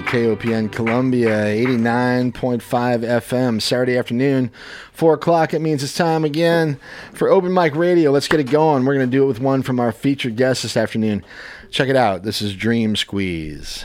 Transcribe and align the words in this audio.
right. 0.00 0.06
KOPN 0.06 0.70
Columbia, 0.72 1.28
89.5 1.28 2.60
FM, 2.60 3.60
Saturday 3.60 3.96
afternoon, 3.96 4.50
4 4.92 5.14
o'clock. 5.14 5.54
It 5.54 5.60
means 5.60 5.82
it's 5.82 5.94
time 5.94 6.24
again 6.24 6.78
for 7.12 7.28
Open 7.28 7.52
Mic 7.52 7.74
Radio. 7.74 8.10
Let's 8.10 8.28
get 8.28 8.40
it 8.40 8.50
going. 8.50 8.84
We're 8.84 8.94
going 8.94 9.06
to 9.06 9.16
do 9.16 9.24
it 9.24 9.26
with 9.26 9.40
one 9.40 9.62
from 9.62 9.80
our 9.80 9.92
featured 9.92 10.36
guest 10.36 10.62
this 10.62 10.76
afternoon. 10.76 11.24
Check 11.70 11.88
it 11.88 11.96
out. 11.96 12.22
This 12.22 12.40
is 12.42 12.54
Dream 12.54 12.96
Squeeze. 12.96 13.84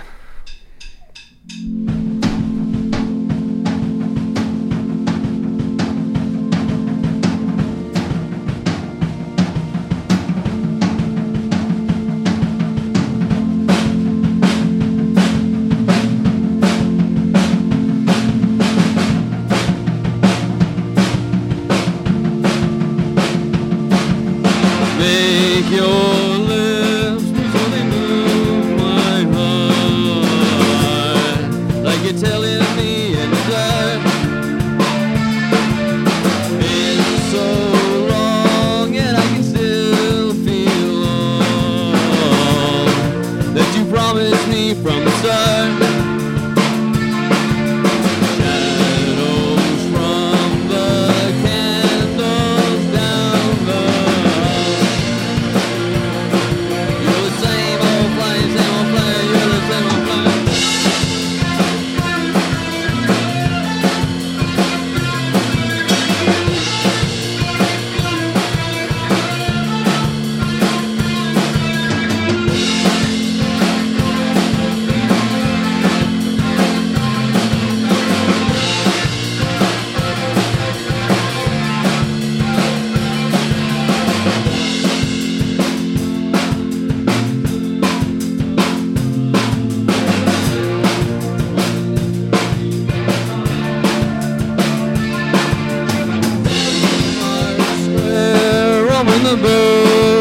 Roaming 99.14 99.28
the 99.28 99.38
Berlin 99.44 100.13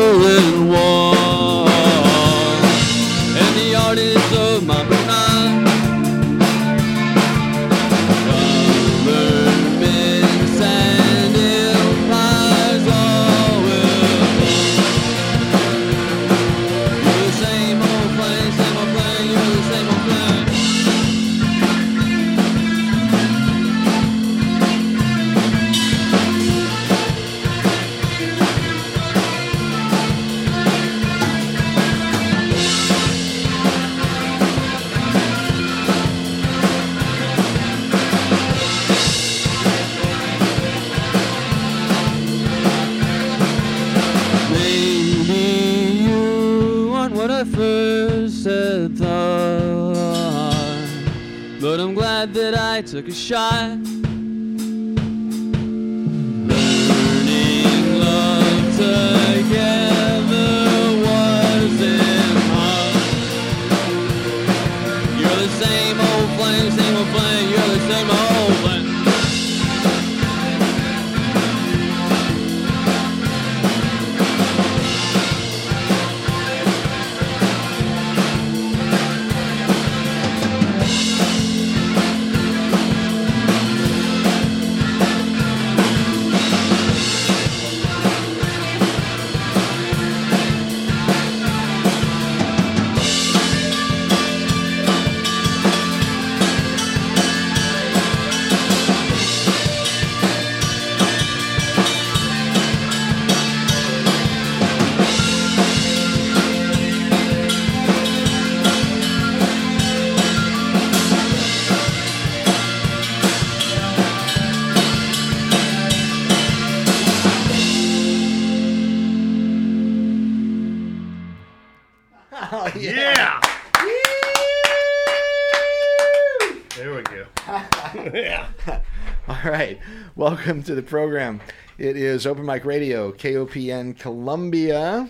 Welcome 130.42 130.64
to 130.64 130.74
the 130.74 130.82
program. 130.82 131.40
It 131.78 131.96
is 131.96 132.26
Open 132.26 132.44
Mic 132.44 132.64
Radio, 132.64 133.12
KOPN 133.12 133.96
Columbia, 133.96 135.08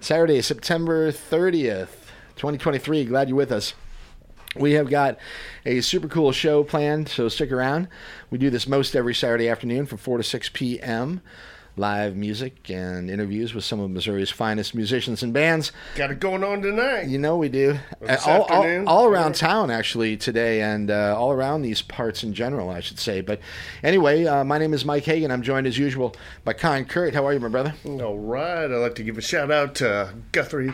Saturday, 0.00 0.42
September 0.42 1.12
30th, 1.12 2.10
2023. 2.34 3.04
Glad 3.04 3.28
you're 3.28 3.36
with 3.36 3.52
us. 3.52 3.74
We 4.56 4.72
have 4.72 4.90
got 4.90 5.18
a 5.64 5.82
super 5.82 6.08
cool 6.08 6.32
show 6.32 6.64
planned, 6.64 7.08
so 7.08 7.28
stick 7.28 7.52
around. 7.52 7.86
We 8.28 8.38
do 8.38 8.50
this 8.50 8.66
most 8.66 8.96
every 8.96 9.14
Saturday 9.14 9.48
afternoon 9.48 9.86
from 9.86 9.98
4 9.98 10.18
to 10.18 10.24
6 10.24 10.48
p.m. 10.52 11.20
live 11.78 12.16
music 12.16 12.70
and 12.70 13.10
interviews 13.10 13.52
with 13.54 13.62
some 13.64 13.80
of 13.80 13.90
Missouri's 13.90 14.30
finest 14.30 14.74
musicians 14.74 15.22
and 15.22 15.32
bands. 15.32 15.72
Got 15.94 16.10
it 16.10 16.20
going 16.20 16.42
on 16.42 16.62
tonight. 16.62 17.08
You 17.08 17.18
know 17.18 17.36
we 17.36 17.48
do. 17.50 17.78
This 18.00 18.26
all, 18.26 18.42
all, 18.44 18.88
all 18.88 19.06
around 19.06 19.34
town, 19.34 19.70
actually, 19.70 20.16
today, 20.16 20.62
and 20.62 20.90
uh, 20.90 21.14
all 21.18 21.32
around 21.32 21.62
these 21.62 21.82
parts 21.82 22.22
in 22.22 22.32
general, 22.32 22.70
I 22.70 22.80
should 22.80 22.98
say. 22.98 23.20
But 23.20 23.40
anyway, 23.82 24.24
uh, 24.24 24.42
my 24.44 24.56
name 24.58 24.72
is 24.72 24.84
Mike 24.84 25.04
Hagan. 25.04 25.30
I'm 25.30 25.42
joined 25.42 25.66
as 25.66 25.76
usual 25.76 26.14
by 26.44 26.54
Con 26.54 26.86
Kurt. 26.86 27.12
How 27.14 27.26
are 27.26 27.32
you, 27.34 27.40
my 27.40 27.48
brother? 27.48 27.74
All 27.84 28.18
right. 28.18 28.64
I'd 28.64 28.70
like 28.74 28.94
to 28.94 29.02
give 29.02 29.18
a 29.18 29.22
shout 29.22 29.50
out 29.50 29.74
to 29.76 30.14
Guthrie. 30.32 30.72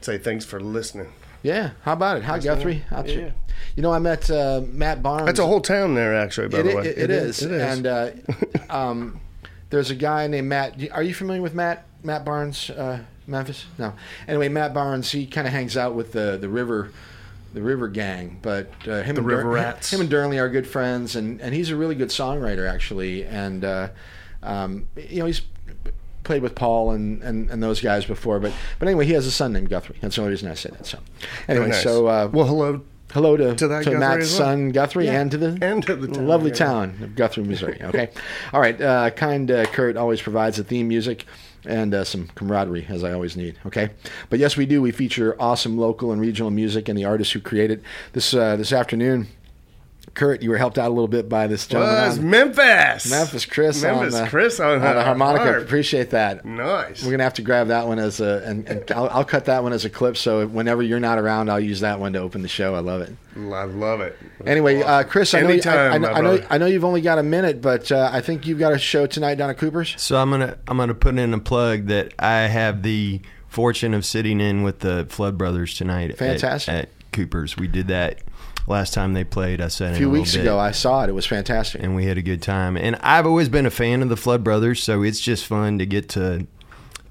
Say 0.00 0.18
thanks 0.18 0.44
for 0.44 0.58
listening. 0.60 1.12
Yeah. 1.44 1.70
How 1.82 1.92
about 1.92 2.16
it? 2.18 2.24
Hi, 2.24 2.38
Guthrie. 2.40 2.84
How's 2.90 3.06
Yeah. 3.06 3.14
you? 3.18 3.32
You 3.76 3.82
know, 3.82 3.92
I 3.92 3.98
met 4.00 4.28
uh, 4.30 4.62
Matt 4.66 5.02
Barnes. 5.02 5.26
That's 5.26 5.38
a 5.38 5.46
whole 5.46 5.60
town 5.60 5.94
there, 5.94 6.14
actually. 6.16 6.48
By 6.48 6.58
It, 6.58 6.62
the 6.64 6.76
way, 6.76 6.86
it 6.88 7.10
is. 7.10 7.42
It 7.42 7.52
is. 7.52 7.62
And 7.62 7.86
uh, 7.86 8.10
um, 8.70 9.20
there's 9.72 9.90
a 9.90 9.94
guy 9.94 10.26
named 10.26 10.48
Matt. 10.48 10.78
Are 10.92 11.02
you 11.02 11.14
familiar 11.14 11.40
with 11.40 11.54
Matt? 11.54 11.86
Matt 12.02 12.26
Barnes, 12.26 12.68
uh, 12.68 13.00
Memphis? 13.26 13.64
No. 13.78 13.94
Anyway, 14.28 14.50
Matt 14.50 14.74
Barnes. 14.74 15.10
He 15.10 15.26
kind 15.26 15.46
of 15.46 15.52
hangs 15.54 15.78
out 15.78 15.94
with 15.94 16.12
the 16.12 16.36
the 16.38 16.48
river, 16.50 16.90
the 17.54 17.62
river 17.62 17.88
gang. 17.88 18.38
But 18.42 18.70
uh, 18.86 19.02
him 19.02 19.14
The 19.14 19.20
and 19.22 19.26
River 19.26 19.42
Dur- 19.44 19.48
Rats. 19.48 19.90
Him 19.90 20.02
and 20.02 20.10
Durnley 20.10 20.38
are 20.38 20.50
good 20.50 20.66
friends, 20.66 21.16
and 21.16 21.40
and 21.40 21.54
he's 21.54 21.70
a 21.70 21.76
really 21.76 21.94
good 21.94 22.10
songwriter 22.10 22.70
actually. 22.70 23.24
And 23.24 23.64
uh, 23.64 23.88
um, 24.42 24.88
you 24.94 25.20
know 25.20 25.26
he's 25.26 25.40
played 26.22 26.42
with 26.42 26.54
Paul 26.54 26.90
and, 26.90 27.20
and, 27.22 27.50
and 27.50 27.62
those 27.62 27.80
guys 27.80 28.04
before. 28.04 28.40
But 28.40 28.52
but 28.78 28.88
anyway, 28.88 29.06
he 29.06 29.12
has 29.12 29.26
a 29.26 29.30
son 29.30 29.54
named 29.54 29.70
Guthrie. 29.70 29.96
That's 30.02 30.16
the 30.16 30.20
only 30.20 30.32
reason 30.32 30.50
I 30.50 30.54
say 30.54 30.68
that. 30.68 30.84
So 30.84 30.98
anyway, 31.48 31.68
nice. 31.68 31.82
so 31.82 32.08
uh, 32.08 32.28
well, 32.30 32.46
hello 32.46 32.82
hello 33.12 33.36
to, 33.36 33.54
to 33.54 33.82
to 33.82 33.90
Matt's 33.98 34.30
well. 34.30 34.48
son 34.48 34.70
Guthrie 34.70 35.06
Yeah. 35.06 35.20
and 35.20 35.30
to 35.30 35.36
the 35.38 35.58
and 35.62 35.82
to 35.86 35.96
the 35.96 36.08
town, 36.08 36.26
lovely 36.26 36.50
yeah. 36.50 36.56
town 36.56 36.98
of 37.02 37.14
Guthrie, 37.16 37.44
Missouri. 37.44 37.80
Okay, 37.82 38.10
all 38.52 38.60
right. 38.60 38.80
Uh, 38.80 39.10
kind 39.10 39.50
uh, 39.50 39.64
Kurt 39.66 39.96
always 39.96 40.20
provides 40.22 40.56
the 40.56 40.64
theme 40.64 40.88
music 40.88 41.26
and 41.64 41.94
uh, 41.94 42.02
some 42.04 42.28
camaraderie, 42.34 42.86
as 42.88 43.04
I 43.04 43.12
always 43.12 43.36
need. 43.36 43.56
Okay, 43.66 43.90
but 44.30 44.38
yes, 44.38 44.56
we 44.56 44.66
do. 44.66 44.82
We 44.82 44.90
feature 44.90 45.36
awesome 45.40 45.78
local 45.78 46.10
and 46.12 46.20
regional 46.20 46.50
music 46.50 46.88
and 46.88 46.98
the 46.98 47.04
artists 47.04 47.32
who 47.32 47.40
create 47.40 47.70
it. 47.70 47.82
This 48.12 48.34
uh, 48.34 48.56
this 48.56 48.72
afternoon, 48.72 49.28
Kurt, 50.14 50.42
you 50.42 50.50
were 50.50 50.58
helped 50.58 50.78
out 50.78 50.88
a 50.88 50.94
little 50.94 51.08
bit 51.08 51.28
by 51.28 51.46
this 51.46 51.66
gentleman. 51.66 51.94
Was 52.08 52.18
on- 52.18 52.28
Memphis. 52.30 53.10
Memphis 53.10 53.46
Chris 53.46 53.82
Memphis 53.82 54.14
on, 54.14 54.22
uh, 54.24 54.28
Chris 54.28 54.60
on, 54.60 54.82
on 54.82 54.94
the 54.96 55.02
harmonica. 55.04 55.44
harp. 55.44 55.62
Appreciate 55.62 56.10
that. 56.10 56.44
Nice. 56.44 57.02
We're 57.02 57.12
gonna 57.12 57.22
have 57.22 57.34
to 57.34 57.42
grab 57.42 57.68
that 57.68 57.86
one 57.86 57.98
as 57.98 58.20
a, 58.20 58.42
and, 58.44 58.68
and 58.68 58.90
I'll, 58.92 59.08
I'll 59.08 59.24
cut 59.24 59.46
that 59.46 59.62
one 59.62 59.72
as 59.72 59.84
a 59.86 59.90
clip. 59.90 60.16
So 60.18 60.46
whenever 60.46 60.82
you're 60.82 61.00
not 61.00 61.18
around, 61.18 61.50
I'll 61.50 61.58
use 61.60 61.80
that 61.80 61.98
one 61.98 62.12
to 62.12 62.18
open 62.18 62.42
the 62.42 62.48
show. 62.48 62.74
I 62.74 62.80
love 62.80 63.00
it. 63.00 63.16
I 63.36 63.38
love 63.64 64.00
it. 64.02 64.18
Anyway, 64.44 64.82
uh, 64.82 65.04
Chris, 65.04 65.32
I 65.32 65.40
know, 65.40 65.48
Anytime, 65.48 66.04
I, 66.04 66.08
I, 66.08 66.12
I 66.12 66.20
know. 66.20 66.44
I 66.50 66.58
know 66.58 66.66
you've 66.66 66.84
only 66.84 67.00
got 67.00 67.18
a 67.18 67.22
minute, 67.22 67.62
but 67.62 67.90
uh, 67.90 68.10
I 68.12 68.20
think 68.20 68.46
you've 68.46 68.58
got 68.58 68.74
a 68.74 68.78
show 68.78 69.06
tonight 69.06 69.36
down 69.36 69.48
at 69.48 69.56
Cooper's. 69.56 69.94
So 69.96 70.18
I'm 70.18 70.30
gonna 70.30 70.58
I'm 70.68 70.76
gonna 70.76 70.92
put 70.94 71.16
in 71.16 71.32
a 71.32 71.38
plug 71.38 71.86
that 71.86 72.12
I 72.18 72.40
have 72.48 72.82
the 72.82 73.22
fortune 73.48 73.94
of 73.94 74.04
sitting 74.04 74.40
in 74.40 74.62
with 74.62 74.80
the 74.80 75.06
Flood 75.08 75.38
Brothers 75.38 75.74
tonight. 75.74 76.10
at- 76.10 76.18
Fantastic. 76.18 76.74
at, 76.74 76.88
Cooper's. 77.12 77.56
We 77.58 77.68
did 77.68 77.88
that 77.88 78.18
last 78.66 78.94
time 78.94 79.12
they 79.14 79.24
played. 79.24 79.60
I 79.60 79.68
said 79.68 79.94
A 79.94 79.96
few 79.96 80.10
weeks 80.10 80.34
ago, 80.34 80.58
I 80.58 80.70
saw 80.70 81.04
it. 81.04 81.08
It 81.08 81.12
was 81.12 81.26
fantastic. 81.26 81.82
and 81.82 81.94
we 81.96 82.06
had 82.06 82.18
a 82.18 82.22
good 82.22 82.42
time. 82.42 82.76
And 82.76 82.96
I've 82.96 83.26
always 83.26 83.48
been 83.48 83.66
a 83.66 83.70
fan 83.70 84.02
of 84.02 84.08
the 84.08 84.16
Flood 84.16 84.42
Brothers, 84.44 84.82
so 84.82 85.02
it's 85.02 85.20
just 85.20 85.46
fun 85.46 85.78
to 85.78 85.86
get 85.86 86.08
to 86.10 86.46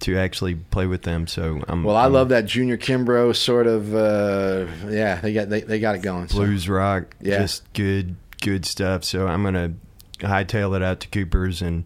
to 0.02 0.18
actually 0.18 0.56
play 0.56 0.88
with 0.88 1.04
them. 1.04 1.28
So 1.28 1.62
I'm 1.68 1.84
Well, 1.84 1.96
I 1.96 2.06
I'm 2.06 2.14
love 2.14 2.30
that 2.30 2.46
Junior 2.46 2.78
Kimbrough 2.78 3.36
sort 3.36 3.68
of. 3.68 3.94
Uh, 3.94 4.66
yeah, 4.90 5.22
they 5.22 5.34
got 5.34 5.50
they, 5.50 5.62
they 5.62 5.80
got 5.80 5.96
it 5.96 6.02
going. 6.02 6.28
so. 6.28 6.38
blues 6.38 6.68
rock, 6.68 7.16
Yeah. 7.22 7.40
just 7.40 7.72
good 7.74 8.16
good 8.42 8.66
stuff. 8.66 9.04
So 9.04 9.28
I'm 9.28 9.44
gonna 9.44 9.74
hightail 10.20 10.76
it 10.76 10.82
out 10.82 11.00
to 11.02 11.08
Cooper's 11.10 11.62
and. 11.62 11.84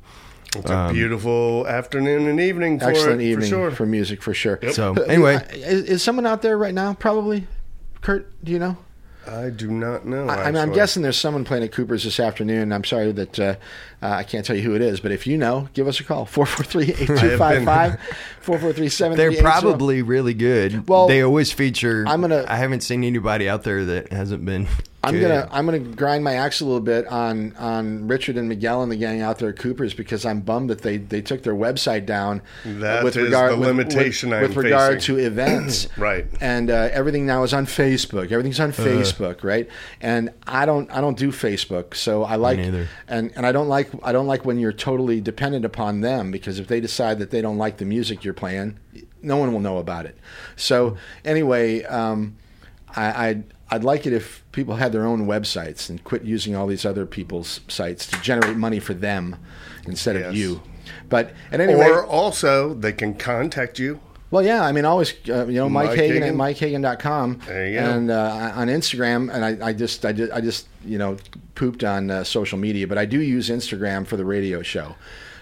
It's 0.57 0.69
a 0.69 0.77
um, 0.77 0.94
beautiful 0.94 1.67
afternoon 1.67 2.27
and 2.29 2.39
evening 2.39 2.79
for 2.79 2.85
Excellent 2.91 3.19
it, 3.21 3.25
evening 3.25 3.50
for 3.51 3.71
sure. 3.75 3.85
music 3.85 4.21
for 4.21 4.33
sure. 4.33 4.57
So 4.71 4.95
Uh, 4.95 5.01
anyway, 5.01 5.45
is, 5.51 5.83
is 5.83 6.01
someone 6.01 6.25
out 6.25 6.41
there 6.44 6.57
right 6.57 6.73
now? 6.73 6.94
Probably. 6.94 7.45
Kurt, 8.00 8.31
do 8.41 8.53
you 8.53 8.59
know? 8.59 8.77
I 9.27 9.50
do 9.50 9.69
not 9.72 10.06
know. 10.06 10.27
I, 10.27 10.44
I 10.44 10.51
mean, 10.51 10.62
I'm 10.62 10.72
guessing 10.74 11.04
there's 11.04 11.18
someone 11.18 11.44
playing 11.45 11.63
at 11.63 11.72
Cooper's 11.72 12.04
this 12.04 12.19
afternoon. 12.19 12.72
I'm 12.72 12.83
sorry 12.83 13.12
that 13.12 13.39
uh, 13.39 13.56
uh, 14.01 14.07
I 14.10 14.24
can't 14.24 14.45
tell 14.45 14.56
you 14.56 14.62
who 14.62 14.75
it 14.75 14.81
is, 14.81 15.00
but 15.00 15.12
if 15.12 15.25
you 15.25 15.38
know, 15.38 15.68
give 15.74 15.88
us 15.88 16.00
a 16.00 16.04
call 16.04 16.25
443-8255 16.27 18.00
443 18.42 19.16
They're 19.18 19.31
probably 19.42 20.01
really 20.01 20.33
good. 20.33 20.88
Well, 20.88 21.07
they 21.07 21.22
always 21.22 21.51
feature. 21.51 22.06
I'm 22.07 22.22
gonna- 22.22 22.45
I 22.48 22.57
haven't 22.57 22.81
seen 22.81 23.04
anybody 23.04 23.50
out 23.50 23.63
there 23.63 23.83
that 23.86 24.12
hasn't 24.12 24.45
been. 24.45 24.68
I'm 25.06 25.22
gonna 25.22 25.48
I'm 25.52 25.66
gonna 25.66 25.80
grind 25.80 26.24
my 26.24 26.34
axe 26.34 26.62
a 26.62 26.66
little 26.66 26.81
bit 26.81 27.07
on 27.07 27.56
on 27.57 28.07
Richard 28.07 28.38
and 28.38 28.50
Miguel 28.50 28.81
and 28.81 28.92
the 28.92 28.96
gang 28.96 29.22
out 29.22 29.40
there 29.40 29.50
at 29.50 29.57
Cooper's 29.57 29.94
because 29.94 30.25
I'm 30.25 30.42
bummed 30.42 30.69
that 30.69 30.82
they 30.82 30.98
they 30.98 31.22
took 31.22 31.44
their 31.44 31.56
website 31.56 32.06
down. 32.06 32.41
That 32.65 33.06
is 33.06 33.13
the 33.13 33.56
limitation 33.56 34.29
with, 34.29 34.38
I'm 34.38 34.48
with 34.48 34.58
regard 34.58 34.96
facing. 34.96 35.15
to 35.15 35.22
events, 35.22 35.88
Right. 35.98 36.25
And 36.41 36.70
uh, 36.70 36.89
everything 36.91 37.25
now 37.25 37.44
is 37.44 37.53
on 37.53 37.65
Facebook. 37.65 38.32
Everything's 38.32 38.60
on 38.60 38.72
Facebook, 38.72 39.44
right? 39.44 39.70
And 40.01 40.32
I 40.48 40.65
don't 40.65 40.89
I 40.91 41.01
don't 41.01 41.18
do 41.18 41.32
Facebook, 41.32 41.96
so 41.96 42.24
I 42.24 42.36
like 42.36 42.60
and 42.60 43.32
and 43.36 43.46
I 43.46 43.51
don't 43.51 43.68
like 43.68 43.89
I 44.03 44.12
don't 44.12 44.27
like 44.27 44.46
when 44.46 44.60
you're 44.60 44.74
totally 44.74 45.22
dependent 45.22 45.65
upon 45.65 46.01
them 46.01 46.32
because 46.32 46.60
if 46.60 46.68
they 46.68 46.79
decide 46.79 47.20
that 47.20 47.32
they 47.32 47.41
don't 47.41 47.58
like 47.58 47.77
the 47.77 47.86
music 47.86 48.24
you're 48.24 48.34
playing, 48.34 48.79
no 49.22 49.38
one 49.38 49.51
will 49.53 49.60
know 49.60 49.77
about 49.77 50.06
it. 50.06 50.18
So 50.56 50.98
anyway, 51.24 51.84
um, 51.84 52.38
I, 52.96 53.44
I'd 53.72 53.84
like 53.84 54.05
it 54.05 54.13
if 54.13 54.43
people 54.51 54.75
had 54.75 54.91
their 54.91 55.05
own 55.05 55.25
websites 55.27 55.89
and 55.89 56.03
quit 56.03 56.24
using 56.24 56.55
all 56.55 56.67
these 56.67 56.86
other 56.86 57.05
people's 57.05 57.62
sites 57.67 58.05
to 58.07 58.22
generate 58.22 58.57
money 58.57 58.79
for 58.79 58.93
them 58.93 59.38
instead 59.88 60.15
Yes. 60.15 60.27
of 60.29 60.36
you. 60.36 60.62
But 61.10 61.31
at 61.51 61.60
any 61.60 61.74
rate, 61.74 61.89
Or 61.89 62.05
also, 62.05 62.74
they 62.75 62.91
can 62.93 63.15
contact 63.15 63.79
you. 63.79 64.00
well, 64.31 64.43
yeah, 64.43 64.63
I 64.63 64.72
mean, 64.72 64.86
always, 64.86 65.13
uh, 65.29 65.45
you 65.48 65.53
know, 65.53 65.69
Mike, 65.69 65.89
Mike 65.89 65.98
Hagan, 66.00 66.22
Hagan. 66.24 66.29
at 66.41 66.55
MikeHagan.com. 66.55 67.39
There 67.48 67.67
you 67.69 67.79
go. 67.79 67.86
And 67.86 68.12
uh, 68.12 68.51
on 68.55 68.67
Instagram, 68.67 69.34
and 69.34 69.43
I, 69.63 69.67
I 69.69 69.74
just, 69.74 70.05
I 70.05 70.12
just, 70.12 70.31
I 70.31 70.41
just, 70.41 70.67
you 70.84 70.98
know, 70.98 71.17
pooped 71.55 71.84
on 71.84 72.12
uh, 72.12 72.24
social 72.24 72.57
media, 72.57 72.86
but 72.88 72.98
I 72.98 73.05
do 73.05 73.19
use 73.19 73.50
Instagram 73.50 74.05
for 74.05 74.17
the 74.17 74.25
radio 74.25 74.62
show. 74.62 74.95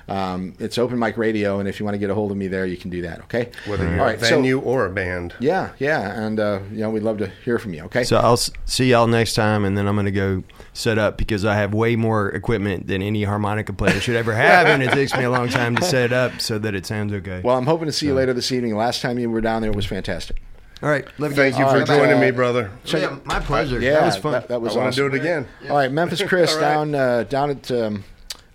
Um, 0.07 0.53
it's 0.59 0.77
Open 0.77 0.99
Mic 0.99 1.17
Radio, 1.17 1.59
and 1.59 1.67
if 1.69 1.79
you 1.79 1.85
want 1.85 1.95
to 1.95 1.99
get 1.99 2.09
a 2.09 2.13
hold 2.13 2.31
of 2.31 2.37
me 2.37 2.47
there, 2.47 2.65
you 2.65 2.75
can 2.75 2.89
do 2.89 3.03
that. 3.03 3.21
Okay. 3.21 3.49
Whether 3.65 3.85
you're 3.85 3.99
All 3.99 4.05
a 4.05 4.09
right, 4.11 4.19
so- 4.19 4.29
venue 4.35 4.59
or 4.59 4.85
a 4.85 4.89
band. 4.91 5.33
yeah, 5.39 5.71
yeah, 5.79 6.21
and 6.25 6.39
uh, 6.39 6.59
you 6.71 6.79
know, 6.79 6.89
we'd 6.89 7.03
love 7.03 7.19
to 7.19 7.27
hear 7.45 7.57
from 7.57 7.73
you. 7.73 7.83
Okay. 7.83 8.03
So 8.03 8.17
I'll 8.17 8.37
see 8.37 8.91
y'all 8.91 9.07
next 9.07 9.33
time, 9.33 9.63
and 9.63 9.77
then 9.77 9.87
I'm 9.87 9.95
going 9.95 10.05
to 10.05 10.11
go 10.11 10.43
set 10.73 10.97
up 10.97 11.17
because 11.17 11.45
I 11.45 11.55
have 11.55 11.73
way 11.73 11.95
more 11.95 12.29
equipment 12.31 12.87
than 12.87 13.01
any 13.01 13.23
harmonica 13.23 13.71
player 13.73 13.99
should 14.01 14.15
ever 14.15 14.33
have, 14.33 14.67
and 14.67 14.83
it 14.83 14.91
takes 14.93 15.15
me 15.15 15.23
a 15.23 15.31
long 15.31 15.47
time 15.47 15.75
to 15.77 15.83
set 15.83 16.05
it 16.05 16.13
up 16.13 16.41
so 16.41 16.59
that 16.59 16.75
it 16.75 16.85
sounds 16.85 17.13
okay. 17.13 17.41
well, 17.43 17.57
I'm 17.57 17.65
hoping 17.65 17.85
to 17.85 17.91
see 17.93 18.07
you 18.07 18.13
later 18.13 18.33
this 18.33 18.51
evening. 18.51 18.75
Last 18.75 19.01
time 19.01 19.17
you 19.19 19.29
were 19.29 19.41
down 19.41 19.61
there 19.61 19.71
it 19.71 19.75
was 19.75 19.85
fantastic. 19.85 20.41
all 20.81 20.89
right, 20.89 21.05
love 21.17 21.31
you 21.31 21.37
Thank 21.37 21.55
guys. 21.55 21.59
you 21.59 21.65
for 21.69 21.77
right, 21.79 21.87
joining 21.87 22.17
uh, 22.17 22.21
me, 22.21 22.31
brother. 22.31 22.71
Yeah, 22.85 23.17
my 23.23 23.39
pleasure. 23.39 23.79
Yeah, 23.79 23.93
that 24.01 24.05
was 24.07 24.17
fun. 24.17 24.31
That, 24.33 24.47
that 24.49 24.61
was 24.61 24.75
I 24.75 24.79
want 24.79 24.87
awesome. 24.89 25.03
to 25.05 25.09
do 25.11 25.15
it 25.15 25.19
again. 25.21 25.47
All 25.69 25.77
right, 25.77 25.89
Memphis 25.91 26.21
Chris 26.23 26.51
All 26.55 26.59
right. 26.59 26.73
down 26.73 26.95
uh, 26.95 27.23
down 27.23 27.49
at 27.51 27.71
um, 27.71 28.03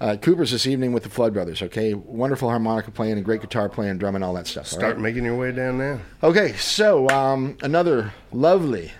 uh, 0.01 0.17
Cooper's 0.17 0.51
this 0.51 0.67
evening 0.67 0.93
with 0.93 1.03
the 1.03 1.09
Flood 1.09 1.33
Brothers. 1.33 1.63
Okay, 1.63 1.95
wonderful 1.95 2.49
harmonica 2.49 2.91
playing 2.91 3.15
and 3.15 3.25
great 3.25 3.41
guitar 3.41 3.69
playing, 3.69 3.99
drumming, 3.99 4.23
all 4.23 4.35
that 4.35 4.47
stuff. 4.47 4.67
Start 4.67 4.95
right? 4.95 4.99
making 4.99 5.25
your 5.25 5.37
way 5.37 5.53
down 5.53 5.79
there. 5.79 6.01
Okay, 6.23 6.55
so 6.55 7.09
um, 7.09 7.57
another 7.63 8.13
lovely 8.33 8.93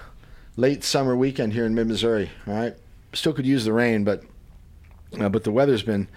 late 0.57 0.83
summer 0.83 1.17
weekend 1.17 1.53
here 1.53 1.65
in 1.65 1.75
mid 1.75 1.87
Missouri. 1.87 2.31
All 2.47 2.55
right, 2.55 2.75
still 3.13 3.33
could 3.33 3.47
use 3.47 3.65
the 3.65 3.73
rain, 3.73 4.05
but 4.05 4.25
uh, 5.19 5.29
but 5.29 5.45
the 5.45 5.53
weather's 5.53 5.83
been 5.83 6.09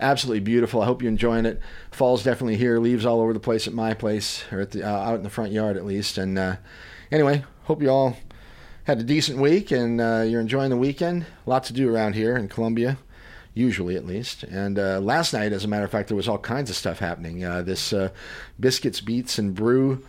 absolutely 0.00 0.40
beautiful. 0.40 0.82
I 0.82 0.86
hope 0.86 1.02
you're 1.02 1.10
enjoying 1.10 1.46
it. 1.46 1.60
Fall's 1.90 2.24
definitely 2.24 2.56
here. 2.56 2.78
Leaves 2.78 3.06
all 3.06 3.20
over 3.20 3.32
the 3.32 3.40
place 3.40 3.66
at 3.66 3.72
my 3.72 3.94
place, 3.94 4.44
or 4.50 4.60
at 4.60 4.72
the 4.72 4.82
uh, 4.82 4.90
out 4.90 5.16
in 5.16 5.22
the 5.22 5.30
front 5.30 5.52
yard 5.52 5.76
at 5.76 5.84
least. 5.84 6.18
And 6.18 6.38
uh, 6.38 6.56
anyway, 7.10 7.44
hope 7.64 7.80
you 7.80 7.90
all 7.90 8.16
had 8.84 9.00
a 9.00 9.02
decent 9.02 9.38
week 9.38 9.72
and 9.72 10.00
uh, 10.00 10.24
you're 10.26 10.40
enjoying 10.40 10.70
the 10.70 10.76
weekend. 10.76 11.26
A 11.46 11.50
lot 11.50 11.64
to 11.64 11.72
do 11.72 11.92
around 11.92 12.14
here 12.14 12.36
in 12.36 12.46
Columbia, 12.46 12.98
usually 13.56 13.96
at 13.96 14.06
least. 14.06 14.44
And 14.44 14.78
uh, 14.78 15.00
last 15.00 15.32
night, 15.32 15.52
as 15.52 15.64
a 15.64 15.68
matter 15.68 15.84
of 15.84 15.90
fact, 15.90 16.08
there 16.08 16.16
was 16.16 16.28
all 16.28 16.38
kinds 16.38 16.70
of 16.70 16.76
stuff 16.76 16.98
happening. 17.00 17.42
Uh, 17.42 17.62
this 17.62 17.92
uh, 17.92 18.10
Biscuits, 18.60 19.00
Beats, 19.00 19.38
and 19.38 19.54
Brew 19.54 20.04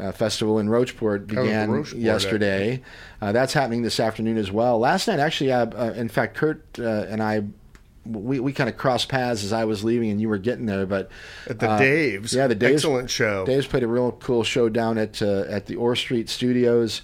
uh, 0.00 0.12
festival 0.12 0.58
in 0.58 0.68
Rocheport 0.68 1.26
began 1.26 1.84
yesterday. 1.94 2.82
Uh, 3.20 3.32
that's 3.32 3.52
happening 3.52 3.82
this 3.82 4.00
afternoon 4.00 4.38
as 4.38 4.50
well. 4.50 4.78
Last 4.78 5.08
night, 5.08 5.20
actually, 5.20 5.52
uh, 5.52 5.66
uh, 5.66 5.92
in 5.94 6.08
fact, 6.08 6.36
Kurt 6.36 6.64
uh, 6.78 6.82
and 7.08 7.22
I. 7.22 7.44
We, 8.04 8.38
we 8.38 8.52
kind 8.52 8.70
of 8.70 8.76
crossed 8.76 9.08
paths 9.08 9.42
as 9.42 9.52
I 9.52 9.64
was 9.64 9.82
leaving 9.82 10.10
and 10.10 10.20
you 10.20 10.28
were 10.28 10.38
getting 10.38 10.64
there, 10.66 10.86
but 10.86 11.10
At 11.50 11.58
the 11.58 11.68
uh, 11.68 11.76
Dave's. 11.76 12.32
yeah, 12.32 12.46
the 12.46 12.54
Dave's, 12.54 12.84
Excellent 12.84 13.10
show. 13.10 13.44
Dave's 13.44 13.66
played 13.66 13.82
a 13.82 13.88
real 13.88 14.12
cool 14.12 14.44
show 14.44 14.68
down 14.68 14.96
at 14.96 15.20
uh, 15.20 15.40
at 15.48 15.66
the 15.66 15.74
Orr 15.74 15.96
Street 15.96 16.28
Studios, 16.28 17.02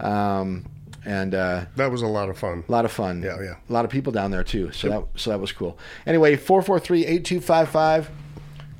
um, 0.00 0.64
and 1.08 1.34
uh, 1.34 1.64
That 1.76 1.90
was 1.90 2.02
a 2.02 2.06
lot 2.06 2.28
of 2.28 2.38
fun. 2.38 2.64
a 2.68 2.72
lot 2.72 2.84
of 2.84 2.92
fun. 2.92 3.22
Yeah, 3.22 3.40
yeah. 3.40 3.54
A 3.68 3.72
lot 3.72 3.84
of 3.84 3.90
people 3.90 4.12
down 4.12 4.30
there 4.30 4.44
too. 4.44 4.70
So 4.72 4.88
that 4.88 5.04
so 5.16 5.30
that 5.30 5.40
was 5.40 5.52
cool. 5.52 5.78
Anyway, 6.06 6.36
443-8255, 6.36 8.06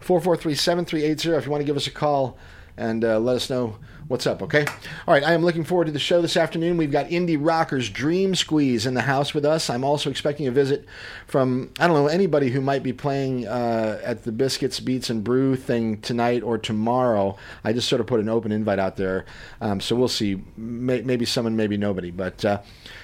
443-7380 0.04 1.38
if 1.38 1.44
you 1.44 1.50
want 1.50 1.60
to 1.60 1.64
give 1.66 1.76
us 1.76 1.86
a 1.86 1.90
call 1.90 2.36
and 2.76 3.04
uh, 3.04 3.18
let 3.18 3.36
us 3.36 3.50
know 3.50 3.76
what's 4.08 4.26
up, 4.26 4.42
okay? 4.42 4.64
All 5.06 5.14
right, 5.14 5.22
I 5.22 5.34
am 5.34 5.44
looking 5.44 5.64
forward 5.64 5.84
to 5.84 5.92
the 5.92 5.98
show 5.98 6.22
this 6.22 6.36
afternoon. 6.36 6.78
We've 6.78 6.90
got 6.90 7.08
indie 7.08 7.38
rockers 7.38 7.90
Dream 7.90 8.34
Squeeze 8.34 8.86
in 8.86 8.94
the 8.94 9.02
house 9.02 9.34
with 9.34 9.44
us. 9.44 9.68
I'm 9.68 9.84
also 9.84 10.10
expecting 10.10 10.46
a 10.46 10.50
visit 10.50 10.86
from, 11.26 11.70
I 11.78 11.86
don't 11.86 11.96
know, 11.96 12.06
anybody 12.06 12.50
who 12.50 12.60
might 12.60 12.82
be 12.82 12.92
playing 12.92 13.46
uh, 13.46 14.00
at 14.02 14.24
the 14.24 14.32
Biscuits, 14.32 14.80
Beats, 14.80 15.10
and 15.10 15.22
Brew 15.22 15.56
thing 15.56 16.00
tonight 16.00 16.42
or 16.42 16.56
tomorrow. 16.56 17.36
I 17.62 17.72
just 17.74 17.88
sort 17.88 18.00
of 18.00 18.06
put 18.06 18.20
an 18.20 18.28
open 18.28 18.50
invite 18.50 18.78
out 18.78 18.96
there, 18.96 19.26
um, 19.60 19.80
so 19.80 19.94
we'll 19.94 20.08
see. 20.08 20.42
May- 20.56 21.02
maybe 21.02 21.26
someone, 21.26 21.56
maybe 21.56 21.76
nobody. 21.76 22.10
But 22.10 22.44
uh, 22.44 22.62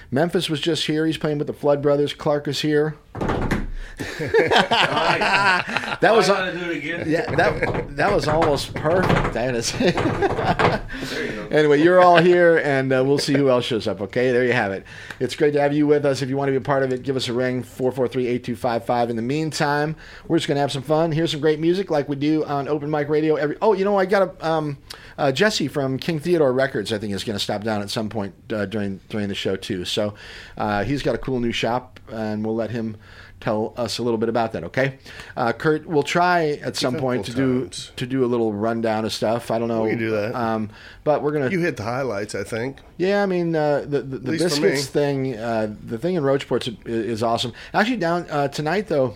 Memphis 0.09 0.49
was 0.49 0.59
just 0.59 0.87
here. 0.87 1.05
He's 1.05 1.17
playing 1.17 1.37
with 1.37 1.47
the 1.47 1.53
Flood 1.53 1.81
Brothers. 1.81 2.13
Clark 2.13 2.47
is 2.47 2.61
here. 2.61 2.95
that 4.19 6.01
was 6.01 6.29
I 6.29 6.51
do 6.51 6.69
it 6.69 6.77
again. 6.77 7.05
yeah, 7.07 7.33
that 7.35 7.95
that 7.95 8.13
was 8.13 8.27
almost 8.27 8.73
perfect. 8.73 9.37
I 9.37 9.41
had 9.41 9.53
to 9.53 9.63
say. 9.63 9.93
anyway, 11.49 11.81
you're 11.81 12.01
all 12.01 12.17
here, 12.17 12.57
and 12.57 12.91
uh, 12.91 13.03
we'll 13.05 13.17
see 13.17 13.33
who 13.33 13.49
else 13.49 13.63
shows 13.63 13.87
up. 13.87 14.01
Okay, 14.01 14.33
there 14.33 14.43
you 14.43 14.51
have 14.51 14.73
it. 14.73 14.85
It's 15.21 15.33
great 15.33 15.51
to 15.53 15.61
have 15.61 15.71
you 15.71 15.87
with 15.87 16.05
us. 16.05 16.21
If 16.21 16.27
you 16.27 16.35
want 16.35 16.49
to 16.49 16.51
be 16.51 16.57
a 16.57 16.61
part 16.61 16.83
of 16.83 16.91
it, 16.91 17.03
give 17.03 17.15
us 17.15 17.29
a 17.29 17.33
ring 17.33 17.63
443-8255. 17.63 19.09
In 19.09 19.15
the 19.15 19.21
meantime, 19.21 19.95
we're 20.27 20.37
just 20.37 20.49
gonna 20.49 20.59
have 20.59 20.73
some 20.73 20.83
fun. 20.83 21.13
Here's 21.13 21.31
some 21.31 21.39
great 21.39 21.61
music, 21.61 21.89
like 21.89 22.09
we 22.09 22.17
do 22.17 22.43
on 22.43 22.67
Open 22.67 22.91
Mic 22.91 23.07
Radio. 23.07 23.35
Every 23.35 23.55
oh, 23.61 23.71
you 23.71 23.85
know, 23.85 23.97
I 23.97 24.05
got 24.05 24.23
a 24.23 24.47
um, 24.47 24.77
uh, 25.17 25.31
Jesse 25.31 25.69
from 25.69 25.97
King 25.97 26.19
Theodore 26.19 26.51
Records. 26.51 26.91
I 26.91 26.97
think 26.97 27.13
is 27.13 27.23
gonna 27.23 27.39
stop 27.39 27.63
down 27.63 27.81
at 27.81 27.89
some 27.89 28.09
point 28.09 28.35
uh, 28.51 28.65
during 28.65 28.99
during 29.07 29.29
the 29.29 29.35
show 29.35 29.55
too. 29.55 29.85
So 29.85 30.15
uh, 30.57 30.83
he's 30.83 31.01
got 31.01 31.15
a 31.15 31.19
cool 31.19 31.39
new 31.39 31.53
shop, 31.53 32.01
and 32.11 32.45
we'll 32.45 32.55
let 32.55 32.71
him 32.71 32.97
tell 33.45 33.73
us 33.77 33.99
a 33.99 34.03
little 34.03 34.17
bit 34.17 34.27
about 34.27 34.53
that. 34.53 34.63
Okay, 34.63 34.97
uh, 35.37 35.53
Kurt, 35.53 35.85
we'll 35.85 36.01
try 36.01 36.59
at 36.63 36.75
some 36.75 36.95
point 36.97 37.25
to 37.25 37.33
do 37.33 37.69
to 37.95 38.05
do 38.07 38.25
a 38.25 38.29
little 38.33 38.51
rundown 38.51 39.05
of 39.05 39.13
stuff. 39.13 39.51
I 39.51 39.59
don't 39.59 39.67
know. 39.67 39.83
We 39.83 39.91
can 39.91 39.99
do 39.99 40.09
that. 40.11 40.33
Um, 40.33 40.71
but 41.03 41.21
we're 41.21 41.31
gonna. 41.31 41.51
You 41.51 41.59
hit 41.59 41.77
the 41.77 41.83
highlights, 41.83 42.33
I 42.33 42.43
think. 42.43 42.79
yeah, 42.97 43.21
I 43.21 43.27
mean 43.27 43.55
uh, 43.55 43.81
the 43.81 44.01
the, 44.01 44.17
the 44.17 44.31
biscuits 44.31 44.87
thing. 44.87 45.37
Uh, 45.37 45.75
the 45.85 45.99
thing 45.99 46.15
in 46.15 46.23
Rocheport's 46.23 46.67
is, 46.67 46.75
is 46.85 47.23
awesome. 47.23 47.53
Actually, 47.73 47.97
down 47.97 48.25
uh, 48.31 48.47
tonight 48.47 48.87
though. 48.87 49.15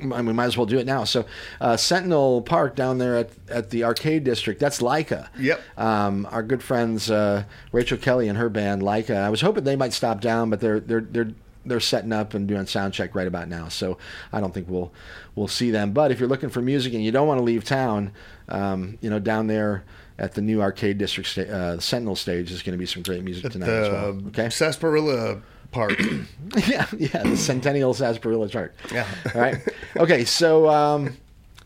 I 0.00 0.04
mean, 0.04 0.26
we 0.26 0.32
might 0.34 0.44
as 0.44 0.56
well 0.56 0.66
do 0.66 0.78
it 0.78 0.84
now. 0.86 1.04
So, 1.04 1.24
uh, 1.62 1.76
Sentinel 1.78 2.42
Park 2.42 2.76
down 2.76 2.98
there 2.98 3.16
at, 3.16 3.30
at 3.48 3.70
the 3.70 3.84
arcade 3.84 4.22
district, 4.22 4.60
that's 4.60 4.80
Leica. 4.80 5.28
Yep. 5.38 5.60
Um, 5.78 6.28
our 6.30 6.42
good 6.42 6.62
friends 6.62 7.10
uh, 7.10 7.44
Rachel 7.72 7.96
Kelly 7.96 8.28
and 8.28 8.36
her 8.36 8.50
band 8.50 8.82
Leica. 8.82 9.16
I 9.16 9.30
was 9.30 9.40
hoping 9.40 9.64
they 9.64 9.76
might 9.76 9.94
stop 9.94 10.20
down, 10.20 10.50
but 10.50 10.60
they're 10.60 10.78
they're 10.78 11.00
they're 11.00 11.32
they're 11.66 11.80
setting 11.80 12.12
up 12.12 12.34
and 12.34 12.46
doing 12.48 12.66
sound 12.66 12.94
check 12.94 13.14
right 13.14 13.26
about 13.26 13.48
now. 13.48 13.68
So 13.68 13.98
I 14.32 14.40
don't 14.40 14.54
think 14.54 14.68
we'll 14.68 14.92
we'll 15.34 15.48
see 15.48 15.70
them. 15.70 15.92
But 15.92 16.10
if 16.10 16.18
you're 16.20 16.28
looking 16.28 16.48
for 16.50 16.62
music 16.62 16.94
and 16.94 17.04
you 17.04 17.10
don't 17.12 17.26
want 17.28 17.38
to 17.38 17.44
leave 17.44 17.64
town, 17.64 18.12
um, 18.48 18.98
you 19.00 19.10
know, 19.10 19.18
down 19.18 19.46
there 19.46 19.84
at 20.18 20.34
the 20.34 20.40
new 20.42 20.60
arcade 20.62 20.98
district, 20.98 21.28
sta- 21.28 21.48
uh, 21.48 21.76
the 21.76 21.82
Sentinel 21.82 22.16
stage 22.16 22.50
is 22.50 22.62
going 22.62 22.72
to 22.72 22.78
be 22.78 22.86
some 22.86 23.02
great 23.02 23.22
music 23.22 23.52
tonight 23.52 23.68
as 23.68 23.88
well. 23.90 24.12
the 24.14 24.28
Okay. 24.28 24.48
Sarsaparilla 24.50 25.40
Park. 25.70 25.98
yeah, 26.66 26.86
yeah, 26.96 27.22
the 27.24 27.36
Centennial 27.36 27.92
Sarsaparilla 27.94 28.48
chart. 28.48 28.74
Yeah. 28.92 29.06
All 29.34 29.40
right. 29.40 29.56
Okay, 29.96 30.24
so 30.24 30.68
um, 30.70 31.16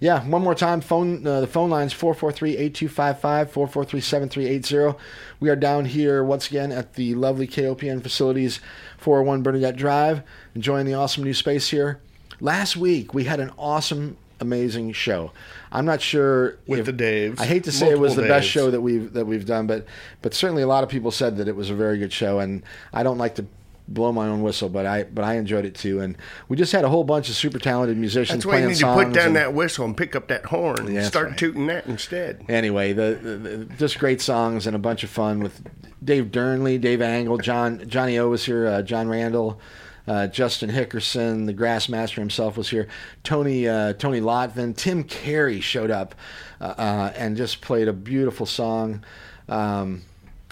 yeah, 0.01 0.27
one 0.27 0.43
more 0.43 0.55
time. 0.57 0.81
Phone 0.81 1.25
uh, 1.27 1.41
the 1.41 1.47
phone 1.47 1.71
lines 1.71 1.95
443-8255, 1.95 3.49
443-7380. 3.51 4.97
We 5.41 5.49
are 5.51 5.57
down 5.57 5.85
here 5.87 6.23
once 6.25 6.49
again 6.49 6.73
at 6.73 6.95
the 6.95 7.15
lovely 7.15 7.47
KOPN 7.47 8.03
facilities, 8.03 8.61
401 9.03 9.43
Bernadette 9.43 9.77
Drive, 9.77 10.23
enjoying 10.55 10.87
the 10.87 10.95
awesome 10.95 11.25
new 11.25 11.35
space 11.35 11.69
here. 11.69 12.01
Last 12.41 12.77
week 12.77 13.13
we 13.13 13.25
had 13.25 13.41
an 13.41 13.51
awesome 13.59 14.17
amazing 14.41 14.93
show. 14.93 15.31
I'm 15.71 15.85
not 15.85 16.01
sure 16.01 16.57
With 16.67 16.81
if- 16.81 16.87
the 16.87 16.93
Daves. 16.93 17.41
I 17.41 17.47
hate 17.47 17.65
to 17.65 17.73
say 17.73 17.91
it 17.91 17.99
was 17.99 18.15
the 18.17 18.23
Multiple 18.23 18.37
best 18.39 18.49
show 18.49 18.71
that 18.71 18.81
we've 18.81 19.13
that 19.13 19.27
we've 19.27 19.47
done, 19.47 19.67
but 19.67 19.87
but 20.23 20.35
certainly 20.35 20.63
a 20.63 20.67
lot 20.67 20.83
of 20.85 20.91
people 20.91 21.11
said 21.11 21.37
that 21.37 21.49
it 21.49 21.57
was 21.57 21.71
a 21.71 21.75
very 21.75 21.99
good 21.99 22.13
show, 22.13 22.39
and 22.41 22.63
I 22.93 23.03
don't 23.03 23.19
like 23.19 23.37
to 23.37 23.45
blow 23.93 24.13
my 24.13 24.27
own 24.29 24.43
whistle, 24.43 24.69
but 24.69 24.87
I 24.87 25.05
but 25.05 25.25
I 25.25 25.35
enjoyed 25.35 25.65
it 25.65 25.75
too, 25.75 26.01
and 26.01 26.17
we 26.49 26.57
just 26.57 26.73
had 26.73 26.85
a 26.85 26.89
whole 26.89 27.05
bunch 27.05 27.29
of 27.29 27.35
super 27.35 27.59
talented 27.59 27.97
musicians 27.97 28.39
That's 28.39 28.47
why 28.47 28.55
you 28.59 28.65
playing 28.65 28.69
need 28.69 28.79
to 28.79 28.95
put 28.95 29.13
down 29.15 29.27
and- 29.29 29.37
that 29.37 29.55
whistle 29.55 29.85
and 29.85 29.97
pick 29.97 30.15
up 30.17 30.29
that 30.29 30.47
horn. 30.47 30.87
Yeah, 30.89 30.95
that's 31.01 31.09
Start 31.09 31.29
right. 31.31 31.39
tooting 31.39 31.67
that 31.67 31.87
instead. 31.87 32.45
Anyway, 32.49 32.93
the, 32.93 33.19
the, 33.23 33.37
the 33.37 33.65
just 33.77 33.99
great 33.99 34.21
songs 34.21 34.67
and 34.67 34.75
a 34.75 34.79
bunch 34.79 35.05
of 35.05 35.11
fun 35.11 35.41
with 35.41 35.63
Dave 36.05 36.27
Durnley, 36.27 36.81
Dave 36.81 37.03
Angle, 37.03 37.39
John 37.39 37.87
Johnny 37.89 38.19
O 38.19 38.29
was 38.29 38.45
here, 38.45 38.67
uh, 38.67 38.83
John 38.83 39.09
Randall. 39.09 39.61
Uh, 40.05 40.27
Justin 40.27 40.69
Hickerson, 40.69 41.47
the 41.47 41.55
Grassmaster 41.55 42.17
himself, 42.17 42.57
was 42.57 42.69
here. 42.71 42.89
Tony 43.23 43.69
uh, 43.69 43.93
Tony 43.93 44.21
Lotvin, 44.21 44.77
Tim 44.77 45.05
Carey 45.05 45.61
showed 45.61 45.93
up 45.93 46.17
uh, 46.61 46.75
uh, 46.77 47.13
and 47.15 47.37
just 47.37 47.61
played 47.61 47.87
a 47.87 47.93
beautiful 47.93 48.45
song. 48.45 49.05
Um, 49.49 50.03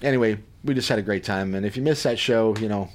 anyway, 0.03 0.39
we 0.63 0.75
just 0.75 0.89
had 0.89 1.01
a 1.01 1.03
great 1.03 1.25
time. 1.25 1.57
And 1.57 1.67
if 1.67 1.77
you 1.77 1.83
missed 1.83 2.05
that 2.05 2.17
show, 2.17 2.57
you 2.59 2.69
know, 2.69 2.91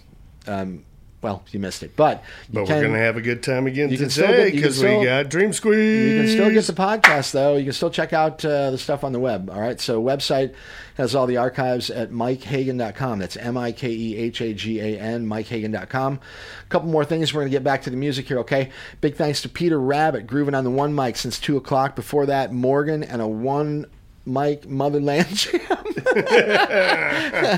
um, 0.47 0.85
well, 1.21 1.43
you 1.51 1.59
missed 1.59 1.81
it. 1.81 1.95
But 1.95 2.23
But 2.53 2.67
can- 2.67 2.75
we're 2.75 2.81
going 2.81 2.93
to 2.93 2.99
have 2.99 3.17
a 3.17 3.21
good 3.21 3.41
time 3.41 3.65
again 3.65 3.89
you 3.89 3.97
can 3.97 4.11
still 4.11 4.27
today 4.27 4.51
get- 4.51 4.53
you 4.53 4.61
can 4.61 4.69
because 4.69 4.83
we 4.83 5.03
got 5.05 5.27
Dream 5.29 5.53
Squeeze. 5.53 6.11
you 6.13 6.19
can 6.21 6.29
still 6.29 6.51
get 6.51 6.65
the 6.65 6.73
podcast 6.73 7.31
though. 7.31 7.55
You 7.55 7.63
can 7.63 7.73
still 7.73 7.89
check 7.89 8.13
out 8.13 8.45
uh, 8.45 8.69
the 8.69 8.77
stuff 8.77 9.03
on 9.03 9.11
the 9.11 9.19
web. 9.19 9.49
All 9.49 9.59
right. 9.59 9.79
So 9.79 9.99
website 10.03 10.53
has 10.97 11.15
all 11.15 11.25
the 11.25 11.37
archives 11.37 11.89
at 11.89 12.11
mikehagan.com. 12.11 13.19
That's 13.19 13.37
M 13.37 13.57
I 13.57 13.71
K 13.71 13.89
E 13.89 14.17
H 14.17 14.39
A 14.41 14.53
G 14.53 14.79
A 14.79 14.99
N, 14.99 15.25
mikehagan.com. 15.27 16.19
A 16.63 16.69
couple 16.69 16.89
more 16.89 17.05
things. 17.05 17.33
We're 17.33 17.41
going 17.41 17.51
to 17.51 17.55
get 17.57 17.63
back 17.63 17.81
to 17.83 17.89
the 17.89 17.97
music 17.97 18.27
here, 18.27 18.39
okay? 18.39 18.69
Big 19.01 19.15
thanks 19.15 19.41
to 19.41 19.49
Peter 19.49 19.79
Rabbit, 19.79 20.27
grooving 20.27 20.53
on 20.53 20.63
the 20.63 20.69
one 20.69 20.93
mic 20.93 21.15
since 21.15 21.39
2 21.39 21.57
o'clock. 21.57 21.95
Before 21.95 22.25
that, 22.27 22.53
Morgan 22.53 23.03
and 23.03 23.21
a 23.21 23.27
one 23.27 23.87
mic 24.25 24.67
Motherland 24.69 25.27
Jam. 25.35 25.61
uh, 26.15 27.57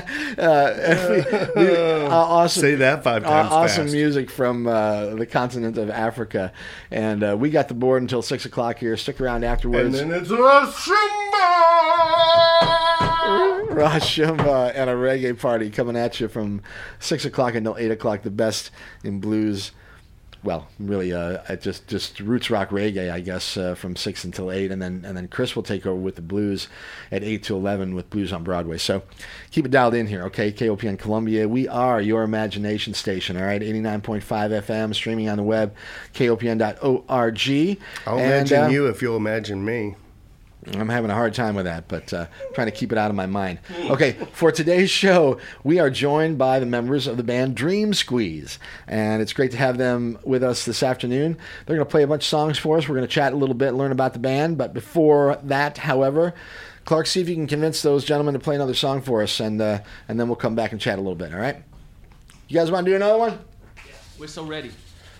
we- 1.08 1.62
we- 1.62 1.76
uh, 1.76 2.08
awesome. 2.10 2.60
Say 2.60 2.74
that 2.76 3.02
five 3.04 3.24
Uh, 3.24 3.28
times 3.28 3.52
awesome 3.52 3.84
fast. 3.84 3.94
music 3.94 4.30
from 4.30 4.66
uh, 4.66 5.14
the 5.14 5.26
continent 5.26 5.78
of 5.78 5.90
Africa, 5.90 6.52
and 6.90 7.22
uh, 7.22 7.36
we 7.38 7.50
got 7.50 7.68
the 7.68 7.74
board 7.74 8.02
until 8.02 8.22
six 8.22 8.44
o'clock 8.44 8.78
here. 8.78 8.96
Stick 8.96 9.20
around 9.20 9.44
afterwards. 9.44 9.98
And 9.98 10.10
then 10.12 10.20
it's 10.22 10.30
a 10.30 10.72
Simba! 10.72 10.94
Rosh 13.74 14.18
Shumba 14.18 14.72
and 14.74 14.90
a 14.90 14.94
reggae 14.94 15.38
party 15.38 15.70
coming 15.70 15.96
at 15.96 16.18
you 16.20 16.28
from 16.28 16.62
six 16.98 17.24
o'clock 17.24 17.54
until 17.54 17.76
eight 17.76 17.90
o'clock. 17.90 18.22
The 18.22 18.30
best 18.30 18.70
in 19.04 19.20
blues. 19.20 19.72
Well, 20.44 20.68
really, 20.78 21.12
uh, 21.12 21.56
just 21.56 21.88
just 21.88 22.20
roots 22.20 22.48
rock 22.48 22.70
reggae, 22.70 23.10
I 23.10 23.18
guess, 23.20 23.56
uh, 23.56 23.74
from 23.74 23.96
six 23.96 24.22
until 24.22 24.52
eight, 24.52 24.70
and 24.70 24.80
then 24.80 25.04
and 25.04 25.16
then 25.16 25.26
Chris 25.26 25.56
will 25.56 25.64
take 25.64 25.84
over 25.84 26.00
with 26.00 26.14
the 26.14 26.22
blues 26.22 26.68
at 27.10 27.24
eight 27.24 27.42
to 27.44 27.56
eleven 27.56 27.94
with 27.94 28.08
blues 28.08 28.32
on 28.32 28.44
Broadway. 28.44 28.78
So 28.78 29.02
keep 29.50 29.64
it 29.64 29.72
dialed 29.72 29.94
in 29.94 30.06
here, 30.06 30.22
okay? 30.24 30.52
KOPN 30.52 30.96
Columbia, 30.98 31.48
we 31.48 31.66
are 31.66 32.00
your 32.00 32.22
imagination 32.22 32.94
station, 32.94 33.36
all 33.36 33.42
right? 33.42 33.62
Eighty 33.62 33.80
nine 33.80 34.00
point 34.00 34.22
five 34.22 34.52
FM, 34.52 34.94
streaming 34.94 35.28
on 35.28 35.38
the 35.38 35.42
web, 35.42 35.74
kopn.org. 36.14 37.78
I'll 38.06 38.18
And, 38.18 38.26
imagine 38.26 38.62
uh, 38.64 38.68
you 38.68 38.86
if 38.86 39.02
you'll 39.02 39.16
imagine 39.16 39.64
me. 39.64 39.96
I'm 40.66 40.88
having 40.88 41.10
a 41.10 41.14
hard 41.14 41.34
time 41.34 41.54
with 41.54 41.64
that, 41.66 41.88
but 41.88 42.12
uh, 42.12 42.26
trying 42.54 42.66
to 42.66 42.72
keep 42.72 42.92
it 42.92 42.98
out 42.98 43.10
of 43.10 43.16
my 43.16 43.26
mind. 43.26 43.60
Okay, 43.78 44.16
for 44.32 44.50
today's 44.50 44.90
show, 44.90 45.38
we 45.62 45.78
are 45.78 45.88
joined 45.88 46.36
by 46.36 46.58
the 46.58 46.66
members 46.66 47.06
of 47.06 47.16
the 47.16 47.22
band 47.22 47.54
Dream 47.54 47.94
Squeeze, 47.94 48.58
and 48.86 49.22
it's 49.22 49.32
great 49.32 49.52
to 49.52 49.56
have 49.56 49.78
them 49.78 50.18
with 50.24 50.42
us 50.42 50.64
this 50.64 50.82
afternoon. 50.82 51.38
They're 51.64 51.76
going 51.76 51.86
to 51.86 51.90
play 51.90 52.02
a 52.02 52.06
bunch 52.06 52.24
of 52.24 52.28
songs 52.28 52.58
for 52.58 52.76
us. 52.76 52.88
We're 52.88 52.96
going 52.96 53.06
to 53.06 53.12
chat 53.12 53.32
a 53.32 53.36
little 53.36 53.54
bit, 53.54 53.72
learn 53.74 53.92
about 53.92 54.12
the 54.12 54.18
band, 54.18 54.58
but 54.58 54.74
before 54.74 55.38
that, 55.44 55.78
however, 55.78 56.34
Clark, 56.84 57.06
see 57.06 57.20
if 57.20 57.28
you 57.28 57.34
can 57.34 57.46
convince 57.46 57.82
those 57.82 58.04
gentlemen 58.04 58.34
to 58.34 58.40
play 58.40 58.56
another 58.56 58.74
song 58.74 59.00
for 59.00 59.22
us, 59.22 59.40
and 59.40 59.62
uh, 59.62 59.80
and 60.08 60.18
then 60.18 60.26
we'll 60.26 60.36
come 60.36 60.54
back 60.54 60.72
and 60.72 60.80
chat 60.80 60.98
a 60.98 61.00
little 61.00 61.14
bit. 61.14 61.32
All 61.32 61.40
right? 61.40 61.62
You 62.48 62.54
guys 62.54 62.70
want 62.70 62.84
to 62.84 62.92
do 62.92 62.96
another 62.96 63.18
one? 63.18 63.38
We're 64.18 64.26
so 64.26 64.44
ready. 64.44 64.72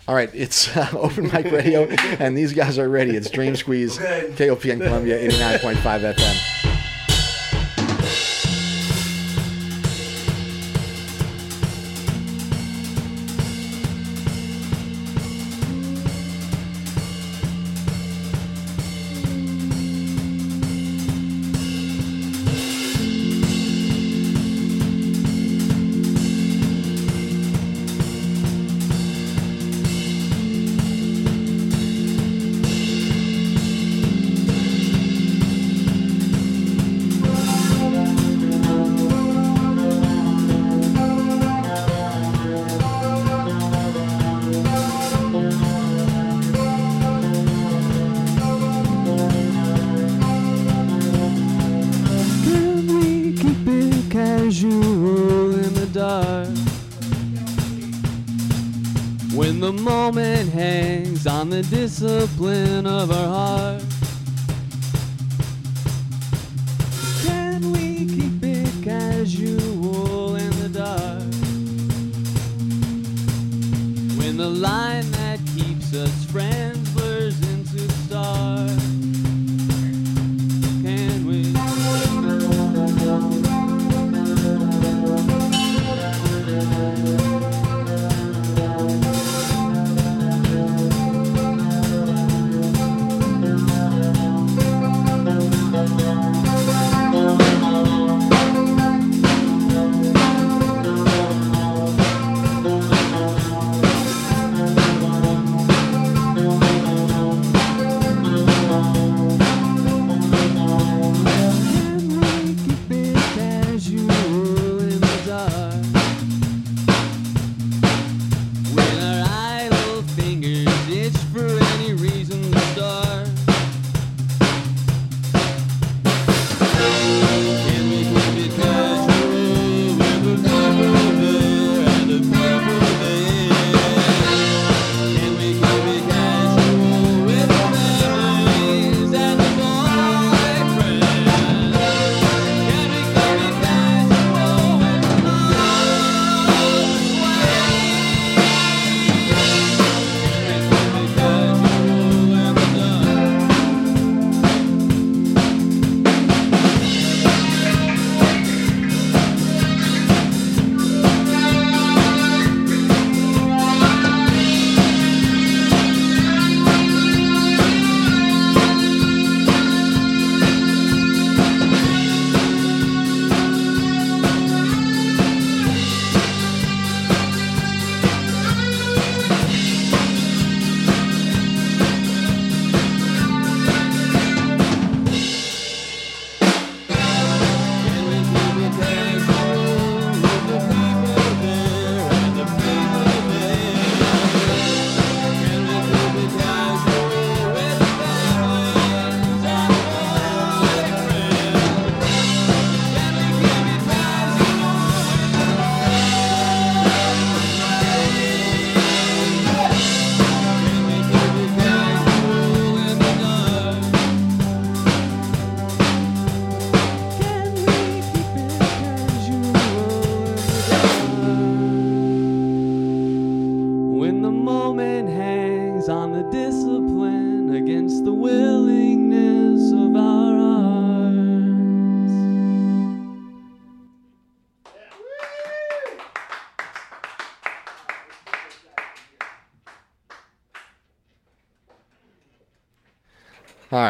All 0.08 0.14
right, 0.14 0.30
it's 0.32 0.74
uh, 0.76 0.88
Open 0.94 1.24
Mic 1.24 1.52
Radio, 1.52 1.84
and 2.18 2.36
these 2.36 2.54
guys 2.54 2.78
are 2.78 2.88
ready. 2.88 3.14
It's 3.14 3.28
Dream 3.28 3.54
Squeeze, 3.54 3.98
KOPN 3.98 4.82
Columbia, 4.82 5.18
89.5 5.28 6.14
FM. 6.14 6.67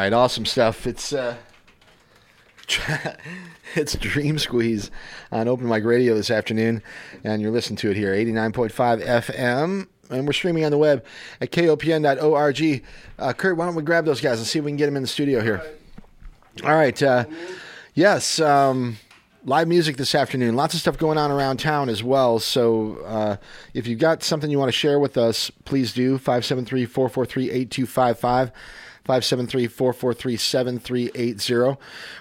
Right, 0.09 0.17
awesome 0.17 0.47
stuff. 0.47 0.87
It's 0.87 1.13
uh, 1.13 1.37
it's 3.75 3.95
Dream 3.97 4.39
Squeeze 4.39 4.91
on 5.31 5.49
Open 5.49 5.69
Mic 5.69 5.85
Radio 5.85 6.15
this 6.15 6.31
afternoon, 6.31 6.83
and 7.25 7.43
you're 7.43 7.51
listening 7.51 7.77
to 7.79 7.91
it 7.91 7.97
here, 7.97 8.15
89.5 8.15 9.05
FM, 9.05 9.87
and 10.09 10.27
we're 10.27 10.33
streaming 10.33 10.65
on 10.65 10.71
the 10.71 10.79
web 10.79 11.05
at 11.43 11.51
kopn.org. 11.51 12.85
Uh, 13.19 13.33
Kurt, 13.35 13.59
why 13.59 13.67
don't 13.67 13.75
we 13.75 13.83
grab 13.83 14.07
those 14.07 14.23
guys 14.23 14.39
and 14.39 14.47
see 14.47 14.59
if 14.59 14.65
we 14.65 14.71
can 14.71 14.79
get 14.79 14.87
them 14.87 14.97
in 14.97 15.03
the 15.03 15.09
studio 15.09 15.43
here? 15.43 15.63
All 16.65 16.75
right. 16.75 17.03
Uh, 17.03 17.27
yes. 17.93 18.41
Um, 18.41 18.97
live 19.45 19.69
music 19.69 19.99
this 19.99 20.15
afternoon. 20.15 20.57
Lots 20.57 20.73
of 20.73 20.81
stuff 20.81 20.97
going 20.97 21.19
on 21.19 21.31
around 21.31 21.59
town 21.59 21.91
as 21.91 22.03
well. 22.03 22.39
So 22.39 22.97
uh, 23.05 23.37
if 23.75 23.87
you've 23.87 23.99
got 23.99 24.23
something 24.23 24.51
you 24.51 24.59
want 24.59 24.69
to 24.69 24.79
share 24.79 24.99
with 24.99 25.19
us, 25.19 25.51
please 25.67 25.93
do. 25.93 26.17
573 26.17 26.87
443 26.87 27.51
8255. 27.51 28.53
573-443-7380. 29.09 31.79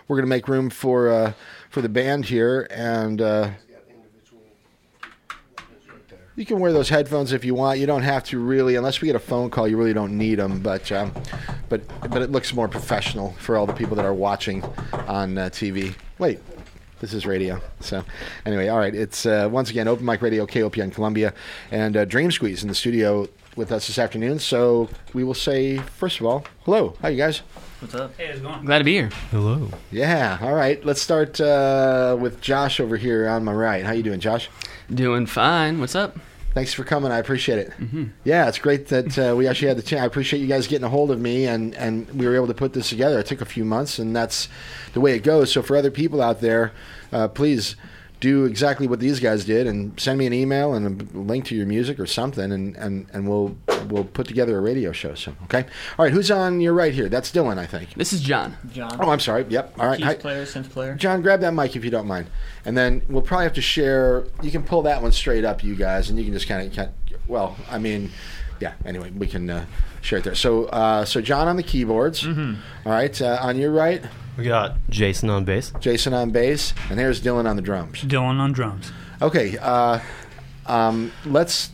We're 0.08 0.16
going 0.16 0.26
to 0.26 0.30
make 0.30 0.48
room 0.48 0.70
for 0.70 1.10
uh, 1.10 1.34
for 1.70 1.82
the 1.82 1.90
band 1.90 2.26
here, 2.26 2.68
and 2.72 3.22
uh, 3.22 3.50
you 6.38 6.46
can 6.46 6.60
wear 6.60 6.72
those 6.72 6.88
headphones 6.88 7.34
if 7.34 7.44
you 7.44 7.56
want. 7.56 7.80
You 7.80 7.88
don't 7.88 8.04
have 8.04 8.24
to 8.26 8.40
really, 8.40 8.76
unless 8.76 9.02
we 9.02 9.08
get 9.08 9.18
a 9.18 9.20
phone 9.20 9.50
call. 9.50 9.68
You 9.68 9.76
really 9.76 9.94
don't 9.94 10.18
need 10.18 10.36
them, 10.36 10.62
but 10.62 10.90
um, 10.94 11.12
but 11.68 11.82
but 12.10 12.22
it 12.22 12.32
looks 12.32 12.54
more 12.54 12.70
professional 12.70 13.34
for 13.34 13.58
all 13.58 13.66
the 13.66 13.74
people 13.74 13.98
that 13.98 14.06
are 14.06 14.14
watching 14.14 14.64
on 14.94 15.38
uh, 15.38 15.50
TV. 15.50 15.94
Wait. 16.20 16.40
This 17.00 17.14
is 17.14 17.28
radio. 17.28 17.62
So, 17.80 18.04
anyway, 18.44 18.70
all 18.70 18.80
right. 18.80 18.96
It's 18.96 19.28
uh, 19.28 19.48
once 19.52 19.70
again 19.70 19.88
Open 19.88 20.04
Mic 20.04 20.20
Radio, 20.20 20.48
KOPN 20.48 20.92
Columbia, 20.92 21.32
and 21.70 21.96
uh, 21.96 22.06
Dream 22.06 22.32
Squeeze 22.32 22.64
in 22.64 22.70
the 22.70 22.74
studio 22.74 23.28
with 23.58 23.72
us 23.72 23.88
this 23.88 23.98
afternoon. 24.00 24.40
So, 24.40 24.90
we 25.14 25.24
will 25.24 25.34
say, 25.34 25.78
first 25.78 26.20
of 26.20 26.26
all, 26.26 26.46
hello. 26.64 26.96
How 27.02 27.10
you 27.10 27.18
guys? 27.18 27.42
What's 27.80 27.96
up? 27.96 28.16
Hey, 28.18 28.28
how's 28.28 28.38
it 28.38 28.44
going? 28.44 28.66
Glad 28.66 28.80
to 28.80 28.84
be 28.84 28.94
here. 28.94 29.10
Hello. 29.32 29.70
Yeah. 29.92 30.38
All 30.42 30.56
right. 30.56 30.84
Let's 30.86 31.02
start 31.02 31.40
uh, 31.42 32.18
with 32.20 32.42
Josh 32.42 32.80
over 32.80 32.98
here 32.98 33.28
on 33.28 33.44
my 33.44 33.54
right. 33.54 33.86
How 33.86 33.92
you 33.92 34.04
doing, 34.04 34.20
Josh? 34.20 34.50
Doing 34.94 35.26
fine. 35.26 35.80
What's 35.80 35.96
up? 35.96 36.18
Thanks 36.54 36.74
for 36.74 36.84
coming. 36.84 37.12
I 37.12 37.20
appreciate 37.20 37.60
it. 37.60 37.74
Yeah, 38.24 38.48
it's 38.48 38.58
great 38.58 38.88
that 38.88 39.20
uh, 39.20 39.36
we 39.36 39.48
actually 39.48 39.68
had 39.68 39.78
the 39.78 39.84
chance. 39.84 40.02
I 40.02 40.06
appreciate 40.06 40.40
you 40.40 40.48
guys 40.48 40.66
getting 40.66 40.86
a 40.86 40.90
hold 40.90 41.12
of 41.12 41.22
me, 41.22 41.46
and 41.46 41.76
and 41.76 42.10
we 42.10 42.26
were 42.26 42.36
able 42.36 42.48
to 42.48 42.56
put 42.56 42.74
this 42.74 42.90
together. 42.90 43.20
It 43.20 43.28
took 43.28 43.42
a 43.42 43.46
few 43.46 43.64
months, 43.64 44.00
and 44.00 44.16
that's 44.16 44.50
the 44.94 45.00
way 45.00 45.14
it 45.14 45.20
goes. 45.20 45.52
So 45.52 45.62
for 45.62 45.78
other 45.78 45.92
people 45.92 46.20
out 46.20 46.42
there, 46.42 46.72
uh, 47.12 47.28
please 47.28 47.76
do 48.20 48.46
exactly 48.46 48.88
what 48.88 49.00
these 49.00 49.20
guys 49.20 49.46
did, 49.46 49.68
and 49.68 50.00
send 50.00 50.18
me 50.18 50.26
an 50.26 50.34
email 50.34 50.74
and 50.74 51.02
a 51.16 51.18
link 51.18 51.46
to 51.46 51.56
your 51.56 51.66
music 51.68 52.00
or 52.00 52.06
something, 52.06 52.52
and 52.52 52.76
and, 52.76 53.06
and 53.14 53.28
we'll 53.30 53.56
we'll 53.90 54.04
put 54.04 54.28
together 54.28 54.58
a 54.58 54.62
radio 54.62 54.92
show. 54.92 55.14
So 55.16 55.34
okay, 55.44 55.66
all 55.98 56.06
right. 56.06 56.12
Who's 56.12 56.32
on 56.32 56.60
your 56.60 56.74
right 56.74 56.94
here? 56.94 57.10
That's 57.10 57.32
Dylan, 57.32 57.58
I 57.58 57.66
think. 57.66 57.94
This 57.94 58.14
is 58.14 58.22
John. 58.22 58.58
John. 58.74 58.98
Oh, 59.00 59.10
I'm 59.10 59.20
sorry. 59.20 59.46
Yep. 59.50 59.76
All 59.80 59.88
right. 59.88 59.98
Keys 59.98 60.06
Hi- 60.06 60.16
player, 60.16 60.46
synth 60.46 60.70
player. 60.70 60.96
John, 60.96 61.22
grab 61.22 61.42
that 61.42 61.54
mic 61.54 61.76
if 61.76 61.86
you 61.86 61.92
don't 61.92 62.08
mind, 62.08 62.28
and 62.66 62.78
then 62.78 63.04
we'll 63.08 63.22
probably 63.22 63.46
have 63.46 63.54
to 63.54 63.62
share. 63.62 64.26
You 64.42 64.52
can 64.52 64.64
pull 64.64 64.82
that 64.84 65.02
one 65.02 65.12
straight 65.12 65.46
up, 65.46 65.64
you 65.64 65.76
guys, 65.76 66.10
and 66.10 66.18
you 66.18 66.26
can 66.26 66.34
just 66.34 66.48
kind 66.48 66.76
of, 66.78 66.90
well, 67.28 67.56
I 67.70 67.78
mean, 67.78 68.10
yeah. 68.60 68.74
Anyway, 68.86 69.12
we 69.12 69.28
can 69.28 69.50
uh, 69.50 69.66
share 70.02 70.20
it 70.20 70.24
there. 70.24 70.34
So, 70.36 70.66
uh, 70.66 71.06
so 71.06 71.22
John 71.22 71.48
on 71.48 71.56
the 71.56 71.64
keyboards. 71.64 72.26
All 72.26 72.56
right, 72.86 73.22
uh, 73.22 73.38
on 73.42 73.58
your 73.58 73.72
right, 73.72 74.04
We 74.38 74.44
got 74.44 74.76
Jason 74.90 75.30
on 75.30 75.46
bass. 75.46 75.74
Jason 75.80 76.14
on 76.14 76.30
bass, 76.30 76.74
and 76.90 77.00
there's 77.00 77.22
Dylan 77.22 77.50
on 77.50 77.56
the 77.56 77.62
drums. 77.62 78.02
Dylan 78.04 78.40
on 78.40 78.52
drums. 78.52 78.92
Okay, 79.22 79.58
uh, 79.58 80.00
um, 80.68 81.12
let's. 81.26 81.72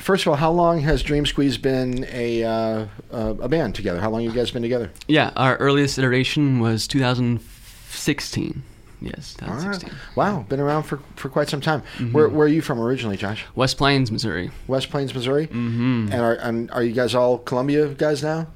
first 0.00 0.24
of 0.24 0.28
all, 0.28 0.36
how 0.36 0.50
long 0.50 0.80
has 0.80 1.02
Dream 1.02 1.26
Squeeze 1.26 1.58
been 1.58 2.06
a 2.10 2.42
uh, 2.42 2.86
uh, 3.12 3.34
a 3.40 3.48
band 3.48 3.74
together? 3.74 4.00
How 4.00 4.10
long 4.10 4.22
have 4.24 4.34
you 4.34 4.40
guys 4.40 4.50
been 4.50 4.62
together? 4.62 4.90
Yeah, 5.08 5.30
our 5.36 5.56
earliest 5.58 5.98
iteration 5.98 6.58
was 6.58 6.86
2016. 6.88 8.62
Yes, 9.02 9.36
All 9.42 9.48
right. 9.48 9.56
2016. 9.58 9.98
Wow, 10.16 10.46
been 10.48 10.58
around 10.58 10.84
for, 10.84 11.00
for 11.16 11.28
quite 11.28 11.50
some 11.50 11.60
time. 11.60 11.82
Mm-hmm. 11.82 12.12
Where, 12.12 12.30
where 12.30 12.46
are 12.46 12.50
you 12.50 12.62
from 12.62 12.80
originally, 12.80 13.18
Josh? 13.18 13.44
West 13.54 13.76
Plains, 13.76 14.10
Missouri. 14.10 14.50
West 14.68 14.88
Plains, 14.88 15.14
Missouri. 15.14 15.48
Mm-hmm. 15.48 16.08
And 16.12 16.14
are 16.14 16.34
and 16.36 16.70
are 16.70 16.82
you 16.82 16.92
guys 16.92 17.14
all 17.14 17.38
Columbia 17.38 17.88
guys 17.88 18.22
now? 18.22 18.46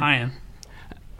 I 0.00 0.14
am. 0.16 0.32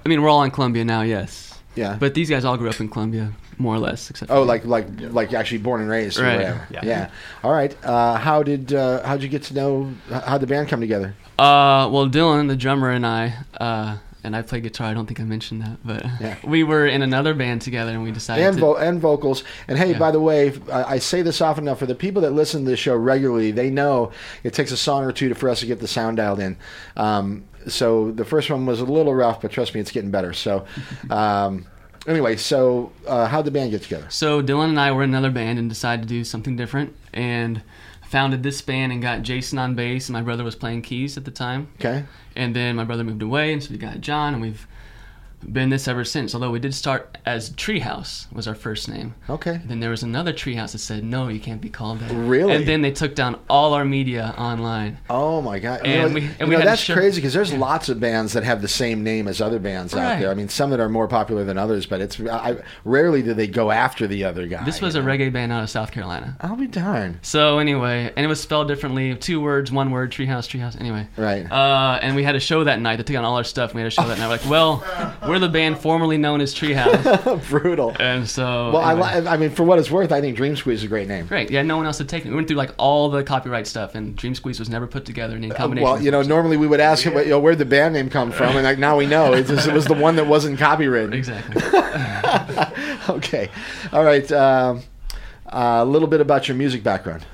I 0.05 0.09
mean, 0.09 0.23
we're 0.23 0.29
all 0.29 0.45
in 0.45 0.53
Columbia 0.53 0.85
now, 0.85 1.03
yes. 1.03 1.56
Yeah. 1.77 1.97
But 2.01 2.15
these 2.15 2.29
guys 2.31 2.45
all 2.45 2.57
grew 2.57 2.69
up 2.71 2.81
in 2.81 2.89
Columbia, 2.89 3.33
more 3.59 3.75
or 3.75 3.79
less, 3.79 4.11
except 4.11 4.31
oh, 4.31 4.43
like 4.43 4.65
like 4.65 4.87
like 4.99 5.33
actually 5.35 5.59
born 5.59 5.81
and 5.83 5.91
raised 5.91 6.19
or 6.19 6.23
Right. 6.25 6.37
whatever. 6.37 6.67
Yeah. 6.71 6.81
Yeah. 6.85 7.11
All 7.45 7.53
right. 7.53 7.77
Uh, 7.85 8.17
how 8.17 8.43
did 8.43 8.73
uh, 8.73 9.03
how'd 9.07 9.23
you 9.23 9.29
get 9.29 9.43
to 9.45 9.55
know 9.55 9.93
how'd 10.11 10.41
the 10.41 10.47
band 10.47 10.69
come 10.69 10.81
together? 10.81 11.15
Uh, 11.39 11.89
well, 11.93 12.09
Dylan, 12.09 12.49
the 12.49 12.57
drummer, 12.57 12.91
and 12.91 13.07
I, 13.07 13.35
uh, 13.61 13.99
and 14.25 14.35
I 14.35 14.41
play 14.43 14.61
guitar. 14.61 14.87
I 14.89 14.95
don't 14.95 15.05
think 15.07 15.21
I 15.21 15.25
mentioned 15.25 15.61
that, 15.63 15.77
but 15.85 16.03
Yeah. 16.19 16.37
we 16.45 16.65
were 16.65 16.87
in 16.87 17.03
another 17.03 17.35
band 17.35 17.61
together, 17.61 17.91
and 17.93 18.03
we 18.03 18.11
decided 18.11 18.45
and 18.47 18.55
to. 18.57 18.61
vo- 18.61 18.77
and 18.77 19.01
vocals. 19.01 19.45
And 19.69 19.77
hey, 19.79 19.91
Yeah. 19.93 19.99
by 19.99 20.11
the 20.11 20.19
way, 20.21 20.53
I, 20.73 20.95
I 20.95 20.99
say 20.99 21.21
this 21.23 21.41
often 21.43 21.65
enough 21.65 21.79
for 21.79 21.87
the 21.87 21.95
people 21.95 22.23
that 22.23 22.31
listen 22.33 22.65
to 22.65 22.71
the 22.71 22.77
show 22.77 22.97
regularly. 22.97 23.51
They 23.51 23.69
know 23.71 24.13
it 24.43 24.55
takes 24.55 24.73
a 24.73 24.77
song 24.79 25.05
or 25.05 25.13
two 25.13 25.29
to, 25.29 25.35
for 25.35 25.51
us 25.51 25.61
to 25.61 25.67
get 25.67 25.79
the 25.81 25.87
sound 25.89 26.17
dialed 26.17 26.41
in. 26.41 26.57
Um, 26.97 27.45
so 27.69 28.11
the 28.13 28.25
first 28.25 28.51
one 28.51 28.67
was 28.67 28.81
a 28.81 28.85
little 28.85 29.15
rough, 29.15 29.43
but 29.43 29.51
trust 29.51 29.75
me, 29.75 29.81
it's 29.81 29.91
getting 29.91 30.11
better. 30.11 30.33
So. 30.33 30.67
Um, 31.11 31.67
Anyway, 32.07 32.37
so 32.37 32.93
uh, 33.09 33.27
how'd 33.27 33.45
the 33.45 33.51
band 33.51 33.73
get 33.73 33.83
together? 33.83 34.07
So 34.11 34.41
Dylan 34.41 34.69
and 34.69 34.79
I 34.79 34.93
were 34.93 35.03
in 35.03 35.11
another 35.11 35.31
band 35.31 35.59
and 35.59 35.69
decided 35.69 36.03
to 36.03 36.09
do 36.09 36.23
something 36.23 36.55
different, 36.55 36.95
and 37.13 37.63
founded 38.07 38.45
this 38.45 38.63
band 38.63 38.93
and 38.93 39.03
got 39.03 39.23
Jason 39.23 39.59
on 39.59 39.75
bass, 39.75 40.09
and 40.09 40.13
my 40.13 40.23
brother 40.23 40.45
was 40.45 40.55
playing 40.55 40.83
keys 40.83 41.17
at 41.17 41.25
the 41.25 41.33
time. 41.33 41.69
Okay. 41.81 42.05
And 42.37 42.55
then 42.55 42.77
my 42.77 42.85
brother 42.85 43.03
moved 43.03 43.23
away, 43.23 43.53
and 43.53 43.63
so 43.63 43.73
we 43.73 43.79
got 43.79 44.01
John, 44.01 44.35
and 44.35 44.43
we've 44.43 44.67
been 45.43 45.71
this 45.71 45.87
ever 45.89 46.05
since. 46.05 46.35
Although 46.35 46.51
we 46.51 46.59
did 46.59 46.75
start 46.75 47.19
as 47.27 47.51
Treehouse 47.51 48.31
was 48.33 48.47
our 48.49 48.55
first 48.55 48.89
name. 48.89 49.15
Okay. 49.29 49.61
Then 49.65 49.81
there 49.81 49.91
was 49.91 50.03
another 50.03 50.33
Treehouse 50.33 50.73
that 50.73 50.79
said, 50.79 51.05
"No, 51.05 51.29
you 51.29 51.41
can't 51.41 51.61
be 51.61 51.69
called 51.69 52.01
that." 52.01 52.11
Really? 52.13 52.55
And 52.55 52.67
then 52.67 52.83
they 52.83 52.91
took 52.91 53.15
down 53.15 53.39
all 53.49 53.75
our 53.75 53.85
media 53.85 54.35
online. 54.39 54.99
Oh 55.11 55.41
my 55.43 55.59
god! 55.59 55.81
And 55.85 55.93
you 55.93 55.99
know, 55.99 56.15
we, 56.15 56.31
and 56.41 56.49
we 56.49 56.57
know, 56.57 56.63
that's 56.65 56.85
crazy 56.85 57.21
because 57.21 57.35
there's 57.35 57.53
lots 57.53 57.89
of 57.89 58.01
bands 58.01 58.33
that 58.33 58.45
have 58.45 58.63
the 58.63 58.69
same 58.69 59.03
name 59.05 59.29
as 59.29 59.41
other 59.41 59.59
bands 59.59 59.95
out 59.95 60.01
Right. 60.01 60.21
there. 60.21 60.31
I 60.31 60.35
mean, 60.35 60.49
some 60.49 60.71
that 60.71 60.81
are 60.81 60.89
more 60.89 61.09
popular 61.09 61.45
than 61.45 61.59
others, 61.59 61.87
but 61.87 62.01
it's 62.01 62.21
I, 62.21 62.57
rarely 62.85 63.23
do 63.23 63.35
they 63.35 63.47
go 63.47 63.71
after 63.71 64.07
the 64.07 64.25
other 64.25 64.47
guy. 64.47 64.65
This 64.65 64.81
was 64.81 64.95
a 64.95 65.01
know? 65.03 65.07
reggae 65.09 65.33
band 65.33 65.53
out 65.53 65.63
of 65.63 65.71
South 65.71 65.93
Carolina. 65.93 66.37
I'll 66.41 66.57
be 66.57 66.67
darned. 66.67 67.19
So 67.23 67.59
anyway, 67.59 68.13
and 68.17 68.25
it 68.25 68.29
was 68.29 68.41
spelled 68.41 68.69
differently, 68.69 69.15
two 69.17 69.41
words, 69.41 69.71
one 69.73 69.91
word, 69.91 70.11
Treehouse, 70.13 70.47
Treehouse. 70.49 70.81
Anyway. 70.81 71.07
Right. 71.17 71.51
Uh, 71.51 71.99
and 72.03 72.15
we 72.17 72.23
had 72.25 72.35
a 72.37 72.41
show 72.41 72.65
that 72.65 72.81
night. 72.81 72.97
They 72.97 73.03
took 73.03 73.17
on 73.17 73.25
all 73.25 73.37
our 73.37 73.45
stuff. 73.45 73.71
And 73.71 73.77
we 73.77 73.81
had 73.83 73.89
a 73.89 73.91
show 73.91 74.07
that 74.07 74.19
night. 74.19 74.27
We're 74.27 74.37
like, 74.37 74.49
well, 74.51 75.17
we're 75.29 75.39
the 75.39 75.49
band 75.49 75.79
formerly 75.79 76.17
known 76.19 76.41
as 76.41 76.55
Treehouse, 76.55 77.49
Brutal. 77.49 77.95
and 78.01 78.29
so. 78.29 78.73
Well, 78.73 78.83
anyway. 78.89 79.29
I, 79.29 79.35
I 79.35 79.37
mean, 79.37 79.51
for 79.51 79.63
what 79.65 79.79
it's 79.79 79.91
worth, 79.91 80.13
I 80.13 80.21
think 80.21 80.37
Dream 80.37 80.57
Squeeze 80.57 80.79
is 80.81 80.85
a 80.85 80.89
great 80.89 81.09
name. 81.09 81.27
Great. 81.27 81.51
Yeah, 81.51 81.63
no 81.63 81.77
one 81.77 81.87
else 81.87 81.99
had 81.99 82.09
taken 82.09 82.29
it. 82.29 82.31
We 82.31 82.37
went 82.37 82.49
through 82.49 82.57
like 82.59 82.73
all 82.79 83.09
the 83.11 83.23
copyright 83.25 83.67
stuff, 83.67 83.95
and 83.95 84.17
Dream 84.17 84.35
Squeeze 84.35 84.59
was 84.59 84.69
never 84.69 84.87
put 84.87 85.05
together 85.05 85.37
in 85.37 85.45
any 85.45 85.55
combination. 85.55 85.87
Uh, 85.89 85.93
Well, 85.95 86.03
you 86.03 86.11
know, 86.11 86.23
normally 86.23 86.57
we 86.57 86.67
would 86.67 86.81
ask, 86.81 87.05
you 87.05 87.13
know, 87.13 87.39
where'd 87.39 87.59
the 87.59 87.65
band 87.65 87.95
name 87.95 88.09
come 88.11 88.33
from, 88.33 88.57
and 88.57 88.65
like 88.65 88.79
now 88.79 88.97
we 88.97 89.07
know 89.07 89.33
it 89.35 89.49
was, 89.49 89.67
it 89.67 89.75
was 89.75 89.85
the 89.87 89.95
one 89.95 90.17
that 90.17 90.27
wasn't 90.27 90.59
copyrighted. 90.59 91.15
exactly. 91.15 91.63
Okay, 93.09 93.49
all 93.93 94.03
right. 94.05 94.31
Um, 94.33 94.83
uh, 95.47 95.79
a 95.81 95.85
little 95.85 96.09
bit 96.09 96.21
about 96.21 96.49
your 96.49 96.57
music 96.57 96.83
background. 96.83 97.25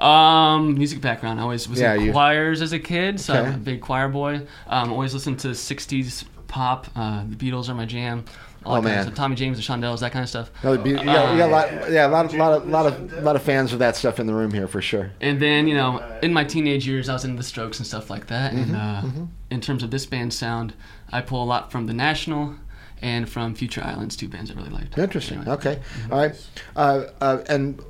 Um, 0.00 0.74
music 0.74 1.00
background. 1.00 1.38
I 1.38 1.42
always 1.42 1.68
was 1.68 1.80
Yeah, 1.80 1.94
in 1.94 2.00
you- 2.06 2.12
choirs 2.12 2.62
as 2.62 2.72
a 2.72 2.78
kid, 2.78 3.20
so 3.20 3.34
Okay. 3.34 3.46
I'm 3.48 3.54
a 3.54 3.58
big 3.58 3.80
choir 3.80 4.08
boy. 4.08 4.42
Um, 4.68 4.90
always 4.92 5.12
listened 5.12 5.38
to 5.40 5.48
'60s 5.48 6.24
pop. 6.58 6.88
Uh, 6.96 7.22
the 7.28 7.36
Beatles 7.36 7.68
are 7.68 7.74
my 7.74 7.86
jam. 7.86 8.24
All 8.64 8.76
Oh, 8.76 8.82
man. 8.82 9.14
Tommy 9.14 9.36
James, 9.36 9.56
the 9.56 9.62
Shondells, 9.62 10.00
that 10.00 10.10
kind 10.10 10.24
of 10.24 10.28
stuff. 10.28 10.50
No, 10.64 10.72
you 10.72 10.96
got, 10.96 11.04
you 11.04 11.38
got 11.38 11.38
a 11.38 11.46
lot, 11.46 11.90
yeah, 11.92 12.06
a 12.06 12.10
lot, 12.10 12.24
of, 12.26 12.34
lot 12.34 12.52
of, 12.52 12.68
lot 12.68 12.86
of, 12.86 13.22
lot 13.22 13.36
of 13.36 13.42
fans 13.42 13.72
of 13.72 13.78
that 13.78 13.94
stuff 13.94 14.18
in 14.18 14.26
the 14.26 14.34
room 14.34 14.52
here 14.52 14.66
for 14.66 14.82
sure. 14.82 15.12
And 15.20 15.40
then, 15.40 15.68
you 15.68 15.74
know, 15.74 16.02
in 16.22 16.32
my 16.32 16.42
teenage 16.42 16.86
years, 16.86 17.08
I 17.08 17.12
was 17.12 17.24
into 17.24 17.36
the 17.36 17.44
Strokes 17.44 17.78
and 17.78 17.86
stuff 17.86 18.10
like 18.10 18.26
that. 18.26 18.52
Mm-hmm, 18.52 18.74
and 18.74 18.76
uh, 18.76 19.26
in 19.50 19.60
terms 19.60 19.84
of 19.84 19.92
this 19.92 20.04
band's 20.06 20.36
sound, 20.36 20.74
I 21.12 21.20
pull 21.20 21.42
a 21.42 21.46
lot 21.46 21.70
from 21.70 21.86
The 21.86 21.94
National 21.94 22.56
and 23.00 23.28
from 23.28 23.54
Future 23.54 23.82
Islands, 23.84 24.16
two 24.16 24.28
bands 24.28 24.50
I 24.50 24.54
really 24.54 24.70
liked. 24.70 24.98
Interesting. 24.98 25.38
Anyway. 25.38 25.54
Okay, 25.54 25.78
all 26.10 26.18
right. 26.18 26.48
Uh, 26.74 27.04
uh, 27.20 27.44
and 27.48 27.80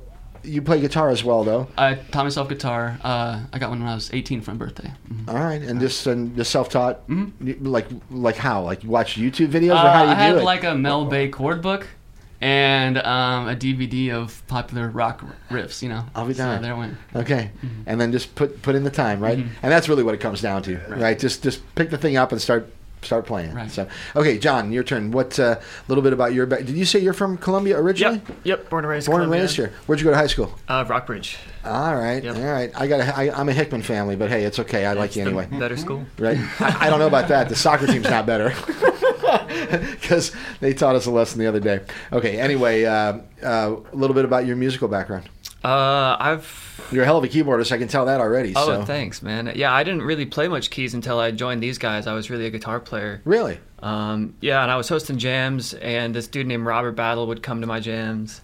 you 0.43 0.61
play 0.61 0.79
guitar 0.81 1.09
as 1.09 1.23
well, 1.23 1.43
though. 1.43 1.67
I 1.77 1.95
taught 1.95 2.23
myself 2.23 2.49
guitar. 2.49 2.97
Uh, 3.03 3.41
I 3.53 3.59
got 3.59 3.69
one 3.69 3.79
when 3.79 3.89
I 3.89 3.95
was 3.95 4.09
18 4.13 4.41
for 4.41 4.51
my 4.51 4.57
birthday. 4.57 4.91
Mhm. 5.11 5.29
All 5.29 5.35
right, 5.35 5.61
and 5.61 5.79
just 5.79 6.05
and 6.07 6.35
just 6.35 6.51
self-taught, 6.51 7.07
Mhm. 7.07 7.57
Like 7.61 7.87
like 8.09 8.35
how? 8.37 8.61
Like 8.63 8.83
you 8.83 8.89
watch 8.89 9.15
YouTube 9.17 9.49
videos, 9.49 9.71
Uh, 9.81 9.87
or 9.87 9.89
how 9.91 10.01
do 10.03 10.09
you 10.09 10.15
I 10.15 10.15
had 10.15 10.35
it? 10.37 10.43
like 10.43 10.63
a 10.63 10.75
Mel 10.75 11.05
Bay 11.05 11.27
chord 11.29 11.61
book 11.61 11.87
and 12.41 12.97
um, 12.99 13.49
a 13.49 13.55
DVD 13.55 14.11
of 14.11 14.41
popular 14.47 14.87
rock 14.89 15.23
riffs, 15.51 15.81
you 15.81 15.89
know. 15.89 16.05
I'll 16.15 16.25
be 16.25 16.33
So 16.33 16.57
there 16.61 16.71
it 16.73 16.77
went. 16.77 16.95
okay, 17.15 17.51
and 17.85 17.99
then 17.99 18.11
just 18.11 18.33
put 18.35 18.61
put 18.61 18.75
in 18.75 18.83
the 18.83 18.89
time, 18.91 19.19
right? 19.19 19.37
And 19.37 19.71
that's 19.71 19.89
really 19.89 20.03
what 20.03 20.13
it 20.15 20.21
comes 20.21 20.41
down 20.41 20.61
to, 20.63 20.79
right? 20.87 21.19
Just 21.19 21.43
just 21.43 21.61
pick 21.75 21.89
the 21.89 21.97
thing 21.97 22.15
up 22.17 22.31
and 22.31 22.39
start 22.41 22.71
start 23.01 23.25
playing. 23.25 23.53
Right. 23.53 23.69
So, 23.71 23.87
okay, 24.15 24.37
John, 24.37 24.71
your 24.71 24.83
turn. 24.83 25.11
What 25.11 25.37
a 25.39 25.59
little 25.87 26.03
bit 26.03 26.13
about 26.13 26.33
your 26.33 26.45
back? 26.45 26.59
Did 26.65 26.75
you 26.77 26.85
say 26.85 26.99
you're 26.99 27.13
from 27.13 27.37
Columbia 27.37 27.77
originally? 27.79 28.21
Yep, 28.27 28.37
yep. 28.43 28.69
Born 28.69 28.83
and 28.83 28.91
raised. 28.91 29.07
Born 29.07 29.21
and 29.21 29.31
raised 29.31 29.55
here. 29.55 29.73
Where'd 29.85 29.99
you 29.99 30.05
go 30.05 30.11
to 30.11 30.17
high 30.17 30.27
school? 30.27 30.53
Uh, 30.67 30.83
Rockbridge. 30.85 31.37
All 31.65 31.95
right, 31.95 32.23
Yep. 32.23 32.35
all 32.37 32.41
right. 32.43 32.71
I 32.75 32.87
got. 32.87 32.99
A, 33.01 33.17
I, 33.17 33.39
I'm 33.39 33.49
a 33.49 33.53
Hickman 33.53 33.81
family, 33.81 34.15
but 34.15 34.29
hey, 34.29 34.43
it's 34.45 34.59
okay. 34.59 34.85
I 34.85 34.93
like 34.93 35.15
you 35.15 35.21
anyway. 35.23 35.47
Better 35.51 35.77
school. 35.77 36.05
right? 36.17 36.37
I, 36.61 36.87
I 36.87 36.89
don't 36.89 36.99
know 36.99 37.07
about 37.07 37.27
that. 37.29 37.49
The 37.49 37.55
soccer 37.55 37.85
team's 37.87 38.09
not 38.09 38.25
better 38.25 38.53
because 39.91 40.31
they 40.59 40.73
taught 40.73 40.95
us 40.95 41.05
a 41.05 41.11
lesson 41.11 41.39
the 41.39 41.47
other 41.47 41.59
day. 41.59 41.81
Okay. 42.11 42.39
Anyway, 42.39 42.85
uh, 42.85 43.19
uh, 43.43 43.75
a 43.91 43.95
little 43.95 44.13
bit 44.13 44.25
about 44.25 44.45
your 44.45 44.55
musical 44.55 44.87
background. 44.87 45.29
Uh, 45.63 46.15
I've. 46.19 46.87
You're 46.91 47.03
a 47.03 47.05
hell 47.05 47.17
of 47.17 47.23
a 47.23 47.27
keyboardist. 47.27 47.71
I 47.71 47.77
can 47.77 47.87
tell 47.87 48.05
that 48.05 48.19
already. 48.21 48.53
Oh, 48.55 48.65
so 48.65 48.85
thanks, 48.85 49.21
man. 49.21 49.51
Yeah, 49.55 49.73
I 49.73 49.83
didn't 49.83 50.01
really 50.03 50.25
play 50.25 50.47
much 50.47 50.69
keys 50.69 50.93
until 50.93 51.19
I 51.19 51.31
joined 51.31 51.61
these 51.61 51.77
guys. 51.77 52.07
I 52.07 52.13
was 52.13 52.29
really 52.29 52.45
a 52.45 52.49
guitar 52.49 52.79
player. 52.79 53.21
really, 53.25 53.59
Um, 53.83 54.35
yeah, 54.41 54.61
and 54.63 54.71
I 54.71 54.77
was 54.77 54.87
hosting 54.89 55.17
jams, 55.17 55.73
and 55.75 56.15
this 56.15 56.27
dude 56.27 56.47
named 56.47 56.65
Robert 56.65 56.93
Battle 56.93 57.27
would 57.27 57.43
come 57.43 57.61
to 57.61 57.67
my 57.67 57.79
jams, 57.79 58.41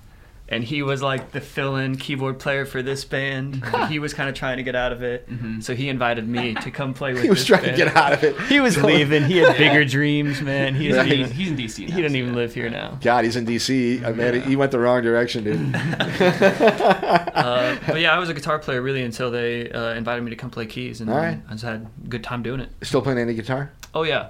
and 0.47 0.63
he 0.63 0.83
was 0.83 1.01
like 1.01 1.31
the 1.31 1.41
fill-in 1.41 1.97
keyboard 1.97 2.39
player 2.39 2.65
for 2.65 2.81
this 2.83 3.03
band. 3.03 3.63
and 3.73 3.91
he 3.91 3.97
was 3.99 4.13
kind 4.13 4.29
of 4.29 4.35
trying 4.35 4.57
to 4.57 4.63
get 4.63 4.75
out 4.75 4.91
of 4.91 5.01
it, 5.03 5.27
so 5.61 5.73
he 5.75 5.89
invited 5.89 6.27
me 6.27 6.53
to 6.55 6.71
come 6.71 6.93
play 6.93 7.13
with. 7.13 7.23
he 7.23 7.29
was 7.29 7.45
trying 7.45 7.63
band. 7.63 7.77
to 7.77 7.85
get 7.85 7.95
out 7.95 8.13
of 8.13 8.23
it. 8.23 8.39
He 8.41 8.59
was 8.59 8.81
leaving. 8.83 9.23
He 9.23 9.37
had 9.37 9.57
bigger 9.57 9.85
dreams, 9.85 10.41
man. 10.41 10.75
He 10.75 10.93
Right. 10.93 11.11
even, 11.11 11.31
He's 11.31 11.49
in 11.49 11.57
DC. 11.57 11.89
Now, 11.89 11.95
he 11.95 12.01
doesn't 12.03 12.15
even 12.15 12.29
yeah. 12.31 12.35
live 12.35 12.53
here 12.53 12.69
now. 12.69 12.99
God, 13.01 13.25
he's 13.25 13.35
in 13.35 13.45
D.C. 13.45 14.05
I 14.05 14.11
mean, 14.11 14.41
he 14.43 14.55
went 14.55 14.71
the 14.71 14.79
wrong 14.79 15.01
direction, 15.01 15.43
dude. 15.43 15.75
Uh, 15.75 17.75
but 17.87 17.99
yeah, 17.99 18.13
I 18.15 18.19
was 18.19 18.29
a 18.29 18.33
guitar 18.33 18.59
player 18.59 18.81
really 18.81 19.03
until 19.03 19.31
they 19.31 19.69
uh, 19.71 19.93
invited 19.93 20.23
me 20.23 20.29
to 20.29 20.35
come 20.35 20.49
play 20.49 20.65
keys, 20.65 21.01
and 21.01 21.09
right. 21.09 21.39
I 21.47 21.51
just 21.51 21.63
had 21.63 21.87
a 22.03 22.07
good 22.07 22.23
time 22.23 22.43
doing 22.43 22.59
it. 22.59 22.69
Still 22.83 23.01
playing 23.01 23.19
any 23.19 23.33
guitar? 23.33 23.71
Oh 23.93 24.03
yeah, 24.03 24.29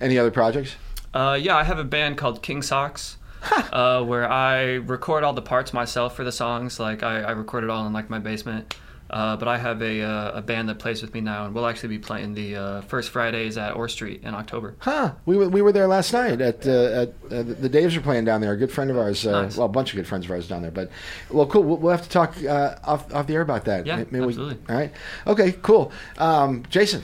Any 0.00 0.18
other 0.18 0.30
projects? 0.30 0.76
Uh, 1.12 1.38
yeah, 1.40 1.56
I 1.56 1.64
have 1.64 1.78
a 1.78 1.84
band 1.84 2.18
called 2.18 2.42
King 2.42 2.62
Socks, 2.62 3.16
uh, 3.72 4.02
where 4.04 4.30
I 4.30 4.74
record 4.74 5.24
all 5.24 5.32
the 5.32 5.42
parts 5.42 5.72
myself 5.72 6.16
for 6.16 6.24
the 6.24 6.32
songs. 6.32 6.78
Like 6.80 7.02
I, 7.02 7.20
I 7.22 7.30
record 7.32 7.64
it 7.64 7.70
all 7.70 7.86
in 7.86 7.92
like 7.92 8.10
my 8.10 8.18
basement. 8.18 8.74
Uh, 9.12 9.36
but 9.36 9.48
I 9.48 9.58
have 9.58 9.82
a, 9.82 10.02
uh, 10.02 10.38
a 10.38 10.40
band 10.40 10.68
that 10.68 10.78
plays 10.78 11.02
with 11.02 11.12
me 11.14 11.20
now, 11.20 11.44
and 11.44 11.52
we'll 11.52 11.66
actually 11.66 11.88
be 11.88 11.98
playing 11.98 12.32
the 12.34 12.54
uh, 12.54 12.80
first 12.82 13.10
Fridays 13.10 13.58
at 13.58 13.74
Orr 13.74 13.88
Street 13.88 14.22
in 14.22 14.36
October. 14.36 14.76
Huh? 14.78 15.14
We, 15.26 15.36
were- 15.36 15.48
we 15.48 15.62
were 15.62 15.72
there 15.72 15.88
last 15.88 16.12
night 16.12 16.40
at, 16.40 16.64
uh, 16.64 16.70
at 16.70 17.08
uh, 17.24 17.42
the 17.42 17.68
Daves 17.68 17.96
are 17.96 18.02
playing 18.02 18.24
down 18.24 18.40
there. 18.40 18.52
A 18.52 18.56
good 18.56 18.70
friend 18.70 18.88
of 18.88 18.96
ours, 18.96 19.26
uh, 19.26 19.42
Nice. 19.42 19.56
well, 19.56 19.66
a 19.66 19.68
bunch 19.68 19.90
of 19.90 19.96
good 19.96 20.06
friends 20.06 20.26
of 20.26 20.30
ours 20.30 20.46
down 20.46 20.62
there. 20.62 20.70
But 20.70 20.92
well, 21.28 21.44
cool. 21.48 21.64
We'll, 21.64 21.78
we'll 21.78 21.90
have 21.90 22.02
to 22.04 22.08
talk 22.08 22.36
uh, 22.44 22.76
off 22.84 23.12
off 23.12 23.26
the 23.26 23.34
air 23.34 23.40
about 23.40 23.64
that. 23.64 23.84
Yeah, 23.84 23.96
Maybe 23.96 24.20
we- 24.20 24.26
absolutely. 24.28 24.58
all 24.72 24.76
right. 24.80 24.92
Okay. 25.26 25.52
Cool. 25.60 25.90
Um, 26.16 26.62
Jason. 26.70 27.02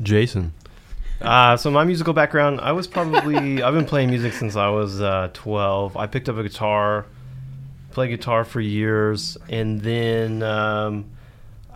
Jason. 0.00 0.52
Uh, 1.20 1.56
so 1.56 1.70
my 1.70 1.84
musical 1.84 2.12
background, 2.14 2.60
I 2.60 2.72
was 2.72 2.86
probably 2.86 3.62
I've 3.62 3.74
been 3.74 3.84
playing 3.86 4.10
music 4.10 4.32
since 4.32 4.54
I 4.56 4.68
was 4.68 5.00
uh, 5.00 5.30
12. 5.32 5.96
I 5.96 6.06
picked 6.06 6.28
up 6.28 6.36
a 6.36 6.42
guitar, 6.42 7.06
played 7.90 8.08
guitar 8.08 8.44
for 8.44 8.60
years, 8.60 9.36
and 9.48 9.80
then 9.80 10.42
um, 10.42 11.06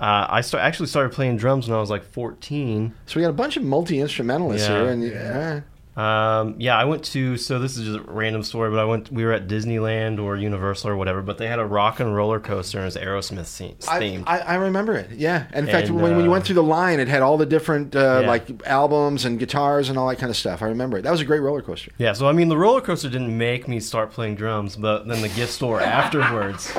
uh, 0.01 0.27
I 0.31 0.41
start 0.43 0.63
actually 0.63 0.87
started 0.87 1.13
playing 1.13 1.37
drums 1.39 1.69
when 1.69 1.77
I 1.77 1.81
was 1.81 1.91
like 1.91 2.05
14. 2.05 2.95
So 3.07 3.17
we 3.19 3.23
got 3.23 3.31
a 3.31 3.33
bunch 3.35 3.57
of 3.57 3.65
multi 3.65 4.01
instrumentalists 4.01 4.69
Yeah. 4.69 4.77
here, 4.83 4.91
and 4.91 5.13
uh, 5.13 5.61
Um, 5.97 6.55
yeah, 6.59 6.77
I 6.77 6.85
went 6.87 7.05
to. 7.07 7.37
So 7.37 7.59
this 7.59 7.77
is 7.77 7.85
just 7.87 7.99
a 7.99 8.11
random 8.11 8.43
story, 8.43 8.71
but 8.71 8.79
I 8.79 8.85
went. 8.85 9.13
We 9.13 9.25
were 9.25 9.33
at 9.33 9.47
Disneyland 9.47 10.19
or 10.23 10.37
Universal 10.37 10.89
or 10.91 10.97
whatever, 10.97 11.21
but 11.21 11.37
they 11.39 11.47
had 11.47 11.59
a 11.59 11.67
rock 11.67 12.01
and 12.01 12.15
roller 12.15 12.41
coaster 12.41 12.79
and 12.79 12.85
it 12.85 12.87
was 12.87 12.97
Aerosmith 12.97 13.59
the- 13.59 13.93
I. 14.27 14.39
I, 14.39 14.39
I 14.41 14.55
remember 14.55 14.95
it. 14.95 15.11
Yeah. 15.13 15.47
And 15.53 15.67
in 15.69 15.73
fact, 15.73 15.89
And, 15.89 16.01
when, 16.01 16.17
when 16.17 16.25
you 16.25 16.31
uh, 16.31 16.33
went 16.33 16.47
through 16.47 16.55
the 16.55 16.63
line, 16.63 16.99
it 16.99 17.09
had 17.09 17.21
all 17.21 17.37
the 17.37 17.45
different 17.47 17.95
uh, 17.95 18.21
Yeah. 18.23 18.27
like 18.29 18.67
albums 18.67 19.25
and 19.27 19.39
guitars 19.39 19.91
and 19.91 19.99
all 19.99 20.09
that 20.09 20.17
kind 20.17 20.31
of 20.31 20.37
stuff. 20.37 20.63
I 20.63 20.67
remember 20.67 20.97
it. 20.99 21.03
That 21.03 21.11
was 21.11 21.21
a 21.21 21.25
great 21.27 21.41
roller 21.41 21.61
coaster. 21.63 21.93
yeah, 21.99 22.15
so 22.15 22.27
I 22.27 22.33
mean, 22.33 22.49
the 22.49 22.57
roller 22.57 22.81
coaster 22.81 23.11
didn't 23.11 23.37
make 23.37 23.69
me 23.69 23.79
start 23.81 24.13
playing 24.13 24.37
drums, 24.37 24.77
but 24.77 25.07
then 25.07 25.21
the 25.21 25.29
gift 25.29 25.53
store 25.53 25.81
afterwards, 26.03 26.73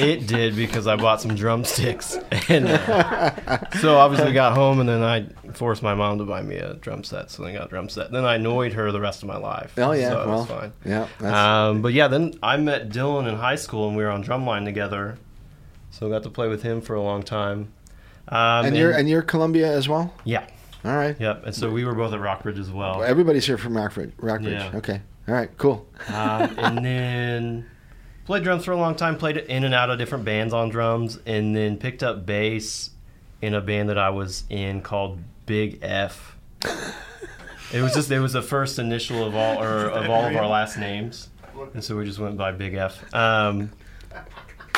it 0.00 0.26
did 0.26 0.56
because 0.56 0.86
I 0.86 0.96
bought 0.96 1.20
some 1.20 1.34
drumsticks, 1.36 2.16
and 2.48 2.66
uh, 2.66 3.70
so 3.80 3.96
obviously 3.98 4.32
got 4.32 4.54
home, 4.54 4.80
and 4.80 4.88
then 4.88 5.02
I 5.02 5.26
forced 5.54 5.82
my 5.82 5.94
mom 5.94 6.18
to 6.18 6.24
buy 6.24 6.42
me 6.42 6.56
a 6.56 6.74
drum 6.74 7.04
set, 7.04 7.30
so 7.30 7.42
then 7.42 7.54
I 7.54 7.58
got 7.58 7.66
a 7.66 7.70
drum 7.70 7.88
set. 7.88 8.10
Then 8.12 8.24
I 8.24 8.34
annoyed 8.36 8.72
her 8.74 8.90
the 8.92 9.00
rest 9.00 9.22
of 9.22 9.28
my 9.28 9.36
life. 9.38 9.72
Oh 9.78 9.92
yeah. 9.92 10.10
so 10.10 10.22
it 10.22 10.26
well. 10.26 10.38
was 10.38 10.46
fine. 10.48 10.72
Yeah. 10.84 11.08
That's, 11.18 11.34
Um, 11.36 11.82
but 11.82 11.92
yeah, 11.92 12.08
then 12.08 12.34
I 12.42 12.56
met 12.56 12.88
Dylan 12.90 13.28
in 13.28 13.36
high 13.36 13.56
school, 13.56 13.88
and 13.88 13.96
we 13.96 14.02
were 14.04 14.10
on 14.10 14.22
drumline 14.24 14.64
together. 14.64 15.18
So 15.90 16.06
I 16.06 16.10
got 16.10 16.22
to 16.24 16.30
play 16.30 16.48
with 16.48 16.62
him 16.62 16.80
for 16.80 16.94
a 16.94 17.02
long 17.02 17.22
time. 17.22 17.72
Um, 18.28 18.66
and 18.66 18.76
you're 18.76 18.92
and 18.92 19.08
you're 19.08 19.22
Columbia 19.22 19.72
as 19.72 19.88
well. 19.88 20.12
yeah, 20.24 20.46
All 20.84 20.94
right. 20.94 21.16
yep. 21.18 21.44
And 21.46 21.54
so 21.54 21.70
we 21.70 21.84
were 21.84 21.94
both 21.94 22.12
at 22.12 22.20
Rockbridge 22.20 22.58
as 22.58 22.70
well. 22.70 23.02
Everybody's 23.02 23.46
here 23.46 23.56
from 23.56 23.74
Rockbridge. 23.76 24.12
Rockbridge. 24.18 24.52
Yeah. 24.52 24.76
Okay. 24.76 25.00
All 25.26 25.34
right. 25.34 25.48
Cool. 25.56 25.86
um, 26.08 26.54
and 26.58 26.78
then 26.84 27.70
played 28.26 28.42
drums 28.44 28.66
for 28.66 28.72
a 28.72 28.76
long 28.76 28.96
time. 28.96 29.16
Played 29.16 29.38
in 29.38 29.64
and 29.64 29.72
out 29.74 29.88
of 29.88 29.98
different 29.98 30.26
bands 30.26 30.52
on 30.52 30.68
drums, 30.68 31.18
and 31.24 31.56
then 31.56 31.78
picked 31.78 32.02
up 32.02 32.26
bass 32.26 32.90
in 33.40 33.54
a 33.54 33.60
band 33.62 33.88
that 33.88 33.98
I 33.98 34.10
was 34.10 34.44
in 34.50 34.82
called 34.82 35.20
Big 35.48 35.80
F. 35.82 36.36
It 37.72 37.82
was 37.82 37.92
just 37.94 38.10
it 38.10 38.20
was 38.20 38.32
the 38.32 38.42
first 38.42 38.78
initial 38.78 39.24
of 39.26 39.34
all 39.34 39.60
or 39.62 39.88
of 39.90 40.08
all 40.08 40.24
of 40.24 40.36
our 40.36 40.46
last 40.46 40.78
names, 40.78 41.28
and 41.74 41.82
so 41.82 41.96
we 41.96 42.04
just 42.04 42.18
went 42.20 42.36
by 42.36 42.52
Big 42.52 42.74
F. 42.74 43.12
Um, 43.14 43.70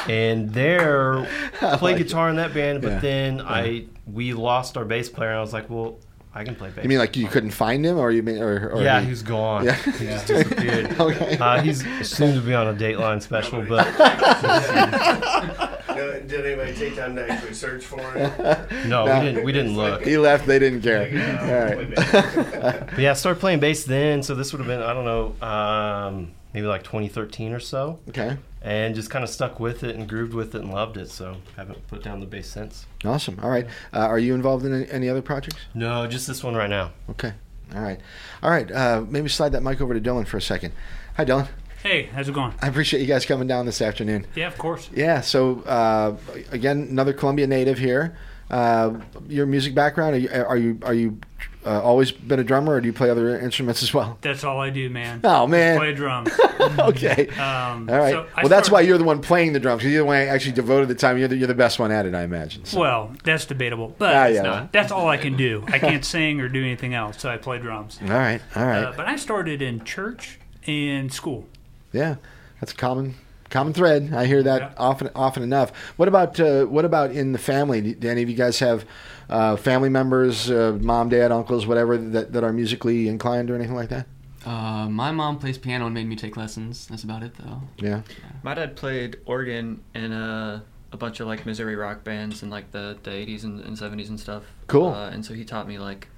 and 0.09 0.51
there 0.55 1.29
played 1.77 1.99
guitar 1.99 2.31
in 2.31 2.37
that 2.37 2.55
band, 2.55 2.81
but 2.83 2.93
Yeah. 2.93 2.99
then 3.01 3.41
I 3.43 3.85
we 4.11 4.33
lost 4.33 4.77
our 4.77 4.85
bass 4.85 5.09
player, 5.11 5.29
and 5.31 5.39
I 5.39 5.41
was 5.43 5.53
like, 5.53 5.69
well, 5.71 5.99
I 6.35 6.43
can 6.43 6.55
play 6.57 6.71
bass. 6.71 6.83
You 6.85 6.89
mean 6.89 6.99
like 6.99 7.17
you 7.17 7.29
couldn't 7.29 7.51
find 7.51 7.85
him, 7.87 7.97
or 7.99 8.11
you 8.11 8.23
mean, 8.25 8.39
or, 8.43 8.71
or 8.71 8.83
yeah, 8.83 9.01
he- 9.01 9.09
he's 9.11 9.23
gone. 9.23 9.65
Yeah. 9.67 9.75
He 9.75 10.07
just 10.07 10.27
disappeared. 10.27 10.97
Okay. 11.01 11.39
Uh, 11.39 11.61
he's 11.63 11.85
soon 12.09 12.35
to 12.35 12.41
be 12.41 12.55
on 12.55 12.67
a 12.69 12.75
Dateline 12.75 13.21
special, 13.23 13.63
but 13.63 13.87
No, 16.01 16.21
did 16.21 16.47
anybody 16.47 16.75
take 16.75 16.97
time 16.97 17.15
to 17.17 17.31
actually 17.31 17.55
search 17.55 17.85
for 17.85 18.01
it? 18.17 18.39
no, 18.87 19.05
No. 19.07 19.19
we 19.21 19.25
didn't. 19.27 19.45
We 19.45 19.53
didn't 19.53 19.77
look. 19.77 20.03
he 20.03 20.17
left. 20.19 20.47
They 20.47 20.59
didn't 20.59 20.83
care. 20.83 21.07
All 21.41 21.77
right. 21.77 22.87
But 22.91 22.99
yeah, 22.99 23.11
I 23.11 23.15
started 23.15 23.41
playing 23.41 23.61
bass 23.61 23.85
then, 23.85 24.23
so 24.23 24.35
this 24.35 24.53
would 24.53 24.59
have 24.59 24.67
been 24.69 24.83
I 24.83 24.93
don't 24.93 25.05
know, 25.05 25.47
um, 25.47 26.33
maybe 26.53 26.67
like 26.67 26.83
2013 26.83 27.53
or 27.53 27.61
so, 27.61 27.99
okay. 28.09 28.37
and 28.63 28.95
just 28.95 29.11
kind 29.11 29.23
of 29.23 29.31
stuck 29.31 29.61
with 29.61 29.85
it 29.85 29.95
and 29.97 30.09
grooved 30.09 30.35
with 30.35 30.55
it 30.55 30.63
and 30.63 30.73
loved 30.73 30.97
it. 30.97 31.09
So 31.11 31.37
haven't 31.57 31.87
put 31.89 32.03
down 32.03 32.21
the 32.21 32.27
bass 32.27 32.49
since. 32.49 32.87
Awesome. 33.05 33.39
All 33.43 33.51
right. 33.51 33.67
Uh, 33.93 34.01
are 34.01 34.19
you 34.19 34.35
involved 34.35 34.65
in 34.65 34.75
any, 34.75 34.91
any 34.91 35.09
other 35.09 35.23
projects? 35.23 35.57
No, 35.75 36.07
just 36.07 36.27
this 36.27 36.43
one 36.43 36.55
right 36.55 36.71
now. 36.71 36.91
Okay. 37.11 37.33
All 37.75 37.81
right. 37.83 38.01
All 38.43 38.51
right. 38.51 38.71
Uh, 38.71 39.05
maybe 39.09 39.29
slide 39.29 39.53
that 39.53 39.63
mic 39.63 39.81
over 39.81 39.95
to 39.95 40.01
Dylan 40.01 40.27
for 40.27 40.37
a 40.37 40.43
second. 40.43 40.73
Hi, 41.17 41.25
Dylan. 41.25 41.49
Hey, 41.83 42.05
how's 42.13 42.29
it 42.29 42.35
going? 42.35 42.53
I 42.61 42.69
appreciate 42.69 43.01
you 43.01 43.07
guys 43.07 43.25
coming 43.25 43.49
down 43.49 43.65
this 43.67 43.81
afternoon. 43.81 44.27
Yeah, 44.35 44.49
of 44.49 44.59
course. 44.59 44.91
Yeah. 44.95 45.21
So 45.23 45.61
uh, 45.63 46.17
again, 46.53 46.89
another 46.91 47.13
Columbia 47.13 47.47
native 47.47 47.79
here. 47.79 48.17
Uh, 48.51 48.99
your 49.29 49.47
music 49.47 49.75
background? 49.75 50.15
Are 50.15 50.19
you 50.19 50.29
are 50.31 50.57
you, 50.57 50.79
are 50.83 50.93
you 50.93 51.19
uh, 51.65 51.81
always 51.83 52.11
been 52.11 52.41
a 52.41 52.45
drummer, 52.45 52.75
or 52.75 52.81
do 52.81 52.87
you 52.89 52.93
play 52.93 53.09
other 53.09 53.39
instruments 53.39 53.81
as 53.83 53.95
well? 53.95 54.19
That's 54.23 54.43
all 54.43 54.61
I 54.61 54.71
do, 54.71 54.91
man. 54.91 55.21
Oh 55.25 55.47
man. 55.47 55.79
Play 55.79 55.95
drums. 55.95 56.31
okay. 56.61 57.29
Um, 57.29 57.89
All 57.89 57.97
right. 57.97 58.13
so 58.13 58.27
I 58.37 58.43
well, 58.43 58.49
that's 58.49 58.69
why 58.71 58.81
you're 58.81 58.99
the 58.99 59.05
one 59.05 59.23
playing 59.23 59.53
the 59.53 59.61
drums. 59.61 59.83
'cause 59.83 59.91
You're 59.93 60.03
the 60.03 60.07
one 60.07 60.17
who 60.21 60.27
actually 60.27 60.53
devoted 60.53 60.89
the 60.89 60.95
time. 60.97 61.17
You're 61.17 61.29
the, 61.29 61.37
you're 61.37 61.47
the 61.47 61.55
best 61.55 61.79
one 61.79 61.93
at 61.93 62.07
it, 62.07 62.15
I 62.15 62.25
imagine. 62.25 62.65
So. 62.65 62.81
Well, 62.81 63.13
that's 63.23 63.47
debatable, 63.47 63.95
but 63.99 64.15
Ah, 64.17 64.27
yeah. 64.27 64.43
no, 64.43 64.69
that's 64.73 64.91
all 64.91 65.09
I 65.09 65.17
can 65.17 65.37
do. 65.37 65.65
I 65.69 65.79
can't 65.79 66.05
sing 66.05 66.41
or 66.41 66.49
do 66.49 66.61
anything 66.61 66.93
else, 66.93 67.21
so 67.21 67.31
I 67.31 67.37
play 67.37 67.59
drums. 67.59 68.01
All 68.03 68.09
right. 68.09 68.43
All 68.57 68.67
right. 68.67 68.83
Uh, 68.87 68.93
but 68.97 69.07
I 69.07 69.15
started 69.17 69.63
in 69.63 69.85
church 69.85 70.41
and 70.67 71.13
school. 71.13 71.47
Yeah, 71.93 72.17
that's 72.61 72.73
a 72.73 72.77
common 72.77 73.15
common 73.49 73.73
thread. 73.73 74.13
I 74.15 74.27
hear 74.27 74.43
that 74.43 74.61
Yeah. 74.61 74.71
often 74.79 75.11
often 75.15 75.43
enough. 75.43 75.73
What 75.97 76.09
about 76.09 76.39
uh, 76.39 76.65
what 76.67 76.85
about 76.85 77.11
in 77.13 77.33
the 77.33 77.39
family? 77.39 77.81
Do 77.95 78.09
any 78.09 78.23
of 78.23 78.31
you 78.31 78.37
guys 78.37 78.59
have 78.61 78.85
uh, 79.29 79.57
family 79.57 79.89
members, 79.89 80.51
uh, 80.51 80.77
mom, 80.81 81.09
dad, 81.09 81.31
uncles, 81.33 81.67
whatever 81.67 81.97
that, 81.97 82.33
that 82.33 82.43
are 82.45 82.53
musically 82.53 83.09
inclined 83.09 83.51
or 83.51 83.55
anything 83.55 83.77
like 83.77 83.89
that? 83.91 84.07
Uh, 84.45 84.89
my 84.89 85.13
mom 85.13 85.39
plays 85.39 85.59
piano 85.59 85.85
and 85.87 85.95
made 85.95 86.07
me 86.09 86.17
take 86.17 86.37
lessons. 86.37 86.87
That's 86.87 87.05
about 87.05 87.23
it, 87.23 87.35
though. 87.37 87.61
Yeah. 87.77 88.01
My 88.43 88.55
dad 88.55 88.75
played 88.75 89.19
organ 89.27 89.83
in 89.95 90.13
a, 90.13 90.63
a 90.93 90.97
bunch 90.97 91.21
of 91.21 91.27
like 91.27 91.45
Missouri 91.45 91.77
rock 91.77 92.03
bands 92.05 92.43
in 92.43 92.49
like 92.51 92.71
the, 92.73 92.97
the 93.03 93.11
80s 93.11 93.45
and, 93.45 93.61
and 93.61 93.77
70s 93.77 94.09
and 94.09 94.19
stuff. 94.19 94.45
Cool. 94.67 94.89
Uh, 94.89 95.11
and 95.11 95.25
so 95.25 95.35
he 95.35 95.45
taught 95.45 95.69
me 95.69 95.79
like, 95.79 96.09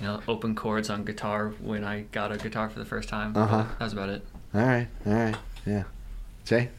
you 0.00 0.06
know, 0.06 0.20
open 0.28 0.54
chords 0.54 0.88
on 0.90 1.04
guitar 1.04 1.48
when 1.60 1.82
I 1.84 2.02
got 2.12 2.30
a 2.30 2.36
guitar 2.38 2.70
for 2.70 2.78
the 2.78 2.84
first 2.84 3.08
time. 3.08 3.36
Uh-huh. 3.36 3.64
But 3.68 3.78
That 3.80 3.84
was 3.84 3.92
about 3.92 4.08
it. 4.10 4.26
All 4.56 4.66
right. 4.66 4.88
All 5.06 5.12
right. 5.12 5.36
Yeah. 5.66 5.84
Say. 6.44 6.70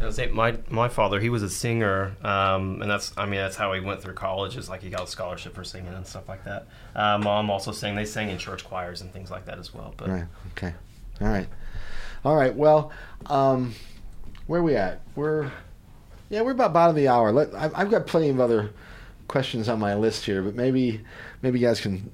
I 0.00 0.06
was 0.06 0.16
say 0.16 0.26
my 0.26 0.56
my 0.68 0.88
father, 0.88 1.18
he 1.20 1.30
was 1.30 1.42
a 1.42 1.48
singer, 1.48 2.14
um, 2.22 2.82
and 2.82 2.90
that's 2.90 3.12
I 3.16 3.26
mean 3.26 3.40
that's 3.40 3.56
how 3.56 3.72
he 3.72 3.80
went 3.80 4.02
through 4.02 4.14
college. 4.14 4.56
Is 4.56 4.68
like 4.68 4.82
he 4.82 4.90
got 4.90 5.02
a 5.02 5.06
scholarship 5.06 5.54
for 5.54 5.64
singing 5.64 5.92
and 5.94 6.06
stuff 6.06 6.28
like 6.28 6.44
that. 6.44 6.66
Uh, 6.94 7.18
Mom 7.18 7.50
also 7.50 7.72
sang. 7.72 7.94
They 7.94 8.04
sang 8.04 8.28
in 8.28 8.38
church 8.38 8.64
choirs 8.64 9.00
and 9.00 9.12
things 9.12 9.30
like 9.30 9.46
that 9.46 9.58
as 9.58 9.72
well. 9.74 9.94
But 9.96 10.08
All 10.08 10.14
right. 10.14 10.24
Okay. 10.56 10.74
All 11.20 11.28
right. 11.28 11.48
All 12.24 12.36
right. 12.36 12.54
Well, 12.54 12.92
um, 13.26 13.74
where 14.46 14.60
are 14.60 14.64
we 14.64 14.76
at? 14.76 15.00
We're 15.16 15.50
yeah, 16.28 16.42
we're 16.42 16.52
about 16.52 16.72
bottom 16.72 16.90
of 16.90 16.96
the 16.96 17.08
hour. 17.08 17.32
Let, 17.32 17.54
I've, 17.54 17.74
I've 17.74 17.90
got 17.90 18.06
plenty 18.06 18.28
of 18.30 18.40
other 18.40 18.70
questions 19.28 19.68
on 19.68 19.78
my 19.78 19.94
list 19.94 20.24
here, 20.24 20.42
but 20.42 20.54
maybe 20.54 21.00
maybe 21.42 21.60
you 21.60 21.66
guys 21.66 21.80
can 21.80 22.10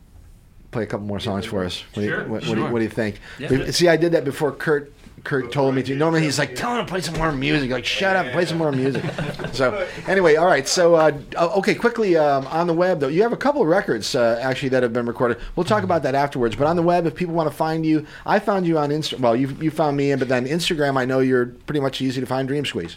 play 0.71 0.83
a 0.83 0.87
couple 0.87 1.07
more 1.07 1.21
songs 1.21 1.47
for 1.47 1.65
us. 1.65 1.83
What, 1.95 1.95
do, 1.95 2.03
you, 2.03 2.09
Sure, 2.09 2.21
what, 2.21 2.31
what, 2.31 2.43
do, 2.43 2.49
you, 2.49 2.55
sure. 2.57 2.71
what 2.71 2.79
do 2.79 2.85
you 2.85 2.91
think? 2.91 3.21
Yeah. 3.39 3.71
See, 3.71 3.89
I 3.89 3.97
did 3.97 4.13
that 4.13 4.25
before 4.25 4.53
Kurt. 4.53 4.93
Kurt 5.25 5.53
told 5.53 5.75
me 5.75 5.83
to. 5.83 5.95
Normally 5.97 6.23
he's 6.23 6.39
like, 6.39 6.55
"Tell 6.57 6.75
him 6.77 6.85
to 6.87 6.91
play 6.91 7.01
some 7.01 7.15
more 7.17 7.31
music." 7.33 7.71
Like, 7.71 7.85
shut 7.85 8.17
up, 8.17 8.33
play 8.33 8.45
some 8.47 8.59
more 8.59 8.73
music. 8.73 9.05
So, 9.53 9.87
anyway, 10.07 10.37
all 10.37 10.47
right. 10.47 10.67
So, 10.69 10.95
uh, 10.95 11.13
okay, 11.37 11.75
quickly 11.75 12.17
um, 12.17 12.47
on 12.47 12.67
the 12.69 12.73
web 12.73 13.01
though, 13.01 13.09
you 13.09 13.23
have 13.23 13.33
a 13.33 13.37
couple 13.37 13.61
of 13.63 13.67
records 13.69 14.15
uh, 14.15 14.39
actually 14.41 14.69
that 14.71 14.83
have 14.85 14.93
been 14.93 15.07
recorded. 15.07 15.39
We'll 15.57 15.65
talk 15.65 15.83
about 15.83 16.05
that 16.05 16.15
afterwards. 16.15 16.55
But 16.55 16.67
on 16.69 16.77
the 16.77 16.83
web, 16.83 17.05
if 17.05 17.15
people 17.17 17.35
want 17.35 17.51
to 17.51 17.55
find 17.57 17.85
you, 17.85 18.07
I 18.25 18.39
found 18.39 18.65
you 18.67 18.79
on 18.79 18.91
Insta. 18.91 19.19
Well, 19.19 19.35
you 19.35 19.49
you 19.61 19.71
found 19.71 19.97
me, 19.97 20.13
in, 20.13 20.19
but 20.21 20.29
then 20.29 20.47
Instagram, 20.47 20.97
I 20.97 21.05
know 21.05 21.19
you're 21.19 21.47
pretty 21.47 21.81
much 21.81 22.01
easy 22.01 22.21
to 22.21 22.27
find. 22.27 22.47
Dream 22.49 22.65
Squeeze. 22.65 22.97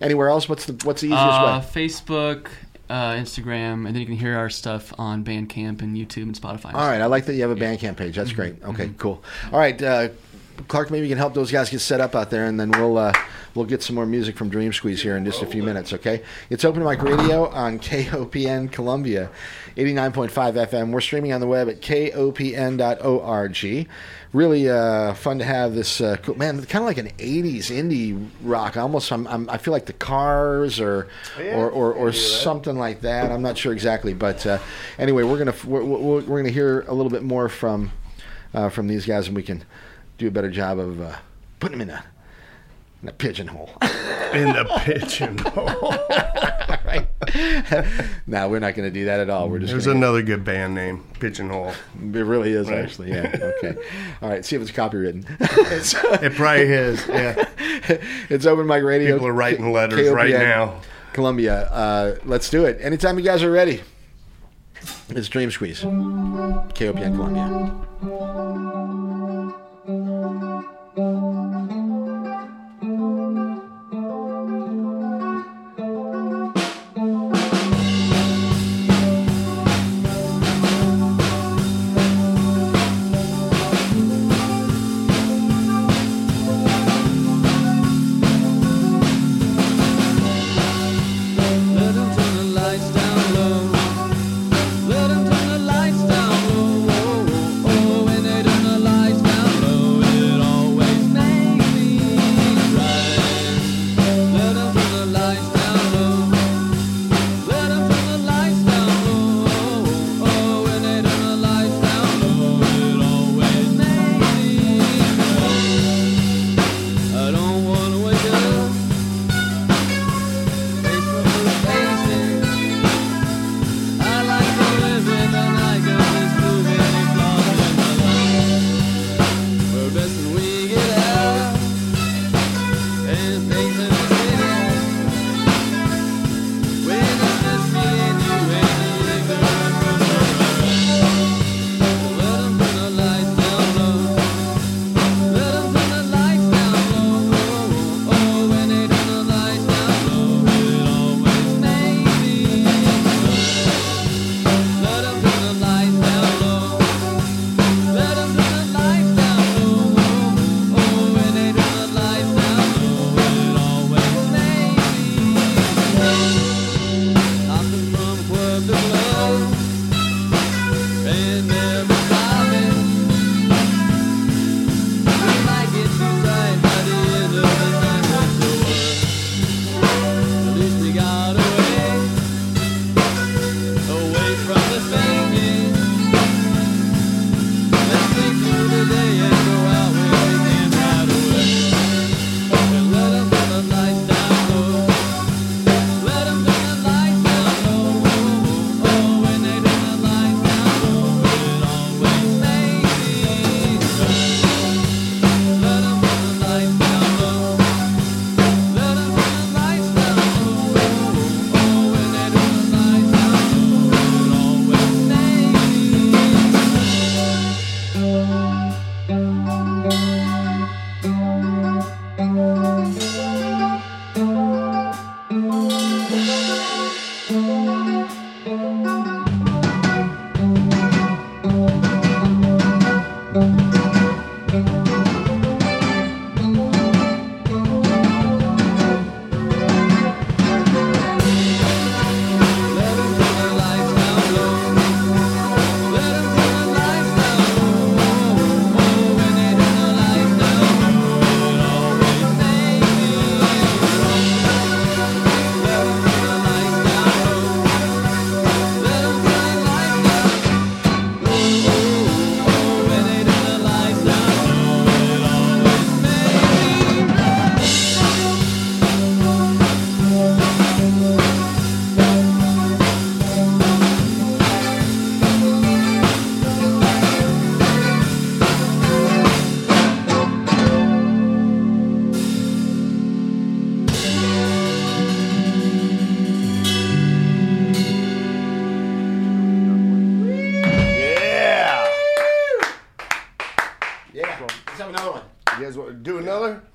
Anywhere 0.00 0.28
else? 0.28 0.48
What's 0.48 0.66
the 0.66 0.72
what's 0.84 1.00
the 1.02 1.06
easiest 1.08 1.22
Uh, 1.22 1.62
way? 1.74 1.82
Facebook, 1.86 2.48
uh, 2.90 3.12
Instagram, 3.12 3.86
and 3.86 3.94
then 3.94 3.96
you 3.96 4.06
can 4.06 4.16
hear 4.16 4.36
our 4.36 4.50
stuff 4.50 4.92
on 4.98 5.24
Bandcamp 5.24 5.80
and 5.82 5.96
YouTube 5.96 6.22
and 6.24 6.34
Spotify. 6.34 6.74
All 6.74 6.88
right, 6.88 7.00
I 7.00 7.06
like 7.06 7.26
that 7.26 7.34
you 7.34 7.42
have 7.42 7.50
a 7.50 7.56
Bandcamp 7.56 7.96
page. 7.96 8.16
That's 8.16 8.32
great. 8.32 8.62
Okay, 8.64 8.90
cool. 8.98 9.22
All 9.52 9.58
right, 9.58 9.80
uh, 9.82 10.08
Clark, 10.68 10.90
maybe 10.90 11.06
you 11.06 11.10
can 11.10 11.18
help 11.18 11.34
those 11.34 11.50
guys 11.50 11.70
get 11.70 11.80
set 11.80 12.00
up 12.00 12.14
out 12.14 12.30
there, 12.30 12.46
and 12.46 12.58
then 12.58 12.70
we'll 12.70 12.98
uh, 12.98 13.12
we'll 13.54 13.64
get 13.64 13.82
some 13.82 13.96
more 13.96 14.06
music 14.06 14.36
from 14.36 14.48
Dream 14.48 14.72
Squeeze 14.72 15.02
here 15.02 15.16
in 15.16 15.24
just 15.24 15.42
a 15.42 15.46
few 15.46 15.62
minutes. 15.62 15.92
Okay, 15.92 16.22
it's 16.50 16.64
Open 16.64 16.84
Mic 16.84 17.02
Radio 17.02 17.48
on 17.48 17.78
KOPN 17.78 18.70
Columbia, 18.72 19.30
eighty 19.76 19.92
nine 19.92 20.12
point 20.12 20.30
five 20.30 20.54
FM. 20.54 20.90
We're 20.90 21.00
streaming 21.00 21.32
on 21.32 21.40
the 21.40 21.46
web 21.46 21.68
at 21.68 21.80
kopn.org. 21.80 23.56
Really 24.32 24.70
uh, 24.70 25.12
fun 25.14 25.38
to 25.40 25.44
have 25.44 25.74
this 25.74 26.00
uh, 26.00 26.16
cool, 26.22 26.38
man, 26.38 26.64
kind 26.64 26.82
of 26.82 26.86
like 26.86 26.98
an 26.98 27.10
'80s 27.18 27.70
indie 27.70 28.30
rock. 28.42 28.78
Almost, 28.78 29.12
I'm, 29.12 29.26
I'm, 29.26 29.50
I 29.50 29.58
feel 29.58 29.72
like 29.72 29.84
the 29.86 29.92
Cars 29.92 30.80
or 30.80 31.08
yeah, 31.38 31.56
or 31.56 31.70
or, 31.70 31.92
or 31.92 32.08
I 32.08 32.12
can 32.12 32.20
do 32.20 32.26
that. 32.28 32.40
something 32.42 32.78
like 32.78 33.02
that. 33.02 33.30
I'm 33.30 33.42
not 33.42 33.58
sure 33.58 33.72
exactly, 33.72 34.14
but 34.14 34.46
uh, 34.46 34.58
anyway, 34.98 35.22
we're 35.22 35.38
gonna 35.38 35.54
we're, 35.66 35.84
we're, 35.84 36.20
we're 36.22 36.38
gonna 36.38 36.48
hear 36.48 36.80
a 36.88 36.94
little 36.94 37.10
bit 37.10 37.22
more 37.22 37.48
from 37.50 37.92
uh, 38.54 38.70
from 38.70 38.88
these 38.88 39.04
guys, 39.04 39.26
and 39.26 39.36
we 39.36 39.42
can 39.42 39.64
do 40.22 40.28
a 40.28 40.30
better 40.30 40.50
job 40.50 40.78
of 40.78 41.00
uh, 41.00 41.16
putting 41.60 41.78
them 41.78 41.88
in 41.88 41.94
a 41.94 42.04
in 43.02 43.08
a 43.08 43.12
pigeonhole. 43.12 43.70
In 44.32 44.48
the 44.54 44.64
pigeonhole. 44.78 45.90
right? 46.86 47.06
no, 48.26 48.48
we're 48.48 48.60
not 48.60 48.74
going 48.74 48.88
to 48.88 48.90
do 48.90 49.04
that 49.04 49.20
at 49.20 49.28
all. 49.28 49.50
We're 49.50 49.58
just 49.58 49.72
There's 49.72 49.84
gonna, 49.84 49.98
another 49.98 50.22
good 50.22 50.42
band 50.42 50.74
name, 50.74 51.04
Pigeonhole. 51.20 51.74
It 52.00 52.16
really 52.24 52.52
is 52.52 52.70
Right. 52.70 52.78
actually. 52.78 53.10
Yeah. 53.10 53.30
Okay. 53.58 53.76
all 54.22 54.30
right. 54.30 54.42
See 54.42 54.56
if 54.56 54.62
it's 54.62 54.70
copywritten. 54.70 55.26
it's, 55.70 55.92
It 56.22 56.34
probably 56.34 56.62
is. 56.62 57.06
Yeah. 57.08 57.46
it's 58.30 58.46
open 58.46 58.66
mic 58.66 58.82
radio. 58.84 59.16
People 59.16 59.26
are 59.28 59.34
writing 59.34 59.66
K- 59.66 59.72
letters 59.72 60.08
right 60.08 60.32
KOPN, 60.32 60.38
now. 60.38 60.80
Columbia. 61.12 61.64
Uh, 61.64 62.16
let's 62.24 62.48
do 62.48 62.64
it. 62.64 62.78
Anytime 62.80 63.18
you 63.18 63.24
guys 63.24 63.42
are 63.42 63.50
ready. 63.50 63.82
It's 65.10 65.28
Dream 65.28 65.50
Squeeze. 65.50 65.82
KOPN 65.82 67.16
Columbia. 67.16 69.11
Thank 70.94 71.31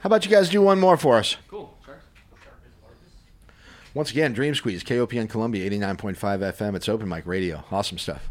How 0.07 0.09
about 0.09 0.23
you 0.23 0.31
guys 0.31 0.47
do 0.47 0.61
one 0.61 0.79
more 0.79 0.95
for 0.95 1.17
us? 1.17 1.35
Cool. 1.49 1.77
Sure. 1.85 1.99
Once 3.93 4.09
again, 4.09 4.31
Dream 4.31 4.55
Squeeze, 4.55 4.81
KOPN 4.81 5.29
Columbia, 5.29 5.69
89.5 5.69 6.15
FM. 6.15 6.75
It's 6.77 6.87
open 6.87 7.09
mic 7.09 7.25
radio. 7.25 7.65
Awesome 7.71 7.97
stuff. 7.97 8.29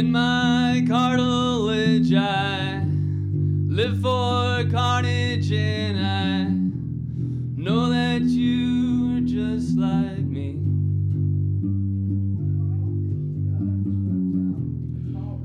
In 0.00 0.12
my 0.12 0.82
cartilage, 0.88 2.14
I 2.14 2.82
live 3.68 4.00
for 4.00 4.64
carnage, 4.70 5.52
and 5.52 5.98
I 6.00 6.44
know 7.62 7.90
that 7.90 8.22
you 8.22 9.18
are 9.18 9.20
just 9.20 9.76
like 9.76 10.24
me. 10.24 10.56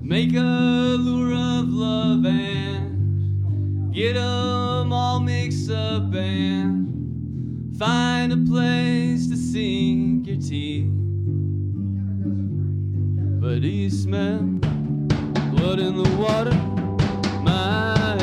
Make 0.02 0.34
a 0.36 0.96
lure 1.00 1.34
of 1.34 1.74
love 1.74 2.26
and 2.26 3.94
get 3.94 4.16
'em 4.16 4.94
all 4.94 5.20
mixed 5.20 5.70
up 5.70 6.16
and 6.16 7.76
find 7.78 8.32
a 8.32 8.38
place 8.38 9.28
to 9.28 9.36
sink 9.36 10.28
your 10.28 10.38
teeth. 10.38 11.05
You 13.46 13.92
blood 15.52 15.78
in 15.78 15.96
the 15.96 16.10
water? 16.18 16.52
My, 17.44 18.18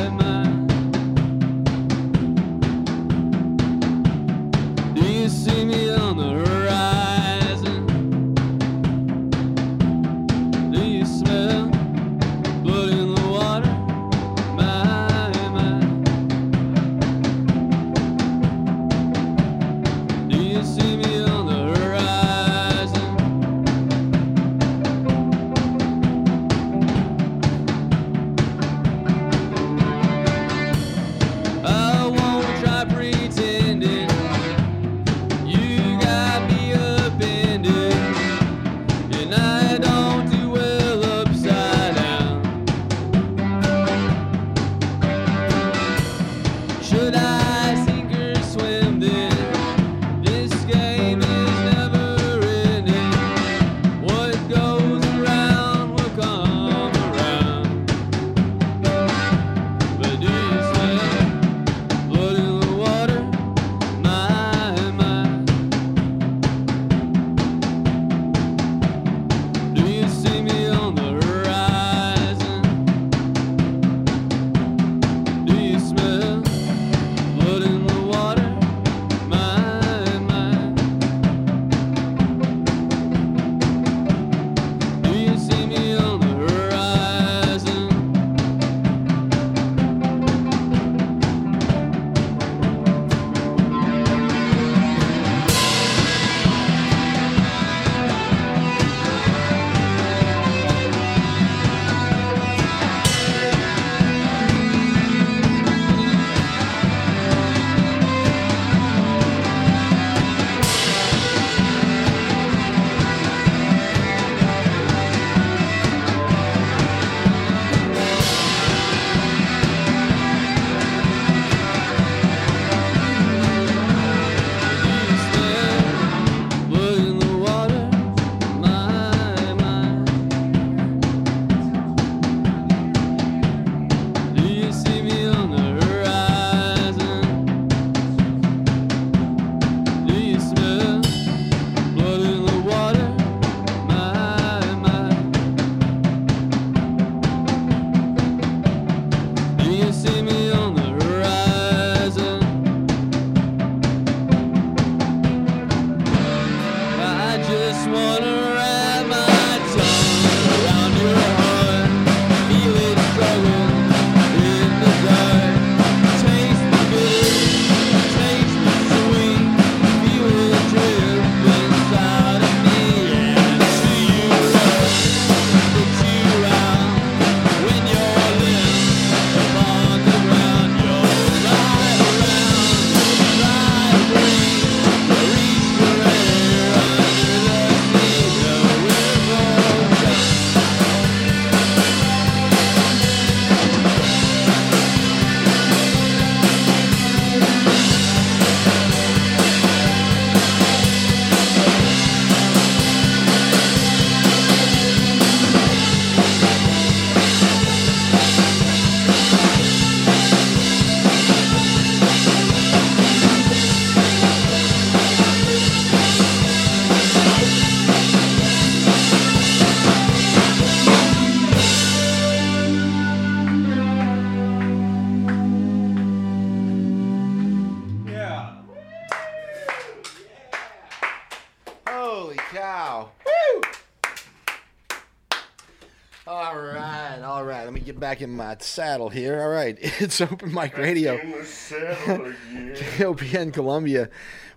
in 238.22 238.30
my 238.30 238.56
saddle 238.60 239.10
here. 239.10 239.40
All 239.42 239.48
right, 239.48 239.76
it's 239.82 240.20
Open 240.20 240.54
Mic 240.54 240.78
Radio. 240.78 241.18
In 241.18 241.32
the 241.32 241.44
saddle 241.44 242.26
again. 242.26 242.74
OPN 242.98 243.52
Columbia. 243.52 244.08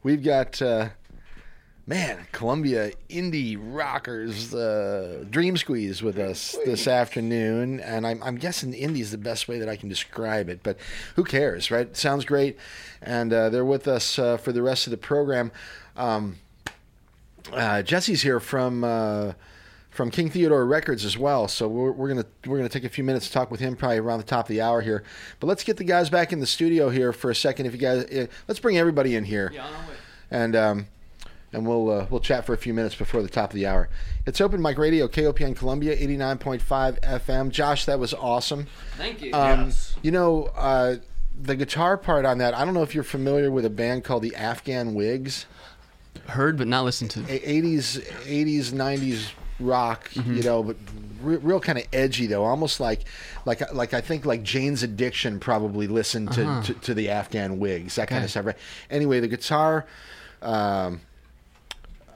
We've 0.04 0.24
got, 0.24 0.62
uh, 0.62 0.90
man, 1.88 2.28
Columbia 2.32 2.92
indie 3.10 3.58
rockers, 3.60 4.54
uh, 4.54 5.26
Dream 5.30 5.58
Squeeze 5.58 6.04
with 6.04 6.20
us 6.20 6.56
this 6.64 6.88
afternoon. 6.88 7.80
And 7.80 8.06
I'm, 8.06 8.22
I'm 8.22 8.36
guessing 8.36 8.72
indie 8.74 9.02
is 9.02 9.12
the 9.12 9.18
best 9.18 9.48
way 9.48 9.58
that 9.60 9.68
I 9.68 9.76
can 9.76 9.90
describe 9.90 10.48
it, 10.48 10.60
but 10.62 10.78
who 11.16 11.24
cares, 11.24 11.72
right? 11.72 11.96
Sounds 11.98 12.24
great. 12.24 12.58
And 13.02 13.34
uh, 13.34 13.50
they're 13.50 13.66
with 13.66 13.88
us 13.88 14.20
uh, 14.20 14.38
for 14.38 14.52
the 14.52 14.62
rest 14.62 14.86
of 14.86 14.92
the 14.92 14.98
program. 14.98 15.52
Um, 15.98 16.38
uh, 17.52 17.82
Jesse's 17.82 18.22
here 18.22 18.40
from. 18.40 19.36
From 19.96 20.12
King 20.12 20.30
Theodore 20.30 20.66
Records 20.66 21.06
as 21.06 21.18
well. 21.18 21.48
So 21.48 21.68
we're, 21.70 21.92
we're 21.92 22.10
gonna 22.10 22.26
we're 22.46 22.58
gonna 22.58 22.68
take 22.70 22.84
a 22.84 22.90
few 22.90 23.04
minutes 23.04 23.28
to 23.28 23.32
talk 23.34 23.50
with 23.50 23.62
him 23.62 23.76
probably 23.78 23.98
around 23.98 24.20
the 24.20 24.26
top 24.26 24.46
of 24.46 24.50
the 24.50 24.60
hour 24.62 24.82
here. 24.82 25.04
But 25.40 25.48
let's 25.48 25.64
get 25.64 25.78
the 25.78 25.84
guys 25.86 26.10
back 26.10 26.34
in 26.34 26.40
the 26.42 26.46
studio 26.46 26.90
here 26.90 27.14
for 27.14 27.32
a 27.32 27.36
second. 27.36 27.66
If 27.66 27.72
you 27.74 27.80
guys, 27.80 28.04
uh, 28.06 28.28
let's 28.48 28.60
bring 28.60 28.78
everybody 28.78 29.16
in 29.16 29.24
here, 29.24 29.52
Yeah, 29.54 29.66
on 29.66 29.74
our 29.74 29.80
way. 29.88 29.96
and 30.32 30.56
um, 30.56 30.88
and 31.54 31.66
we'll 31.66 31.90
uh, 31.90 32.08
we'll 32.10 32.20
chat 32.20 32.46
for 32.46 32.54
a 32.54 32.58
few 32.58 32.74
minutes 32.74 32.94
before 32.96 33.22
the 33.22 33.30
top 33.30 33.52
of 33.52 33.56
the 33.56 33.68
hour. 33.68 33.88
It's 34.26 34.42
Open 34.42 34.62
Mic 34.62 34.78
Radio, 34.78 35.08
KOPN 35.08 35.56
Columbia, 35.56 35.94
eighty 35.94 36.18
nine 36.18 36.38
point 36.40 36.62
five 36.62 37.00
FM. 37.00 37.50
Josh, 37.50 37.86
that 37.86 37.98
was 37.98 38.14
awesome. 38.14 38.68
Thank 38.98 39.22
you. 39.22 39.34
Um, 39.34 39.66
Yes. 39.66 39.96
You 40.02 40.12
know. 40.12 40.46
Uh, 40.56 40.98
the 41.38 41.58
guitar 41.58 41.98
part 41.98 42.24
on 42.26 42.38
that, 42.38 42.54
I 42.54 42.64
don't 42.64 42.74
know 42.74 42.82
if 42.82 42.96
you're 42.96 43.04
familiar 43.04 43.52
with 43.52 43.66
a 43.66 43.70
band 43.70 44.06
called 44.06 44.24
the 44.24 44.34
Afghan 44.38 44.94
Whigs. 44.94 45.46
Heard 46.28 46.58
but 46.58 46.66
not 46.66 46.86
listened 46.86 47.12
to. 47.12 47.26
eighties, 47.30 48.00
eighties, 48.26 48.72
nineties 48.72 49.32
rock, 49.60 50.10
you 50.16 50.44
know, 50.44 50.62
but 50.64 50.76
re- 51.22 51.38
real 51.38 51.60
kind 51.60 51.78
of 51.78 51.86
edgy 51.94 52.28
though, 52.28 52.44
almost 52.44 52.80
like, 52.80 53.06
like, 53.46 53.74
like 53.74 53.94
I 53.94 54.02
think 54.02 54.26
like 54.26 54.44
Jane's 54.44 54.84
Addiction 54.84 55.40
probably 55.40 55.88
listened 55.88 56.32
to, 56.34 56.62
to, 56.66 56.74
to 56.74 56.94
the 56.94 57.10
Afghan 57.10 57.60
Whigs, 57.60 57.96
that 57.96 58.08
kind 58.10 58.24
of 58.24 58.30
stuff. 58.30 58.46
Right? 58.48 58.58
Anyway, 58.90 59.20
the 59.22 59.28
guitar, 59.30 59.86
um, 60.42 61.02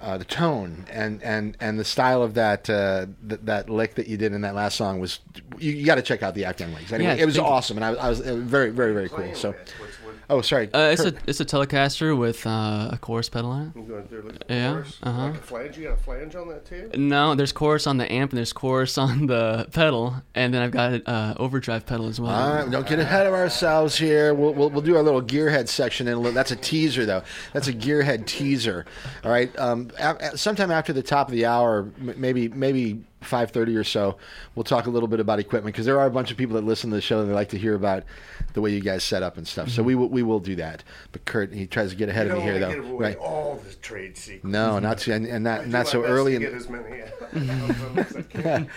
uh, 0.02 0.18
the 0.18 0.24
tone 0.26 0.86
and, 0.90 1.22
and, 1.24 1.58
and 1.60 1.78
the 1.78 1.84
style 1.84 2.24
of 2.24 2.34
that 2.36 2.70
uh, 2.70 3.06
th- 3.28 3.42
that 3.44 3.70
lick 3.70 3.96
that 3.96 4.08
you 4.08 4.16
did 4.16 4.32
in 4.34 4.42
that 4.42 4.56
last 4.56 4.78
song 4.78 5.00
was 5.02 5.20
you, 5.58 5.74
you 5.74 5.86
got 5.86 5.96
to 5.96 6.02
check 6.02 6.24
out 6.24 6.34
the 6.36 6.46
Afghan 6.46 6.74
Whigs. 6.74 6.94
Anyway, 6.94 7.16
Yeah, 7.18 7.22
it 7.22 7.26
was 7.26 7.38
awesome, 7.38 7.78
and 7.78 7.84
I, 7.86 7.90
was- 7.90 8.00
I 8.00 8.10
was 8.10 8.20
it 8.22 8.32
was 8.34 8.44
very 8.44 8.70
very 8.70 8.94
very 8.94 9.10
cool. 9.10 9.36
So, 9.36 9.50
What's- 9.52 9.72
what- 9.80 9.89
oh 10.30 10.42
sorry, 10.42 10.70
Uh, 10.74 10.90
it's 10.94 11.04
a 11.04 11.14
it's 11.28 11.40
a 11.40 11.46
Telecaster 11.46 12.18
with 12.18 12.46
uh, 12.46 12.90
a 12.92 12.98
chorus 13.02 13.30
pedal 13.30 13.52
on 13.52 13.74
I'm 13.76 13.88
going 13.88 14.08
Yeah, 14.50 14.72
chorus. 14.74 14.98
uh-huh. 15.04 15.22
Like 15.24 15.36
a 15.36 15.38
flange. 15.38 15.78
You 15.78 15.84
got 15.86 15.94
a 15.94 15.98
flange 16.02 16.36
on 16.36 16.48
that 16.50 16.66
too? 16.66 16.90
No, 16.96 17.36
there's 17.36 17.52
chorus 17.52 17.88
on 17.88 17.98
the 17.98 18.12
amp 18.12 18.32
and 18.32 18.38
there's 18.38 18.54
chorus 18.54 18.98
on 18.98 19.28
the 19.28 19.68
pedal, 19.74 20.16
and 20.36 20.54
then 20.54 20.62
I've 20.62 20.72
got 20.72 20.94
an 20.94 21.04
uh, 21.06 21.34
overdrive 21.38 21.86
pedal 21.86 22.08
as 22.08 22.20
well. 22.20 22.32
All 22.32 22.54
right, 22.56 22.70
don't 22.72 22.88
get 22.88 23.00
ahead 23.00 23.28
of 23.28 23.34
ourselves 23.34 23.98
here. 23.98 24.34
We'll, 24.34 24.54
we'll, 24.54 24.70
we'll 24.70 24.82
do 24.82 24.96
our 24.98 25.04
little 25.04 25.22
gearhead 25.22 25.68
section, 25.68 26.08
and 26.08 26.26
that's 26.36 26.52
a 26.52 26.56
teaser, 26.56 27.06
though. 27.06 27.24
That's 27.54 27.68
a 27.68 27.74
gearhead 27.74 28.26
teaser. 28.26 28.86
All 29.24 29.32
right. 29.32 29.58
Um, 29.58 29.92
a- 30.00 30.16
a- 30.34 30.38
sometime 30.38 30.72
after 30.72 30.94
the 30.94 31.04
top 31.04 31.28
of 31.28 31.34
the 31.34 31.46
hour, 31.46 31.92
m- 32.00 32.14
maybe 32.18 32.48
maybe 32.50 33.04
five 33.22 33.52
thirty 33.52 33.76
or 33.76 33.84
so, 33.84 34.18
we'll 34.56 34.64
talk 34.64 34.86
a 34.86 34.90
little 34.90 35.08
bit 35.08 35.20
about 35.20 35.40
equipment 35.40 35.74
because 35.76 35.86
there 35.86 36.00
are 36.00 36.06
a 36.08 36.12
bunch 36.12 36.32
of 36.32 36.38
people 36.38 36.56
that 36.56 36.64
listen 36.64 36.90
to 36.90 36.96
the 36.96 37.02
show 37.02 37.20
and 37.20 37.30
they 37.30 37.34
like 37.34 37.50
to 37.50 37.58
hear 37.58 37.76
about 37.76 38.04
the 38.54 38.62
way 38.62 38.72
you 38.72 38.80
guys 38.82 39.04
set 39.04 39.24
up 39.24 39.38
and 39.38 39.48
stuff. 39.48 39.70
So 39.70 39.84
we 39.84 39.94
will 39.96 40.08
we 40.10 40.24
will 40.24 40.40
do 40.40 40.56
that. 40.56 40.84
But 41.12 41.26
Kurt, 41.26 41.54
he 41.54 41.68
tries 41.68 41.90
to 41.92 41.96
get 41.98 42.08
ahead 42.10 42.28
You 42.28 42.34
of 42.34 42.38
me 42.40 42.44
here, 42.44 42.60
though. 42.60 42.74
give 42.74 42.90
away 42.90 43.06
Right? 43.10 43.18
all 43.18 43.56
the 43.68 43.74
trade 43.76 44.18
secrets. 44.18 44.46
No, 44.46 44.80
not 44.80 45.00
so, 45.02 45.12
and, 45.14 45.26
and 45.26 45.48
I 45.48 45.58
not 45.58 45.64
do 45.66 45.70
not 45.72 45.78
my 45.80 45.84
so 45.92 46.02
best 46.02 46.12
early. 46.12 46.32
To 46.32 46.36
in- 46.38 46.42
get 46.44 46.54
as 46.54 46.70
many 46.70 47.02
albums 47.02 47.98
as 47.98 48.16
I 48.18 48.22
can. 48.22 48.70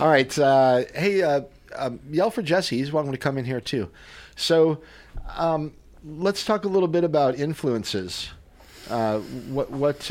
All 0.00 0.08
right. 0.08 0.38
Uh, 0.38 0.84
hey, 0.94 1.22
uh, 1.22 1.42
um, 1.76 1.98
yell 2.10 2.30
for 2.30 2.42
Jesse. 2.42 2.76
He's 2.78 2.92
welcome 2.92 3.12
to 3.12 3.18
come 3.18 3.36
in 3.38 3.44
here 3.44 3.60
too. 3.60 3.90
So, 4.36 4.80
um, 5.36 5.72
let's 6.04 6.44
talk 6.44 6.64
a 6.64 6.68
little 6.68 6.88
bit 6.88 7.02
about 7.04 7.34
influences. 7.38 8.30
Uh, 8.90 9.18
what 9.20 9.70
what? 9.70 10.10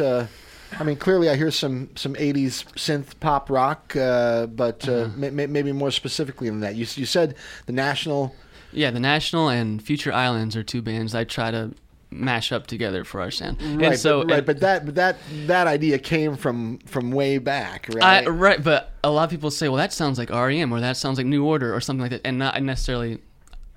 I 0.79 0.83
mean, 0.83 0.95
clearly, 0.95 1.29
I 1.29 1.35
hear 1.35 1.51
some 1.51 1.89
some 1.95 2.15
'80s 2.15 2.63
synth 2.75 3.19
pop 3.19 3.49
rock, 3.49 3.95
uh, 3.95 4.47
but 4.47 4.87
uh, 4.87 4.91
Uh-huh. 4.91 5.29
may, 5.31 5.47
maybe 5.47 5.71
more 5.71 5.91
specifically 5.91 6.49
than 6.49 6.61
that. 6.61 6.75
You 6.75 6.85
you 6.95 7.05
said 7.05 7.35
the 7.65 7.73
National. 7.73 8.35
Yeah, 8.73 8.89
the 8.91 8.99
National 9.01 9.49
and 9.49 9.81
Future 9.81 10.13
Islands 10.13 10.55
are 10.55 10.63
two 10.63 10.81
bands 10.81 11.13
I 11.13 11.25
try 11.25 11.51
to 11.51 11.71
mash 12.09 12.51
up 12.51 12.67
together 12.67 13.03
for 13.03 13.21
our 13.21 13.31
sound. 13.31 13.61
Right, 13.61 13.91
and 13.91 13.99
so 13.99 14.19
but, 14.19 14.27
right, 14.29 14.37
and 14.37 14.45
but 14.45 14.59
that 14.61 14.85
but 14.85 14.95
that 14.95 15.17
that 15.47 15.67
idea 15.67 15.99
came 15.99 16.37
from 16.37 16.79
from 16.79 17.11
way 17.11 17.37
back, 17.37 17.87
right? 17.93 18.25
I, 18.25 18.29
right, 18.29 18.63
but 18.63 18.91
a 19.03 19.11
lot 19.11 19.25
of 19.25 19.29
people 19.29 19.51
say, 19.51 19.67
well, 19.67 19.77
that 19.77 19.91
sounds 19.93 20.17
like 20.17 20.29
REM 20.29 20.71
or 20.71 20.79
that 20.79 20.95
sounds 20.97 21.17
like 21.17 21.27
New 21.27 21.45
Order 21.45 21.73
or 21.75 21.81
something 21.81 22.01
like 22.01 22.11
that, 22.11 22.21
and 22.25 22.37
not 22.37 22.61
necessarily. 22.63 23.19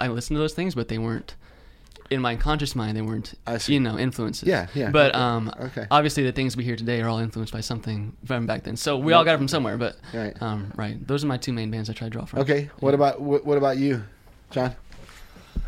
I 0.01 0.09
listen 0.09 0.35
to 0.35 0.41
those 0.41 0.55
things, 0.55 0.75
but 0.75 0.89
they 0.89 0.99
weren't 0.99 1.35
in 2.11 2.21
my 2.21 2.37
conscious 2.37 2.75
mind. 2.77 2.97
They 2.97 3.03
weren't, 3.03 3.35
I 3.47 3.59
see. 3.59 3.75
you 3.75 3.81
know, 3.81 3.99
influences. 3.99 4.47
Yeah, 4.49 4.67
yeah. 4.75 4.91
But 4.91 5.15
um, 5.15 5.51
Okay. 5.61 5.87
obviously, 5.91 6.23
the 6.25 6.33
things 6.33 6.57
we 6.57 6.65
hear 6.65 6.77
today 6.77 7.01
are 7.01 7.09
all 7.09 7.19
influenced 7.19 7.53
by 7.53 7.61
something 7.61 8.17
from 8.25 8.47
back 8.47 8.63
then. 8.65 8.77
So 8.77 8.97
we 8.99 9.13
all 9.13 9.25
got 9.25 9.35
it 9.35 9.39
from 9.39 9.49
somewhere. 9.49 9.77
But 9.79 9.97
Right. 10.13 10.41
um, 10.43 10.73
right, 10.77 11.05
those 11.07 11.25
are 11.25 11.27
my 11.27 11.37
two 11.39 11.53
main 11.53 11.71
bands 11.71 11.89
I 11.89 11.93
try 11.93 12.07
to 12.07 12.11
draw 12.11 12.25
from. 12.25 12.41
okay. 12.41 12.71
What 12.81 12.95
about 12.95 13.21
what, 13.21 13.45
what 13.45 13.59
about 13.59 13.79
you, 13.79 14.05
John? 14.51 14.75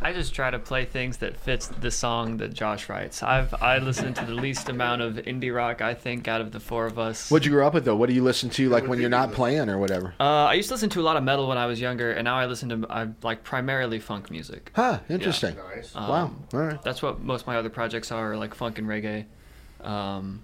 I 0.02 0.12
just 0.12 0.34
try 0.34 0.50
to 0.50 0.58
play 0.58 0.84
things 0.84 1.16
that 1.18 1.36
fits 1.36 1.68
the 1.68 1.90
song 1.90 2.36
that 2.38 2.52
Josh 2.54 2.88
writes. 2.88 3.22
I've 3.22 3.54
I 3.54 3.78
listen 3.78 4.14
to 4.14 4.24
the 4.24 4.34
least 4.34 4.68
amount 4.68 5.02
of 5.02 5.14
indie 5.16 5.54
rock 5.54 5.80
I 5.82 5.94
think 5.94 6.28
out 6.28 6.40
of 6.40 6.52
the 6.52 6.60
four 6.60 6.86
of 6.86 6.98
us. 6.98 7.30
What'd 7.30 7.46
you 7.46 7.52
grow 7.52 7.66
up 7.66 7.74
with 7.74 7.84
though? 7.84 7.96
What 7.96 8.08
do 8.08 8.14
you 8.14 8.22
listen 8.22 8.50
to 8.50 8.68
like 8.68 8.86
when 8.86 9.00
you're 9.00 9.10
not 9.10 9.32
playing 9.32 9.68
or 9.68 9.78
whatever? 9.78 10.14
Uh, 10.20 10.44
I 10.46 10.54
used 10.54 10.68
to 10.68 10.74
listen 10.74 10.90
to 10.90 11.00
a 11.00 11.02
lot 11.02 11.16
of 11.16 11.22
metal 11.24 11.48
when 11.48 11.58
I 11.58 11.66
was 11.66 11.80
younger, 11.80 12.12
and 12.12 12.24
now 12.24 12.36
I 12.36 12.46
listen 12.46 12.68
to 12.68 12.86
I 12.90 13.08
like 13.22 13.42
primarily 13.44 13.98
funk 13.98 14.30
music. 14.30 14.70
Huh, 14.74 15.00
interesting. 15.08 15.56
Nice. 15.74 15.94
Um, 15.94 16.08
Wow. 16.08 16.30
All 16.54 16.60
right. 16.60 16.82
That's 16.82 17.02
what 17.02 17.20
most 17.20 17.42
of 17.42 17.46
my 17.46 17.56
other 17.56 17.70
projects 17.70 18.12
are, 18.12 18.36
like 18.36 18.54
funk 18.54 18.78
and 18.78 18.86
reggae. 18.88 19.24
Um, 19.80 20.42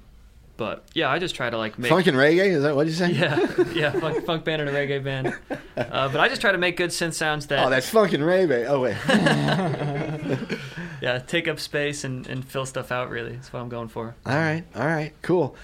but 0.62 0.84
yeah, 0.94 1.10
I 1.10 1.18
just 1.18 1.34
try 1.34 1.50
to 1.50 1.58
like 1.58 1.76
make 1.76 1.88
Funk 1.90 2.06
and 2.06 2.16
reggae? 2.16 2.46
Is 2.54 2.62
that 2.62 2.76
what 2.76 2.86
you 2.86 2.92
say? 2.92 3.10
yeah, 3.10 3.36
yeah, 3.74 3.90
funk, 3.98 4.24
funk 4.24 4.44
band 4.44 4.62
and 4.62 4.70
a 4.70 4.72
reggae 4.72 5.02
band. 5.02 5.34
Uh, 5.76 6.08
but 6.08 6.20
I 6.20 6.28
just 6.28 6.40
try 6.40 6.52
to 6.52 6.58
make 6.58 6.76
good 6.76 6.90
synth 6.90 7.14
sounds 7.14 7.48
that 7.48 7.66
Oh, 7.66 7.68
that's 7.70 7.88
funk 7.90 8.12
and 8.12 8.22
reggae. 8.22 8.66
Oh 8.68 8.80
wait. 8.82 8.96
yeah 11.00 11.18
take 11.18 11.48
up 11.48 11.58
space 11.58 12.04
and, 12.04 12.26
and 12.28 12.44
fill 12.44 12.64
stuff 12.66 12.92
out. 12.92 13.10
Really, 13.10 13.32
that's 13.32 13.52
what 13.52 13.60
I'm 13.60 13.68
going 13.68 13.88
for. 13.88 14.14
all 14.24 14.34
right. 14.36 14.62
All 14.76 14.86
right. 14.86 15.12
Cool. 15.22 15.56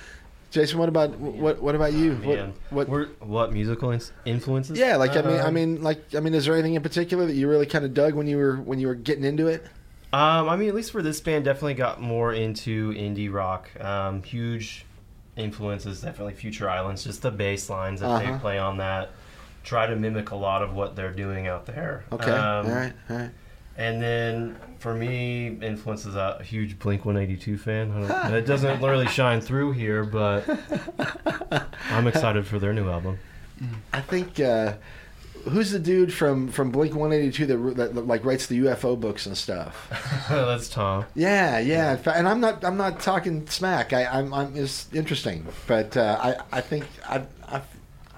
Jason, 0.50 0.78
what 0.78 0.88
about 0.88 1.16
what 1.18 1.60
what 1.62 1.74
about 1.74 1.92
you? 1.92 2.14
What 2.16 2.50
what? 2.70 2.88
We're- 2.88 3.08
what 3.20 3.52
musical 3.52 3.96
influences? 4.24 4.78
Yeah, 4.78 4.96
like 4.96 5.12
I 5.16 5.22
mean, 5.22 5.36
I 5.36 5.44
Um, 5.48 5.54
mean, 5.54 5.82
like 5.82 6.02
I 6.16 6.20
mean, 6.20 6.34
is 6.34 6.46
there 6.46 6.54
anything 6.54 6.74
in 6.74 6.82
particular 6.82 7.26
that 7.26 7.34
you 7.34 7.48
really 7.48 7.66
kind 7.66 7.84
of 7.84 7.92
dug 7.94 8.14
when 8.14 8.26
you 8.26 8.38
were 8.38 8.56
when 8.56 8.80
you 8.80 8.88
were 8.88 8.94
getting 8.94 9.24
into 9.24 9.46
it? 9.46 9.64
Um, 10.10 10.48
I 10.48 10.56
mean, 10.56 10.70
at 10.70 10.74
least 10.74 10.90
for 10.92 11.02
this 11.02 11.20
band, 11.20 11.44
definitely 11.44 11.74
got 11.74 12.00
more 12.00 12.32
into 12.32 12.92
indie 12.94 13.30
rock. 13.30 13.68
Um, 13.78 14.22
huge 14.22 14.86
influences, 15.38 16.00
definitely 16.02 16.34
Future 16.34 16.68
Islands. 16.68 17.04
Just 17.04 17.22
the 17.22 17.30
bass 17.30 17.70
lines 17.70 18.00
that 18.00 18.08
Uh-huh. 18.10 18.32
they 18.32 18.38
play 18.38 18.58
on 18.58 18.78
that. 18.78 19.10
Try 19.64 19.86
to 19.86 19.96
mimic 19.96 20.30
a 20.30 20.36
lot 20.36 20.62
of 20.62 20.72
what 20.74 20.96
they're 20.96 21.12
doing 21.12 21.46
out 21.46 21.66
there. 21.66 22.04
Okay. 22.12 22.30
Um, 22.30 22.66
all 22.66 22.72
right. 22.72 22.92
All 23.10 23.16
right. 23.16 23.30
And 23.76 24.02
then 24.02 24.56
for 24.80 24.92
me, 24.94 25.56
influences 25.62 26.16
a 26.16 26.42
huge 26.42 26.78
Blink 26.80 27.04
182 27.04 27.58
fan. 27.58 27.92
I 28.10 28.36
it 28.38 28.46
doesn't 28.46 28.82
really 28.82 29.06
shine 29.06 29.40
through 29.40 29.72
here, 29.72 30.04
but 30.04 30.44
I'm 31.90 32.06
excited 32.06 32.46
for 32.46 32.58
their 32.58 32.72
new 32.72 32.88
album. 32.90 33.18
I 33.92 34.00
think 34.00 34.40
uh, 34.40 34.74
who's 35.48 35.70
the 35.70 35.78
dude 35.78 36.12
from 36.12 36.48
from 36.48 36.70
Blink 36.70 36.94
One 36.94 37.12
Eighty 37.12 37.30
Two 37.30 37.46
that, 37.46 37.94
that 37.94 38.06
like 38.06 38.24
writes 38.24 38.46
the 38.46 38.60
UFO 38.60 38.98
books 38.98 39.26
and 39.26 39.36
stuff? 39.36 39.88
That's 40.28 40.68
Tom. 40.68 41.06
Yeah, 41.14 41.58
yeah. 41.58 41.98
And 42.14 42.28
I'm 42.28 42.40
not 42.40 42.64
I'm 42.64 42.76
not 42.76 43.00
talking 43.00 43.46
smack. 43.46 43.92
I, 43.92 44.06
I'm 44.06 44.32
I'm 44.32 44.56
it's 44.56 44.92
interesting, 44.92 45.46
but 45.66 45.96
uh, 45.96 46.18
I 46.20 46.58
I 46.58 46.60
think 46.60 46.86
I 47.08 47.22
I. 47.46 47.62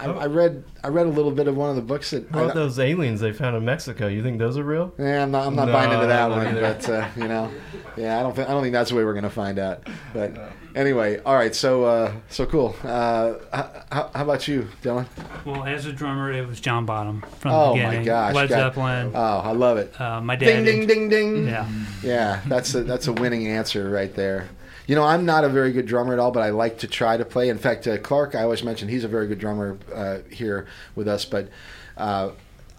I, 0.00 0.06
I 0.22 0.26
read 0.26 0.64
I 0.82 0.88
read 0.88 1.06
a 1.06 1.10
little 1.10 1.30
bit 1.30 1.46
of 1.48 1.56
one 1.56 1.70
of 1.70 1.76
the 1.76 1.82
books 1.82 2.10
that 2.10 2.30
What 2.32 2.44
about 2.44 2.54
those 2.54 2.78
aliens 2.78 3.20
they 3.20 3.32
found 3.32 3.56
in 3.56 3.64
Mexico? 3.64 4.06
You 4.08 4.22
think 4.22 4.38
those 4.38 4.56
are 4.58 4.64
real? 4.64 4.92
yeah, 4.98 5.22
I'm 5.22 5.30
not 5.30 5.46
I'm 5.46 5.54
not 5.54 5.66
No, 5.66 5.72
buying 5.72 5.92
into 5.92 6.06
that 6.06 6.30
one, 6.30 6.46
either. 6.46 6.60
but 6.60 6.88
uh, 6.88 7.08
you 7.16 7.28
know, 7.28 7.50
yeah, 7.96 8.18
I 8.18 8.22
don't 8.22 8.34
think 8.34 8.48
I 8.48 8.52
don't 8.52 8.62
think 8.62 8.72
that's 8.72 8.90
the 8.90 8.96
way 8.96 9.04
we're 9.04 9.14
gonna 9.14 9.30
find 9.30 9.58
out. 9.58 9.86
But 10.14 10.32
anyway, 10.74 11.18
all 11.24 11.34
right, 11.34 11.54
so 11.54 11.84
uh, 11.84 12.12
so 12.28 12.46
cool. 12.46 12.74
Uh, 12.82 13.34
how, 13.52 14.10
how 14.14 14.22
about 14.24 14.46
you, 14.48 14.68
Dylan? 14.82 15.06
Well, 15.44 15.64
as 15.64 15.86
a 15.86 15.92
drummer, 15.92 16.32
it 16.32 16.46
was 16.46 16.60
John 16.60 16.86
Bonham 16.86 17.22
from 17.38 17.52
Oh, 17.52 17.74
the 17.74 17.82
my 17.82 17.84
beginning. 17.90 18.06
gosh, 18.06 18.34
Led 18.34 18.48
God. 18.48 18.56
Zeppelin. 18.74 19.12
Oh, 19.14 19.38
I 19.38 19.52
love 19.52 19.78
it. 19.78 20.00
Uh, 20.00 20.20
my 20.20 20.36
Ding 20.36 20.64
dad. 20.64 20.64
ding 20.64 20.86
ding 20.86 21.08
ding. 21.08 21.46
Yeah. 21.48 21.68
Yeah, 22.02 22.40
that's 22.46 22.74
a 22.74 22.82
that's 22.84 23.06
a 23.06 23.12
winning 23.12 23.46
answer 23.48 23.90
right 23.90 24.14
there. 24.14 24.48
You 24.90 24.96
know, 24.96 25.04
I'm 25.04 25.24
not 25.24 25.44
a 25.44 25.48
very 25.48 25.70
good 25.70 25.86
drummer 25.86 26.14
at 26.14 26.18
all, 26.18 26.32
but 26.32 26.42
I 26.42 26.50
like 26.50 26.78
to 26.78 26.88
try 26.88 27.16
to 27.16 27.24
play. 27.24 27.48
In 27.48 27.58
fact, 27.58 27.86
uh, 27.86 27.96
Clark, 27.98 28.34
I 28.34 28.42
always 28.42 28.64
mention 28.64 28.88
he's 28.88 29.04
a 29.04 29.08
very 29.08 29.28
good 29.28 29.38
drummer 29.38 29.78
uh, 29.94 30.18
here 30.32 30.66
with 30.96 31.06
us. 31.06 31.24
But 31.24 31.48
uh, 31.96 32.30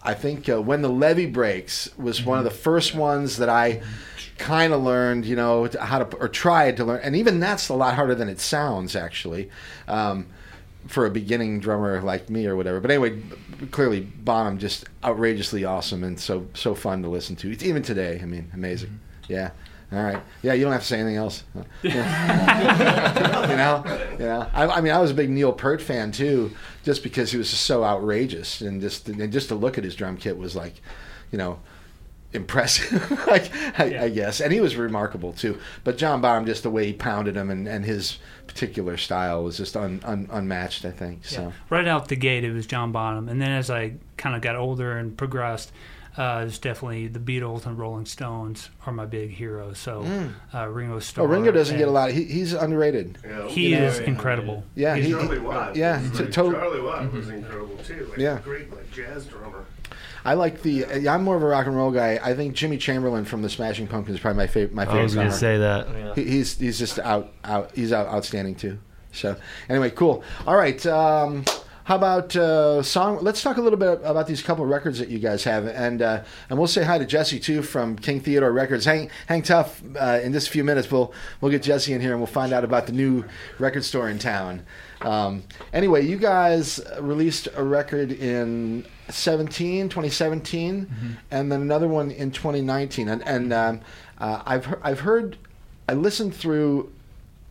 I 0.04 0.14
think 0.14 0.50
uh, 0.50 0.62
when 0.62 0.82
the 0.82 0.90
levee 0.90 1.26
breaks 1.28 1.88
was 1.98 2.22
one 2.22 2.38
of 2.38 2.44
the 2.44 2.52
first 2.52 2.94
ones 2.94 3.38
that 3.38 3.48
I 3.48 3.82
kind 4.38 4.74
of 4.74 4.84
learned, 4.84 5.26
you 5.26 5.38
know, 5.38 5.70
how 5.80 6.00
to 6.00 6.18
or 6.18 6.28
tried 6.28 6.76
to 6.78 6.84
learn, 6.84 7.00
and 7.02 7.16
even 7.16 7.40
that's 7.40 7.70
a 7.70 7.76
lot 7.76 7.96
harder 7.96 8.14
than 8.14 8.28
it 8.28 8.42
sounds 8.42 8.94
actually. 8.94 9.50
Um, 9.88 10.28
for 10.88 11.06
a 11.06 11.10
beginning 11.10 11.62
drummer 11.62 12.02
like 12.02 12.30
me 12.30 12.46
or 12.46 12.58
whatever, 12.58 12.82
but 12.82 12.92
anyway, 12.92 13.22
clearly 13.70 14.02
Bonham 14.02 14.58
just 14.58 14.84
outrageously 15.02 15.64
awesome 15.64 16.04
and 16.04 16.20
so 16.20 16.46
so 16.56 16.76
fun 16.76 17.04
to 17.04 17.08
listen 17.08 17.38
to. 17.38 17.52
Even 17.66 17.82
today, 17.82 18.20
I 18.22 18.26
mean, 18.26 18.52
amazing. 18.54 19.00
Yeah. 19.30 19.52
All 19.92 20.02
right. 20.02 20.22
Yeah, 20.42 20.54
you 20.54 20.64
don't 20.64 20.72
have 20.72 20.82
to 20.82 20.88
say 20.88 21.00
anything 21.00 21.18
else. 21.18 21.44
You 21.84 23.58
know, 23.58 23.84
you 24.14 24.26
know. 24.26 24.48
I, 24.54 24.68
I 24.68 24.82
mean, 24.82 24.94
I 24.94 25.00
was 25.00 25.12
a 25.12 25.14
big 25.14 25.30
Neil 25.30 25.52
Peart 25.52 25.82
fan 25.82 26.12
too, 26.12 26.52
just 26.84 27.04
because 27.04 27.32
he 27.32 27.38
was 27.38 27.50
just 27.50 27.64
so 27.64 27.84
outrageous, 27.84 28.62
and 28.62 28.80
just 28.80 29.10
and 29.10 29.32
just 29.32 29.50
to 29.50 29.56
look 29.56 29.78
at 29.78 29.84
his 29.84 29.96
drum 29.96 30.16
kit 30.16 30.38
was 30.38 30.56
like, 30.56 30.76
you 31.32 31.38
know, 31.38 31.60
impressive. 32.34 33.12
like 33.28 33.52
I, 33.78 34.06
I 34.06 34.10
guess, 34.10 34.40
and 34.40 34.54
he 34.54 34.62
was 34.62 34.76
remarkable 34.76 35.34
too. 35.34 35.60
But 35.84 35.98
John 35.98 36.22
Bonham, 36.22 36.46
just 36.46 36.64
the 36.64 36.70
way 36.70 36.86
he 36.86 36.94
pounded 36.94 37.36
him, 37.36 37.50
and, 37.50 37.68
and 37.68 37.84
his 37.84 38.20
particular 38.48 38.98
style 38.98 39.44
was 39.44 39.58
just 39.58 39.76
un, 39.76 40.02
un, 40.06 40.28
unmatched. 40.32 40.86
I 40.86 40.92
think 40.92 41.26
so. 41.26 41.54
Right 41.70 41.88
out 41.88 42.08
the 42.08 42.16
gate, 42.16 42.44
it 42.44 42.54
was 42.54 42.66
John 42.66 42.92
Bonham, 42.92 43.28
and 43.28 43.42
then 43.42 43.52
as 43.52 43.70
I 43.70 43.96
kind 44.18 44.36
of 44.36 44.42
got 44.42 44.56
older 44.56 44.98
and 44.98 45.18
progressed, 45.18 45.72
uh, 46.18 46.44
it's 46.48 46.58
definitely 46.60 47.08
the 47.08 47.20
Beatles 47.20 47.66
and 47.66 47.78
Rolling 47.78 48.06
Stones 48.06 48.70
are 48.86 48.94
my 48.94 49.06
big 49.06 49.32
heroes. 49.32 49.78
So 49.80 50.04
uh, 50.54 50.68
Ringo 50.68 51.00
Starr. 51.00 51.26
Oh, 51.26 51.28
Ringo 51.28 51.52
doesn't 51.52 51.78
get 51.78 51.84
a 51.84 51.86
and 51.88 51.94
lot. 51.94 52.12
He, 52.12 52.24
he's 52.26 52.54
underrated. 52.54 53.18
Yeah, 53.24 53.48
He 53.48 53.70
you 53.70 53.80
know, 53.80 53.86
is 53.86 54.00
incredible. 54.00 54.64
Yeah, 54.76 54.96
he, 54.96 55.12
Charlie 55.12 55.40
Watt. 55.40 55.76
yeah, 55.76 56.02
was 56.02 56.12
to- 56.12 56.18
like- 56.18 56.26
to- 56.28 56.32
Charlie 56.52 56.82
Watt 56.82 57.12
was 57.14 57.30
incredible 57.30 57.78
too. 57.84 58.08
Like 58.10 58.18
Yeah. 58.20 58.40
great 58.44 58.70
like 58.72 58.92
jazz 58.92 59.26
drummer. 59.26 59.66
I 60.24 60.36
like 60.36 60.62
the. 60.62 60.86
yeah, 61.00 61.16
I'm 61.16 61.24
more 61.24 61.36
of 61.36 61.42
a 61.42 61.48
rock 61.48 61.66
and 61.66 61.76
roll 61.76 61.90
guy. 61.90 62.20
I 62.22 62.36
think 62.36 62.54
Jimmy 62.54 62.78
Chamberlin 62.78 63.26
from 63.26 63.42
the 63.42 63.50
Smashing 63.50 63.88
Pumpkins 63.88 64.18
is 64.18 64.22
probably 64.22 64.38
my 64.38 64.46
favorite. 64.48 64.74
My 64.76 64.86
favorite. 64.86 65.00
I 65.00 65.04
was 65.04 65.16
going 65.16 65.28
to 65.30 65.34
say 65.34 65.58
that. 65.58 65.88
Yeah. 65.90 66.14
He, 66.14 66.24
he's 66.26 66.60
he's 66.60 66.78
just 66.78 67.00
out 67.00 67.32
out. 67.44 67.72
He's 67.74 67.92
out 67.92 68.06
outstanding 68.08 68.54
too. 68.54 68.78
So 69.14 69.36
anyway, 69.68 69.90
cool. 69.90 70.24
All 70.46 70.56
right. 70.56 70.86
Um, 70.86 71.44
how 71.84 71.96
about 71.96 72.36
uh, 72.36 72.84
song? 72.84 73.20
Let's 73.22 73.42
talk 73.42 73.58
a 73.58 73.62
little 73.62 73.80
bit 73.80 74.02
about 74.04 74.28
these 74.28 74.42
couple 74.42 74.66
records 74.66 75.00
that 75.00 75.10
you 75.10 75.20
guys 75.20 75.44
have, 75.46 75.66
and 75.68 76.02
uh, 76.02 76.24
and 76.50 76.58
we'll 76.60 76.68
say 76.68 76.84
hi 76.84 76.98
to 76.98 77.06
Jesse 77.06 77.40
too 77.40 77.62
from 77.62 77.96
King 77.96 78.20
Theodore 78.20 78.52
Records. 78.52 78.86
Hang 78.86 79.10
hang 79.28 79.42
tough. 79.42 79.82
Uh, 80.00 80.20
in 80.24 80.32
just 80.34 80.48
a 80.48 80.52
few 80.52 80.64
minutes, 80.64 80.92
we'll 80.92 81.14
we'll 81.42 81.52
get 81.52 81.64
Jesse 81.64 81.94
in 81.94 82.02
here 82.02 82.12
and 82.12 82.20
we'll 82.20 82.28
find 82.28 82.54
out 82.54 82.64
about 82.64 82.86
the 82.86 82.94
new 82.94 83.26
record 83.60 83.84
store 83.84 84.10
in 84.10 84.20
town. 84.20 84.64
Um, 85.02 85.44
anyway, 85.74 86.06
you 86.06 86.18
guys 86.18 86.80
released 87.00 87.48
a 87.56 87.64
record 87.64 88.12
in 88.12 88.86
17, 89.10 89.90
2017, 89.90 91.18
and 91.32 91.52
then 91.52 91.62
another 91.62 91.88
one 91.88 92.12
in 92.12 92.30
2019. 92.32 93.10
And, 93.10 93.28
and 93.28 93.52
um, 93.52 93.82
uh, 94.20 94.44
I've 94.46 94.66
he- 94.68 94.74
I've 94.84 95.00
heard, 95.00 95.38
I 95.90 95.94
listened 95.94 96.36
through 96.36 96.92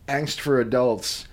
Angst 0.07 0.39
for 0.39 0.61
Adults. 0.61 1.27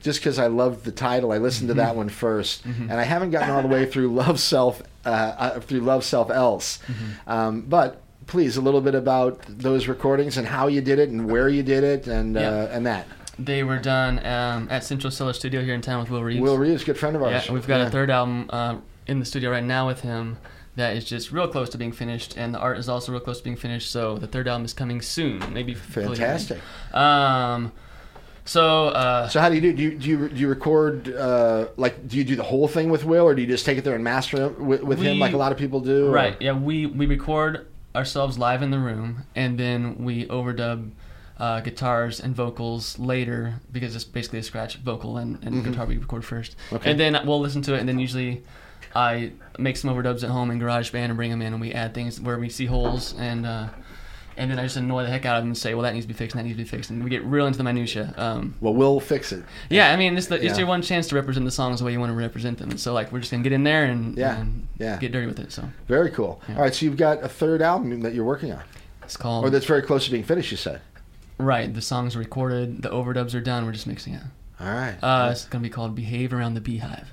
Just 0.00 0.20
because 0.20 0.38
I 0.38 0.46
loved 0.46 0.84
the 0.84 0.92
title, 0.92 1.32
I 1.32 1.38
listened 1.38 1.68
to 1.68 1.74
that 1.74 1.94
one 1.96 2.08
1st 2.08 2.64
and 2.64 2.92
I 2.92 3.02
haven't 3.02 3.30
gotten 3.30 3.50
all 3.50 3.62
the 3.62 3.68
way 3.68 3.84
through 3.86 4.08
Love 4.14 4.38
Self, 4.40 4.82
uh, 5.04 5.08
uh, 5.08 5.60
through 5.60 5.80
Love 5.80 6.04
Self 6.04 6.30
Else. 6.30 6.78
Um, 7.26 7.62
but 7.62 8.00
please, 8.26 8.56
a 8.56 8.60
little 8.60 8.80
bit 8.80 8.94
about 8.94 9.40
those 9.48 9.88
recordings 9.88 10.36
and 10.36 10.46
how 10.46 10.66
you 10.66 10.80
did 10.80 10.98
it 10.98 11.08
and 11.10 11.30
where 11.30 11.48
you 11.48 11.62
did 11.62 11.82
it 11.84 12.06
and 12.06 12.34
Yeah. 12.34 12.48
uh, 12.48 12.68
and 12.72 12.86
that. 12.86 13.06
They 13.38 13.62
were 13.62 13.78
done 13.78 14.18
um, 14.26 14.66
at 14.70 14.82
Central 14.84 15.10
Cellar 15.10 15.32
Studio 15.32 15.62
here 15.62 15.74
in 15.74 15.80
town 15.80 16.00
with 16.00 16.10
Will 16.10 16.24
Reeves. 16.24 16.40
Will 16.40 16.58
Reeves, 16.58 16.82
good 16.84 16.98
friend 16.98 17.14
of 17.14 17.22
ours. 17.22 17.46
Yeah, 17.46 17.52
we've 17.52 17.66
got 17.66 17.78
Yeah. 17.78 17.86
a 17.86 17.90
third 17.90 18.10
album 18.10 18.46
uh, 18.50 18.76
in 19.06 19.20
the 19.20 19.24
studio 19.24 19.50
right 19.50 19.62
now 19.64 19.86
with 19.86 20.00
him 20.00 20.38
that 20.76 20.96
is 20.96 21.04
just 21.04 21.30
real 21.32 21.48
close 21.48 21.68
to 21.70 21.78
being 21.78 21.92
finished, 21.92 22.36
and 22.36 22.52
the 22.54 22.58
art 22.58 22.78
is 22.78 22.88
also 22.88 23.10
real 23.12 23.20
close 23.20 23.38
to 23.38 23.44
being 23.44 23.56
finished. 23.56 23.90
So 23.90 24.16
the 24.18 24.26
third 24.26 24.46
album 24.48 24.64
is 24.64 24.72
coming 24.72 25.00
soon, 25.02 25.52
maybe. 25.52 25.74
Fantastic. 25.74 26.58
Um, 26.92 27.72
so 28.48 28.88
uh, 28.88 29.28
So 29.28 29.40
how 29.40 29.48
do 29.50 29.54
you 29.54 29.60
do? 29.60 29.72
Do 29.74 29.82
you 29.82 29.90
do 29.98 30.08
you, 30.08 30.28
do 30.30 30.36
you 30.36 30.48
record 30.48 31.08
uh, 31.14 31.68
like 31.76 32.08
do 32.08 32.16
you 32.16 32.24
do 32.24 32.34
the 32.36 32.42
whole 32.42 32.66
thing 32.68 32.88
with 32.90 33.04
Will, 33.04 33.24
or 33.24 33.34
do 33.34 33.42
you 33.42 33.48
just 33.48 33.66
take 33.66 33.76
it 33.78 33.84
there 33.84 33.94
and 33.94 34.02
master 34.02 34.46
it 34.46 34.58
with, 34.58 34.82
with 34.82 34.98
him 35.00 35.18
like 35.18 35.34
a 35.34 35.36
lot 35.36 35.52
of 35.52 35.58
people 35.58 35.80
do? 35.80 36.08
or- 36.08 36.10
right, 36.22 36.36
yeah, 36.40 36.52
we 36.52 36.86
we 36.86 37.06
record 37.06 37.66
ourselves 37.94 38.38
live 38.38 38.62
in 38.62 38.70
the 38.70 38.78
room, 38.78 39.24
and 39.36 39.58
then 39.58 40.04
we 40.04 40.26
overdub. 40.26 40.90
Uh, 41.40 41.60
guitars 41.60 42.18
and 42.18 42.34
vocals 42.34 42.98
later 42.98 43.60
because 43.70 43.94
it's 43.94 44.02
basically 44.02 44.40
a 44.40 44.42
scratch 44.42 44.74
vocal 44.78 45.18
and, 45.18 45.38
and 45.44 45.62
guitar 45.62 45.86
we 45.86 45.96
record 45.96 46.24
first, 46.24 46.56
Mm-hmm. 46.56 46.74
Okay. 46.76 46.90
and 46.90 46.98
then 46.98 47.16
we'll 47.24 47.38
listen 47.38 47.62
to 47.62 47.74
it, 47.74 47.78
and 47.78 47.88
then 47.88 48.00
usually 48.00 48.42
I 48.92 49.30
make 49.56 49.76
some 49.76 49.88
overdubs 49.94 50.24
at 50.24 50.30
home 50.30 50.50
in 50.50 50.58
GarageBand 50.58 51.04
and 51.10 51.16
bring 51.16 51.30
them 51.30 51.40
in, 51.40 51.52
and 51.52 51.60
we 51.60 51.70
add 51.72 51.94
things 51.94 52.20
where 52.20 52.40
we 52.40 52.48
see 52.48 52.66
holes, 52.66 53.14
and 53.20 53.46
uh, 53.46 53.68
and 54.38 54.50
then 54.50 54.58
I 54.58 54.62
just 54.62 54.76
annoy 54.76 55.02
the 55.02 55.10
heck 55.10 55.26
out 55.26 55.36
of 55.36 55.42
them 55.42 55.48
and 55.50 55.58
say, 55.58 55.74
well, 55.74 55.82
that 55.82 55.92
needs 55.92 56.04
to 56.06 56.08
be 56.08 56.14
fixed, 56.14 56.34
and 56.34 56.40
that 56.40 56.44
needs 56.48 56.56
to 56.56 56.64
be 56.64 56.68
fixed, 56.68 56.88
and 56.90 57.04
we 57.04 57.10
get 57.10 57.22
real 57.24 57.46
into 57.46 57.58
the 57.58 57.64
minutia. 57.64 58.14
Um, 58.16 58.54
Well, 58.60 58.72
we'll 58.72 59.00
fix 59.00 59.32
it. 59.32 59.44
yeah, 59.68 59.92
I 59.92 59.96
mean, 59.96 60.16
it's, 60.16 60.28
the, 60.28 60.36
it's 60.36 60.44
Yeah. 60.44 60.58
your 60.58 60.66
one 60.68 60.80
chance 60.80 61.08
to 61.08 61.14
represent 61.16 61.44
the 61.44 61.50
songs 61.50 61.80
the 61.80 61.84
way 61.84 61.92
you 61.92 62.00
want 62.00 62.10
to 62.10 62.16
represent 62.16 62.58
them, 62.58 62.78
so 62.78 62.92
like 62.94 63.12
we're 63.12 63.18
just 63.20 63.30
gonna 63.30 63.42
get 63.42 63.52
in 63.52 63.64
there 63.64 63.84
and, 63.84 64.16
Yeah, 64.16 64.38
and 64.40 64.68
yeah. 64.78 64.96
get 64.96 65.12
dirty 65.12 65.26
with 65.26 65.38
it. 65.40 65.52
So 65.52 65.64
Very 65.88 66.10
cool. 66.10 66.40
Yeah. 66.48 66.54
All 66.56 66.62
right, 66.62 66.74
so 66.74 66.86
you've 66.86 66.96
got 66.96 67.22
a 67.22 67.28
third 67.28 67.60
album 67.60 68.00
that 68.00 68.14
you're 68.14 68.24
working 68.24 68.52
on, 68.52 68.62
it's 69.02 69.16
called 69.16 69.44
or 69.44 69.50
that's 69.50 69.66
very 69.66 69.82
close 69.82 70.04
to 70.06 70.10
being 70.10 70.24
finished. 70.24 70.50
You 70.50 70.56
said. 70.56 70.80
right. 71.38 71.72
The 71.72 71.82
songs 71.82 72.16
are 72.16 72.18
recorded, 72.20 72.82
the 72.82 72.88
overdubs 72.90 73.34
are 73.34 73.40
done. 73.40 73.64
We're 73.66 73.72
just 73.72 73.86
mixing 73.86 74.14
it. 74.14 74.22
All 74.60 74.66
right. 74.72 74.96
Uh, 75.02 75.28
it's 75.32 75.44
gonna 75.44 75.62
be 75.62 75.68
called 75.70 75.94
"Behave 75.94 76.32
Around 76.32 76.54
the 76.54 76.60
Beehive." 76.60 77.12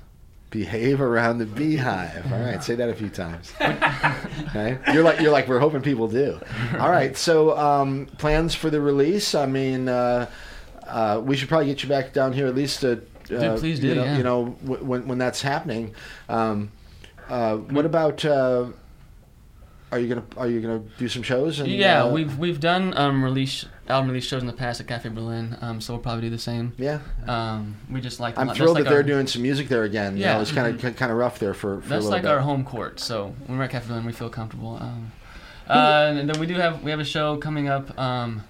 Behave 0.56 1.02
around 1.02 1.36
the 1.36 1.44
beehive. 1.44 2.32
All 2.32 2.38
right, 2.40 2.64
say 2.64 2.76
that 2.76 2.88
a 2.88 2.94
few 2.94 3.10
times. 3.10 3.52
okay. 3.60 4.78
You're 4.90 5.02
like 5.04 5.20
you're 5.20 5.30
like 5.30 5.48
we're 5.48 5.58
hoping 5.58 5.82
people 5.82 6.08
do. 6.08 6.40
All 6.80 6.88
right. 6.90 7.14
So 7.14 7.54
um, 7.58 8.06
plans 8.16 8.54
for 8.54 8.70
the 8.70 8.80
release. 8.80 9.34
I 9.34 9.44
mean, 9.44 9.86
uh, 9.86 10.30
uh, 10.86 11.20
we 11.22 11.36
should 11.36 11.50
probably 11.50 11.66
get 11.66 11.82
you 11.82 11.90
back 11.90 12.14
down 12.14 12.32
here 12.32 12.46
at 12.46 12.54
least 12.54 12.80
to. 12.80 13.02
Uh, 13.30 13.58
please 13.58 13.80
do, 13.80 13.88
You 13.88 13.94
know, 13.96 14.04
yeah. 14.04 14.16
you 14.16 14.22
know 14.22 14.56
w- 14.64 14.82
when 14.82 15.06
when 15.08 15.18
that's 15.18 15.42
happening. 15.42 15.94
Um, 16.30 16.70
uh, 17.28 17.56
what 17.58 17.84
about? 17.84 18.24
Uh, 18.24 18.68
are 19.92 19.98
you 19.98 20.08
gonna 20.08 20.24
Are 20.38 20.48
you 20.48 20.62
gonna 20.62 20.82
do 20.96 21.06
some 21.06 21.22
shows? 21.22 21.60
And, 21.60 21.68
yeah, 21.68 22.04
uh, 22.04 22.10
we've 22.12 22.38
we've 22.38 22.60
done 22.60 22.96
um, 22.96 23.22
release 23.22 23.66
album 23.88 24.08
release 24.10 24.24
shows 24.26 24.40
in 24.42 24.46
the 24.46 24.52
past 24.52 24.80
at 24.80 24.86
Cafe 24.86 25.08
Berlin, 25.10 25.56
um, 25.60 25.80
so 25.80 25.94
we'll 25.94 26.02
probably 26.02 26.22
do 26.22 26.30
the 26.30 26.38
same. 26.38 26.72
Yeah, 26.78 26.98
Um, 27.28 27.76
we 27.90 28.00
just 28.00 28.20
like. 28.20 28.38
I'm 28.38 28.48
thrilled 28.50 28.74
like 28.74 28.84
that 28.84 28.90
they're 28.90 29.02
doing 29.02 29.26
some 29.26 29.42
music 29.42 29.68
there 29.68 29.84
again. 29.84 30.16
You 30.16 30.22
Yeah. 30.24 30.34
know, 30.34 30.40
it's 30.40 30.52
kind 30.52 30.74
of 30.84 30.96
kind 30.96 31.12
of 31.12 31.18
rough 31.18 31.38
there 31.38 31.54
for, 31.54 31.80
for 31.80 31.88
That's 31.88 32.06
like 32.06 32.22
bit. 32.22 32.30
our 32.30 32.40
home 32.40 32.64
court. 32.64 33.00
So 33.00 33.34
when 33.46 33.58
we're 33.58 33.64
at 33.64 33.70
Cafe 33.70 33.88
Berlin, 33.88 34.04
we 34.04 34.12
feel 34.12 34.28
comfortable. 34.30 34.78
Um, 34.80 35.12
uh, 35.68 36.12
and 36.16 36.28
then 36.28 36.38
we 36.40 36.46
do 36.46 36.54
have 36.54 36.82
we 36.82 36.90
have 36.90 37.00
a 37.00 37.04
show 37.04 37.36
coming 37.36 37.68
up 37.68 37.96
um, 37.98 38.44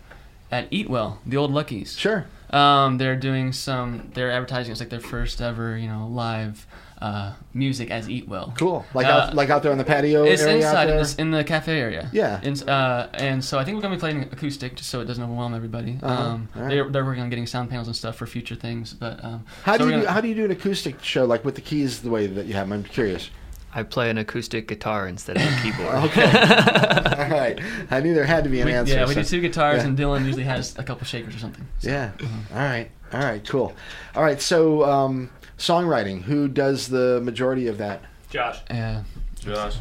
at 0.51 0.69
Eat 0.71 0.89
Well, 0.91 1.19
the 1.27 1.37
old 1.37 1.51
Luckies. 1.53 1.97
Sure. 1.97 2.27
Um, 2.51 2.99
they're 2.99 3.17
doing 3.17 3.53
some. 3.53 4.11
They're 4.15 4.31
advertising. 4.31 4.71
It's 4.73 4.81
like 4.81 4.91
their 4.91 5.01
first 5.01 5.41
ever, 5.41 5.77
you 5.77 5.89
know, 5.89 6.07
live 6.07 6.67
uh, 7.07 7.33
music 7.55 7.91
as 7.91 8.09
Eat 8.09 8.27
Well. 8.29 8.53
Cool. 8.59 8.85
Like 8.95 9.07
Uh, 9.07 9.11
out 9.11 9.35
like 9.35 9.51
out 9.51 9.63
there 9.63 9.73
on 9.73 9.79
the 9.79 9.85
patio 9.85 10.25
It's 10.25 10.43
area 10.43 10.55
out 10.55 10.57
inside 10.71 10.91
in, 10.91 10.97
this, 10.97 11.15
in 11.17 11.31
the 11.31 11.45
cafe 11.45 11.79
area. 11.79 12.09
Yeah. 12.13 12.41
And, 12.43 12.69
uh, 12.69 13.09
and 13.15 13.45
so 13.45 13.59
I 13.59 13.65
think 13.65 13.77
we're 13.77 13.83
gonna 13.83 13.97
be 13.97 14.01
playing 14.01 14.23
acoustic 14.25 14.75
just 14.77 14.91
so 14.91 15.01
it 15.01 15.05
doesn't 15.07 15.23
overwhelm 15.23 15.55
everybody. 15.55 15.99
Uh-huh. 16.03 16.23
Um, 16.23 16.49
All 16.57 16.63
right. 16.63 16.71
they're, 16.71 16.89
they're 16.91 17.05
working 17.05 17.23
on 17.23 17.31
getting 17.31 17.47
sound 17.47 17.71
panels 17.71 17.87
and 17.89 17.97
stuff 17.97 18.17
for 18.17 18.27
future 18.27 18.55
things. 18.57 18.93
But 18.93 19.23
um, 19.25 19.45
How 19.65 19.73
so 19.77 19.79
do 19.79 19.85
you 19.85 19.91
do, 19.91 19.97
gonna- 20.03 20.13
how 20.13 20.21
do 20.21 20.29
you 20.29 20.35
do 20.35 20.45
an 20.45 20.51
acoustic 20.51 21.03
show 21.03 21.25
like 21.25 21.45
with 21.45 21.55
the 21.55 21.61
keys 21.61 22.01
the 22.01 22.11
way 22.11 22.27
that 22.27 22.47
you 22.47 22.55
have? 22.55 22.67
'em? 22.67 22.73
I'm 22.73 22.83
curious. 22.85 23.31
I 23.75 23.83
play 23.83 24.09
an 24.09 24.17
acoustic 24.17 24.69
guitar 24.69 25.07
instead 25.07 25.37
of 25.37 25.43
a 25.43 25.63
keyboard. 25.63 25.95
Okay. 26.07 26.25
All 27.23 27.31
right. 27.31 27.59
I 27.91 28.01
knew 28.01 28.15
there 28.15 28.25
had 28.25 28.45
to 28.45 28.51
be 28.51 28.61
an 28.61 28.67
we, 28.67 28.73
answer. 28.73 28.95
yeah, 28.95 29.07
we 29.07 29.15
so- 29.15 29.23
do 29.23 29.29
two 29.29 29.41
guitars, 29.43 29.83
yeah. 29.83 29.89
and 29.89 29.99
Dylan 29.99 30.25
usually 30.25 30.45
has 30.45 30.79
a 30.79 30.83
couple 30.83 31.05
shakers 31.07 31.35
or 31.37 31.39
something. 31.39 31.67
So, 31.81 31.91
Yeah. 31.91 32.11
All 32.53 32.59
right. 32.59 32.91
All 33.13 33.21
right. 33.21 33.47
Cool. 33.47 33.75
All 34.15 34.23
right. 34.23 34.41
So 34.41 34.83
um, 34.85 35.31
songwriting. 35.59 36.23
Who 36.23 36.49
does 36.49 36.89
the 36.89 37.21
majority 37.23 37.67
of 37.69 37.79
that? 37.79 38.03
Josh. 38.31 38.61
Yeah. 38.71 39.05
Josh. 39.41 39.77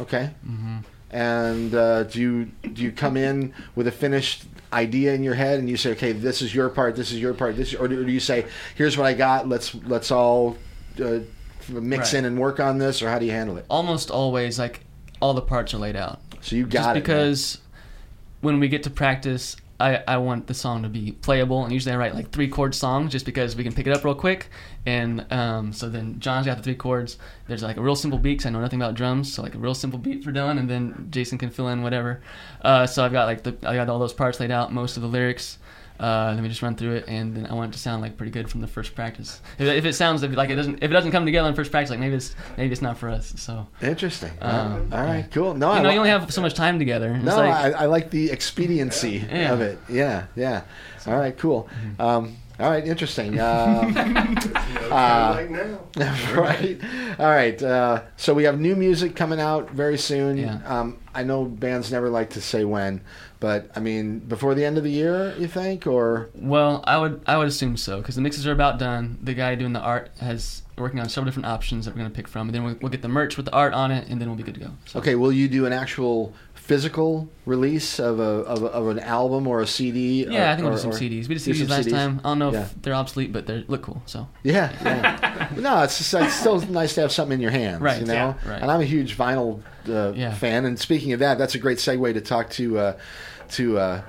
Okay. 0.00 0.30
And 1.12 1.74
uh, 1.74 2.04
do 2.04 2.20
you 2.20 2.44
do 2.72 2.82
you 2.82 2.92
come 2.92 3.16
in 3.16 3.52
with 3.74 3.86
a 3.88 3.92
finished 3.92 4.44
idea 4.72 5.12
in 5.12 5.24
your 5.24 5.34
head 5.34 5.58
and 5.58 5.68
you 5.68 5.76
say, 5.76 5.90
okay, 5.92 6.12
this 6.12 6.40
is 6.40 6.54
your 6.54 6.68
part, 6.68 6.94
this 6.94 7.10
is 7.10 7.18
your 7.20 7.34
part, 7.34 7.56
this, 7.56 7.74
or 7.74 7.88
do, 7.88 8.00
or 8.00 8.04
do 8.04 8.12
you 8.12 8.20
say, 8.20 8.46
here's 8.76 8.96
what 8.96 9.06
I 9.06 9.14
got, 9.14 9.48
let's 9.48 9.74
let's 9.74 10.12
all 10.12 10.56
uh, 11.02 11.18
mix 11.68 12.12
Right. 12.12 12.18
in 12.20 12.24
and 12.26 12.38
work 12.38 12.60
on 12.60 12.78
this, 12.78 13.02
or 13.02 13.08
how 13.10 13.18
do 13.18 13.26
you 13.26 13.32
handle 13.32 13.56
it? 13.56 13.64
Almost 13.68 14.10
always, 14.12 14.58
like 14.58 14.80
all 15.20 15.34
the 15.34 15.42
parts 15.42 15.74
are 15.74 15.78
laid 15.78 15.96
out. 15.96 16.20
So 16.42 16.54
you 16.54 16.64
got 16.64 16.72
just 16.72 16.82
it. 16.88 16.92
man. 16.92 16.94
because 17.02 17.58
when 18.40 18.60
we 18.60 18.68
get 18.68 18.84
to 18.84 18.90
practice 18.90 19.56
I, 19.80 20.02
I 20.06 20.16
want 20.18 20.46
the 20.46 20.54
song 20.54 20.82
to 20.82 20.88
be 20.88 21.12
playable 21.12 21.64
and 21.64 21.72
usually 21.72 21.94
I 21.94 21.96
write 21.96 22.14
like 22.14 22.30
three 22.30 22.48
chord 22.48 22.74
songs 22.74 23.10
just 23.10 23.24
because 23.24 23.56
we 23.56 23.64
can 23.64 23.72
pick 23.72 23.86
it 23.86 23.92
up 23.96 24.04
real 24.04 24.14
quick 24.14 24.50
and 24.86 25.24
um, 25.32 25.72
so 25.72 25.88
then 25.88 26.20
John's 26.20 26.46
got 26.46 26.56
the 26.58 26.62
three 26.62 26.74
chords. 26.74 27.16
There's 27.48 27.62
like 27.62 27.76
a 27.76 27.80
real 27.80 27.96
simple 27.96 28.18
beat 28.18 28.38
'cause 28.38 28.46
I 28.46 28.50
know 28.50 28.60
nothing 28.60 28.80
about 28.80 28.94
drums 28.94 29.32
so 29.32 29.42
like 29.42 29.54
a 29.54 29.58
real 29.58 29.74
simple 29.74 29.98
beat 29.98 30.22
for 30.22 30.32
Dylan 30.32 30.58
and 30.58 30.68
then 30.68 31.08
Jason 31.10 31.38
can 31.38 31.50
fill 31.50 31.68
in 31.68 31.82
whatever. 31.82 32.20
Uh, 32.62 32.86
so 32.86 33.04
I've 33.04 33.12
got 33.12 33.24
like 33.24 33.42
the 33.42 33.56
I 33.66 33.74
got 33.74 33.88
all 33.88 33.98
those 33.98 34.12
parts 34.12 34.38
laid 34.38 34.50
out 34.50 34.72
most 34.72 34.96
of 34.96 35.02
the 35.02 35.08
lyrics 35.08 35.58
Uh, 36.00 36.32
let 36.34 36.42
me 36.42 36.48
just 36.48 36.62
run 36.62 36.74
through 36.76 36.94
it, 36.94 37.04
and 37.08 37.36
then 37.36 37.44
I 37.46 37.52
want 37.52 37.70
it 37.70 37.76
to 37.76 37.78
sound 37.78 38.00
like 38.00 38.16
pretty 38.16 38.32
good 38.32 38.48
from 38.48 38.62
the 38.62 38.66
first 38.66 38.94
practice. 38.94 39.42
If, 39.58 39.68
if 39.68 39.84
it 39.84 39.92
sounds 39.92 40.22
like 40.22 40.48
it 40.48 40.56
doesn't, 40.56 40.76
if 40.76 40.84
it 40.90 40.94
doesn't 40.94 41.10
come 41.12 41.26
together 41.26 41.46
in 41.48 41.54
first 41.54 41.70
practice, 41.70 41.90
like 41.90 42.00
maybe 42.00 42.14
it's 42.14 42.34
maybe 42.56 42.72
it's 42.72 42.80
not 42.80 42.96
for 42.96 43.10
us. 43.10 43.34
So 43.36 43.66
Interesting. 43.82 44.30
Um, 44.40 44.88
All 44.92 45.04
right, 45.04 45.26
cool. 45.30 45.52
No, 45.52 45.72
you 45.72 45.78
I 45.78 45.82
know, 45.82 45.88
li- 45.90 45.94
you 45.96 46.00
only 46.00 46.10
have 46.10 46.32
so 46.32 46.40
much 46.40 46.54
time 46.54 46.78
together. 46.78 47.12
It's 47.14 47.24
No, 47.24 47.36
like, 47.36 47.52
I, 47.52 47.82
I 47.82 47.86
like 47.86 48.10
the 48.10 48.30
expediency 48.30 49.22
Yeah. 49.30 49.52
of 49.52 49.60
it. 49.60 49.78
Yeah, 49.90 50.24
yeah. 50.36 50.62
All 51.06 51.16
right, 51.18 51.36
cool. 51.36 51.68
Mm-hmm. 51.84 52.00
Um, 52.00 52.36
all 52.58 52.70
right, 52.70 52.86
interesting. 52.86 53.34
No 53.36 53.44
Uh, 53.44 53.92
time 54.90 55.52
now. 55.52 56.14
right. 56.34 56.78
All 57.18 57.26
right. 57.30 57.62
Uh, 57.62 58.02
so 58.16 58.34
we 58.34 58.44
have 58.44 58.60
new 58.60 58.76
music 58.76 59.16
coming 59.16 59.40
out 59.40 59.70
very 59.70 59.96
soon. 59.98 60.36
Yeah. 60.38 60.60
Um, 60.66 60.98
I 61.14 61.22
know 61.24 61.44
bands 61.44 61.90
never 61.92 62.08
like 62.10 62.30
to 62.30 62.40
say 62.40 62.64
when, 62.64 63.00
but 63.40 63.70
I 63.74 63.80
mean, 63.80 64.18
before 64.20 64.54
the 64.54 64.64
end 64.64 64.78
of 64.78 64.84
the 64.84 64.90
year, 64.90 65.34
you 65.38 65.48
think, 65.48 65.86
or 65.86 66.28
Well, 66.34 66.84
I 66.86 66.98
would 66.98 67.22
I 67.26 67.36
would 67.38 67.48
assume 67.48 67.76
so 67.76 67.98
because 67.98 68.14
the 68.14 68.20
mixes 68.22 68.46
are 68.46 68.52
about 68.52 68.78
done. 68.78 69.18
The 69.22 69.34
guy 69.34 69.54
doing 69.54 69.72
the 69.72 69.80
art 69.80 70.10
has 70.20 70.62
working 70.76 71.00
on 71.00 71.08
several 71.10 71.26
different 71.26 71.46
options 71.46 71.84
that 71.84 71.94
we're 71.94 71.98
gonna 71.98 72.10
pick 72.10 72.28
from, 72.28 72.48
and 72.48 72.54
then 72.54 72.64
we'll, 72.64 72.76
we'll 72.80 72.90
get 72.90 73.02
the 73.02 73.08
merch 73.08 73.36
with 73.36 73.46
the 73.46 73.52
art 73.52 73.72
on 73.74 73.90
it, 73.90 74.08
and 74.08 74.20
then 74.20 74.28
we'll 74.28 74.36
be 74.36 74.42
good 74.44 74.54
to 74.54 74.60
go. 74.60 74.70
So, 74.86 74.98
okay, 75.00 75.14
will 75.14 75.32
you 75.32 75.46
do 75.48 75.66
an 75.66 75.72
actual 75.74 76.32
physical 76.54 77.28
release 77.46 77.98
of 77.98 78.20
a 78.20 78.22
of, 78.22 78.62
a, 78.62 78.66
of 78.66 78.88
an 78.88 78.98
album 79.00 79.46
or 79.46 79.60
a 79.60 79.66
CD? 79.66 80.24
Yeah, 80.26 80.48
or- 80.48 80.52
I 80.52 80.54
think 80.56 80.64
we'll 80.64 80.72
or- 80.72 80.76
do 80.76 80.82
some 80.82 80.90
or- 80.90 80.94
CDs. 80.94 81.28
We 81.28 81.34
did 81.34 81.42
CDs 81.42 81.68
last 81.68 81.86
CDs? 81.88 81.90
time. 81.92 82.20
I 82.24 82.28
don't 82.28 82.38
know 82.38 82.52
Yeah. 82.52 82.60
if 82.62 82.82
they're 82.82 82.94
obsolete, 82.94 83.32
but 83.32 83.46
they 83.46 83.64
look 83.68 83.82
cool. 83.82 84.02
So 84.06 84.28
Yeah, 84.42 84.70
yeah. 84.84 85.48
no, 85.56 85.82
it's 85.82 85.98
just, 85.98 86.14
it's 86.14 86.34
still 86.34 86.60
nice 86.62 86.94
to 86.94 87.02
have 87.02 87.12
something 87.12 87.34
in 87.34 87.40
your 87.40 87.50
hands, 87.50 87.80
Right, 87.82 88.00
You 88.00 88.06
know, 88.06 88.12
yeah, 88.14 88.34
right. 88.50 88.62
and 88.62 88.70
I'm 88.70 88.80
a 88.80 88.84
huge 88.84 89.16
vinyl 89.18 89.60
uh, 89.88 90.12
fan. 90.36 90.64
And 90.64 90.78
speaking 90.78 91.12
of 91.12 91.18
that, 91.20 91.36
that's 91.38 91.54
a 91.54 91.58
great 91.58 91.78
segue 91.78 92.14
to 92.14 92.20
talk 92.20 92.50
to 92.50 92.78
uh, 92.78 92.96
to 93.50 93.78
uh, 93.78 94.02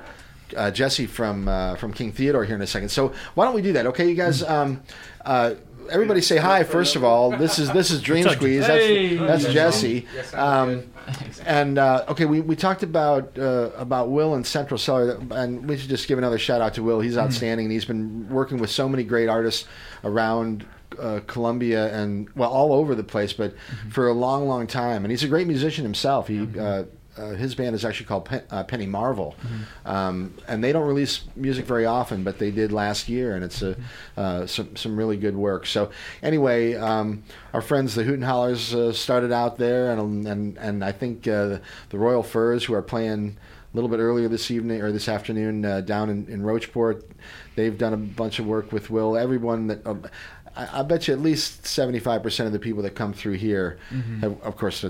uh, 0.56 0.72
Jesse 0.72 1.08
from 1.08 1.48
uh, 1.48 1.76
from 1.76 1.94
King 1.94 2.12
Theodore 2.12 2.46
here 2.46 2.56
in 2.56 2.62
a 2.62 2.68
second. 2.68 2.90
So 2.90 3.14
why 3.36 3.46
don't 3.46 3.56
we 3.56 3.62
do 3.62 3.74
that? 3.74 3.86
Okay, 3.88 4.08
you 4.10 4.16
guys. 4.16 4.44
Um, 4.44 4.82
uh, 5.26 5.56
Everybody 5.90 6.22
say 6.22 6.38
hi 6.38 6.64
first 6.64 6.96
of 6.96 7.04
all. 7.04 7.32
This 7.32 7.60
is 7.60 7.70
this 7.72 7.92
is 7.92 8.02
Dream 8.02 8.24
Squeeze. 8.30 8.66
That's, 8.66 9.44
that's 9.44 9.54
Jesse. 9.54 10.08
Um, 10.34 10.84
and 11.44 11.78
uh, 11.78 12.06
okay, 12.10 12.26
we, 12.26 12.40
we 12.40 12.56
talked 12.56 12.84
about 12.84 13.38
uh, 13.38 13.72
about 13.76 14.10
Will 14.10 14.36
and 14.36 14.46
Central 14.46 14.78
Cellar, 14.78 15.20
and 15.32 15.68
we 15.68 15.76
should 15.78 15.90
just 15.90 16.08
give 16.08 16.18
another 16.18 16.38
shout 16.38 16.62
out 16.62 16.76
to 16.76 16.84
Will. 16.84 17.02
He's 17.02 17.18
outstanding, 17.18 17.66
and 17.66 17.74
he's 17.74 17.84
been 17.84 18.30
working 18.30 18.58
with 18.60 18.70
so 18.70 18.88
many 18.88 19.04
great 19.04 19.28
artists 19.28 19.68
around 20.04 20.66
uh, 21.00 21.22
Columbia 21.28 21.94
and 21.94 22.30
well, 22.36 22.52
all 22.52 22.74
over 22.74 22.96
the 22.96 23.04
place, 23.04 23.34
but 23.34 23.56
for 23.90 24.08
a 24.08 24.14
long, 24.14 24.48
long 24.48 24.68
time. 24.68 25.04
And 25.04 25.12
he's 25.12 25.24
a 25.24 25.28
great 25.28 25.48
musician 25.48 25.84
himself. 25.84 26.28
He 26.28 26.48
uh, 27.18 27.30
his 27.32 27.56
band 27.56 27.76
is 27.76 27.84
actually 27.86 28.06
called 28.06 28.26
Pen, 28.26 28.44
uh, 28.52 28.64
Penny 28.64 28.86
Marvel, 28.86 29.36
um, 29.86 30.34
and 30.48 30.64
they 30.64 30.72
don't 30.72 30.88
release 30.88 31.22
music 31.36 31.66
very 31.66 31.86
often, 31.86 32.24
but 32.24 32.38
they 32.38 32.52
did 32.52 32.72
last 32.72 33.10
year, 33.10 33.36
and 33.36 33.44
it's 33.44 33.62
a 33.62 33.76
uh, 34.18 34.46
some 34.46 34.76
some 34.76 34.98
really 34.98 35.18
good 35.18 35.36
work. 35.36 35.66
So 35.66 35.92
anyway, 36.22 36.76
um, 36.76 37.24
our 37.54 37.62
friends 37.62 37.96
the 37.96 38.04
Hoot 38.04 38.16
and 38.16 38.24
Hollers 38.24 38.74
uh, 38.74 38.94
started 38.94 39.32
out 39.32 39.58
there, 39.58 39.92
and 39.92 40.28
and 40.28 40.58
and 40.58 40.84
I 40.84 40.92
think 40.92 41.28
uh, 41.28 41.60
the 41.90 41.98
Royal 41.98 42.24
Furs 42.24 42.64
who 42.64 42.74
are 42.74 42.82
playing 42.82 43.38
a 43.74 43.76
little 43.76 43.90
bit 43.90 44.00
earlier 44.00 44.28
this 44.28 44.52
evening 44.52 44.82
or 44.82 44.92
this 44.92 45.08
afternoon 45.08 45.66
uh, 45.66 45.82
down 45.82 46.10
in, 46.10 46.28
in 46.28 46.42
Rocheport, 46.42 47.04
they've 47.56 47.78
done 47.78 47.94
a 47.94 47.98
bunch 47.98 48.40
of 48.40 48.46
work 48.46 48.72
with 48.72 48.90
Will. 48.90 49.18
Everyone 49.18 49.68
that. 49.68 49.86
Uh, 49.86 49.96
I, 50.54 50.80
I 50.80 50.84
bet 50.84 51.08
you 51.08 51.14
at 51.14 51.22
least 51.22 51.66
seventy-five 51.66 52.22
percent 52.22 52.48
of 52.48 52.54
the 52.54 52.60
people 52.60 52.84
that 52.84 52.94
come 52.94 53.14
through 53.14 53.36
here, 53.36 53.78
have, 54.20 54.42
of 54.42 54.58
course, 54.58 54.84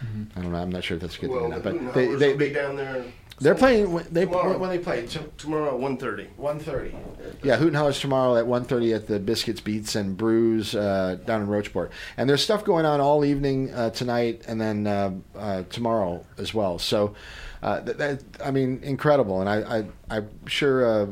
that's 0.00 0.36
I 0.36 0.42
don't 0.42 0.52
know. 0.52 0.58
I'm 0.58 0.70
not 0.70 0.84
sure 0.84 0.96
if 0.96 1.00
that's 1.02 1.16
a 1.16 1.20
good 1.20 1.30
Well, 1.30 1.40
thing 1.40 1.52
or 1.52 1.54
not, 1.56 1.62
but 1.62 1.94
they, 1.94 2.14
they, 2.14 2.32
they 2.34 2.52
down 2.52 2.76
there 2.76 3.04
they're 3.38 3.54
playing. 3.54 3.92
when- 3.92 4.06
They 4.10 4.24
Tomorrow. 4.24 4.56
when 4.56 4.70
they 4.70 4.78
play 4.78 5.06
t- 5.06 5.20
tomorrow 5.36 5.74
at 5.74 5.80
1.30. 5.80 6.28
one 6.38 6.58
thirty. 6.58 6.94
Yeah, 7.42 7.56
Hoot 7.56 7.68
and 7.68 7.76
Hollers 7.76 8.00
tomorrow 8.00 8.36
at 8.36 8.46
1.30 8.46 8.94
at 8.96 9.06
the 9.08 9.18
Biscuits, 9.18 9.60
Beats, 9.60 9.94
and 9.94 10.16
Brews 10.16 10.74
uh, 10.74 11.18
down 11.26 11.42
in 11.42 11.46
Rocheport. 11.48 11.90
And 12.16 12.30
there's 12.30 12.42
stuff 12.42 12.64
going 12.64 12.86
on 12.86 12.98
all 13.02 13.26
evening 13.26 13.74
uh, 13.74 13.90
tonight 13.90 14.42
and 14.48 14.58
then 14.58 14.86
uh, 14.86 15.12
uh, 15.36 15.62
tomorrow 15.68 16.24
as 16.38 16.54
well. 16.54 16.78
So, 16.78 17.14
uh, 17.62 17.80
that, 17.80 17.98
that, 17.98 18.22
I 18.42 18.50
mean, 18.52 18.80
incredible. 18.82 19.42
And 19.42 19.50
I, 19.50 19.80
I, 19.80 20.16
I'm 20.16 20.46
sure 20.46 20.86
uh, 21.02 21.06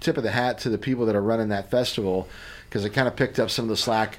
tip 0.00 0.18
of 0.18 0.24
the 0.24 0.32
hat 0.32 0.58
to 0.58 0.68
the 0.68 0.76
people 0.78 1.06
that 1.06 1.16
are 1.16 1.22
running 1.22 1.48
that 1.48 1.70
festival 1.70 2.28
because 2.68 2.84
I 2.84 2.90
kind 2.90 3.08
of 3.08 3.16
picked 3.16 3.38
up 3.38 3.48
some 3.50 3.64
of 3.64 3.70
the 3.70 3.76
slack 3.78 4.18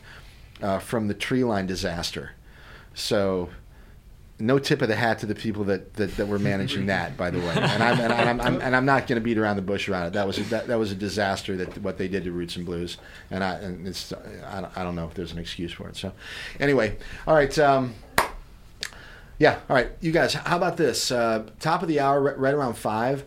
uh, 0.64 0.80
from 0.80 1.08
the 1.08 1.14
tree 1.14 1.44
line 1.44 1.68
disaster. 1.68 2.32
So 2.96 3.50
no 4.40 4.60
tip 4.60 4.82
of 4.82 4.88
the 4.88 4.96
hat 4.96 5.20
to 5.20 5.26
the 5.26 5.36
people 5.36 5.64
that, 5.66 5.96
that, 5.96 6.16
that 6.18 6.28
were 6.28 6.40
managing 6.40 6.86
that, 6.88 7.18
by 7.18 7.30
the 7.30 7.40
way. 7.40 7.54
And 7.56 7.84
I'm 7.84 8.00
and 8.00 8.14
I'm, 8.14 8.42
I'm 8.42 8.62
and 8.62 8.76
I'm 8.76 8.86
not 8.86 9.08
going 9.08 9.20
to 9.20 9.24
beat 9.24 9.38
around 9.38 9.56
the 9.56 9.62
bush 9.62 9.90
around 9.90 10.08
it. 10.08 10.14
That 10.14 10.28
was 10.28 10.38
a, 10.38 10.44
that, 10.44 10.68
that 10.68 10.78
was 10.78 10.92
a 10.92 10.96
disaster 10.96 11.56
that 11.58 11.78
what 11.80 11.98
they 11.98 12.08
did 12.08 12.24
to 12.26 12.32
Roots 12.32 12.56
and 12.56 12.66
Blues, 12.66 12.98
and 13.32 13.44
I 13.44 13.56
and 13.56 13.88
it's 13.88 14.14
I 14.46 14.62
don't, 14.62 14.78
I 14.78 14.84
don't 14.84 14.96
know 14.96 15.06
if 15.06 15.14
there's 15.14 15.32
an 15.32 15.40
excuse 15.40 15.72
for 15.72 15.90
it. 15.90 15.96
So 15.96 16.12
anyway, 16.60 16.98
all 17.26 17.36
right. 17.36 17.58
Um, 17.60 17.96
yeah, 19.40 19.60
all 19.70 19.76
right, 19.76 19.92
you 20.02 20.12
guys. 20.12 20.34
How 20.34 20.58
about 20.58 20.78
this? 20.78 21.12
Uh, 21.12 21.48
top 21.60 21.84
of 21.84 21.88
the 21.88 22.00
hour, 22.00 22.20
right, 22.20 22.40
right 22.40 22.54
around 22.54 22.74
five. 22.74 23.24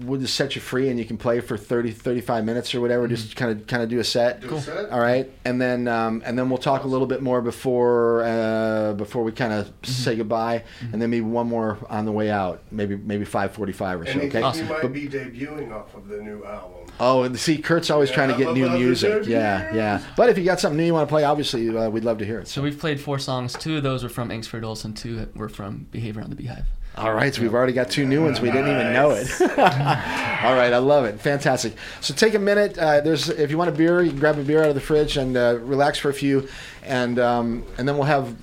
We'll 0.00 0.20
just 0.20 0.34
set 0.34 0.54
you 0.54 0.60
free, 0.60 0.88
and 0.90 0.98
you 0.98 1.04
can 1.04 1.16
play 1.16 1.40
for 1.40 1.56
30, 1.56 1.90
35 1.92 2.44
minutes 2.44 2.74
or 2.74 2.80
whatever. 2.80 3.08
Just 3.08 3.34
kind 3.36 3.50
of 3.60 3.66
kind 3.66 3.82
of 3.82 3.88
do 3.88 3.98
a 3.98 4.04
set. 4.04 4.40
Do 4.40 4.54
a 4.54 4.60
set? 4.60 4.90
All 4.90 5.00
right, 5.00 5.30
and 5.44 5.60
then 5.60 5.88
um, 5.88 6.22
and 6.24 6.38
then 6.38 6.48
we'll 6.48 6.58
talk 6.58 6.84
a 6.84 6.88
little 6.88 7.06
bit 7.06 7.22
more 7.22 7.40
before 7.42 8.22
uh, 8.24 8.92
before 8.94 9.24
we 9.24 9.32
kind 9.32 9.52
of 9.52 9.66
Mm-hmm. 9.68 9.90
say 9.92 10.16
goodbye, 10.16 10.64
and 10.92 11.00
then 11.00 11.10
maybe 11.10 11.20
one 11.22 11.46
more 11.48 11.78
on 11.88 12.04
the 12.04 12.12
way 12.12 12.30
out, 12.30 12.62
maybe 12.70 12.96
maybe 12.96 13.24
five 13.24 13.52
forty 13.52 13.72
five 13.72 14.00
or 14.00 14.06
so. 14.06 14.12
And 14.12 14.22
Okay. 14.22 14.38
you 14.58 14.64
might 14.64 14.92
be 14.92 15.08
debuting 15.08 15.72
off 15.72 15.94
of 15.94 16.08
the 16.08 16.18
new 16.22 16.44
album. 16.44 16.86
Oh, 17.00 17.22
and 17.22 17.38
see, 17.38 17.58
Kurt's 17.58 17.90
always 17.90 18.10
trying 18.10 18.28
to 18.30 18.36
get 18.36 18.52
new 18.54 18.68
music. 18.70 19.26
yeah. 19.26 19.38
Yeah, 19.72 19.74
yeah. 19.74 20.02
But 20.16 20.30
if 20.30 20.38
you 20.38 20.44
got 20.44 20.58
something 20.58 20.76
new 20.78 20.84
you 20.84 20.92
want 20.94 21.08
to 21.08 21.12
play, 21.12 21.22
obviously 21.24 21.68
uh, 21.76 21.88
we'd 21.90 22.04
love 22.04 22.18
to 22.18 22.24
hear 22.24 22.40
it. 22.40 22.48
So 22.48 22.60
we've 22.62 22.78
played 22.78 23.00
four 23.00 23.18
songs. 23.18 23.52
Two 23.54 23.76
of 23.76 23.82
those 23.84 24.02
were 24.02 24.08
from 24.08 24.30
Angst 24.30 24.46
for 24.46 24.58
Adults. 24.58 24.84
Two 24.96 25.28
were 25.34 25.48
from 25.48 25.86
Behave 25.92 26.16
Around 26.18 26.30
the 26.30 26.36
Beehive. 26.36 26.66
All 26.98 27.14
right, 27.14 27.32
so 27.32 27.42
we've 27.42 27.54
already 27.54 27.72
got 27.72 27.90
two 27.90 28.04
new 28.04 28.24
ones. 28.24 28.40
We 28.40 28.50
didn't 28.50 28.72
even 28.72 28.92
know 28.92 29.10
it. 29.10 29.28
All 29.40 30.54
right, 30.54 30.72
I 30.72 30.78
love 30.78 31.04
it. 31.04 31.20
Fantastic. 31.20 31.74
So 32.00 32.12
take 32.12 32.34
a 32.34 32.40
minute. 32.40 32.76
Uh, 32.76 33.00
there's 33.00 33.28
if 33.28 33.52
you 33.52 33.58
want 33.58 33.70
a 33.70 33.72
beer, 33.72 34.02
you 34.02 34.10
can 34.10 34.18
grab 34.18 34.36
a 34.36 34.42
beer 34.42 34.62
out 34.64 34.68
of 34.68 34.74
the 34.74 34.80
fridge 34.80 35.16
and 35.16 35.36
uh, 35.36 35.58
relax 35.62 35.98
for 35.98 36.10
a 36.10 36.14
few, 36.14 36.48
and 36.82 37.20
um, 37.20 37.64
and 37.78 37.86
then 37.86 37.96
we'll 37.96 38.06
have 38.06 38.34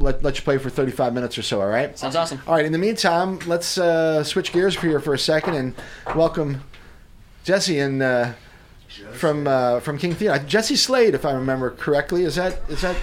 let, 0.00 0.22
let 0.24 0.36
you 0.36 0.42
play 0.42 0.58
for 0.58 0.68
35 0.68 1.14
minutes 1.14 1.38
or 1.38 1.42
so. 1.42 1.60
All 1.60 1.68
right. 1.68 1.96
Sounds 1.96 2.16
awesome. 2.16 2.40
All 2.48 2.54
right. 2.54 2.66
In 2.66 2.72
the 2.72 2.78
meantime, 2.78 3.38
let's 3.46 3.78
uh, 3.78 4.24
switch 4.24 4.52
gears 4.52 4.76
here 4.76 4.98
for 4.98 5.14
a 5.14 5.18
second 5.18 5.54
and 5.54 5.74
welcome 6.16 6.62
Jesse 7.44 7.78
and 7.78 8.02
uh, 8.02 8.32
from 9.12 9.46
uh, 9.46 9.78
from 9.78 9.96
King 9.96 10.14
Theodore. 10.14 10.40
Jesse 10.40 10.76
Slade, 10.76 11.14
if 11.14 11.24
I 11.24 11.32
remember 11.32 11.70
correctly. 11.70 12.24
Is 12.24 12.34
that 12.34 12.60
is 12.68 12.80
that? 12.82 12.96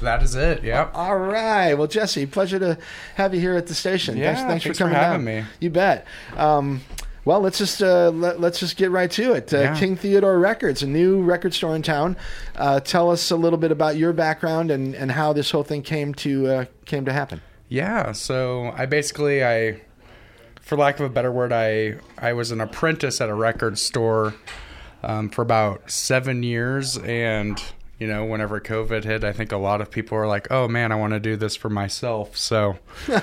That 0.00 0.22
is 0.22 0.34
it. 0.34 0.62
Yep. 0.62 0.92
All 0.94 1.16
right. 1.18 1.74
Well, 1.74 1.86
Jesse, 1.86 2.26
pleasure 2.26 2.58
to 2.58 2.78
have 3.16 3.34
you 3.34 3.40
here 3.40 3.54
at 3.56 3.66
the 3.66 3.74
station. 3.74 4.16
Yeah, 4.16 4.34
thanks, 4.34 4.40
thanks, 4.42 4.64
thanks 4.64 4.78
for 4.78 4.84
for 4.84 4.90
coming 4.90 4.94
having 4.94 5.24
down. 5.26 5.44
me. 5.44 5.44
You 5.60 5.70
bet. 5.70 6.06
Um, 6.36 6.80
well, 7.24 7.40
let's 7.40 7.58
just 7.58 7.82
uh, 7.82 8.10
let, 8.10 8.42
us 8.42 8.60
just 8.60 8.76
get 8.76 8.90
right 8.92 9.10
to 9.10 9.32
it. 9.32 9.52
Uh, 9.52 9.58
Yeah. 9.58 9.78
King 9.78 9.96
Theodore 9.96 10.38
Records, 10.38 10.82
a 10.82 10.86
new 10.86 11.22
record 11.22 11.52
store 11.54 11.74
in 11.74 11.82
town. 11.82 12.16
Uh, 12.54 12.78
tell 12.78 13.10
us 13.10 13.30
a 13.32 13.36
little 13.36 13.58
bit 13.58 13.72
about 13.72 13.96
your 13.96 14.12
background 14.12 14.70
and, 14.70 14.94
and 14.94 15.10
how 15.10 15.32
this 15.32 15.50
whole 15.50 15.64
thing 15.64 15.82
came 15.82 16.14
to 16.14 16.46
uh, 16.46 16.64
came 16.84 17.04
to 17.04 17.12
happen. 17.12 17.40
Yeah. 17.68 18.12
So 18.12 18.72
I 18.76 18.86
basically 18.86 19.44
I, 19.44 19.80
for 20.60 20.76
lack 20.76 21.00
of 21.00 21.06
a 21.06 21.08
better 21.08 21.32
word, 21.32 21.52
I 21.52 21.96
I 22.16 22.32
was 22.32 22.52
an 22.52 22.60
apprentice 22.60 23.20
at 23.20 23.28
a 23.28 23.34
record 23.34 23.76
store 23.76 24.34
um, 25.02 25.28
for 25.28 25.42
about 25.42 25.90
seven 25.90 26.44
years, 26.44 26.96
and 26.98 27.60
you 27.98 28.06
know, 28.06 28.24
whenever 28.24 28.60
COVID 28.60 29.04
hit, 29.04 29.24
I 29.24 29.32
think 29.32 29.52
a 29.52 29.56
lot 29.56 29.80
of 29.80 29.90
people 29.90 30.18
were 30.18 30.26
like, 30.26 30.48
"Oh 30.50 30.68
man, 30.68 30.92
I 30.92 30.96
want 30.96 31.12
to 31.12 31.20
do 31.20 31.36
this 31.36 31.56
for 31.56 31.70
myself." 31.70 32.36
So. 32.36 32.78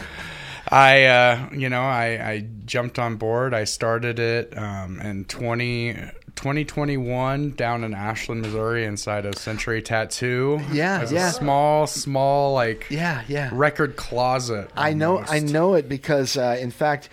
I, 0.72 1.04
uh, 1.04 1.50
you 1.52 1.70
know, 1.70 1.82
I, 1.82 2.06
I 2.32 2.48
jumped 2.66 2.98
on 2.98 3.18
board. 3.18 3.54
I 3.54 3.66
started 3.66 4.18
it 4.18 4.58
um, 4.58 5.00
in 5.02 5.26
20, 5.26 5.94
2021 6.36 7.52
down 7.52 7.84
in 7.84 7.94
Ashland, 7.94 8.42
Missouri, 8.42 8.86
inside 8.86 9.26
of 9.26 9.36
Century 9.36 9.82
Tattoo. 9.82 10.62
Yeah, 10.72 11.02
As 11.02 11.12
yeah. 11.12 11.30
A 11.30 11.34
small, 11.34 11.86
small, 11.86 12.54
like 12.54 12.88
Yeah, 12.90 13.24
yeah. 13.28 13.50
record 13.52 13.98
closet. 13.98 14.70
I 14.76 14.94
know. 14.94 15.20
I 15.20 15.40
know 15.40 15.76
it 15.76 15.90
because, 15.90 16.38
uh, 16.38 16.58
in 16.60 16.72
fact, 16.72 17.10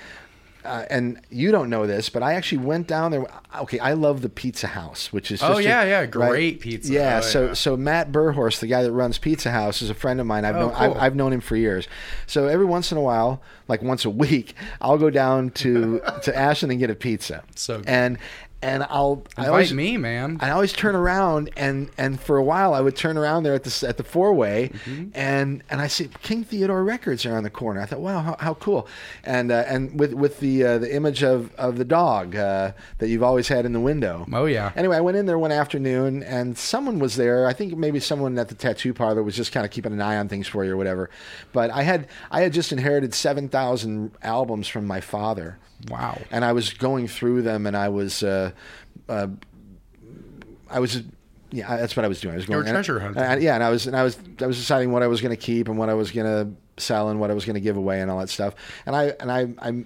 uh, 0.64 0.84
and 0.90 1.20
you 1.30 1.50
don't 1.50 1.70
know 1.70 1.86
this, 1.86 2.08
but 2.08 2.22
I 2.22 2.34
actually 2.34 2.58
went 2.58 2.86
down 2.86 3.10
there. 3.10 3.24
Okay, 3.60 3.78
I 3.78 3.94
love 3.94 4.22
the 4.22 4.28
Pizza 4.28 4.66
House, 4.68 5.12
which 5.12 5.30
is 5.30 5.42
Oh, 5.42 5.48
just 5.48 5.60
a- 5.60 5.62
yeah, 5.64 5.82
yeah, 5.84 5.98
right? 6.00 6.10
great 6.10 6.60
pizza. 6.60 6.92
Yeah, 6.92 7.18
Oh, 7.18 7.26
so 7.26 7.46
yeah. 7.46 7.52
so 7.54 7.76
Matt 7.76 8.12
Burhorst, 8.12 8.60
the 8.60 8.66
guy 8.66 8.82
that 8.82 8.92
runs 8.92 9.18
Pizza 9.18 9.50
House, 9.50 9.82
is 9.82 9.90
a 9.90 9.94
friend 9.94 10.20
of 10.20 10.26
mine. 10.26 10.44
I've 10.44 10.56
Oh, 10.56 10.60
known 10.68 10.72
I've. 10.74 10.96
I've 10.96 11.16
known 11.16 11.32
him 11.32 11.40
for 11.40 11.56
years. 11.56 11.88
So 12.26 12.46
every 12.46 12.66
once 12.66 12.92
in 12.92 12.98
a 12.98 13.02
while, 13.02 13.42
like 13.68 13.82
once 13.82 14.04
a 14.04 14.10
week, 14.10 14.54
I'll 14.80 14.98
go 14.98 15.10
down 15.10 15.50
to 15.50 16.00
to 16.22 16.36
Ashland 16.36 16.72
and 16.72 16.78
get 16.80 16.90
a 16.90 16.94
pizza. 16.94 17.42
So 17.54 17.78
good. 17.78 17.88
and 17.88 18.18
and 18.62 18.82
I'll 18.90 19.22
I 19.36 19.42
Invite 19.42 19.48
always 19.50 19.72
me, 19.74 19.96
man. 19.96 20.36
I 20.40 20.50
always 20.50 20.72
turn 20.72 20.94
around 20.94 21.50
and 21.56 21.90
and 21.96 22.20
for 22.20 22.36
a 22.36 22.44
while 22.44 22.74
I 22.74 22.80
would 22.80 22.94
turn 22.94 23.16
around 23.16 23.42
there 23.44 23.54
at 23.54 23.64
the 23.64 23.86
at 23.88 23.96
the 23.96 24.04
four 24.04 24.34
way 24.34 24.70
Mm-hmm. 24.84 25.08
and 25.14 25.62
and 25.70 25.80
I 25.80 25.86
see 25.86 26.08
King 26.22 26.44
Theodore 26.44 26.84
Records 26.84 27.24
around 27.24 27.44
the 27.44 27.50
corner. 27.50 27.80
I 27.80 27.86
thought, 27.86 28.00
wow, 28.00 28.20
how, 28.20 28.36
how 28.38 28.54
cool! 28.54 28.86
And 29.24 29.50
uh, 29.50 29.64
and 29.66 29.98
with 29.98 30.12
with 30.12 30.40
the 30.40 30.64
uh, 30.64 30.78
the 30.78 30.94
image 30.94 31.22
of 31.22 31.54
of 31.56 31.78
the 31.78 31.84
dog 31.84 32.36
uh, 32.36 32.72
that 32.98 33.08
you've 33.08 33.22
always 33.22 33.48
had 33.48 33.64
in 33.64 33.72
the 33.72 33.80
window. 33.80 34.26
Oh 34.32 34.44
yeah. 34.44 34.72
Anyway, 34.76 34.96
I 34.96 35.00
went 35.00 35.16
in 35.16 35.26
there 35.26 35.38
one 35.38 35.52
afternoon 35.52 36.22
and 36.22 36.56
someone 36.58 36.98
was 36.98 37.16
there. 37.16 37.46
I 37.46 37.52
think 37.52 37.76
maybe 37.78 37.98
someone 38.00 38.38
at 38.38 38.48
the 38.48 38.54
tattoo 38.54 38.92
parlor 38.92 39.22
was 39.22 39.36
just 39.36 39.52
kind 39.52 39.64
of 39.64 39.72
keeping 39.72 39.92
an 39.92 40.00
eye 40.02 40.16
on 40.18 40.28
things 40.28 40.46
for 40.48 40.64
you 40.64 40.72
or 40.72 40.76
whatever. 40.76 41.08
But 41.52 41.70
I 41.70 41.82
had 41.82 42.08
I 42.30 42.42
had 42.42 42.52
just 42.52 42.72
inherited 42.72 43.14
seven 43.14 43.48
thousand 43.48 44.12
albums 44.22 44.68
from 44.68 44.86
my 44.86 45.00
father 45.00 45.58
Wow. 45.88 46.20
and 46.30 46.44
I 46.44 46.52
was 46.52 46.72
going 46.72 47.08
through 47.08 47.42
them, 47.42 47.66
and 47.66 47.76
I 47.76 47.88
was, 47.88 48.22
uh, 48.22 48.50
uh, 49.08 49.28
I 50.68 50.78
was, 50.80 51.02
yeah, 51.50 51.76
that's 51.76 51.96
what 51.96 52.04
I 52.04 52.08
was 52.08 52.20
doing. 52.20 52.34
I 52.34 52.36
was 52.36 52.46
going 52.46 52.64
treasure 52.66 52.96
and- 52.98 53.02
hunting. 53.16 53.22
and- 53.22 53.42
yeah, 53.42 53.54
and 53.54 53.64
I 53.64 53.70
was, 53.70 53.86
and 53.86 53.96
I 53.96 54.02
was, 54.02 54.18
I 54.40 54.46
was 54.46 54.56
deciding 54.58 54.92
what 54.92 55.02
I 55.02 55.06
was 55.06 55.20
going 55.20 55.34
to 55.36 55.40
keep 55.42 55.68
and 55.68 55.78
what 55.78 55.88
I 55.88 55.94
was 55.94 56.10
going 56.10 56.26
to 56.26 56.82
sell 56.82 57.08
and 57.10 57.18
what 57.20 57.30
I 57.30 57.34
was 57.34 57.44
going 57.44 57.54
to 57.54 57.60
give 57.60 57.76
away 57.76 58.00
and 58.00 58.10
all 58.10 58.18
that 58.20 58.28
stuff. 58.30 58.54
And 58.86 58.94
I, 58.94 59.14
and 59.20 59.30
I, 59.32 59.48
I 59.58 59.84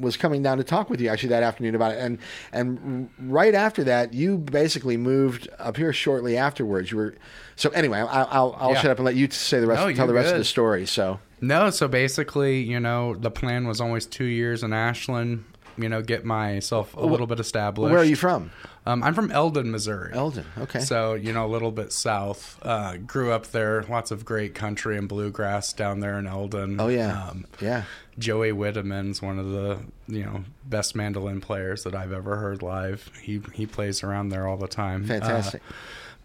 was 0.00 0.16
coming 0.16 0.42
down 0.42 0.58
to 0.58 0.64
talk 0.64 0.90
with 0.90 1.00
you 1.00 1.08
actually 1.08 1.30
that 1.30 1.42
afternoon 1.42 1.74
about 1.74 1.92
it. 1.92 1.98
And 1.98 2.18
and 2.52 3.08
right 3.18 3.54
after 3.54 3.84
that, 3.84 4.12
you 4.12 4.36
basically 4.38 4.96
moved 4.98 5.48
up 5.58 5.76
here 5.78 5.92
shortly 5.92 6.36
afterwards. 6.36 6.90
You 6.90 6.96
were, 6.98 7.14
so 7.56 7.70
anyway, 7.70 8.00
I, 8.00 8.22
I'll, 8.24 8.54
I'll 8.58 8.72
Yeah. 8.72 8.80
shut 8.82 8.90
up 8.90 8.98
and 8.98 9.06
let 9.06 9.14
you 9.14 9.30
say 9.30 9.60
the 9.60 9.66
rest, 9.66 9.80
No, 9.86 9.92
tell 9.94 10.06
the 10.06 10.12
rest 10.14 10.32
of 10.32 10.38
the 10.38 10.44
story. 10.44 10.84
So. 10.86 11.20
No, 11.40 11.70
so 11.70 11.88
basically, 11.88 12.60
you 12.60 12.80
know, 12.80 13.14
the 13.14 13.30
plan 13.30 13.66
was 13.66 13.80
always 13.80 14.06
two 14.06 14.24
years 14.24 14.62
in 14.62 14.72
Ashland. 14.72 15.44
You 15.76 15.88
know, 15.88 16.02
get 16.02 16.24
myself 16.24 16.96
a 16.96 17.06
little 17.06 17.28
bit 17.28 17.38
established. 17.38 17.92
Where 17.92 18.00
are 18.00 18.04
you 18.04 18.16
from? 18.16 18.50
Um, 18.84 19.00
I'm 19.04 19.14
from 19.14 19.30
Eldon, 19.30 19.70
Missouri. 19.70 20.10
Eldon. 20.12 20.44
Okay. 20.58 20.80
So 20.80 21.14
you 21.14 21.32
know, 21.32 21.46
a 21.46 21.52
little 21.52 21.70
bit 21.70 21.92
south. 21.92 22.58
Uh, 22.62 22.96
grew 22.96 23.30
up 23.30 23.46
there. 23.48 23.84
Lots 23.84 24.10
of 24.10 24.24
great 24.24 24.56
country 24.56 24.98
and 24.98 25.08
bluegrass 25.08 25.72
down 25.72 26.00
there 26.00 26.18
in 26.18 26.26
Eldon. 26.26 26.80
oh 26.80 26.88
yeah. 26.88 27.28
Um, 27.28 27.46
yeah. 27.60 27.84
Joey 28.18 28.50
Witteman's 28.50 29.22
one 29.22 29.38
of 29.38 29.52
the 29.52 29.78
you 30.08 30.24
know 30.24 30.42
best 30.64 30.96
mandolin 30.96 31.40
players 31.40 31.84
that 31.84 31.94
I've 31.94 32.12
ever 32.12 32.34
heard 32.38 32.60
live. 32.60 33.08
He 33.22 33.40
he 33.54 33.64
plays 33.64 34.02
around 34.02 34.30
there 34.30 34.48
all 34.48 34.56
the 34.56 34.66
time. 34.66 35.04
Uh, 35.04 35.06
Fantastic. 35.06 35.62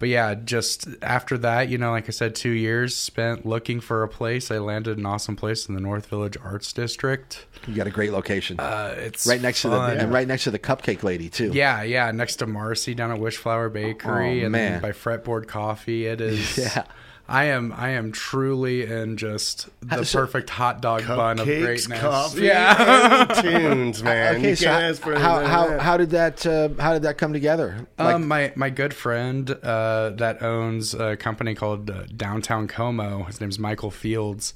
But 0.04 0.10
yeah, 0.10 0.36
just 0.36 0.86
after 1.02 1.38
that, 1.38 1.70
you 1.70 1.78
know, 1.78 1.92
like 1.92 2.10
I 2.10 2.12
said, 2.12 2.36
two 2.36 2.50
years 2.50 2.94
spent 2.94 3.46
looking 3.46 3.80
for 3.80 4.04
a 4.04 4.10
place. 4.10 4.52
I 4.52 4.58
landed 4.58 4.98
an 4.98 5.06
awesome 5.06 5.38
place 5.38 5.70
in 5.70 5.76
the 5.76 5.80
North 5.80 6.08
Village 6.08 6.36
Arts 6.44 6.74
District. 6.74 7.46
You 7.70 7.74
got 7.76 7.88
a 7.88 7.90
great 7.90 8.12
location. 8.12 8.60
Uh, 8.60 8.94
it's 8.98 9.26
right 9.26 9.40
next 9.42 9.62
to 9.62 9.70
the 9.70 9.80
and 9.80 10.12
right 10.12 10.28
next 10.28 10.44
to 10.44 10.52
the 10.52 10.60
cupcake 10.60 11.04
lady 11.04 11.30
too. 11.30 11.52
Yeah, 11.54 11.84
yeah, 11.84 12.12
next 12.12 12.36
to 12.38 12.46
Marcy 12.48 12.94
down 12.94 13.12
at 13.12 13.20
Wishflower 13.20 13.70
Bakery, 13.72 14.42
Oh, 14.42 14.44
and 14.48 14.52
man. 14.52 14.72
then 14.74 14.82
by 14.82 14.92
Fretboard 14.92 15.48
Coffee. 15.48 16.06
It 16.08 16.20
is. 16.20 16.58
Yeah. 16.58 16.84
I 17.28 17.46
am. 17.46 17.72
I 17.76 17.92
am 17.92 18.12
truly 18.12 18.86
in 18.86 19.16
just 19.16 19.70
the 19.82 20.00
Uh, 20.02 20.04
so- 20.04 20.20
perfect 20.20 20.50
hot 20.50 20.82
dog 20.82 21.08
bun 21.08 21.40
of 21.40 21.48
Cupcakes, 21.48 21.64
greatness. 21.88 22.00
coffee, 22.02 22.42
Yeah. 22.44 23.22
and 23.32 23.34
tunes, 23.42 24.04
man. 24.04 24.36
Okay, 24.36 24.50
you 24.50 24.56
so 24.58 24.66
can't 24.66 24.82
how, 24.84 24.90
ask 24.90 25.02
for 25.02 25.18
how 25.18 25.46
how 25.46 25.80
how 25.80 25.98
did 25.98 26.10
that 26.10 26.46
uh, 26.46 26.70
how 26.80 26.92
did 26.94 27.04
that 27.04 27.18
come 27.18 27.32
together? 27.32 27.88
Like, 27.98 28.16
um, 28.16 28.28
my 28.28 28.52
my 28.56 28.70
good 28.70 28.94
friend 28.94 29.50
uh, 29.64 30.10
that 30.18 30.44
owns 30.44 30.94
a 30.94 31.16
company 31.16 31.56
called 31.56 31.90
uh, 31.90 32.04
Downtown 32.16 32.68
Como. 32.68 33.24
His 33.24 33.40
name's 33.40 33.58
Michael 33.58 33.92
Fields. 33.92 34.54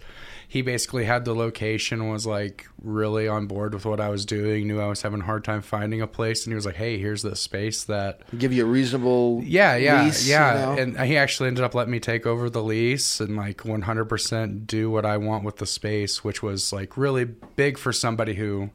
He 0.49 0.61
basically 0.61 1.03
had 1.03 1.25
the 1.25 1.35
location, 1.35 2.07
was 2.09 2.25
like 2.25 2.67
really 2.81 3.27
on 3.27 3.47
board 3.47 3.73
with 3.73 3.85
what 3.85 3.99
I 3.99 4.07
was 4.09 4.25
doing. 4.25 4.65
Knew 4.67 4.79
I 4.79 4.87
was 4.87 5.01
having 5.01 5.19
a 5.21 5.23
hard 5.25 5.43
time 5.43 5.61
finding 5.61 6.01
a 6.01 6.07
place, 6.07 6.45
and 6.45 6.51
he 6.53 6.55
was 6.55 6.65
like, 6.65 6.75
"Hey, 6.75 6.97
here's 6.97 7.21
the 7.21 7.35
space 7.35 7.83
that 7.85 8.21
give 8.37 8.53
you 8.53 8.63
a 8.63 8.67
reasonable 8.67 9.41
Yeah, 9.43 9.75
yeah, 9.75 10.03
lease, 10.03 10.27
yeah. 10.27 10.71
you 10.71 10.75
know? 10.75 10.81
And 10.81 11.07
he 11.09 11.17
actually 11.17 11.47
ended 11.47 11.63
up 11.65 11.75
letting 11.75 11.91
me 11.91 11.99
take 11.99 12.25
over 12.25 12.49
the 12.49 12.63
lease 12.63 13.19
and 13.19 13.35
like 13.35 13.57
100% 13.57 14.65
do 14.67 14.89
what 14.89 15.05
I 15.05 15.17
want 15.17 15.43
with 15.43 15.57
the 15.57 15.65
space, 15.65 16.23
which 16.23 16.41
was 16.41 16.71
like 16.71 16.95
really 16.97 17.25
big 17.25 17.77
for 17.77 17.91
somebody 17.91 18.35
who 18.35 18.69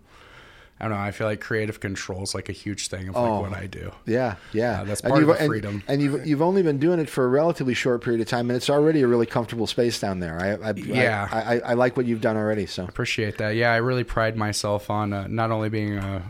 I 0.83 0.89
don't 0.89 0.97
know. 0.99 1.03
I 1.05 1.13
feel 1.13 1.29
like 1.29 1.41
creative 1.41 1.79
control 1.79 2.25
is 2.25 2.35
like 2.35 2.49
a 2.49 2.53
huge 2.53 2.89
thing 2.89 3.09
of 3.09 3.15
like 3.15 3.25
Oh. 3.25 3.41
what 3.43 3.53
I 3.53 3.67
do. 3.69 3.93
yeah, 4.05 4.35
yeah. 4.53 4.81
Uh, 4.81 4.85
that's 4.85 5.01
And 5.03 5.11
part 5.13 5.23
of 5.23 5.29
the 5.29 5.35
and- 5.35 5.47
freedom. 5.47 5.83
And 5.87 6.03
you've 6.03 6.27
you've 6.31 6.43
only 6.43 6.63
been 6.63 6.79
doing 6.79 6.99
it 6.99 7.09
for 7.09 7.25
a 7.25 7.29
relatively 7.29 7.73
short 7.75 8.03
period 8.03 8.21
of 8.21 8.27
time, 8.27 8.51
and 8.51 8.57
it's 8.57 8.69
already 8.69 9.01
a 9.03 9.07
really 9.07 9.27
comfortable 9.27 9.69
space 9.69 10.01
down 10.01 10.19
there. 10.19 10.39
I, 10.41 10.71
I 10.71 10.73
Yeah. 10.75 11.29
I, 11.31 11.41
I, 11.41 11.59
I 11.59 11.73
like 11.75 11.97
what 11.97 12.07
you've 12.07 12.21
done 12.21 12.37
already. 12.37 12.67
So 12.67 12.83
Appreciate 12.85 13.39
that. 13.39 13.51
Yeah, 13.55 13.73
I 13.73 13.77
really 13.77 14.05
pride 14.05 14.37
myself 14.37 14.91
on 14.91 15.13
uh, 15.13 15.29
not 15.29 15.51
only 15.53 15.69
being 15.69 15.97
a 15.99 16.23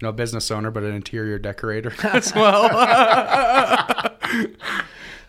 you 0.00 0.06
know 0.06 0.12
business 0.12 0.50
owner 0.50 0.70
but 0.70 0.82
an 0.84 0.94
interior 0.94 1.38
decorator 1.38 1.92
as 2.04 2.32
well. 2.34 2.64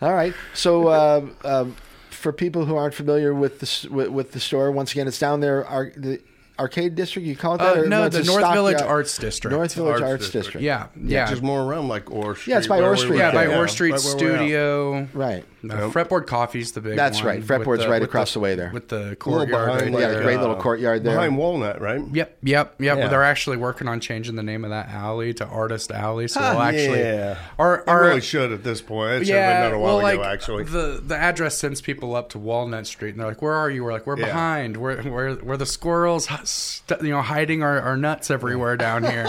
all 0.00 0.12
right. 0.12 0.34
So 0.54 0.88
uh, 0.88 1.26
um, 1.44 1.76
for 2.10 2.32
people 2.32 2.64
who 2.64 2.76
aren't 2.76 2.94
familiar 2.94 3.34
with 3.34 3.60
the 3.60 3.88
with, 3.92 4.08
with 4.08 4.32
the 4.32 4.40
store, 4.40 4.70
once 4.70 4.92
again, 4.92 5.08
it's 5.08 5.18
down 5.18 5.40
there. 5.40 5.62
The 5.96 6.20
arcade 6.58 6.94
district. 6.94 7.26
You 7.26 7.36
call 7.36 7.54
it 7.54 7.58
that? 7.58 7.76
Uh, 7.76 7.80
or 7.82 7.86
no, 7.86 8.08
the 8.08 8.22
North 8.24 8.40
stock 8.40 8.54
Village 8.54 8.78
yard? 8.78 8.90
Arts 8.90 9.16
District. 9.18 9.52
North 9.54 9.74
Village 9.74 9.92
Arts 10.00 10.02
Arts, 10.02 10.24
District. 10.30 10.44
District. 10.44 10.64
yeah, 10.64 10.86
yeah. 11.02 11.26
Just 11.28 11.42
more 11.42 11.62
around 11.62 11.88
like 11.88 12.10
Orr 12.10 12.34
Street. 12.36 12.52
Yeah, 12.52 12.58
it's 12.58 12.66
by 12.66 12.78
where 12.80 12.88
Orr 12.90 12.96
Street. 12.96 13.18
yeah, 13.18 13.32
by 13.32 13.44
at. 13.46 13.56
Orr 13.56 13.68
Street 13.68 13.92
Right 13.92 14.04
where 14.04 14.14
we're 14.16 14.30
at. 14.32 14.36
Studio. 14.36 15.08
Right. 15.14 15.44
Yep. 15.60 15.74
Fretboard 15.90 16.28
Coffee's 16.28 16.70
the 16.70 16.80
big 16.80 16.94
That's 16.96 17.18
one. 17.18 17.26
right. 17.26 17.42
Fretboard's 17.42 17.82
the- 17.82 17.88
right 17.90 18.00
across 18.00 18.32
the 18.32 18.38
way 18.38 18.54
there. 18.54 18.70
With 18.72 18.88
the 18.88 19.16
courtyard 19.18 19.48
behind, 19.50 19.92
right 19.92 20.02
Yeah, 20.02 20.14
the 20.14 20.22
great 20.22 20.38
little 20.38 20.54
uh, 20.54 20.60
courtyard 20.60 21.02
there. 21.02 21.14
Behind 21.16 21.36
Walnut, 21.36 21.80
right? 21.80 22.00
Yep, 22.12 22.38
yep, 22.44 22.74
yep. 22.78 22.98
Yeah. 22.98 23.08
They're 23.08 23.24
actually 23.24 23.56
working 23.56 23.88
on 23.88 23.98
changing 23.98 24.36
the 24.36 24.44
name 24.44 24.62
of 24.62 24.70
that 24.70 24.88
alley 24.88 25.34
to 25.34 25.44
Artist 25.44 25.90
Alley. 25.90 26.28
So 26.28 26.38
Huh. 26.40 26.50
we'll 26.54 26.62
actually, 26.62 27.00
Yeah. 27.00 27.38
our, 27.58 27.82
I 27.88 27.92
our 27.92 28.02
really 28.04 28.20
should 28.20 28.52
at 28.52 28.62
this 28.62 28.80
point. 28.80 29.22
It 29.22 29.26
should 29.26 29.34
have 29.34 29.36
yeah, 29.36 29.62
been 29.62 29.70
done 29.72 29.80
a 29.80 29.82
while 29.82 29.96
well, 29.96 30.06
ago, 30.06 30.20
like 30.22 30.32
actually. 30.32 30.62
the 30.62 31.02
the 31.04 31.16
address 31.16 31.58
sends 31.58 31.80
people 31.80 32.14
up 32.14 32.28
to 32.30 32.38
Walnut 32.38 32.86
Street, 32.86 33.10
and 33.10 33.20
they're 33.20 33.26
like, 33.28 33.42
"Where 33.42 33.54
are 33.54 33.68
you?" 33.68 33.82
We're 33.82 33.92
like, 33.92 34.06
"We're 34.06 34.16
Yeah. 34.18 34.26
behind. 34.26 34.76
We're 34.76 35.02
we're 35.02 35.34
we're 35.42 35.56
the 35.56 35.66
squirrels, 35.66 36.28
hu- 36.28 36.46
st- 36.48 37.02
you 37.02 37.10
know, 37.10 37.22
hiding 37.22 37.62
our, 37.62 37.80
our 37.80 37.96
nuts 37.96 38.30
everywhere 38.30 38.76
down 38.76 39.04
here. 39.04 39.26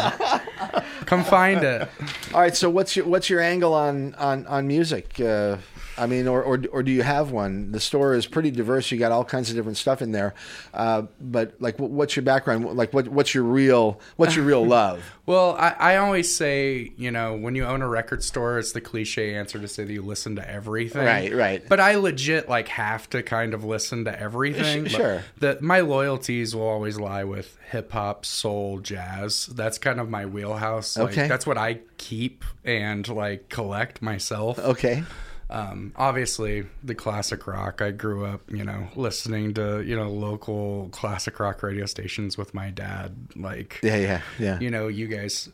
Come 1.06 1.24
find 1.24 1.64
it." 1.64 1.88
All 2.34 2.42
right. 2.42 2.56
So 2.56 2.70
what's 2.70 2.96
your 2.96 3.06
what's 3.06 3.30
your 3.30 3.42
angle 3.42 3.74
on 3.74 4.16
on 4.16 4.46
on 4.48 4.68
music? 4.68 5.20
Uh, 5.20 5.58
I 6.00 6.06
mean, 6.08 6.28
or, 6.28 6.42
or 6.42 6.60
or 6.72 6.84
do 6.84 6.92
you 6.92 7.04
have 7.04 7.32
one? 7.32 7.72
The 7.72 7.80
store 7.80 8.16
is 8.16 8.26
pretty 8.26 8.52
diverse. 8.52 8.90
You 8.92 8.98
got 8.98 9.12
all 9.12 9.26
kinds 9.26 9.50
of 9.50 9.56
different 9.56 9.78
stuff 9.78 10.02
in 10.02 10.12
there. 10.12 10.34
Uh, 10.74 11.04
but 11.20 11.54
like, 11.60 11.78
what's 11.78 12.16
your 12.16 12.24
background? 12.24 12.66
Like, 12.78 12.94
what 12.94 13.08
what's 13.10 13.34
your 13.34 13.44
real 13.44 14.00
what's 14.16 14.36
your 14.36 14.46
real 14.46 14.66
love? 14.80 15.04
Well, 15.26 15.56
I, 15.60 15.76
I 15.78 15.98
always 15.98 16.34
say, 16.36 16.92
you 16.98 17.12
know, 17.12 17.36
when 17.36 17.54
you 17.54 17.64
own 17.66 17.84
a 17.84 17.88
record 17.88 18.24
store, 18.24 18.58
it's 18.58 18.72
the 18.72 18.82
cliche 18.82 19.36
answer 19.36 19.60
to 19.60 19.68
say 19.68 19.84
that 19.84 19.94
you 19.94 20.02
listen 20.02 20.36
to 20.38 20.50
everything. 20.50 21.06
Right, 21.06 21.32
right. 21.34 21.64
But 21.70 21.80
I 21.80 21.96
legit 21.96 22.50
like 22.50 22.68
have 22.70 23.08
to 23.12 23.22
kind 23.22 23.54
of 23.54 23.64
listen 23.64 24.06
to 24.06 24.20
everything. 24.20 24.88
Sure. 24.88 25.24
That 25.38 25.62
my 25.62 25.82
loyalties 25.82 26.56
will 26.56 26.68
always 26.68 27.00
lie 27.00 27.26
with 27.26 27.58
hip 27.70 27.92
hop, 27.92 28.26
soul, 28.26 28.80
jazz. 28.80 29.46
That's 29.48 29.78
kind 29.78 30.00
of 30.00 30.10
my 30.10 30.26
wheelhouse. 30.26 30.98
Like, 30.98 31.10
Okay. 31.10 31.28
That's 31.28 31.46
what 31.46 31.58
I 31.58 31.80
keep 31.98 32.44
and 32.64 33.08
like 33.08 33.50
collect 33.50 34.02
myself. 34.02 34.58
Okay. 34.58 35.04
Um, 35.50 35.94
obviously, 35.96 36.66
the 36.84 36.94
classic 36.94 37.48
rock. 37.48 37.82
I 37.82 37.92
grew 37.92 38.26
up, 38.26 38.42
you 38.52 38.64
know, 38.64 38.88
listening 38.96 39.54
to 39.56 39.82
you 39.82 39.96
know 39.96 40.10
local 40.12 40.90
classic 40.92 41.40
rock 41.40 41.64
radio 41.64 41.86
stations 41.86 42.38
with 42.38 42.54
my 42.54 42.70
dad. 42.70 43.16
Like, 43.36 43.80
Yeah. 43.82 43.96
Yeah. 43.98 44.22
Yeah. 44.38 44.60
you 44.60 44.70
know, 44.70 44.88
you 44.88 45.08
guys 45.08 45.50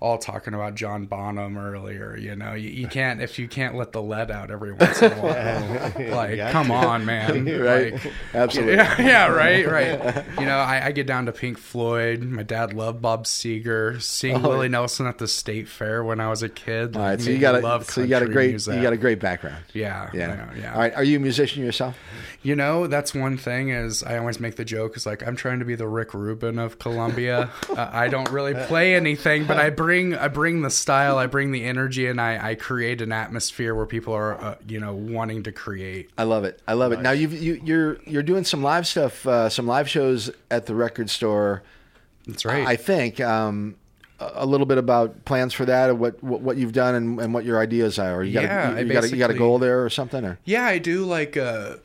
all 0.00 0.18
talking 0.18 0.54
about 0.54 0.74
John 0.74 1.06
Bonham 1.06 1.56
earlier. 1.56 2.16
You 2.16 2.36
know, 2.36 2.54
you, 2.54 2.70
you 2.70 2.86
can't 2.88 3.20
if 3.22 3.38
you 3.38 3.48
can't 3.48 3.74
let 3.74 3.92
the 3.92 4.02
lead 4.02 4.30
out 4.30 4.50
every 4.50 4.72
once 4.72 5.00
in 5.02 5.12
a 5.12 5.16
while. 5.16 6.10
like, 6.16 6.36
Got 6.36 6.52
come 6.52 6.70
on, 6.70 7.04
man. 7.06 7.46
Right. 7.66 7.92
Like, 7.94 8.12
Absolutely. 8.34 8.74
yeah, 8.74 9.00
yeah, 9.00 9.26
right, 9.28 9.66
right. 9.66 10.24
You 10.38 10.44
know, 10.46 10.58
I, 10.58 10.86
I 10.86 10.92
get 10.92 11.06
down 11.06 11.26
to 11.26 11.32
Pink 11.32 11.58
Floyd. 11.58 12.22
My 12.22 12.42
dad 12.42 12.72
loved 12.72 13.00
Bob 13.00 13.24
Seger. 13.24 14.00
Seeing 14.02 14.36
Oh. 14.44 14.48
Willie 14.50 14.68
Nelson 14.68 15.06
at 15.06 15.18
the 15.18 15.26
state 15.28 15.68
fair 15.68 16.04
when 16.04 16.20
I 16.20 16.28
was 16.28 16.42
a 16.42 16.48
kid. 16.48 16.96
All 16.96 17.02
right. 17.02 17.20
So 17.20 17.30
you 17.30 17.38
got 17.38 17.54
a 17.54 17.60
love 17.60 17.88
so 17.90 18.00
you 18.02 18.06
got 18.08 18.22
a 18.22 18.26
great 18.28 18.50
music. 18.50 18.74
you 18.76 18.82
got 18.82 18.92
a 18.92 18.96
great 18.98 19.20
background. 19.20 19.64
yeah, 19.72 20.10
Yeah. 20.12 20.28
yeah, 20.54 20.60
yeah. 20.60 20.72
All 20.74 20.78
right. 20.80 20.94
Are 20.94 21.04
you 21.04 21.16
a 21.16 21.20
musician 21.20 21.64
yourself? 21.64 21.96
You 22.46 22.54
know, 22.54 22.86
that's 22.86 23.12
one 23.12 23.36
thing 23.36 23.70
is 23.70 24.04
I 24.04 24.18
always 24.18 24.38
make 24.38 24.54
the 24.54 24.64
joke 24.64 24.96
is 24.96 25.04
like 25.04 25.26
I'm 25.26 25.34
trying 25.34 25.58
to 25.58 25.64
be 25.64 25.74
the 25.74 25.88
Rick 25.88 26.14
Rubin 26.14 26.60
of 26.60 26.78
Columbia. 26.78 27.50
uh, 27.70 27.90
I 27.92 28.06
don't 28.06 28.30
really 28.30 28.54
play 28.54 28.94
anything, 28.94 29.46
but 29.46 29.58
I 29.58 29.70
bring 29.70 30.14
I 30.14 30.28
bring 30.28 30.62
the 30.62 30.70
style, 30.70 31.18
I 31.18 31.26
bring 31.26 31.50
the 31.50 31.64
energy, 31.64 32.06
and 32.06 32.20
I, 32.20 32.50
I 32.50 32.54
create 32.54 33.02
an 33.02 33.10
atmosphere 33.10 33.74
where 33.74 33.84
people 33.84 34.14
are 34.14 34.40
uh, 34.40 34.54
you 34.68 34.78
know 34.78 34.94
wanting 34.94 35.42
to 35.42 35.50
create. 35.50 36.10
I 36.16 36.22
love 36.22 36.44
it. 36.44 36.62
I 36.68 36.74
love 36.74 36.92
it. 36.92 37.00
Now 37.00 37.10
you've, 37.10 37.32
you 37.32 37.60
you're 37.64 38.00
you're 38.04 38.22
doing 38.22 38.44
some 38.44 38.62
live 38.62 38.86
stuff, 38.86 39.26
uh, 39.26 39.48
some 39.48 39.66
live 39.66 39.88
shows 39.90 40.30
at 40.48 40.66
the 40.66 40.74
record 40.76 41.10
store. 41.10 41.64
That's 42.28 42.44
right. 42.44 42.64
I 42.64 42.76
think 42.76 43.18
um, 43.20 43.74
a 44.20 44.30
a 44.34 44.46
little 44.46 44.66
bit 44.66 44.78
about 44.78 45.24
plans 45.24 45.52
for 45.52 45.64
that, 45.64 45.90
or 45.90 45.96
what 45.96 46.22
what, 46.22 46.42
what 46.42 46.56
you've 46.58 46.74
done, 46.74 46.94
and, 46.94 47.20
and 47.20 47.34
what 47.34 47.44
your 47.44 47.58
ideas 47.60 47.98
are. 47.98 48.22
You 48.22 48.34
got 48.34 48.44
Yeah, 48.44 48.70
a, 48.70 48.76
I 48.76 48.80
you, 48.82 48.92
got 48.92 49.02
a, 49.02 49.08
you 49.08 49.16
got 49.16 49.30
a 49.30 49.34
goal 49.34 49.58
there 49.58 49.84
or 49.84 49.90
something, 49.90 50.24
or 50.24 50.38
Yeah, 50.44 50.64
I 50.64 50.78
do 50.78 51.04
like 51.04 51.36
uh 51.36 51.78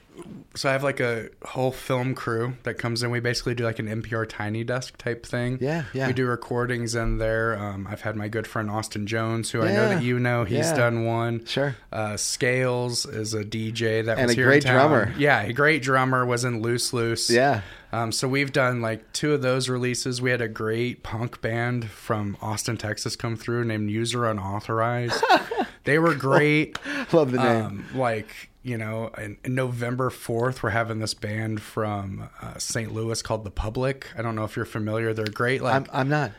so 0.55 0.69
I 0.69 0.73
have 0.73 0.83
like 0.83 0.99
a 0.99 1.29
whole 1.45 1.71
film 1.71 2.15
crew 2.15 2.55
that 2.63 2.75
comes 2.77 3.03
in. 3.03 3.11
We 3.11 3.19
basically 3.19 3.55
do 3.55 3.63
like 3.63 3.79
an 3.79 3.87
NPR 3.87 4.27
tiny 4.27 4.63
desk 4.63 4.97
type 4.97 5.25
thing. 5.25 5.57
Yeah, 5.61 5.83
yeah. 5.93 6.07
We 6.07 6.13
do 6.13 6.25
recordings 6.25 6.95
in 6.95 7.17
there. 7.17 7.57
Um, 7.57 7.87
I've 7.89 8.01
had 8.01 8.15
my 8.15 8.27
good 8.27 8.47
friend 8.47 8.69
Austin 8.69 9.07
Jones, 9.07 9.51
who 9.51 9.61
I 9.61 9.71
know 9.71 9.89
that 9.89 10.03
you 10.03 10.19
know. 10.19 10.43
He's 10.43 10.67
yeah. 10.67 10.75
done 10.75 11.05
one. 11.05 11.45
Sure. 11.45 11.75
Uh, 11.91 12.17
Scales 12.17 13.05
is 13.05 13.33
a 13.33 13.43
DJ 13.43 14.05
that 14.05 14.17
And 14.17 14.27
was 14.27 14.31
a 14.31 14.35
here 14.35 14.45
great 14.45 14.63
in 14.63 14.71
town. 14.71 14.89
drummer. 14.89 15.13
Yeah, 15.17 15.41
a 15.41 15.53
great 15.53 15.81
drummer. 15.81 16.25
Was 16.25 16.43
in 16.43 16.61
Loose 16.61 16.93
Loose. 16.93 17.29
Yeah. 17.29 17.61
Um, 17.93 18.11
so 18.11 18.27
we've 18.27 18.53
done 18.53 18.81
like 18.81 19.11
two 19.13 19.33
of 19.33 19.41
those 19.41 19.67
releases. 19.67 20.21
We 20.21 20.31
had 20.31 20.41
a 20.41 20.47
great 20.47 21.03
punk 21.03 21.41
band 21.41 21.89
from 21.89 22.37
Austin, 22.41 22.77
Texas, 22.77 23.15
come 23.17 23.35
through 23.35 23.65
named 23.65 23.89
User 23.89 24.25
Unauthorized. 24.25 25.21
they 25.83 25.99
were 25.99 26.15
great. 26.15 26.77
Love 27.11 27.31
the 27.31 27.39
name. 27.39 27.65
Um, 27.65 27.85
like 27.93 28.49
you 28.63 28.77
know, 28.77 29.07
in, 29.17 29.37
in 29.43 29.55
November 29.55 30.09
fourth, 30.09 30.61
we're 30.63 30.69
having 30.69 30.99
this 30.99 31.13
band 31.13 31.61
from 31.61 32.29
uh, 32.41 32.57
St. 32.57 32.93
Louis 32.93 33.21
called 33.21 33.43
The 33.43 33.51
Public. 33.51 34.07
I 34.17 34.21
don't 34.21 34.35
know 34.35 34.43
if 34.43 34.55
you're 34.55 34.65
familiar. 34.65 35.13
They're 35.13 35.25
great, 35.25 35.61
like 35.61 35.75
I'm, 35.75 35.85
I'm 35.91 36.09
not. 36.09 36.31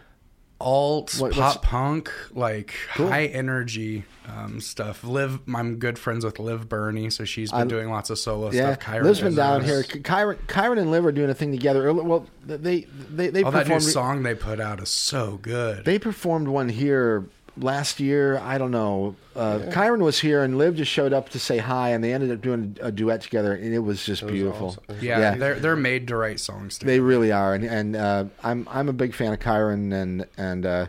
alt 0.60 1.16
What- 1.18 1.32
pop 1.32 1.62
punk, 1.62 2.12
like 2.32 2.74
high 2.90 3.26
energy 3.26 4.04
um, 4.28 4.60
stuff. 4.60 5.02
Liv, 5.02 5.40
I'm 5.52 5.78
good 5.78 5.98
friends 5.98 6.24
with 6.24 6.38
Liv 6.38 6.68
Burney, 6.68 7.10
so 7.10 7.24
she's 7.24 7.50
been 7.50 7.62
I- 7.62 7.64
doing 7.64 7.90
lots 7.90 8.08
of 8.10 8.18
solo 8.20 8.52
Yeah, 8.52 8.74
stuff. 8.74 8.84
Kyron 8.94 9.02
Liv's 9.02 9.20
been 9.20 9.34
down 9.34 9.64
here. 9.64 9.82
Kyron, 9.82 10.36
Kyron 10.46 10.78
and 10.78 10.92
Liv 10.92 11.04
are 11.04 11.10
doing 11.12 11.30
a 11.30 11.34
thing 11.34 11.50
together. 11.50 11.92
Well, 11.92 12.26
they 12.46 12.82
they 13.10 13.28
they 13.30 13.42
Oh, 13.42 13.50
that 13.50 13.66
new 13.66 13.74
performed. 13.74 13.82
song 13.82 14.22
they 14.22 14.36
put 14.36 14.60
out 14.60 14.80
is 14.80 14.88
so 14.90 15.38
good. 15.42 15.84
They 15.84 15.98
performed 15.98 16.46
one 16.46 16.68
here 16.68 17.24
last 17.56 18.00
year. 18.00 18.38
I 18.38 18.58
don't 18.58 18.70
know. 18.70 19.16
Uh, 19.34 19.60
Kyron 19.70 20.00
was 20.00 20.20
here, 20.20 20.42
and 20.42 20.58
Liv 20.58 20.76
just 20.76 20.90
showed 20.90 21.12
up 21.12 21.30
to 21.30 21.38
say 21.38 21.58
hi, 21.58 21.90
and 21.90 22.02
they 22.02 22.12
ended 22.12 22.30
up 22.30 22.40
doing 22.40 22.76
a 22.80 22.92
duet 22.92 23.20
together, 23.22 23.54
and 23.54 23.72
it 23.72 23.80
was 23.80 24.04
just 24.04 24.26
beautiful. 24.26 24.68
awesome. 24.68 24.82
yeah, 25.00 25.18
yeah. 25.18 25.34
they're 25.36 25.54
they're 25.58 25.76
made 25.76 26.08
to 26.08 26.16
write 26.16 26.40
songs. 26.40 26.78
Too. 26.78 26.86
They 26.86 27.00
really 27.00 27.32
are, 27.32 27.54
and 27.54 27.64
and 27.64 27.96
uh, 27.96 28.24
I'm 28.42 28.66
I'm 28.70 28.88
a 28.88 28.92
big 28.92 29.14
fan 29.14 29.32
of 29.32 29.40
Kyron, 29.40 29.92
and 29.92 30.26
and 30.36 30.66
uh, 30.66 30.86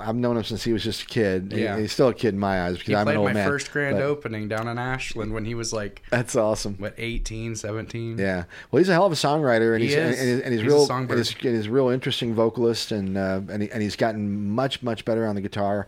I've 0.00 0.16
known 0.16 0.36
him 0.36 0.44
since 0.44 0.64
he 0.64 0.72
was 0.72 0.82
just 0.84 1.02
a 1.02 1.06
kid. 1.06 1.52
He- 1.52 1.62
Yeah. 1.62 1.78
he's 1.78 1.92
still 1.92 2.08
a 2.08 2.14
kid 2.14 2.34
in 2.34 2.38
my 2.40 2.62
eyes 2.62 2.74
because 2.74 2.86
He 2.88 2.94
I'm 2.96 3.08
an 3.08 3.16
old 3.16 3.28
my 3.28 3.32
man. 3.34 3.48
first 3.48 3.70
grand 3.72 3.96
but 3.96 4.04
opening 4.04 4.48
down 4.48 4.68
in 4.68 4.78
Ashland 4.78 5.32
when 5.32 5.44
he 5.44 5.54
was 5.54 5.72
like 5.72 6.02
That's 6.10 6.34
awesome. 6.36 6.74
what 6.78 6.94
18, 6.98 7.54
17. 7.56 8.18
Yeah, 8.18 8.44
well, 8.70 8.78
he's 8.78 8.88
a 8.88 8.92
hell 8.92 9.06
of 9.06 9.12
a 9.12 9.16
songwriter, 9.16 9.72
and 9.74 9.82
He 9.82 9.88
he's 9.88 9.96
is. 9.96 10.20
And, 10.20 10.42
and, 10.42 10.52
he's, 10.52 10.62
He's 10.62 10.72
a 10.72 10.74
real, 10.74 10.90
and 10.90 11.10
he's, 11.10 11.34
and 11.44 11.56
he's 11.56 11.68
real 11.68 11.88
interesting 11.88 12.34
vocalist, 12.34 12.92
and 12.92 13.16
uh, 13.16 13.40
and, 13.48 13.62
he, 13.62 13.70
and 13.70 13.82
he's 13.82 13.96
gotten 13.96 14.50
much 14.50 14.82
much 14.82 15.04
better 15.04 15.26
on 15.26 15.34
the 15.34 15.40
guitar. 15.40 15.86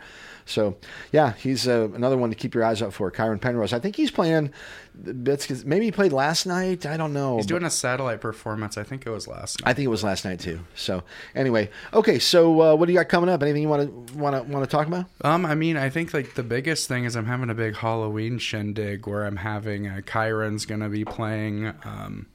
So 0.51 0.76
yeah, 1.12 1.34
he's 1.34 1.68
uh, 1.68 1.88
another 1.94 2.16
one 2.16 2.30
to 2.30 2.36
keep 2.36 2.55
your 2.55 2.64
eyes 2.64 2.82
out 2.82 2.92
for. 2.92 3.11
Kyron 3.11 3.40
Penrose. 3.40 3.72
I 3.72 3.78
think 3.78 3.96
he's 3.96 4.11
playing 4.11 4.53
bits. 5.22 5.64
Maybe 5.64 5.86
he 5.86 5.92
played 5.92 6.12
last 6.12 6.46
night. 6.46 6.86
I 6.86 6.96
don't 6.96 7.12
know. 7.12 7.36
He's 7.36 7.46
doing 7.46 7.64
a 7.64 7.70
satellite 7.70 8.20
performance. 8.20 8.76
I 8.76 8.82
think 8.82 9.07
it 9.07 9.11
was 9.11 9.26
last 9.28 9.61
night. 9.61 9.70
I 9.70 9.74
think 9.74 9.86
it 9.86 9.90
was 9.90 10.05
last 10.05 10.24
night 10.24 10.40
too. 10.40 10.61
So 10.74 11.05
anyway, 11.34 11.70
okay. 11.94 12.18
So 12.18 12.61
uh, 12.61 12.74
what 12.74 12.86
do 12.86 12.92
you 12.92 12.98
got 12.98 13.09
coming 13.09 13.30
up? 13.30 13.42
Anything 13.42 13.62
you 13.62 13.68
want 13.68 14.09
to 14.09 14.18
want 14.18 14.36
to 14.36 14.42
want 14.53 14.64
to 14.64 14.70
talk 14.70 14.86
about? 14.86 15.07
Um, 15.22 15.46
I 15.46 15.55
mean, 15.55 15.76
I 15.76 15.88
think 15.88 16.12
like 16.12 16.34
the 16.34 16.42
biggest 16.42 16.88
thing 16.88 17.05
is 17.05 17.16
I'm 17.16 17.26
having 17.26 17.51
a 17.51 17.55
big 17.55 17.76
Halloween 17.76 18.38
shindig 18.38 19.07
where 19.07 19.24
I'm 19.24 19.36
having 19.36 19.86
uh, 19.86 20.01
Kyron's 20.05 20.66
gonna 20.66 20.88
be 20.88 21.05
playing 21.05 21.68
um, 21.84 22.26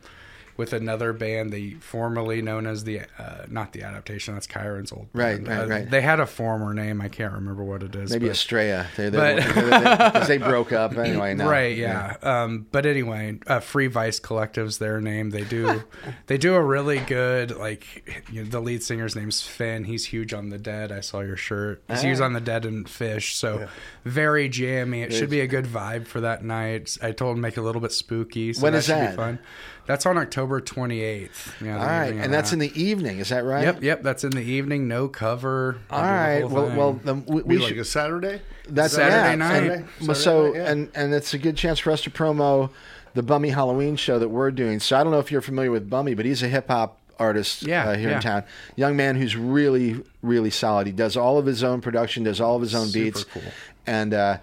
with 0.57 0.71
another 0.73 1.11
band, 1.13 1.51
the 1.51 1.73
formerly 1.75 2.41
known 2.41 2.65
as 2.67 2.83
the 2.85 3.01
uh, 3.19 3.45
not 3.49 3.73
the 3.73 3.83
adaptation. 3.83 4.33
That's 4.35 4.47
Kyron's 4.47 4.91
old 4.91 5.07
Right, 5.13 5.43
band. 5.43 5.47
right, 5.47 5.59
Uh, 5.61 5.67
right. 5.67 5.89
They 5.91 6.01
had 6.01 6.19
a 6.19 6.25
former 6.25 6.73
name. 6.73 7.01
I 7.01 7.09
can't 7.09 7.33
remember 7.33 7.63
what 7.63 7.83
it 7.83 7.93
is. 7.95 8.11
Maybe 8.11 8.27
but- 8.27 8.31
Estrella. 8.31 8.87
They, 8.95 9.09
they, 9.09 9.17
but- 9.17 10.13
they, 10.13 10.19
they, 10.19 10.25
they 10.27 10.37
broke 10.37 10.71
up 10.71 10.97
anyway. 10.97 11.33
Now. 11.33 11.49
Right, 11.49 11.75
yeah. 11.75 12.15
Um, 12.21 12.67
but 12.71 12.85
anyway, 12.85 13.39
uh, 13.47 13.59
Free 13.59 13.87
Vice 13.87 14.19
Collective's 14.19 14.77
their 14.77 15.01
name. 15.01 15.31
They 15.31 15.43
do, 15.43 15.83
they 16.27 16.37
do 16.37 16.55
a 16.55 16.61
really 16.61 16.99
good 16.99 17.55
like. 17.57 18.23
You 18.31 18.43
know, 18.43 18.49
the 18.49 18.59
lead 18.61 18.83
singer's 18.83 19.15
name's 19.15 19.41
Finn. 19.41 19.83
He's 19.83 20.05
huge 20.05 20.33
on 20.33 20.49
the 20.49 20.57
Dead. 20.57 20.91
I 20.91 21.01
saw 21.01 21.21
your 21.21 21.37
shirt. 21.37 21.83
He's 21.89 22.01
huge 22.01 22.19
on 22.19 22.33
the 22.33 22.41
Dead 22.41 22.65
and 22.65 22.85
Phish. 22.85 23.33
So 23.35 23.67
very 24.03 24.47
jammy. 24.49 25.01
It 25.01 25.13
should 25.13 25.29
be 25.29 25.41
a 25.41 25.47
good 25.47 25.65
vibe 25.65 26.07
for 26.07 26.21
that 26.21 26.43
night. 26.43 26.97
I 27.01 27.11
told 27.11 27.35
him 27.35 27.41
make 27.41 27.57
it 27.57 27.59
a 27.59 27.63
little 27.63 27.81
bit 27.81 27.91
spooky. 27.91 28.53
So 28.53 28.61
When 28.63 28.73
that 28.73 28.79
is 28.79 28.85
should 28.85 28.95
that? 28.95 29.11
Be 29.11 29.15
fun. 29.15 29.39
That's 29.87 30.05
on 30.05 30.17
October 30.17 30.44
twenty 30.61 31.01
eighth. 31.01 31.53
Yeah, 31.61 31.79
All 31.79 31.85
right, 31.85 32.13
and 32.13 32.33
that's 32.33 32.53
in 32.53 32.59
the 32.59 32.71
evening. 32.81 33.19
Is 33.19 33.29
that 33.29 33.43
right? 33.43 33.63
Yep, 33.63 33.83
yep. 33.83 34.03
That's 34.03 34.23
in 34.23 34.31
the 34.31 34.41
evening. 34.43 34.87
No 34.87 35.07
cover. 35.07 35.77
All 35.89 36.01
right. 36.01 36.39
The 36.41 36.47
Well, 36.47 36.67
thing. 36.67 36.75
well, 36.77 36.93
then 37.03 37.25
we, 37.27 37.41
Be 37.41 37.47
we 37.47 37.57
like 37.59 37.69
should. 37.69 37.77
a 37.79 37.85
Saturday. 37.85 38.41
That's 38.67 38.93
Saturday 38.93 39.15
yeah, 39.29 39.35
night. 39.35 39.53
Saturday- 39.53 39.85
well, 40.01 40.15
Saturday 40.15 40.19
so 40.19 40.43
night, 40.45 40.55
yeah. 40.55 40.71
and 40.71 40.89
and 40.95 41.13
it's 41.13 41.33
a 41.33 41.37
good 41.37 41.57
chance 41.57 41.79
for 41.79 41.91
us 41.91 42.01
to 42.03 42.09
promo 42.09 42.69
the 43.13 43.23
Bummy 43.23 43.49
Halloween 43.49 43.95
show 43.95 44.19
that 44.19 44.29
we're 44.29 44.51
doing. 44.51 44.79
So 44.79 44.97
I 44.97 45.03
don't 45.03 45.11
know 45.11 45.19
if 45.19 45.31
you're 45.31 45.41
familiar 45.41 45.71
with 45.71 45.89
Bummy, 45.89 46.13
but 46.13 46.25
he's 46.25 46.43
a 46.43 46.47
hip 46.47 46.67
hop 46.67 46.99
artist 47.17 47.61
Yeah, 47.63 47.89
uh, 47.89 47.95
here 47.95 48.09
yeah. 48.09 48.15
in 48.17 48.21
town. 48.21 48.43
Young 48.75 48.95
man 48.97 49.15
who's 49.15 49.35
really 49.35 50.03
really 50.21 50.49
solid. 50.49 50.85
He 50.87 50.93
does 50.93 51.15
all 51.15 51.37
of 51.37 51.45
his 51.45 51.63
own 51.63 51.79
production, 51.81 52.23
does 52.23 52.41
all 52.41 52.55
of 52.55 52.61
his 52.61 52.75
own 52.75 52.87
Super 52.87 53.03
beats, 53.05 53.23
cool. 53.25 53.43
and. 53.87 54.13
uh 54.13 54.37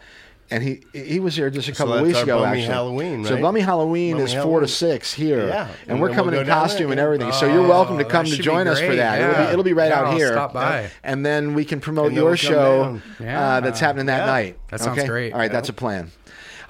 and 0.53 0.63
he 0.63 0.81
he 0.93 1.19
was 1.19 1.35
here 1.35 1.49
just 1.51 1.69
a 1.69 1.73
couple 1.73 1.95
that's 1.95 2.07
weeks 2.07 2.21
ago. 2.21 2.41
Bummy 2.41 2.59
actually, 2.61 2.73
Halloween, 2.75 3.25
so 3.25 3.35
right? 3.35 3.43
Bummy 3.43 3.61
Halloween 3.63 4.17
Bummy 4.19 4.25
is 4.25 4.35
four 4.35 4.61
to 4.61 4.69
six 4.69 5.13
here, 5.15 5.49
Yeah, 5.49 5.69
and 5.83 5.93
and 5.93 6.01
we're 6.01 6.11
coming 6.11 6.33
we'll 6.33 6.43
in 6.43 6.47
costume 6.47 6.91
and 6.93 6.99
yeah. 6.99 7.05
everything. 7.05 7.33
so 7.33 7.47
you're 7.47 7.67
welcome 7.67 7.99
to 7.99 8.05
Oh, 8.05 8.09
come 8.09 8.27
to 8.27 8.37
join 8.37 8.69
us 8.69 8.79
for 8.81 8.95
that. 8.95 9.21
It'll 9.21 9.47
be 9.47 9.53
it'll 9.53 9.65
be 9.65 9.73
right 9.73 9.89
Yeah, 9.89 10.01
out 10.01 10.07
I'll 10.07 10.17
here, 10.17 10.33
stop 10.33 10.53
by. 10.53 10.91
and 11.03 11.25
then 11.25 11.55
we 11.55 11.65
can 11.65 11.81
promote 11.81 12.13
your 12.13 12.37
show 12.37 13.01
uh, 13.21 13.61
that's 13.61 13.81
happening 13.81 14.07
that 14.07 14.21
Yeah. 14.21 14.27
night. 14.27 14.59
That 14.69 14.81
sounds 14.81 14.99
Okay? 14.99 15.09
great. 15.09 15.33
All 15.33 15.39
right, 15.39 15.47
Yeah. 15.51 15.53
that's 15.57 15.69
a 15.71 15.73
plan. 15.73 16.11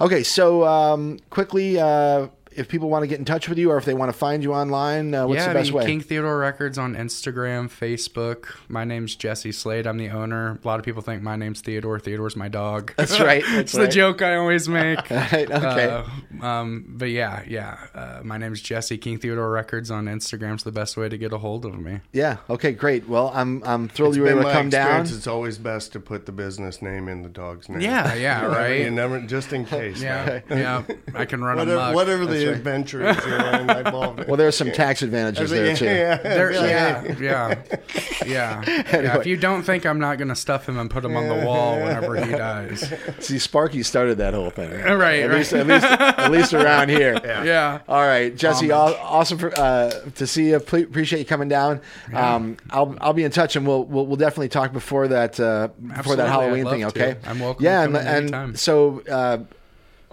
Okay, 0.01 0.23
so 0.23 0.65
um, 0.65 1.19
quickly, 1.29 1.79
uh, 1.79 2.27
if 2.55 2.67
people 2.67 2.89
want 2.89 3.03
to 3.03 3.07
get 3.07 3.19
in 3.19 3.25
touch 3.25 3.49
with 3.49 3.57
you 3.57 3.71
or 3.71 3.77
if 3.77 3.85
they 3.85 3.93
want 3.93 4.11
to 4.11 4.17
find 4.17 4.43
you 4.43 4.53
online, 4.53 5.13
uh, 5.13 5.27
what's 5.27 5.39
yeah, 5.39 5.45
the 5.45 5.51
I 5.51 5.53
best 5.53 5.69
mean, 5.69 5.77
way? 5.79 5.85
King 5.85 6.01
Theodore 6.01 6.37
Records 6.37 6.77
on 6.77 6.95
Instagram, 6.95 7.69
Facebook. 7.69 8.55
My 8.67 8.83
name's 8.83 9.15
Jesse 9.15 9.51
Slade. 9.51 9.85
I'm 9.87 9.97
the 9.97 10.09
owner. 10.09 10.59
A 10.63 10.67
lot 10.67 10.79
of 10.79 10.85
people 10.85 11.01
think 11.01 11.21
my 11.21 11.35
name's 11.35 11.61
Theodore. 11.61 11.99
Theodore's 11.99 12.35
my 12.35 12.47
dog. 12.47 12.93
That's 12.95 13.19
right, 13.19 13.43
it's 13.45 13.71
that's 13.73 13.73
the 13.73 13.87
joke 13.87 14.21
I 14.21 14.35
always 14.35 14.67
make. 14.69 15.09
Right, 15.09 15.49
okay. 15.51 16.03
Uh, 16.41 16.45
um, 16.45 16.85
but 16.87 17.09
yeah, 17.09 17.43
yeah. 17.47 17.77
Uh, 17.93 18.21
my 18.23 18.37
name's 18.37 18.61
Jesse. 18.61 18.97
King 18.97 19.17
Theodore 19.17 19.49
Records 19.49 19.91
on 19.91 20.05
Instagram's 20.05 20.63
the 20.63 20.71
best 20.71 20.97
way 20.97 21.09
to 21.09 21.17
get 21.17 21.33
a 21.33 21.37
hold 21.37 21.65
of 21.65 21.77
me. 21.79 21.99
yeah. 22.11 22.37
Okay. 22.49 22.71
Great. 22.71 23.07
Well, 23.07 23.31
I'm 23.33 23.61
I'm 23.65 23.87
thrilled 23.89 24.11
It's 24.13 24.17
you 24.17 24.23
were 24.23 24.29
been 24.29 24.39
able 24.39 24.49
to 24.49 24.53
my 24.53 24.59
come 24.59 24.69
down. 24.69 25.01
It's 25.01 25.27
always 25.27 25.57
best 25.57 25.93
to 25.93 25.99
put 25.99 26.25
the 26.25 26.31
business 26.31 26.81
name 26.81 27.07
in 27.07 27.21
the 27.21 27.29
dog's 27.29 27.69
name. 27.69 27.81
Yeah, 27.81 28.13
yeah, 28.15 28.45
right. 28.45 28.81
You 28.81 28.91
never, 28.91 29.19
just 29.21 29.53
in 29.53 29.65
case. 29.65 30.01
Yeah, 30.01 30.41
yeah. 30.49 30.83
I 31.15 31.25
can 31.25 31.43
run 31.43 31.57
Whatever, 31.57 31.77
amok. 31.77 31.95
whatever 31.95 32.25
the 32.25 32.42
adventure 32.51 33.07
is 33.07 33.17
you're 33.25 33.39
involved 33.79 34.19
in. 34.21 34.27
Well, 34.27 34.37
there's 34.37 34.55
some 34.57 34.71
tax 34.71 35.01
advantages 35.01 35.49
there 35.49 35.75
too. 35.75 35.85
yeah, 35.85 36.17
There, 36.17 36.51
yeah. 36.51 37.03
yeah, 37.19 37.63
yeah, 38.25 38.25
yeah, 38.25 38.63
yeah. 38.65 39.17
If 39.19 39.25
you 39.25 39.37
don't 39.37 39.63
think 39.63 39.85
I'm 39.85 39.99
not 39.99 40.17
gonna 40.17 40.35
stuff 40.35 40.67
him 40.67 40.77
and 40.77 40.89
put 40.89 41.03
him 41.05 41.15
on 41.15 41.27
the 41.27 41.45
wall 41.45 41.75
whenever 41.79 42.15
he 42.23 42.31
dies, 42.31 42.91
See, 43.19 43.39
Sparky 43.39 43.83
started 43.83 44.17
that 44.19 44.33
whole 44.33 44.49
thing. 44.49 44.71
Right, 45.03 45.21
At 45.23 45.29
right. 45.29 45.37
least, 45.37 45.53
at 45.53 45.67
least, 45.67 45.85
at 45.85 46.31
least 46.31 46.53
around 46.53 46.89
here. 46.89 47.19
yeah. 47.23 47.79
All 47.87 48.01
right, 48.05 48.35
Jesse. 48.35 48.69
Homage. 48.71 48.97
awesome 49.01 49.37
for, 49.37 49.57
uh, 49.59 49.89
to 50.15 50.27
see 50.27 50.49
you. 50.49 50.59
Ple- 50.59 50.83
appreciate 50.83 51.19
you 51.19 51.25
coming 51.25 51.49
down. 51.49 51.81
Um, 52.13 52.57
I'll 52.69 52.95
I'll 53.01 53.13
be 53.13 53.23
in 53.23 53.31
touch, 53.31 53.55
and 53.55 53.65
we'll 53.67 53.83
we'll, 53.83 54.05
we'll 54.05 54.17
definitely 54.17 54.49
talk 54.49 54.71
before 54.73 55.07
that 55.09 55.39
uh, 55.39 55.67
before 55.81 55.97
Absolutely, 55.97 56.23
that 56.23 56.29
Halloween 56.29 56.67
I'd 56.67 56.71
thing. 56.71 56.79
to. 56.81 56.87
Okay. 56.87 57.15
I'm 57.27 57.39
welcome 57.39 57.63
Yeah, 57.65 57.87
to 57.87 57.97
and, 57.97 58.31
come 58.31 58.43
in 58.43 58.49
and 58.49 58.59
so 58.59 59.01
uh, 59.09 59.37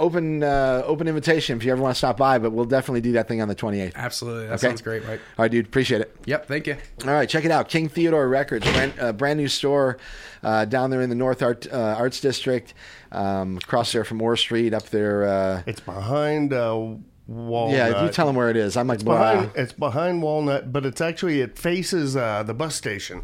open 0.01 0.43
uh, 0.43 0.83
open 0.85 1.07
invitation 1.07 1.57
if 1.59 1.65
you 1.65 1.71
ever 1.73 1.81
want 1.81 1.95
to 1.95 1.99
stop 1.99 2.17
by. 2.17 2.39
But 2.39 2.51
we'll 2.53 2.65
definitely 2.65 3.01
do 3.03 3.13
that 3.13 3.29
thing 3.29 3.41
on 3.41 3.49
the 3.49 3.55
28th. 3.55 3.95
Absolutely, 3.95 4.47
that 4.47 4.55
Okay. 4.55 4.67
sounds 4.69 4.83
great, 4.83 5.07
Mike. 5.07 5.21
All 5.39 5.45
right, 5.45 5.51
dude. 5.51 5.67
Appreciate 5.67 6.01
it. 6.01 6.17
Yep, 6.25 6.47
thank 6.49 6.67
you. 6.67 6.77
All 7.05 7.11
right, 7.13 7.29
check 7.29 7.45
it 7.45 7.51
out. 7.51 7.69
King 7.69 7.89
Theodore 7.89 8.29
Records, 8.29 8.69
brand, 8.73 8.93
uh, 8.99 9.13
brand 9.13 9.39
new 9.39 9.49
store 9.49 9.99
uh, 10.43 10.65
down 10.65 10.91
there 10.91 11.03
in 11.03 11.09
the 11.11 11.15
North 11.17 11.43
Art, 11.43 11.67
uh, 11.73 11.95
Arts 11.99 12.21
District, 12.21 12.75
um, 13.13 13.59
across 13.59 13.93
there 13.93 14.05
from 14.05 14.21
Orr 14.23 14.37
Street, 14.37 14.73
up 14.75 14.89
there. 14.89 15.25
Uh, 15.29 15.63
It's 15.67 15.81
behind 15.81 16.53
uh, 16.53 16.95
Walnut. 17.27 17.77
yeah, 17.77 18.05
you 18.05 18.11
tell 18.11 18.27
them 18.27 18.35
where 18.37 18.51
it 18.51 18.57
is. 18.57 18.77
I'm 18.77 18.87
like, 18.89 19.05
behind, 19.05 19.51
it's 19.55 19.73
behind 19.73 20.23
Walnut, 20.23 20.73
but 20.73 20.85
it's 20.87 21.01
actually 21.01 21.41
it 21.41 21.57
faces 21.59 22.17
uh, 22.17 22.43
the 22.43 22.55
bus 22.55 22.75
station, 22.75 23.23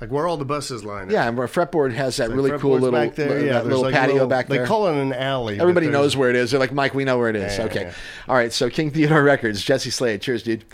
like 0.00 0.10
where 0.10 0.26
all 0.26 0.36
the 0.36 0.44
buses 0.44 0.84
line 0.84 1.06
up. 1.06 1.10
yeah, 1.10 1.26
and 1.28 1.36
where 1.38 1.46
Fretboard 1.46 1.92
has 1.94 2.16
that 2.18 2.30
really 2.30 2.56
cool 2.58 2.72
little, 2.78 2.90
back 2.92 3.14
there. 3.14 3.40
li- 3.40 3.46
Yeah, 3.46 3.54
that 3.54 3.64
little 3.66 3.82
like 3.82 3.94
patio 3.94 4.12
little- 4.14 4.28
back 4.28 4.46
there. 4.48 4.60
They 4.62 4.66
call 4.66 4.88
it 4.88 4.96
an 5.00 5.12
alley. 5.12 5.58
Everybody 5.60 5.88
knows 5.88 6.16
where 6.16 6.30
it 6.30 6.36
is. 6.36 6.50
They're 6.50 6.60
like, 6.60 6.72
Mike, 6.72 6.94
we 6.94 7.04
know 7.04 7.18
where 7.18 7.30
it 7.30 7.36
is. 7.36 7.56
Yeah, 7.58 7.64
okay. 7.64 7.80
yeah. 7.82 7.92
All 8.28 8.34
right. 8.36 8.52
So 8.52 8.68
King 8.70 8.90
Theodore 8.90 9.22
Records, 9.22 9.62
Jesse 9.62 9.90
Slade. 9.90 10.20
Cheers, 10.20 10.42
dude. 10.42 10.64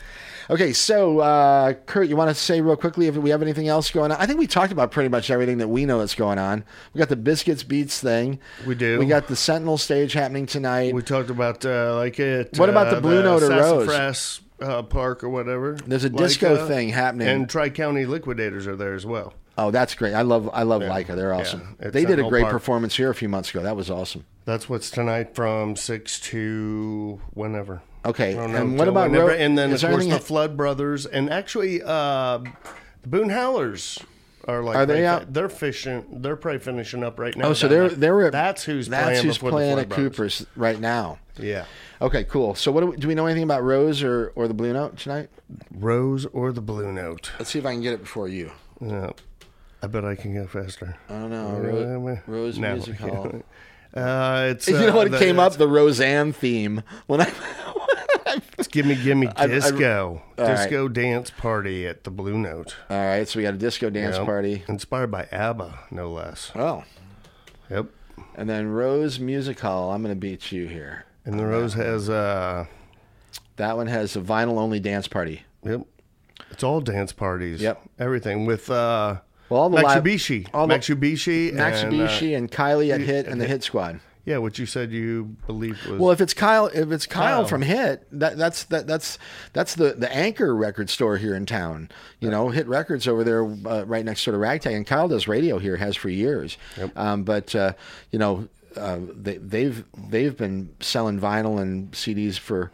Okay. 0.50 0.72
So, 0.72 1.20
uh, 1.20 1.74
Kurt, 1.86 2.08
you 2.08 2.16
want 2.16 2.28
to 2.30 2.34
say 2.34 2.60
real 2.60 2.76
quickly 2.76 3.06
if 3.06 3.16
we 3.16 3.30
have 3.30 3.42
anything 3.42 3.68
else 3.68 3.90
going 3.92 4.10
on? 4.10 4.18
I 4.20 4.26
think 4.26 4.40
we 4.40 4.48
talked 4.48 4.72
about 4.72 4.90
pretty 4.90 5.08
much 5.08 5.30
everything 5.30 5.58
that 5.58 5.68
we 5.68 5.86
know 5.86 6.00
that's 6.00 6.16
going 6.16 6.38
on. 6.40 6.64
We 6.92 6.98
got 6.98 7.08
the 7.08 7.16
Biscuits 7.16 7.62
Beats 7.62 8.00
thing. 8.00 8.40
We 8.66 8.74
do. 8.74 8.98
We 8.98 9.06
got 9.06 9.28
the 9.28 9.36
Sentinel 9.36 9.78
stage 9.78 10.12
happening 10.14 10.46
tonight. 10.46 10.94
We 10.94 11.02
talked 11.02 11.30
about 11.30 11.64
uh, 11.64 11.94
like 11.96 12.18
it. 12.18 12.58
What 12.58 12.68
about 12.68 12.88
uh, 12.88 12.96
the 12.96 13.00
Blue 13.00 13.22
Note 13.22 13.44
or 13.44 13.50
Rose? 13.50 14.40
Uh, 14.62 14.82
Park 14.82 15.22
or 15.24 15.28
whatever. 15.28 15.76
There's 15.86 16.04
a 16.04 16.08
Like, 16.08 16.16
disco 16.16 16.66
thing 16.66 16.88
happening. 16.90 17.28
and 17.28 17.48
Tri 17.48 17.68
County 17.70 18.06
Liquidators 18.06 18.66
are 18.66 18.76
there 18.76 18.94
as 18.94 19.04
well. 19.04 19.34
oh, 19.58 19.70
that's 19.70 19.94
great. 19.94 20.14
I 20.14 20.22
love, 20.22 20.48
I 20.52 20.62
love 20.62 20.82
Yeah. 20.82 20.88
Leica. 20.90 21.14
They're 21.16 21.34
awesome. 21.34 21.76
It's 21.80 21.92
They 21.92 22.04
did 22.04 22.18
a 22.18 22.28
great 22.28 22.42
park. 22.42 22.52
performance 22.52 22.96
here 22.96 23.10
a 23.10 23.14
few 23.14 23.28
months 23.28 23.50
ago. 23.50 23.62
That 23.62 23.76
was 23.76 23.90
awesome. 23.90 24.24
That's 24.46 24.68
what's 24.68 24.90
tonight 24.90 25.34
from 25.34 25.76
six 25.76 26.18
to 26.20 27.20
whenever. 27.34 27.82
Okay, 28.04 28.34
know 28.34 28.42
and 28.44 28.78
what 28.78 28.88
about 28.88 29.10
whenever- 29.10 29.28
Ro- 29.28 29.34
and 29.34 29.56
then 29.56 29.72
of 29.72 29.80
course 29.80 29.96
the 30.04 30.10
anything- 30.10 30.18
Flood 30.18 30.56
Brothers 30.56 31.06
and 31.06 31.30
actually 31.30 31.80
uh, 31.84 32.38
the 33.02 33.08
Boone 33.08 33.28
Howlers 33.30 34.00
are 34.48 34.60
like 34.64 34.74
Are 34.76 34.86
they 34.86 35.06
out? 35.06 35.32
They're 35.32 35.48
fishing. 35.48 36.04
They're 36.10 36.34
probably 36.34 36.58
finishing 36.58 37.04
up 37.04 37.20
right 37.20 37.36
now. 37.36 37.48
Oh, 37.48 37.52
so 37.52 37.68
they're 37.68 37.88
they're 37.90 38.28
that's 38.32 38.64
who's 38.64 38.88
that's 38.88 39.04
playing 39.20 39.24
who's 39.24 39.38
playing 39.38 39.78
at 39.78 39.88
Brothers. 39.88 40.04
Cooper's 40.08 40.46
right 40.56 40.80
now. 40.80 41.18
Yeah, 41.38 41.66
Okay, 42.02 42.24
cool. 42.24 42.54
So 42.56 42.70
what 42.72 42.80
do 42.80 42.86
we, 42.88 42.96
do 42.96 43.06
we 43.08 43.14
know 43.14 43.26
anything 43.26 43.44
about 43.44 43.62
Rose 43.62 44.02
or, 44.02 44.32
or 44.34 44.48
the 44.48 44.54
Blue 44.54 44.72
Note 44.72 44.96
tonight? 44.98 45.30
Rose 45.70 46.26
or 46.26 46.52
the 46.52 46.60
Blue 46.60 46.92
Note. 46.92 47.30
Let's 47.38 47.50
see 47.50 47.58
if 47.60 47.64
I 47.66 47.72
can 47.72 47.80
get 47.82 47.92
it 47.94 48.00
before 48.00 48.26
you. 48.28 48.50
Yeah, 48.80 49.12
I 49.82 49.86
bet 49.86 50.04
I 50.04 50.16
can 50.16 50.34
go 50.34 50.46
faster. 50.48 50.96
I 51.08 51.12
don't 51.12 51.30
know. 51.30 51.50
Rose, 51.58 52.18
Rose 52.26 52.58
No. 52.58 52.72
Music 52.74 52.96
Hall. 52.96 53.42
Uh, 53.94 54.48
it's 54.50 54.66
you 54.68 54.74
know 54.78 54.88
uh, 54.88 54.94
what? 54.96 55.06
It 55.06 55.10
the- 55.10 55.18
came 55.18 55.38
up 55.38 55.52
the 55.54 55.68
Roseanne 55.68 56.32
theme 56.32 56.82
when 57.06 57.20
I. 57.20 57.32
It's 58.58 58.68
gimme 58.68 58.94
gimme 58.94 59.26
I- 59.28 59.42
I- 59.42 59.46
disco 59.46 60.22
right. 60.38 60.46
disco 60.46 60.88
dance 60.88 61.28
party 61.30 61.86
at 61.86 62.04
the 62.04 62.10
Blue 62.10 62.38
Note. 62.38 62.76
All 62.88 62.96
right, 62.96 63.28
so 63.28 63.38
we 63.38 63.42
got 63.42 63.54
a 63.54 63.58
disco 63.58 63.90
dance 63.90 64.16
Yep. 64.16 64.24
party. 64.24 64.62
inspired 64.68 65.10
by 65.10 65.24
ABBA, 65.30 65.80
no 65.90 66.10
less. 66.10 66.50
Oh, 66.54 66.84
Yep. 67.68 67.86
and 68.34 68.48
then 68.48 68.68
Rose 68.68 69.18
Music 69.20 69.60
Hall. 69.60 69.90
I'm 69.92 70.02
going 70.02 70.14
to 70.14 70.18
beat 70.18 70.50
you 70.52 70.66
here. 70.66 71.04
And 71.24 71.38
the 71.38 71.46
Rose 71.46 71.74
has 71.74 72.10
uh, 72.10 72.66
That 73.56 73.76
one 73.76 73.86
has 73.86 74.16
a 74.16 74.20
vinyl 74.20 74.58
only 74.58 74.80
dance 74.80 75.08
party. 75.08 75.42
yep. 75.64 75.82
It's 76.50 76.62
all 76.62 76.80
dance 76.80 77.12
parties. 77.12 77.62
Yep. 77.62 77.80
Everything 77.98 78.44
with 78.46 78.68
uh, 78.70 79.16
Well, 79.48 79.60
all 79.62 79.70
the 79.70 79.80
live- 79.80 80.02
Matsubishi, 80.04 80.48
all 80.52 80.66
the- 80.66 80.74
Matsubishi, 80.74 81.52
Matsubishi 81.54 82.34
and, 82.34 82.34
uh, 82.34 82.38
and 82.38 82.50
Kylie 82.50 82.92
at 82.92 83.00
Hit 83.00 83.26
and 83.26 83.40
the 83.40 83.46
Hit. 83.46 83.62
Squad. 83.62 84.00
yeah, 84.26 84.36
what 84.38 84.58
you 84.58 84.66
said 84.66 84.90
you 84.92 85.36
believed 85.46 85.86
was 85.86 85.98
Well, 86.00 86.10
if 86.10 86.20
it's 86.20 86.34
Kyle, 86.34 86.66
if 86.66 86.90
it's 86.92 87.06
Kyle, 87.06 87.38
Kyle. 87.42 87.44
from 87.46 87.62
Hitt, 87.62 88.06
that 88.12 88.36
that's 88.36 88.64
that 88.64 88.86
that's 88.86 89.18
that's 89.54 89.74
the 89.76 89.94
the 89.94 90.12
anchor 90.14 90.54
record 90.54 90.90
store 90.90 91.16
here 91.16 91.34
in 91.34 91.46
town. 91.46 91.88
You 92.20 92.30
know, 92.30 92.50
Hitt 92.50 92.66
Records 92.66 93.08
over 93.08 93.24
there, 93.24 93.44
uh, 93.44 93.84
right 93.86 94.04
next 94.04 94.24
door 94.24 94.32
to 94.32 94.38
Ragtag, 94.38 94.74
and 94.74 94.86
Kyle 94.86 95.08
does 95.08 95.26
radio 95.26 95.58
here, 95.58 95.76
has 95.76 95.96
for 95.96 96.08
years. 96.10 96.58
Um, 96.96 97.22
but 97.22 97.54
uh, 97.54 97.72
you 98.10 98.18
know, 98.18 98.46
uh, 98.76 98.98
they, 99.14 99.36
they've 99.38 99.84
they've 100.08 100.36
been 100.36 100.74
selling 100.80 101.20
vinyl 101.20 101.60
and 101.60 101.92
CDs 101.92 102.38
for 102.38 102.70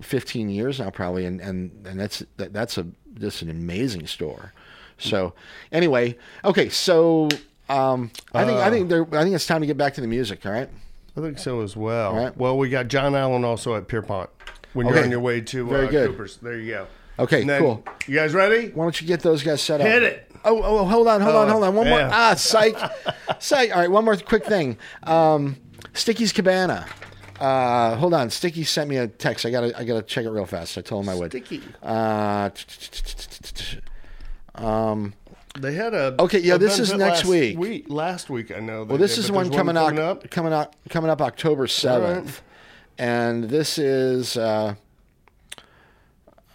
15 0.00 0.50
years 0.50 0.80
now, 0.80 0.90
probably, 0.90 1.24
and 1.24 1.40
and 1.40 1.86
and 1.86 1.98
that's 1.98 2.22
that, 2.36 2.52
that's 2.52 2.78
a 2.78 2.86
just 3.18 3.42
an 3.42 3.50
amazing 3.50 4.06
store. 4.06 4.52
So 4.98 5.34
anyway, 5.72 6.16
okay, 6.44 6.68
so. 6.68 7.28
Um, 7.66 8.10
I 8.34 8.44
think 8.44 8.58
I 8.58 8.68
think 8.68 8.90
there, 8.90 9.06
I 9.16 9.22
think 9.22 9.34
it's 9.34 9.46
time 9.46 9.62
to 9.62 9.66
get 9.66 9.78
back 9.78 9.94
to 9.94 10.02
the 10.02 10.06
music. 10.06 10.44
All 10.44 10.52
right. 10.52 10.68
I 11.16 11.20
think 11.20 11.38
so 11.38 11.60
as 11.62 11.76
well. 11.76 12.14
Right. 12.14 12.36
Well, 12.36 12.58
we 12.58 12.68
got 12.68 12.88
John 12.88 13.14
Allen 13.14 13.44
also 13.44 13.74
at 13.74 13.88
Pierpont. 13.88 14.28
When 14.72 14.88
you're 14.88 15.02
on 15.02 15.10
your 15.10 15.20
way 15.20 15.40
to 15.40 15.66
Very 15.66 15.86
uh, 15.86 15.90
good. 15.90 16.10
Cooper's, 16.10 16.36
there 16.38 16.58
you 16.58 16.72
go. 16.72 16.86
Okay, 17.18 17.44
cool. 17.58 17.84
You 18.08 18.16
guys 18.16 18.34
ready? 18.34 18.70
Why 18.70 18.84
don't 18.84 19.00
you 19.00 19.06
get 19.06 19.20
those 19.20 19.42
guys 19.44 19.62
set 19.62 19.80
up? 19.80 19.86
Hit 19.86 20.02
it. 20.02 20.33
Oh, 20.44 20.60
oh, 20.62 20.84
hold 20.84 21.08
on, 21.08 21.20
hold 21.20 21.36
on, 21.36 21.48
Oh, 21.48 21.52
hold 21.52 21.64
on. 21.64 21.74
One 21.74 21.88
more. 21.88 22.00
Ah, 22.12 22.34
psych, 22.34 22.76
psych. 23.38 23.70
All 23.74 23.80
right, 23.80 23.90
one 23.90 24.04
more 24.04 24.16
quick 24.16 24.44
thing. 24.44 24.76
Um, 25.04 25.56
Sticky's 25.94 26.32
Cabana. 26.32 26.86
Uh, 27.40 27.96
hold 27.96 28.14
on. 28.14 28.30
Sticky 28.30 28.62
sent 28.64 28.88
me 28.88 28.96
a 28.96 29.08
text. 29.08 29.44
I 29.44 29.50
gotta, 29.50 29.76
I 29.78 29.84
gotta 29.84 30.02
check 30.02 30.24
it 30.24 30.30
real 30.30 30.46
fast. 30.46 30.78
I 30.78 30.82
told 30.82 31.04
him 31.04 31.08
I 31.10 31.14
would. 31.14 31.32
Sticky. 31.32 31.62
Uh, 31.82 32.50
um, 34.54 35.14
They 35.58 35.74
had 35.74 35.94
a 35.94 36.14
Okay, 36.20 36.38
yeah, 36.40 36.56
this 36.56 36.78
is 36.78 36.90
next 36.92 37.24
last 37.24 37.24
week. 37.26 37.88
Last 37.88 38.30
week, 38.30 38.50
I 38.54 38.60
know. 38.60 38.84
well, 38.84 38.98
this 38.98 39.18
is 39.18 39.30
one 39.30 39.50
coming, 39.50 39.74
coming 39.74 39.98
out, 40.02 40.30
coming 40.30 40.52
up, 40.52 40.76
coming 40.90 41.10
up 41.10 41.20
October 41.20 41.66
seventh, 41.66 42.42
and 42.98 43.44
this 43.44 43.78
is. 43.78 44.36
Uh, 44.36 44.74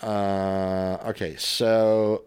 uh, 0.02 0.98
okay, 1.08 1.36
so 1.38 2.24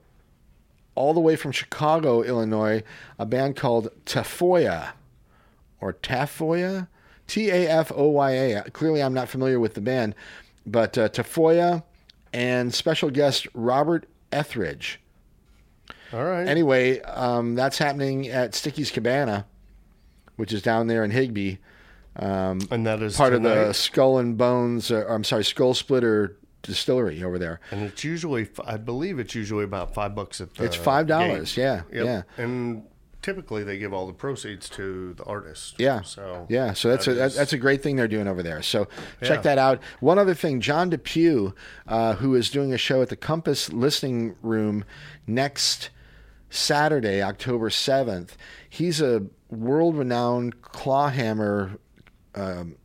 all 0.95 1.15
the 1.15 1.21
way 1.21 1.37
from 1.37 1.53
Chicago, 1.53 2.23
Illinois, 2.23 2.83
a 3.19 3.27
band 3.27 3.57
called 3.57 3.89
Tafoya 4.05 4.91
or 5.81 5.95
Tafoya, 5.95 6.89
T 7.27 7.51
A 7.51 7.69
F 7.69 7.91
O 7.95 8.09
Y 8.09 8.31
A. 8.31 8.63
Clearly, 8.71 9.03
I'm 9.03 9.15
not 9.15 9.29
familiar 9.29 9.59
with 9.59 9.75
the 9.75 9.81
band, 9.81 10.15
but 10.67 10.97
uh, 10.99 11.09
Tafoya 11.09 11.83
and 12.33 12.73
special 12.75 13.11
guest 13.11 13.47
Robert 13.55 14.07
Etheridge. 14.31 15.01
All 16.13 16.25
right. 16.25 16.47
Anyway, 16.47 17.01
um, 17.03 17.55
that's 17.55 17.79
happening 17.79 18.29
at 18.29 18.55
Sticky's 18.55 18.91
Cabana, 18.91 19.47
which 20.37 20.53
is 20.53 20.61
down 20.61 20.87
there 20.87 21.05
in 21.05 21.11
Higbee. 21.11 21.57
Um, 22.17 22.61
and 22.71 22.87
that 22.87 23.03
is 23.03 23.17
part 23.17 23.33
of 23.33 23.43
the. 23.43 23.73
Skull 23.73 24.19
and 24.19 24.37
Bones, 24.37 24.91
uh, 24.91 24.97
or 24.97 25.15
I'm 25.15 25.25
sorry, 25.25 25.45
Skull 25.45 25.73
Splitter 25.73 26.37
Distillery 26.63 27.23
over 27.25 27.39
there. 27.39 27.61
And 27.71 27.83
it's 27.83 28.05
usually, 28.05 28.49
I 28.65 28.77
believe 28.77 29.19
it's 29.19 29.35
usually 29.35 29.65
about 29.65 29.95
five 29.95 30.15
bucks 30.15 30.41
at 30.41 30.55
the 30.55 30.65
It's 30.65 30.77
$5, 30.77 31.57
yeah, 31.57 31.83
Yep. 31.93 32.05
yeah. 32.05 32.23
And 32.37 32.85
typically 33.21 33.63
they 33.65 33.79
give 33.79 33.93
all 33.93 34.07
the 34.07 34.13
proceeds 34.13 34.69
to 34.71 35.15
the 35.15 35.25
artist. 35.25 35.75
Yeah. 35.79 36.03
So 36.03 36.47
yeah, 36.49 36.73
so 36.73 36.89
that's 36.91 37.07
a, 37.07 37.11
that 37.15 37.17
that, 37.19 37.27
is- 37.27 37.37
that's 37.37 37.53
a 37.53 37.59
great 37.59 37.83
thing 37.83 37.97
they're 37.97 38.09
doing 38.09 38.27
over 38.29 38.43
there. 38.43 38.63
So 38.63 38.87
check 39.23 39.39
Yeah. 39.39 39.41
that 39.43 39.59
out. 39.59 39.81
One 40.01 40.19
other 40.19 40.35
thing, 40.35 40.61
John 40.61 40.91
Depew, 40.91 41.53
uh, 41.87 42.15
who 42.15 42.35
is 42.35 42.49
doing 42.51 42.73
a 42.73 42.79
show 42.79 43.03
at 43.03 43.09
the 43.11 43.17
Compass 43.17 43.73
Listening 43.73 44.35
Room 44.43 44.85
next 45.27 45.91
Saturday, 46.51 47.23
October 47.23 47.71
seventh. 47.71 48.37
He's 48.69 49.01
a 49.01 49.23
world-renowned 49.51 50.63
clawhammer 50.63 51.79
um, 52.35 52.77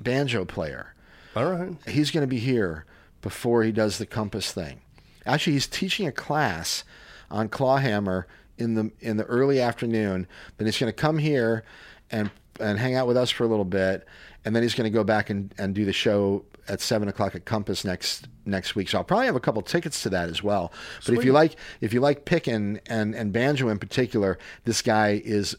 banjo 0.00 0.44
player. 0.44 0.94
All 1.36 1.50
right. 1.50 1.76
He's 1.88 2.10
going 2.10 2.22
to 2.22 2.26
be 2.28 2.38
here 2.38 2.84
before 3.22 3.62
he 3.62 3.72
does 3.72 3.98
the 3.98 4.06
Compass 4.06 4.52
thing. 4.52 4.80
Actually, 5.26 5.54
he's 5.54 5.66
teaching 5.66 6.06
a 6.06 6.12
class 6.12 6.84
on 7.30 7.48
clawhammer 7.48 8.26
in 8.58 8.74
the 8.74 8.90
in 9.00 9.16
the 9.16 9.24
early 9.24 9.60
afternoon. 9.60 10.26
Then 10.56 10.66
he's 10.66 10.78
going 10.78 10.92
to 10.92 10.96
come 10.96 11.18
here 11.18 11.64
and 12.10 12.30
and 12.58 12.78
hang 12.78 12.94
out 12.94 13.06
with 13.06 13.16
us 13.16 13.30
for 13.30 13.44
a 13.44 13.46
little 13.46 13.64
bit, 13.64 14.06
and 14.44 14.54
then 14.54 14.62
he's 14.62 14.74
going 14.74 14.90
to 14.90 14.94
go 14.94 15.04
back 15.04 15.30
and, 15.30 15.54
and 15.58 15.74
do 15.74 15.84
the 15.84 15.92
show 15.92 16.44
at 16.68 16.80
seven 16.80 17.08
o'clock 17.08 17.34
at 17.34 17.44
Compass 17.44 17.84
next 17.84 18.28
next 18.44 18.74
week. 18.74 18.88
So 18.88 18.98
I'll 18.98 19.04
probably 19.04 19.26
have 19.26 19.36
a 19.36 19.40
couple 19.40 19.62
tickets 19.62 20.02
to 20.02 20.10
that 20.10 20.28
as 20.28 20.42
well. 20.42 20.72
But 21.04 21.14
if 21.14 21.24
you 21.24 21.32
like 21.32 21.56
if 21.80 21.92
you 21.92 22.00
like 22.00 22.24
picking 22.24 22.80
and 22.86 23.14
and 23.14 23.32
banjo 23.32 23.68
in 23.68 23.78
particular, 23.78 24.38
this 24.64 24.82
guy 24.82 25.20
is 25.24 25.56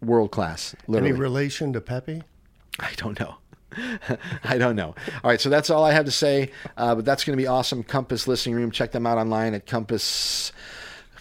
world 0.00 0.30
class. 0.30 0.74
Any 0.92 1.12
relation 1.12 1.72
to 1.72 1.80
Pepe? 1.80 2.22
I 2.78 2.92
don't 2.96 3.18
know. 3.18 3.36
I 4.44 4.58
don't 4.58 4.76
know. 4.76 4.94
All 5.22 5.30
right, 5.30 5.40
so 5.40 5.48
that's 5.48 5.70
all 5.70 5.84
I 5.84 5.92
have 5.92 6.04
to 6.06 6.10
say. 6.10 6.50
Uh, 6.76 6.94
but 6.94 7.04
that's 7.04 7.24
going 7.24 7.36
to 7.36 7.42
be 7.42 7.46
awesome. 7.46 7.82
Compass 7.82 8.26
Listening 8.28 8.54
Room. 8.56 8.70
Check 8.70 8.92
them 8.92 9.06
out 9.06 9.18
online 9.18 9.54
at 9.54 9.66
compass 9.66 10.52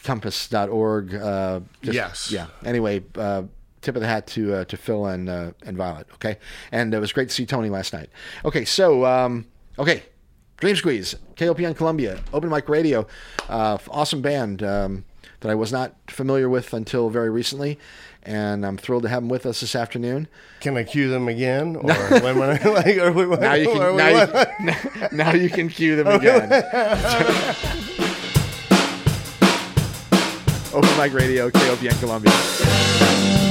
compass.org. 0.04 1.14
Uh, 1.16 1.60
just- 1.82 1.94
Yes. 1.96 2.32
Yeah. 2.32 2.48
Anyway, 2.66 3.04
uh, 3.16 3.44
tip 3.82 3.96
of 3.96 4.02
the 4.02 4.08
hat 4.08 4.28
to 4.28 4.54
uh, 4.56 4.66
to 4.66 4.78
Phil 4.78 5.06
and 5.06 5.30
uh, 5.30 5.52
and 5.66 5.78
Violet. 5.78 6.08
Okay, 6.16 6.38
and 6.72 6.94
it 6.94 7.00
was 7.00 7.12
great 7.14 7.30
to 7.30 7.36
see 7.36 7.46
Tony 7.46 7.70
last 7.70 7.94
night. 7.94 8.10
Okay, 8.46 8.66
so 8.66 9.06
um, 9.06 9.46
okay, 9.78 10.04
Dream 10.58 10.76
Squeeze, 10.76 11.16
KOPN 11.36 11.76
Columbia, 11.76 12.20
Open 12.34 12.50
Mic 12.50 12.68
Radio, 12.70 13.08
uh, 13.48 13.78
awesome 13.90 14.22
band 14.22 14.64
um, 14.64 15.06
that 15.42 15.50
I 15.50 15.56
was 15.56 15.72
not 15.72 15.96
familiar 16.10 16.50
with 16.50 16.74
until 16.74 17.10
very 17.10 17.30
recently. 17.30 17.78
And 18.24 18.66
I'm 18.66 18.78
thrilled 18.78 19.04
to 19.04 19.10
have 19.10 19.22
them 19.22 19.30
with 19.30 19.46
us 19.46 19.62
this 19.62 19.76
afternoon. 19.76 20.28
Can 20.60 20.76
I 20.78 20.84
cue 20.84 21.10
them 21.10 21.28
again? 21.28 21.76
Or 21.82 22.20
when, 22.20 22.38
when 22.40 22.50
I, 22.62 22.70
like, 22.70 22.98
are 22.98 23.12
we, 23.12 23.26
Now 23.26 23.54
you 23.54 23.72
can 23.72 23.96
now 23.98 24.08
you 24.10 24.28
can, 24.28 25.10
now 25.18 25.34
you 25.34 25.50
can 25.50 25.70
cue 25.70 25.96
them 25.96 26.08
again. 26.08 26.52
Open 30.74 30.98
Mic 30.98 31.14
Radio, 31.14 31.50
KOPN 31.50 32.00
Columbia. 32.00 33.49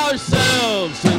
ourselves. 0.00 1.09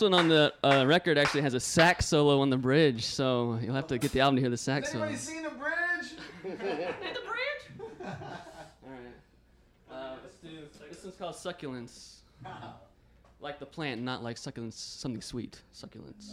last 0.00 0.12
one 0.12 0.18
on 0.18 0.28
the 0.28 0.52
uh, 0.64 0.86
record 0.86 1.18
actually 1.18 1.42
has 1.42 1.54
a 1.54 1.60
sax 1.60 2.06
solo 2.06 2.40
on 2.40 2.48
the 2.48 2.56
bridge, 2.56 3.04
so 3.04 3.58
you'll 3.62 3.74
have 3.74 3.86
to 3.86 3.98
get 3.98 4.12
the 4.12 4.20
album 4.20 4.36
to 4.36 4.40
hear 4.40 4.50
the 4.50 4.56
sax 4.56 4.92
solo. 4.92 5.04
Anybody 5.04 5.22
seen 5.22 5.42
the 5.42 5.50
bridge? 5.50 6.14
the 6.42 6.48
bridge? 6.56 7.88
All 8.06 8.90
right. 8.90 9.90
Uh. 9.90 10.16
This 10.88 11.04
one's 11.04 11.16
called 11.16 11.34
Succulents. 11.34 12.16
Like 13.42 13.58
the 13.58 13.64
plant, 13.64 14.02
not 14.02 14.22
like 14.22 14.36
succulents. 14.36 14.74
Something 14.74 15.22
sweet. 15.22 15.62
Succulents. 15.74 16.30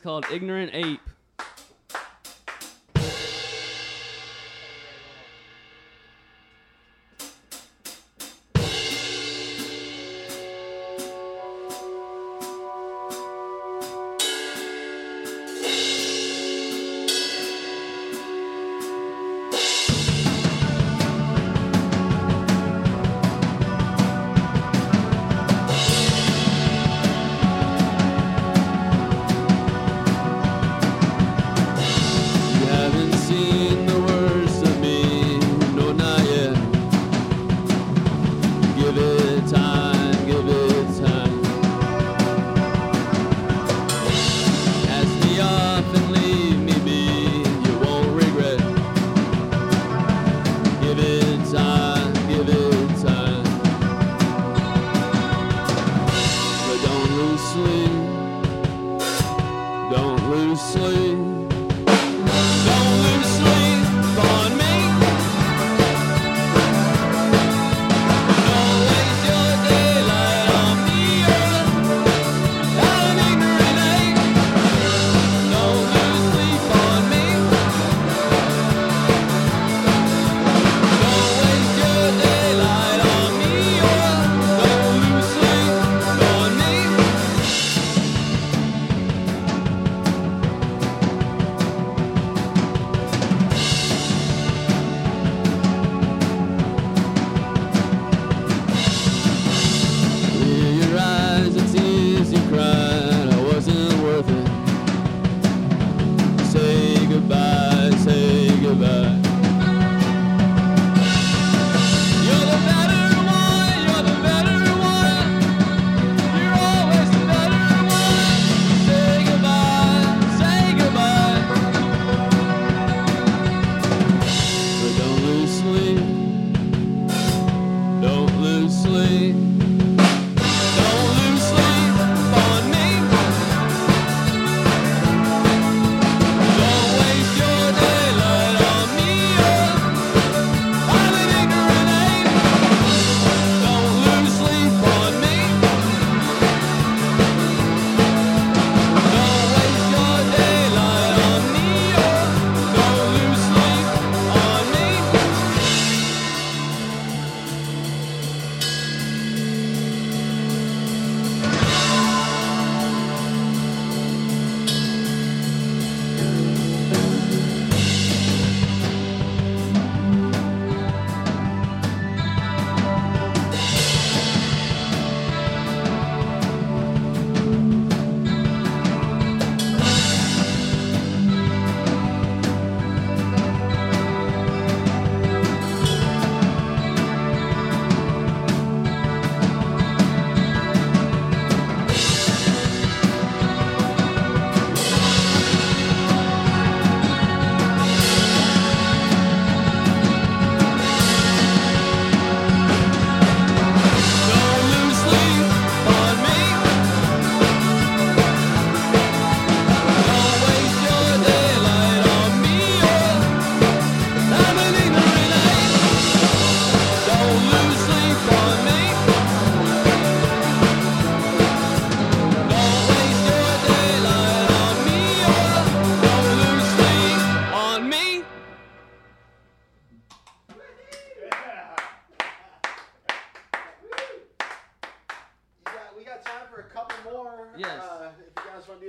Called 0.00 0.26
Ignorant 0.30 0.70
Ape. 0.74 1.11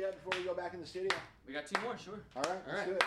Yet 0.03 0.23
before 0.23 0.39
we 0.39 0.45
go 0.45 0.53
back 0.53 0.73
in 0.73 0.81
the 0.81 0.87
studio? 0.87 1.09
We 1.47 1.53
got 1.53 1.65
two 1.65 1.81
more, 1.81 1.97
sure. 1.97 2.19
All 2.35 2.43
right, 2.43 2.61
let's 2.67 2.79
right. 2.79 2.87
do 2.87 2.95
it. 2.95 3.03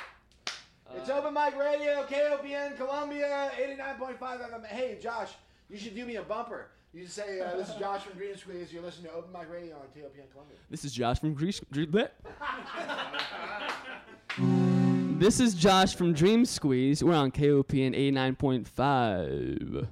It's 0.97 1.11
Open 1.11 1.35
Mic 1.35 1.57
Radio, 1.59 2.05
KOPN 2.05 2.77
Columbia, 2.77 3.51
89.5 3.59 4.19
FM. 4.19 4.67
Hey, 4.67 4.99
Josh, 5.01 5.33
you 5.69 5.79
should 5.79 5.95
do 5.95 6.07
me 6.07 6.17
a 6.17 6.23
bumper. 6.23 6.69
You 6.95 7.03
should 7.03 7.13
say, 7.13 7.41
uh, 7.41 7.57
this 7.57 7.69
is 7.69 7.75
Josh 7.75 8.03
from 8.03 8.17
Green 8.17 8.37
Squeeze. 8.37 8.73
You're 8.73 8.83
listening 8.83 9.11
to 9.11 9.17
Open 9.17 9.33
Mic 9.33 9.51
Radio 9.53 9.75
on 9.75 9.83
KOPN 9.95 10.31
Columbia. 10.33 10.57
This 10.71 10.85
is 10.85 10.93
Josh 10.93 11.19
from 11.19 11.35
Greece. 11.35 11.61
This 15.19 15.41
is 15.41 15.55
Josh 15.55 15.95
from 15.95 16.13
Dream 16.13 16.45
Squeeze. 16.45 17.03
We're 17.03 17.15
on 17.15 17.31
KOPN 17.31 17.97
89.5. 17.97 19.89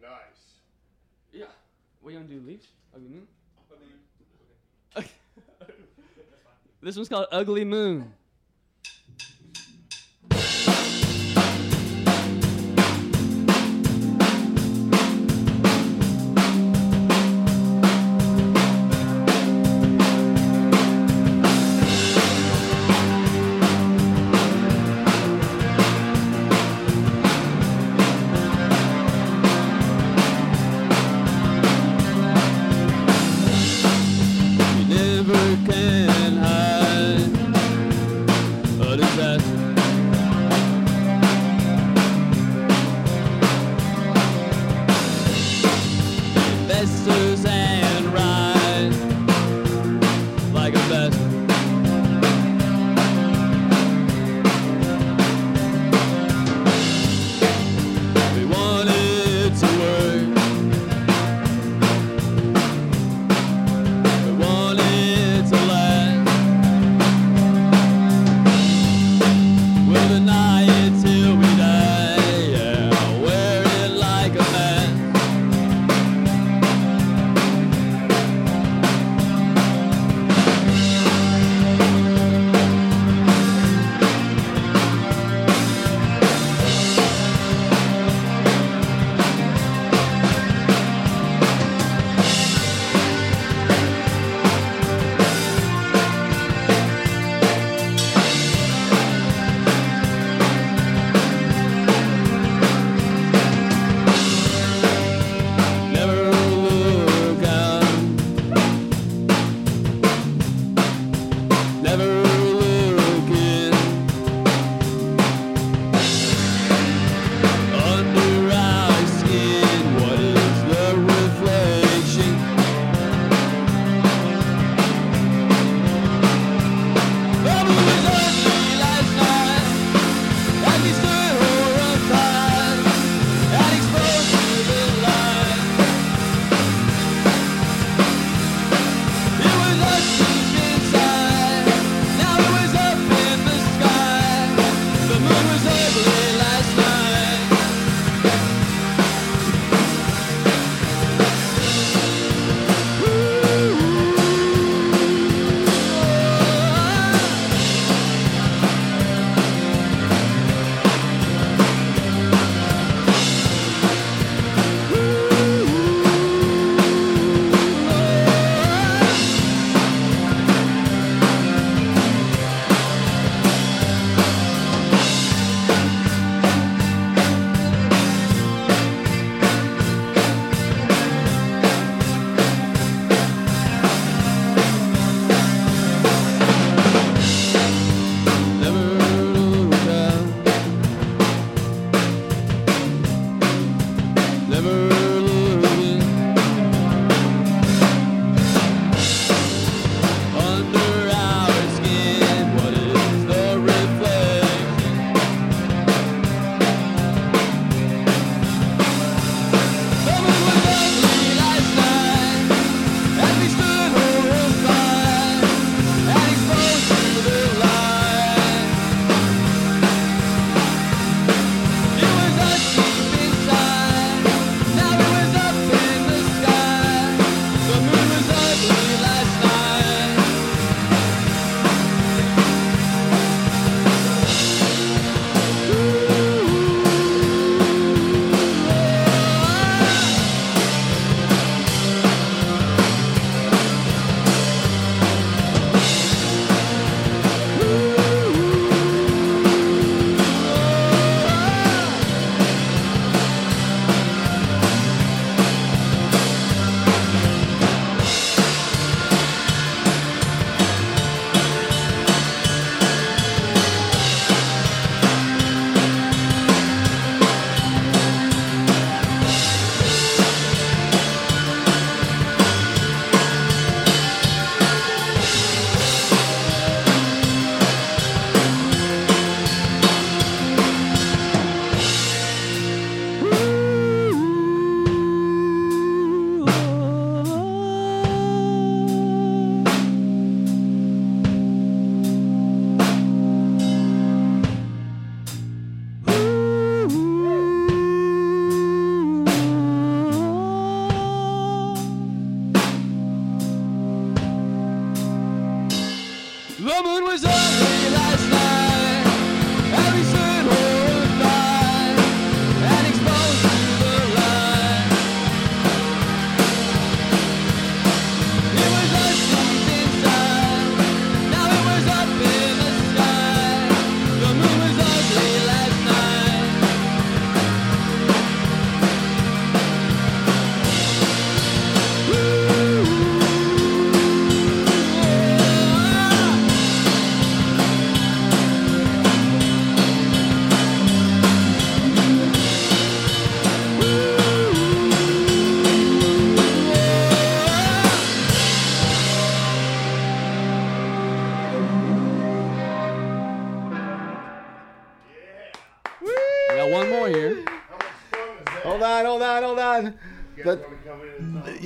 Nice. 0.00 0.10
Yeah. 1.32 1.46
What 2.00 2.12
you 2.12 2.18
gonna 2.18 2.28
do, 2.28 2.42
Leech? 2.46 2.66
Ugly 2.94 3.08
Moon? 3.08 3.26
This 6.84 6.96
one's 6.96 7.08
called 7.08 7.26
Ugly 7.32 7.64
Moon. 7.64 8.12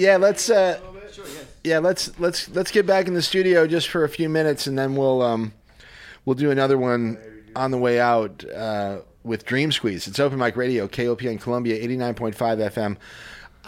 Yeah, 0.09 0.17
let's 0.17 0.49
uh, 0.49 0.81
yeah, 1.63 1.81
let's 1.81 2.19
let's 2.19 2.49
let's 2.51 2.71
get 2.71 2.87
back 2.87 3.09
in 3.09 3.15
the 3.15 3.21
studio 3.21 3.67
just 3.67 3.89
for 3.89 4.05
a 4.05 4.09
few 4.09 4.31
minutes, 4.31 4.67
and 4.67 4.79
then 4.79 4.97
we'll 4.97 5.21
um, 5.21 5.53
we'll 6.25 6.35
do 6.35 6.51
another 6.51 6.79
one 6.79 7.19
on 7.55 7.71
the 7.73 7.77
way 7.77 8.01
out 8.01 8.43
uh, 8.51 9.01
with 9.23 9.45
Dream 9.45 9.71
Squeeze. 9.71 10.07
It's 10.09 10.19
Open 10.19 10.39
Mic 10.39 10.57
Radio, 10.57 10.89
KOPN 10.89 11.39
Columbia, 11.43 11.77
eighty 11.77 11.97
nine 11.99 12.15
point 12.15 12.35
five 12.35 12.59
FM. 12.59 12.97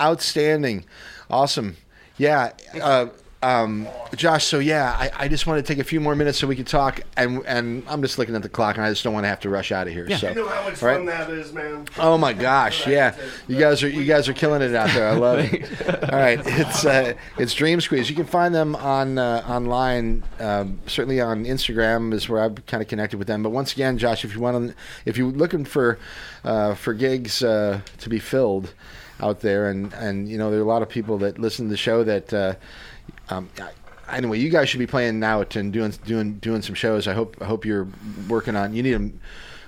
Outstanding, 0.01 0.87
awesome, 1.29 1.77
yeah. 2.17 2.53
Uh, 2.81 3.09
um, 3.43 3.89
Josh, 4.17 4.45
so 4.45 4.59
yeah, 4.59 4.95
I, 4.99 5.25
I 5.25 5.29
just 5.29 5.47
want 5.47 5.65
to 5.65 5.73
take 5.73 5.81
a 5.81 5.85
few 5.85 5.99
more 5.99 6.15
minutes 6.15 6.39
so 6.39 6.47
we 6.47 6.57
can 6.57 6.67
talk, 6.67 7.01
and 7.17 7.43
and 7.47 7.83
I'm 7.89 8.03
just 8.03 8.19
looking 8.19 8.35
at 8.35 8.43
the 8.43 8.51
clock, 8.51 8.77
and 8.77 8.85
I 8.85 8.91
just 8.91 9.03
don't 9.03 9.15
want 9.15 9.25
to 9.25 9.29
have 9.29 9.41
to 9.41 9.49
rush 9.49 9.73
out 9.73 9.87
of 9.87 9.95
here. 9.95 10.11
So, 10.19 10.29
You 10.29 10.35
know 10.35 10.49
how 10.49 10.69
much 10.69 10.83
all 10.83 10.89
right? 10.89 10.97
fun 10.99 11.07
that 11.07 11.31
is, 11.31 11.51
man. 11.53 11.87
Oh 11.99 12.19
my 12.19 12.35
gosh, 12.35 12.87
yeah. 12.87 13.17
You 13.49 13.59
guys 13.59 13.83
are 13.83 13.89
you 13.89 14.05
guys 14.05 14.29
are 14.29 14.35
killing 14.35 14.61
it 14.61 14.75
out 14.75 14.91
there. 14.91 15.09
I 15.09 15.15
love 15.15 15.39
it. 15.39 15.65
All 16.13 16.19
right, 16.19 16.41
it's 16.45 16.85
uh, 16.85 17.15
it's 17.39 17.55
Dream 17.55 17.81
Squeeze. 17.81 18.11
You 18.11 18.17
can 18.17 18.27
find 18.27 18.55
them 18.55 18.77
on 18.77 19.17
uh, 19.17 19.43
online. 19.49 20.23
Um, 20.39 20.81
certainly 20.87 21.21
on 21.21 21.45
Instagram 21.45 22.13
is 22.13 22.29
where 22.29 22.43
I've 22.43 22.67
kind 22.67 22.83
of 22.83 22.89
connected 22.89 23.17
with 23.17 23.27
them. 23.27 23.43
But 23.43 23.51
once 23.51 23.73
again, 23.73 23.97
Josh, 23.97 24.25
if 24.25 24.35
you 24.35 24.41
want 24.41 24.71
to, 24.71 24.75
if 25.07 25.17
you're 25.17 25.31
looking 25.31 25.65
for 25.65 25.99
uh, 26.45 26.75
for 26.75 26.93
gigs 26.93 27.43
uh, 27.43 27.81
to 27.99 28.09
be 28.11 28.19
filled 28.19 28.75
out 29.19 29.41
there, 29.41 29.71
and 29.71 29.95
and 29.95 30.29
you 30.29 30.37
know 30.37 30.51
there 30.51 30.61
are 30.61 30.63
a 30.63 30.67
lot 30.67 30.83
of 30.83 30.89
people 30.91 31.17
that 31.19 31.39
listen 31.39 31.67
to 31.67 31.71
the 31.71 31.77
show 31.79 32.05
that. 32.05 32.59
Um, 33.29 33.49
I- 33.61 34.17
anyway, 34.17 34.39
you 34.39 34.51
guys 34.51 34.69
should 34.69 34.79
be 34.81 34.87
playing 34.87 35.23
out 35.25 35.57
and 35.57 35.73
doing 35.73 35.93
doing 36.05 36.35
doing 36.39 36.63
some 36.63 36.75
shows. 36.75 37.07
I 37.09 37.15
hope 37.15 37.37
I 37.41 37.45
hope 37.45 37.65
you're 37.65 37.87
working 38.29 38.57
on. 38.57 38.75
You 38.75 38.83
need 38.83 38.95
a, 38.95 39.11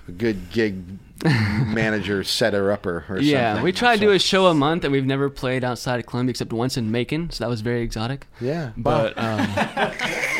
a 0.08 0.12
good 0.12 0.50
gig 0.50 0.82
manager, 1.24 2.24
setter 2.24 2.72
upper, 2.72 3.04
or 3.08 3.18
Yeah, 3.20 3.50
something. 3.52 3.64
we 3.64 3.72
try 3.72 3.92
to 3.94 3.98
So- 4.00 4.06
do 4.06 4.10
a 4.12 4.18
show 4.18 4.46
a 4.46 4.54
month, 4.54 4.82
and 4.84 4.92
we've 4.92 5.06
never 5.06 5.30
played 5.30 5.62
outside 5.64 6.00
of 6.00 6.06
Columbia 6.06 6.30
except 6.30 6.52
once 6.52 6.76
in 6.76 6.90
Macon, 6.90 7.30
so 7.30 7.44
that 7.44 7.48
was 7.48 7.60
very 7.60 7.82
exotic. 7.82 8.26
Yeah, 8.40 8.70
But 8.76 9.16
um, 9.16 9.38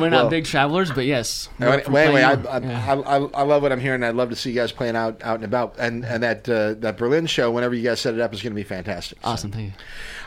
we're 0.00 0.08
not 0.10 0.22
Well- 0.24 0.30
big 0.30 0.44
travelers, 0.44 0.90
but 0.90 1.04
yes. 1.06 1.48
Wait, 1.58 1.88
wait, 1.88 2.22
I, 2.22 2.32
I, 2.32 2.58
yeah. 2.58 3.02
I, 3.06 3.16
I 3.16 3.42
love 3.42 3.62
what 3.62 3.72
I'm 3.72 3.80
hearing. 3.80 4.02
I'd 4.02 4.14
love 4.14 4.30
to 4.30 4.36
see 4.36 4.50
you 4.50 4.56
guys 4.56 4.72
playing 4.72 4.96
out, 4.96 5.22
out 5.22 5.36
and 5.36 5.44
about. 5.44 5.76
And 5.78 6.04
and 6.04 6.22
that 6.22 6.48
uh, 6.48 6.74
that 6.74 6.96
Berlin 6.96 7.26
show, 7.26 7.50
whenever 7.50 7.74
you 7.74 7.82
guys 7.82 8.00
set 8.00 8.14
it 8.14 8.20
up, 8.20 8.32
is 8.34 8.42
going 8.42 8.52
to 8.52 8.56
be 8.56 8.62
fantastic. 8.64 9.18
So- 9.22 9.28
Awesome, 9.28 9.52
thank 9.52 9.66
you. 9.66 9.72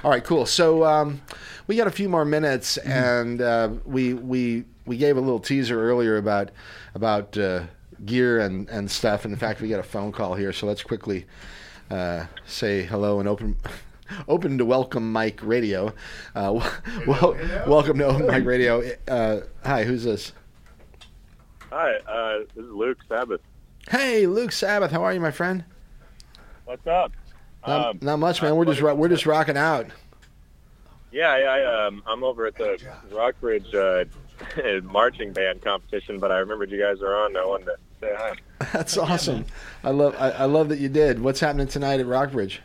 All 0.03 0.11
right, 0.11 0.23
cool. 0.23 0.45
So 0.45 0.83
um, 0.85 1.21
we 1.67 1.75
got 1.75 1.87
a 1.87 1.91
few 1.91 2.09
more 2.09 2.25
minutes, 2.25 2.77
Mm-hmm. 2.81 2.91
and 2.91 3.41
uh, 3.41 3.69
we 3.85 4.13
we 4.13 4.65
we 4.85 4.97
gave 4.97 5.17
a 5.17 5.21
little 5.21 5.39
teaser 5.39 5.81
earlier 5.81 6.17
about 6.17 6.51
about 6.95 7.37
uh, 7.37 7.63
gear 8.05 8.39
and 8.39 8.69
and 8.69 8.89
stuff. 8.89 9.25
And 9.25 9.33
in 9.33 9.39
fact, 9.39 9.61
we 9.61 9.67
got 9.69 9.79
a 9.79 9.83
phone 9.83 10.11
call 10.11 10.35
here, 10.35 10.51
so 10.53 10.65
let's 10.67 10.83
quickly 10.83 11.25
uh, 11.91 12.25
say 12.45 12.83
hello 12.83 13.19
and 13.19 13.27
open. 13.29 13.57
Open 14.27 14.57
to 14.57 14.65
welcome 14.65 15.11
Mike 15.11 15.40
Radio. 15.44 15.94
Uh, 16.36 16.69
well, 17.07 17.36
welcome 17.68 17.98
to 17.99 18.06
Open 18.06 18.27
Mic 18.27 18.45
Radio. 18.45 18.81
Uh, 19.07 19.41
hi, 19.64 19.84
who's 19.84 20.03
this? 20.03 20.34
Hi, 21.72 21.94
uh, 22.07 22.40
this 22.56 22.65
is 22.65 22.72
Luke 22.72 22.98
Sabbath. 23.07 23.41
Hey, 23.90 24.26
Luke 24.27 24.52
Sabbath. 24.52 24.91
How 24.91 25.03
are 25.03 25.14
you, 25.14 25.19
my 25.19 25.31
friend? 25.31 25.64
What's 26.65 26.86
up? 26.88 27.11
Not, 27.68 27.86
Um, 27.90 27.99
not 28.02 28.19
much, 28.19 28.41
man. 28.41 28.56
We're 28.56 28.65
just 28.65 28.81
ro- 28.81 28.95
we're 28.95 29.10
just 29.10 29.26
rocking 29.26 29.57
out. 29.57 29.88
Yeah, 31.11 31.38
yeah, 31.38 31.45
I, 31.52 31.86
um, 31.88 32.03
I'm 32.06 32.23
over 32.23 32.45
at 32.45 32.56
the 32.56 32.80
Rockbridge 33.11 33.73
uh, 33.73 34.06
marching 34.84 35.34
band 35.34 35.61
competition, 35.61 36.19
but 36.19 36.31
I 36.31 36.38
remembered 36.38 36.69
you 36.72 36.80
guys 36.80 37.02
are 37.02 37.15
on. 37.15 37.36
I 37.36 37.45
wanted 37.45 37.65
to 37.65 37.76
say 38.02 38.14
hi. 38.15 38.34
That's 38.73 38.98
awesome. 38.98 39.45
I 39.84 39.90
love 39.90 40.15
I, 40.19 40.30
I 40.31 40.45
love 40.45 40.69
that 40.69 40.80
you 40.80 40.90
did. 40.90 41.19
What's 41.19 41.40
happening 41.40 41.68
tonight 41.68 41.99
at 41.99 42.06
Rockbridge? 42.06 42.61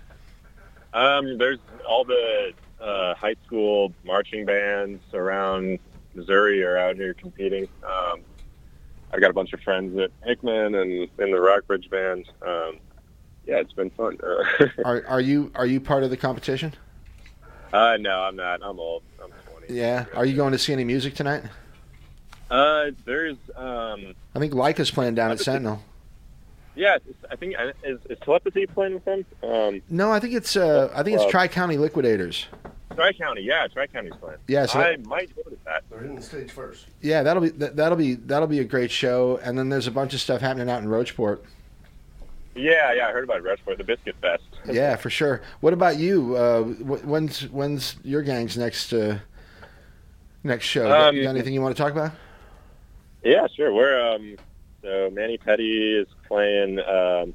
Um, 0.95 1.39
there's 1.39 1.59
all 1.89 2.05
the 2.05 2.53
uh, 2.81 3.15
high 3.15 3.35
school 3.45 3.93
marching 4.05 4.47
bands 4.47 5.03
around 5.12 5.81
Missouri 6.15 6.62
are 6.62 6.79
out 6.79 6.97
here 6.97 7.15
competing. 7.15 7.66
Um, 7.85 8.21
I've 9.12 9.21
got 9.21 9.31
a 9.31 9.35
bunch 9.35 9.53
of 9.53 9.61
friends 9.61 9.99
at 9.99 10.11
Hickman 10.25 10.77
and 10.77 11.09
in 11.19 11.31
the 11.33 11.41
Rockbridge 11.41 11.91
band. 11.91 12.29
Um, 12.47 12.79
yeah, 13.47 13.57
it's 13.57 13.73
been 13.73 13.91
fun. 13.91 14.19
Are 14.87 15.05
are 15.07 15.21
you 15.21 15.53
are 15.55 15.66
you 15.66 15.79
part 15.79 16.03
of 16.03 16.09
the 16.09 16.16
competition? 16.16 16.73
uh, 17.75 17.99
no, 18.01 18.21
I'm 18.23 18.37
not. 18.37 18.61
I'm 18.62 18.81
old. 18.81 19.03
I'm 19.23 19.31
20. 19.59 19.75
Yeah. 19.75 20.07
Are 20.15 20.25
you 20.25 20.35
going 20.35 20.53
to 20.53 20.59
see 20.59 20.73
any 20.73 20.85
music 20.85 21.15
tonight? 21.15 21.43
Uh, 22.51 22.93
there's 23.05 23.37
um, 23.55 24.15
I 24.35 24.39
think 24.39 24.55
Leica's 24.55 24.91
playing 24.91 25.15
down 25.15 25.31
at 25.31 25.41
Sentinel. 25.41 25.83
Yeah, 26.77 26.99
I 27.31 27.37
think 27.37 27.55
is, 27.85 27.99
is 28.11 28.19
telepathy 28.21 28.67
playing 28.67 28.95
with 28.95 29.05
them? 29.05 29.25
Um, 29.43 29.83
No, 29.89 30.11
I 30.11 30.19
think 30.21 30.35
it's 30.35 30.57
uh, 30.57 30.91
I 30.95 31.03
think 31.03 31.15
it's 31.15 31.23
Well- 31.23 31.31
Tri 31.31 31.49
County 31.49 31.77
Liquidators. 31.79 32.47
Tri 32.95 33.13
County, 33.13 33.43
yeah, 33.43 33.67
Tri 33.67 33.89
County's 33.89 34.13
playing. 34.21 34.39
Yeah, 34.47 34.67
so 34.67 34.79
I 34.81 34.91
that- 34.93 35.07
might 35.07 35.35
go 35.35 35.43
to 35.43 35.57
that. 35.65 35.83
They're 35.91 36.01
hitting 36.01 36.17
the 36.17 36.23
stage 36.23 36.51
first. 36.53 36.87
Yeah, 37.01 37.23
that'll 37.25 37.43
be 37.43 37.49
that, 37.51 37.75
that'll 37.77 37.99
be 37.99 38.15
that'll 38.15 38.47
be 38.49 38.61
a 38.61 38.65
great 38.65 38.91
show. 38.91 39.39
And 39.43 39.59
then 39.59 39.69
there's 39.69 39.87
a 39.89 39.91
bunch 39.91 40.15
of 40.15 40.21
stuff 40.21 40.41
happening 40.41 40.69
out 40.71 40.83
in 40.83 40.89
Rocheport. 40.89 41.41
Yeah, 42.57 42.93
yeah, 42.93 43.09
I 43.09 43.13
heard 43.13 43.25
about 43.25 43.43
Rocheport, 43.43 43.79
the 43.79 43.85
Biscuit 43.85 44.15
Fest. 44.21 44.43
Yeah, 44.73 44.97
for 44.97 45.11
sure. 45.11 45.43
What 45.61 45.73
about 45.75 45.99
you? 45.99 46.37
Uh, 46.37 46.63
when's 46.63 47.49
when's 47.51 47.97
your 48.05 48.23
gang's 48.23 48.57
next 48.57 48.93
uh, 48.93 49.19
next 50.43 50.65
show? 50.67 50.89
Got- 50.89 51.09
Um, 51.15 51.23
got 51.23 51.31
anything 51.31 51.53
you 51.53 51.61
want 51.63 51.77
to 51.77 51.83
talk 51.83 51.93
about? 51.93 52.13
Yeah, 53.25 53.47
sure. 53.57 53.73
We're 53.75 54.01
um, 54.15 54.37
so 54.83 55.11
Manny 55.13 55.37
Petty 55.37 55.97
is 55.99 56.07
playing 56.39 56.81
um, 56.81 57.32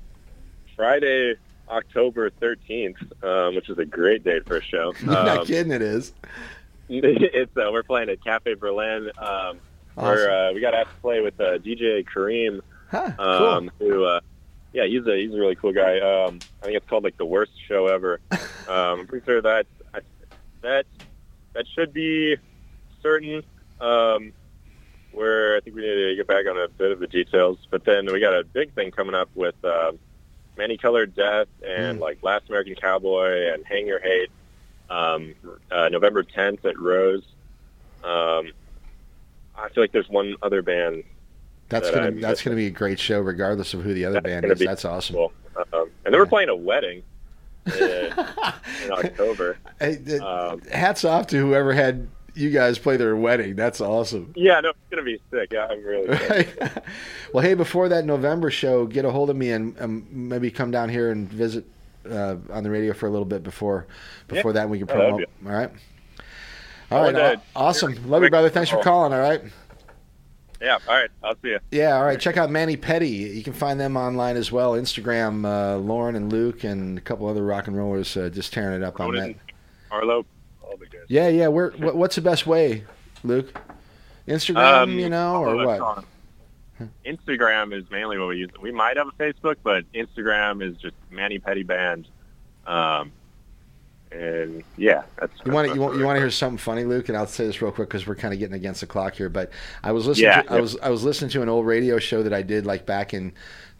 Friday, 0.75 1.35
October 1.69 2.29
thirteenth, 2.31 2.97
um, 3.23 3.55
which 3.55 3.69
is 3.69 3.77
a 3.77 3.85
great 3.85 4.23
date 4.25 4.45
for 4.45 4.57
a 4.57 4.61
show. 4.63 4.93
You're 5.01 5.11
not 5.11 5.37
Um, 5.39 5.45
kidding. 5.45 5.71
It 5.71 5.81
is. 5.81 6.11
it's 6.89 7.55
uh, 7.55 7.69
we're 7.71 7.83
playing 7.83 8.09
at 8.09 8.21
Cafe 8.23 8.55
Berlin. 8.55 9.09
Um, 9.17 9.59
We're 9.95 10.29
uh, 10.49 10.53
we 10.53 10.59
got 10.59 10.73
asked 10.73 10.89
to 10.89 11.01
play 11.01 11.21
with 11.21 11.39
uh, 11.39 11.59
DJ 11.59 12.05
Kareem, 12.05 12.59
Huh, 12.91 13.11
um, 13.19 13.71
who 13.79 14.03
uh, 14.03 14.19
yeah, 14.73 14.85
he's 14.85 15.05
a 15.07 15.15
he's 15.15 15.33
a 15.33 15.37
really 15.37 15.55
cool 15.55 15.71
guy. 15.71 15.99
Um, 15.99 16.39
I 16.61 16.65
think 16.65 16.77
it's 16.77 16.89
called 16.89 17.03
like 17.05 17.17
the 17.17 17.25
worst 17.25 17.51
show 17.67 17.87
ever. 17.87 18.19
Um, 18.69 18.99
I'm 18.99 19.07
pretty 19.07 19.25
sure 19.25 19.41
that 19.41 19.65
I, 19.95 20.01
that 20.61 20.85
that 21.53 21.65
should 21.73 21.91
be 21.91 22.37
certain. 23.01 23.41
Um, 23.81 24.31
where 25.11 25.55
I 25.57 25.59
think 25.59 25.75
we 25.75 25.81
need 25.81 25.95
to 26.09 26.15
get 26.15 26.27
back 26.27 26.45
on 26.47 26.57
a 26.57 26.67
bit 26.67 26.91
of 26.91 26.99
the 26.99 27.07
details, 27.07 27.57
but 27.69 27.83
then 27.85 28.05
we 28.11 28.19
got 28.19 28.33
a 28.33 28.43
big 28.43 28.73
thing 28.73 28.91
coming 28.91 29.15
up 29.15 29.29
with 29.35 29.55
uh, 29.63 29.91
Many 30.57 30.77
Colored 30.77 31.15
Death 31.15 31.47
and 31.65 31.97
Mm. 31.99 32.01
like 32.01 32.21
Last 32.23 32.47
American 32.49 32.75
Cowboy 32.75 33.51
and 33.53 33.65
Hang 33.65 33.87
Your 33.87 33.99
Hate. 33.99 34.29
Um, 34.89 35.35
uh, 35.71 35.89
November 35.89 36.23
10th 36.23 36.65
at 36.65 36.79
Rose. 36.79 37.23
Um, 38.03 38.51
I 39.55 39.69
feel 39.73 39.83
like 39.83 39.91
there's 39.91 40.09
one 40.09 40.35
other 40.41 40.61
band 40.61 41.03
That's 41.69 41.87
that 41.89 41.95
gonna 41.95 42.07
I'm 42.07 42.21
that's 42.21 42.41
gonna 42.41 42.55
be 42.55 42.67
a 42.67 42.71
great 42.71 42.97
show, 42.99 43.19
regardless 43.19 43.73
of 43.73 43.83
who 43.83 43.93
the 43.93 44.05
other 44.05 44.21
That's 44.21 44.25
band 44.41 44.45
is. 44.45 44.59
That's 44.59 44.85
awesome. 44.85 45.15
cool. 45.15 45.33
Um, 45.73 45.89
and 46.05 46.13
then 46.13 46.19
we're 46.19 46.25
playing 46.25 46.49
a 46.49 46.55
wedding 46.55 47.03
in, 47.65 47.73
in 48.85 48.91
October. 48.91 49.57
Hey, 49.79 49.99
Um, 50.19 50.61
hats 50.71 51.03
off 51.03 51.27
to 51.27 51.37
whoever 51.37 51.73
had 51.73 52.07
you 52.39 52.49
guys 52.49 52.79
play 52.79 52.97
their 52.97 53.15
wedding. 53.15 53.55
That's 53.55 53.81
awesome. 53.81 54.33
yeah, 54.35 54.59
no, 54.61 54.69
it's 54.69 54.77
gonna 54.89 55.03
be 55.03 55.19
sick. 55.31 55.51
Yeah, 55.51 55.67
I'm 55.69 55.83
really. 55.83 56.17
Sick. 56.27 56.57
well, 57.33 57.43
hey, 57.43 57.53
before 57.53 57.89
that 57.89 58.05
November 58.05 58.49
show, 58.49 58.85
get 58.85 59.05
a 59.05 59.11
hold 59.11 59.29
of 59.29 59.35
me 59.35 59.51
and 59.51 59.75
um, 59.81 60.07
maybe 60.09 60.49
come 60.51 60.71
down 60.71 60.89
here 60.89 61.11
and 61.11 61.27
visit 61.29 61.65
uh, 62.09 62.35
on 62.51 62.63
the 62.63 62.69
radio 62.69 62.93
for 62.93 63.07
a 63.07 63.09
little 63.09 63.25
bit 63.25 63.43
before 63.43 63.85
before 64.27 64.53
that. 64.53 64.61
and 64.63 64.71
We 64.71 64.79
can 64.79 64.87
Yeah, 64.87 64.95
that'd 64.95 65.09
promote. 65.43 65.71
All 66.91 67.03
right. 67.03 67.11
to- 67.11 67.35
aw- 67.55 67.67
awesome. 67.67 68.09
Love 68.09 68.23
you, 68.23 68.29
brother. 68.29 68.49
Thanks 68.49 68.69
for 68.69 68.77
Oh. 68.79 68.83
calling. 68.83 69.13
All 69.13 69.19
right. 69.19 69.41
Yeah. 70.61 70.77
All 70.87 70.95
right. 70.95 71.09
I'll 71.23 71.35
see 71.41 71.49
you. 71.49 71.59
Yeah, 71.71 71.95
all 71.95 72.03
right. 72.03 72.19
Check 72.19 72.35
out 72.37 72.49
Manny 72.49 72.75
Petty. 72.75 73.07
You 73.09 73.43
can 73.43 73.53
find 73.53 73.79
them 73.79 73.95
online 73.95 74.35
as 74.37 74.51
well. 74.51 74.73
Instagram, 74.73 75.45
uh, 75.45 75.77
Lauren 75.77 76.15
and 76.15 76.31
Luke 76.31 76.63
and 76.63 76.97
a 76.97 77.01
couple 77.01 77.27
other 77.27 77.45
rock 77.45 77.67
and 77.67 77.77
rollers 77.77 78.17
uh, 78.17 78.29
just 78.29 78.51
tearing 78.53 78.81
it 78.81 78.83
up 78.83 78.99
on 78.99 79.11
that. 79.13 79.19
Ronan, 79.19 79.35
Arlo, 79.91 80.25
all 80.69 80.77
the 80.77 80.85
good. 80.85 81.05
Yeah, 81.07 81.27
yeah. 81.27 81.47
Where, 81.47 81.71
what, 81.71 81.95
what's 81.95 82.15
the 82.15 82.21
best 82.21 82.45
way, 82.45 82.83
Luke? 83.23 83.59
Instagram, 84.27 84.83
Um, 84.83 84.99
you 84.99 85.09
know, 85.09 85.37
or 85.43 85.55
what? 85.55 85.79
on- 85.79 86.05
Instagram 87.05 87.73
is 87.77 87.89
mainly 87.91 88.17
what 88.17 88.29
we 88.29 88.37
use. 88.37 88.51
We 88.61 88.71
might 88.71 88.95
have 88.97 89.07
a 89.07 89.11
Facebook, 89.11 89.55
but 89.63 89.91
Instagram 89.93 90.63
is 90.63 90.77
just 90.77 90.95
Manny 91.11 91.39
Petty 91.39 91.63
Band. 91.63 92.07
Um, 92.65 93.11
and 94.11 94.63
yeah, 94.77 95.03
that's 95.19 95.33
You 95.45 95.51
want 95.51 95.67
to 95.67 95.75
you 95.75 95.81
want, 95.81 95.97
you 95.97 96.05
want 96.05 96.15
to 96.15 96.21
hear 96.21 96.31
something 96.31 96.57
funny, 96.57 96.83
Luke? 96.83 97.09
And 97.09 97.17
I'll 97.17 97.27
say 97.27 97.45
this 97.45 97.61
real 97.61 97.71
quick 97.71 97.89
because 97.89 98.07
we're 98.07 98.15
kind 98.15 98.33
of 98.33 98.39
getting 98.39 98.55
against 98.55 98.81
the 98.81 98.87
clock 98.87 99.13
here. 99.15 99.29
But 99.29 99.51
I 99.83 99.91
was 99.91 100.07
listening. 100.07 100.27
Yeah, 100.27 100.41
to, 100.43 100.53
I 100.53 100.59
was 100.61 100.77
I 100.77 100.89
was 100.89 101.03
listening 101.03 101.29
to 101.31 101.41
an 101.41 101.49
old 101.49 101.65
radio 101.65 101.99
show 101.99 102.23
that 102.23 102.33
I 102.33 102.41
did 102.41 102.65
like 102.65 102.85
back 102.85 103.13
in 103.13 103.33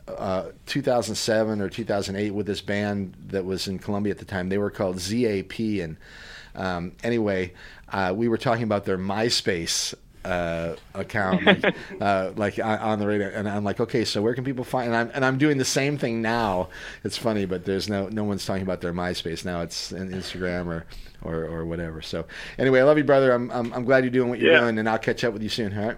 uh, 0.07 0.49
2007 0.67 1.61
or 1.61 1.69
2008 1.69 2.31
with 2.31 2.45
this 2.45 2.61
band 2.61 3.15
that 3.27 3.45
was 3.45 3.67
in 3.67 3.79
Columbia 3.79 4.11
at 4.11 4.19
the 4.19 4.25
time. 4.25 4.49
They 4.49 4.57
were 4.57 4.69
called 4.71 4.99
ZAP, 4.99 5.59
and 5.59 5.97
um, 6.55 6.93
anyway, 7.03 7.53
uh, 7.89 8.13
we 8.15 8.27
were 8.27 8.38
talking 8.38 8.63
about 8.63 8.85
their 8.85 8.97
MySpace. 8.97 9.93
Uh, 10.26 10.76
account 10.95 11.45
like, 11.45 11.76
uh, 12.01 12.31
like 12.35 12.59
on, 12.59 12.77
on 12.80 12.99
the 12.99 13.07
radio, 13.07 13.30
and 13.30 13.47
I'm 13.47 13.63
like, 13.63 13.80
okay, 13.80 14.03
so 14.03 14.21
where 14.21 14.35
can 14.35 14.43
people 14.43 14.65
find? 14.65 14.88
And 14.88 14.95
I'm 14.95 15.11
and 15.13 15.23
I'm 15.26 15.38
doing 15.38 15.57
the 15.57 15.65
same 15.65 15.97
thing 15.97 16.21
now. 16.21 16.67
It's 17.05 17.17
funny, 17.17 17.45
but 17.45 17.63
there's 17.63 17.88
no 17.88 18.09
no 18.09 18.26
one's 18.26 18.45
talking 18.45 18.61
about 18.61 18.81
their 18.81 18.91
MySpace 18.93 19.45
now. 19.45 19.61
It's 19.61 19.93
in 19.93 20.09
Instagram 20.09 20.67
or 20.67 20.85
or, 21.21 21.45
or 21.45 21.65
whatever. 21.65 22.01
So 22.01 22.26
anyway, 22.59 22.81
I 22.81 22.84
love 22.84 22.97
you, 22.97 23.05
brother. 23.05 23.31
I'm, 23.31 23.49
I'm 23.49 23.71
I'm 23.73 23.85
glad 23.85 24.03
you're 24.03 24.11
doing 24.11 24.30
what 24.30 24.39
you're 24.39 24.51
Yeah. 24.51 24.59
doing, 24.59 24.77
and 24.77 24.89
I'll 24.89 24.99
catch 24.99 25.23
up 25.23 25.31
with 25.31 25.41
you 25.41 25.49
soon. 25.49 25.76
All 25.76 25.88
right? 25.88 25.97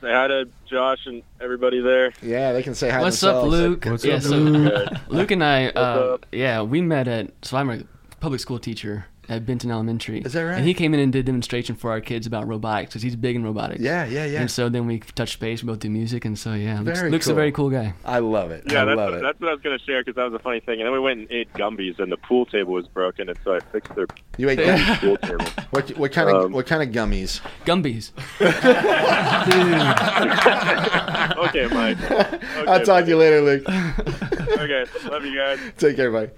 Say 0.00 0.12
hi 0.12 0.26
to 0.26 0.48
Josh 0.68 1.06
and 1.06 1.22
everybody 1.40 1.80
there. 1.80 2.12
Yeah, 2.20 2.52
they 2.52 2.64
can 2.64 2.74
say 2.74 2.90
hi. 2.90 3.00
What's 3.00 3.22
up. 3.22 3.44
Luke? 3.44 3.84
What's 3.84 4.04
yeah, 4.04 4.14
up, 4.16 4.22
so 4.22 4.36
Luke? 4.36 4.90
Luke 5.08 5.30
and 5.30 5.44
I, 5.44 5.68
uh, 5.68 6.18
yeah, 6.32 6.62
we 6.62 6.80
met 6.82 7.06
at. 7.06 7.30
So 7.42 7.56
I'm 7.56 7.70
a 7.70 7.82
public 8.18 8.40
school 8.40 8.58
teacher 8.58 9.06
at 9.28 9.44
Benton 9.44 9.70
Elementary. 9.70 10.20
Is 10.20 10.32
that 10.32 10.42
right? 10.42 10.56
And 10.56 10.66
he 10.66 10.74
came 10.74 10.94
in 10.94 11.00
and 11.00 11.12
did 11.12 11.20
a 11.20 11.22
demonstration 11.22 11.76
for 11.76 11.90
our 11.90 12.00
kids 12.00 12.26
about 12.26 12.48
robotics 12.48 12.90
because 12.90 13.02
he's 13.02 13.16
big 13.16 13.36
in 13.36 13.44
robotics. 13.44 13.80
Yeah, 13.80 14.06
yeah, 14.06 14.24
yeah. 14.24 14.40
And 14.40 14.50
so 14.50 14.68
then 14.68 14.86
we 14.86 15.00
touched 15.00 15.38
base. 15.40 15.62
We 15.62 15.66
both 15.66 15.80
do 15.80 15.90
music, 15.90 16.24
and 16.24 16.38
so 16.38 16.54
yeah, 16.54 16.80
looks, 16.80 16.98
Very 16.98 17.10
Luke's 17.10 17.26
cool. 17.26 17.32
a 17.32 17.36
very 17.36 17.52
cool 17.52 17.70
guy. 17.70 17.94
I 18.04 18.18
love 18.20 18.50
it. 18.50 18.64
Yeah, 18.70 18.82
I 18.82 18.84
that's 18.86 18.96
love 18.96 19.10
what, 19.10 19.18
it. 19.18 19.22
that's 19.22 19.40
what 19.40 19.50
I 19.50 19.52
was 19.52 19.62
going 19.62 19.78
to 19.78 19.84
share 19.84 20.02
because 20.02 20.16
that 20.16 20.24
was 20.24 20.34
a 20.34 20.38
funny 20.42 20.60
thing. 20.60 20.80
And 20.80 20.86
then 20.86 20.92
we 20.92 21.00
went 21.00 21.20
and 21.20 21.30
ate 21.30 21.52
Gumby's, 21.54 21.98
and 21.98 22.10
the 22.10 22.16
pool 22.16 22.46
table 22.46 22.72
was 22.72 22.88
broken, 22.88 23.28
and 23.28 23.38
so 23.44 23.54
I 23.54 23.60
fixed 23.60 23.94
their 23.94 24.06
You 24.38 24.48
ate 24.48 24.58
gum- 24.58 24.96
pool 24.98 25.16
table. 25.18 25.44
what 25.70 25.90
what 25.98 26.12
kind 26.12 26.30
of 26.30 26.44
Um, 26.46 26.52
what 26.52 26.66
kind 26.66 26.82
of 26.82 26.88
gummies? 26.94 27.40
Gumbies. 27.64 28.12
okay, 31.48 31.66
Mike. 31.74 31.98
Okay, 32.10 32.70
I'll 32.70 32.84
talk 32.84 33.04
to 33.04 33.10
you 33.10 33.16
later, 33.16 33.40
Luke. 33.40 33.68
Okay, 33.68 34.84
love 35.08 35.24
you 35.24 35.36
guys. 35.36 35.58
Take 35.76 35.96
care, 35.96 36.10
buddy. 36.10 36.30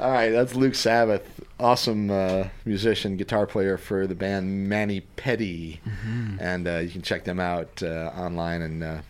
All 0.00 0.10
right, 0.10 0.30
that's 0.30 0.54
Luke 0.54 0.74
Sabbath, 0.74 1.42
awesome 1.58 2.10
uh, 2.10 2.44
musician, 2.64 3.18
guitar 3.18 3.46
player 3.46 3.76
for 3.76 4.06
the 4.06 4.14
band 4.14 4.66
Manny 4.66 5.00
Petty, 5.02 5.82
and 6.40 6.66
uh, 6.66 6.78
you 6.78 6.88
can 6.88 7.02
check 7.02 7.24
them 7.24 7.38
out 7.38 7.82
uh, 7.82 8.10
online. 8.16 8.62
And 8.62 8.82
uh, 8.82 9.00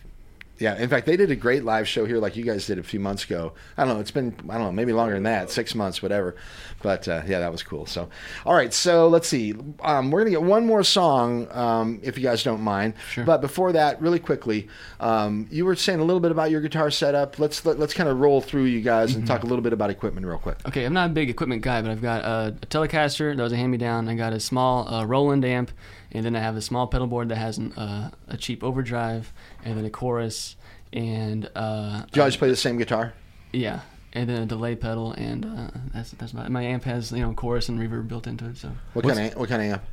yeah, 0.61 0.77
in 0.77 0.87
fact, 0.87 1.07
they 1.07 1.17
did 1.17 1.31
a 1.31 1.35
great 1.35 1.63
live 1.65 1.87
show 1.87 2.05
here, 2.05 2.19
like 2.19 2.35
you 2.37 2.43
guys 2.43 2.67
did 2.67 2.77
a 2.77 2.83
few 2.83 2.99
months 2.99 3.23
ago. 3.23 3.53
I 3.77 3.83
don't 3.83 3.95
know, 3.95 3.99
it's 3.99 4.11
been 4.11 4.35
I 4.47 4.53
don't 4.53 4.67
know, 4.67 4.71
maybe 4.71 4.93
longer 4.93 5.15
than 5.15 5.23
that, 5.23 5.49
six 5.49 5.73
months, 5.73 6.01
whatever. 6.01 6.35
But 6.83 7.07
uh, 7.07 7.23
yeah, 7.27 7.39
that 7.39 7.51
was 7.51 7.63
cool. 7.63 7.85
So, 7.85 8.09
all 8.45 8.53
right, 8.53 8.73
so 8.73 9.07
let's 9.07 9.27
see. 9.27 9.55
Um, 9.81 10.11
we're 10.11 10.19
gonna 10.21 10.31
get 10.31 10.43
one 10.43 10.65
more 10.65 10.83
song, 10.83 11.47
um, 11.51 11.99
if 12.03 12.17
you 12.17 12.23
guys 12.23 12.43
don't 12.43 12.61
mind. 12.61 12.93
Sure. 13.09 13.23
But 13.23 13.41
before 13.41 13.71
that, 13.73 14.01
really 14.01 14.19
quickly, 14.19 14.67
um, 14.99 15.47
you 15.51 15.65
were 15.65 15.75
saying 15.75 15.99
a 15.99 16.03
little 16.03 16.19
bit 16.19 16.31
about 16.31 16.51
your 16.51 16.61
guitar 16.61 16.91
setup. 16.91 17.39
Let's 17.39 17.65
let, 17.65 17.79
let's 17.79 17.93
kind 17.93 18.07
of 18.07 18.19
roll 18.19 18.39
through 18.39 18.65
you 18.65 18.81
guys 18.81 19.15
and 19.15 19.25
talk 19.25 19.43
a 19.43 19.47
little 19.47 19.63
bit 19.63 19.73
about 19.73 19.89
equipment 19.89 20.25
real 20.25 20.37
quick. 20.37 20.57
Okay, 20.67 20.85
I'm 20.85 20.93
not 20.93 21.09
a 21.09 21.13
big 21.13 21.29
equipment 21.29 21.61
guy, 21.63 21.81
but 21.81 21.89
I've 21.89 22.01
got 22.01 22.23
a, 22.23 22.55
a 22.61 22.65
Telecaster 22.67 23.35
that 23.35 23.41
was 23.41 23.51
a 23.51 23.57
hand-me-down. 23.57 24.07
I 24.07 24.15
got 24.15 24.33
a 24.33 24.39
small 24.39 24.87
uh, 24.87 25.05
Roland 25.05 25.43
amp, 25.43 25.71
and 26.11 26.25
then 26.25 26.35
I 26.35 26.39
have 26.39 26.55
a 26.57 26.61
small 26.61 26.87
pedal 26.87 27.07
board 27.07 27.29
that 27.29 27.37
has 27.37 27.57
an, 27.57 27.71
uh, 27.73 28.11
a 28.27 28.37
cheap 28.37 28.63
overdrive, 28.63 29.31
and 29.63 29.77
then 29.77 29.85
a 29.85 29.89
chorus, 29.89 30.55
and 30.93 31.49
uh, 31.55 32.01
Do 32.01 32.07
you 32.15 32.21
always 32.21 32.37
play 32.37 32.49
the 32.49 32.55
same 32.55 32.77
guitar? 32.77 33.13
yeah, 33.53 33.81
and 34.13 34.29
then 34.29 34.41
a 34.43 34.45
delay 34.45 34.75
pedal, 34.75 35.13
and 35.13 35.45
uh, 35.45 35.67
that's 35.93 36.11
that's 36.11 36.33
my 36.33 36.47
my 36.49 36.63
amp 36.63 36.83
has 36.85 37.11
you 37.11 37.19
know 37.21 37.33
chorus 37.33 37.69
and 37.69 37.79
reverb 37.79 38.07
built 38.07 38.27
into 38.27 38.45
it. 38.45 38.57
So 38.57 38.71
What 38.93 39.05
kind 39.05 39.19
of 39.31 39.39
what 39.39 39.49
kind 39.49 39.61
of 39.61 39.67
amp? 39.73 39.83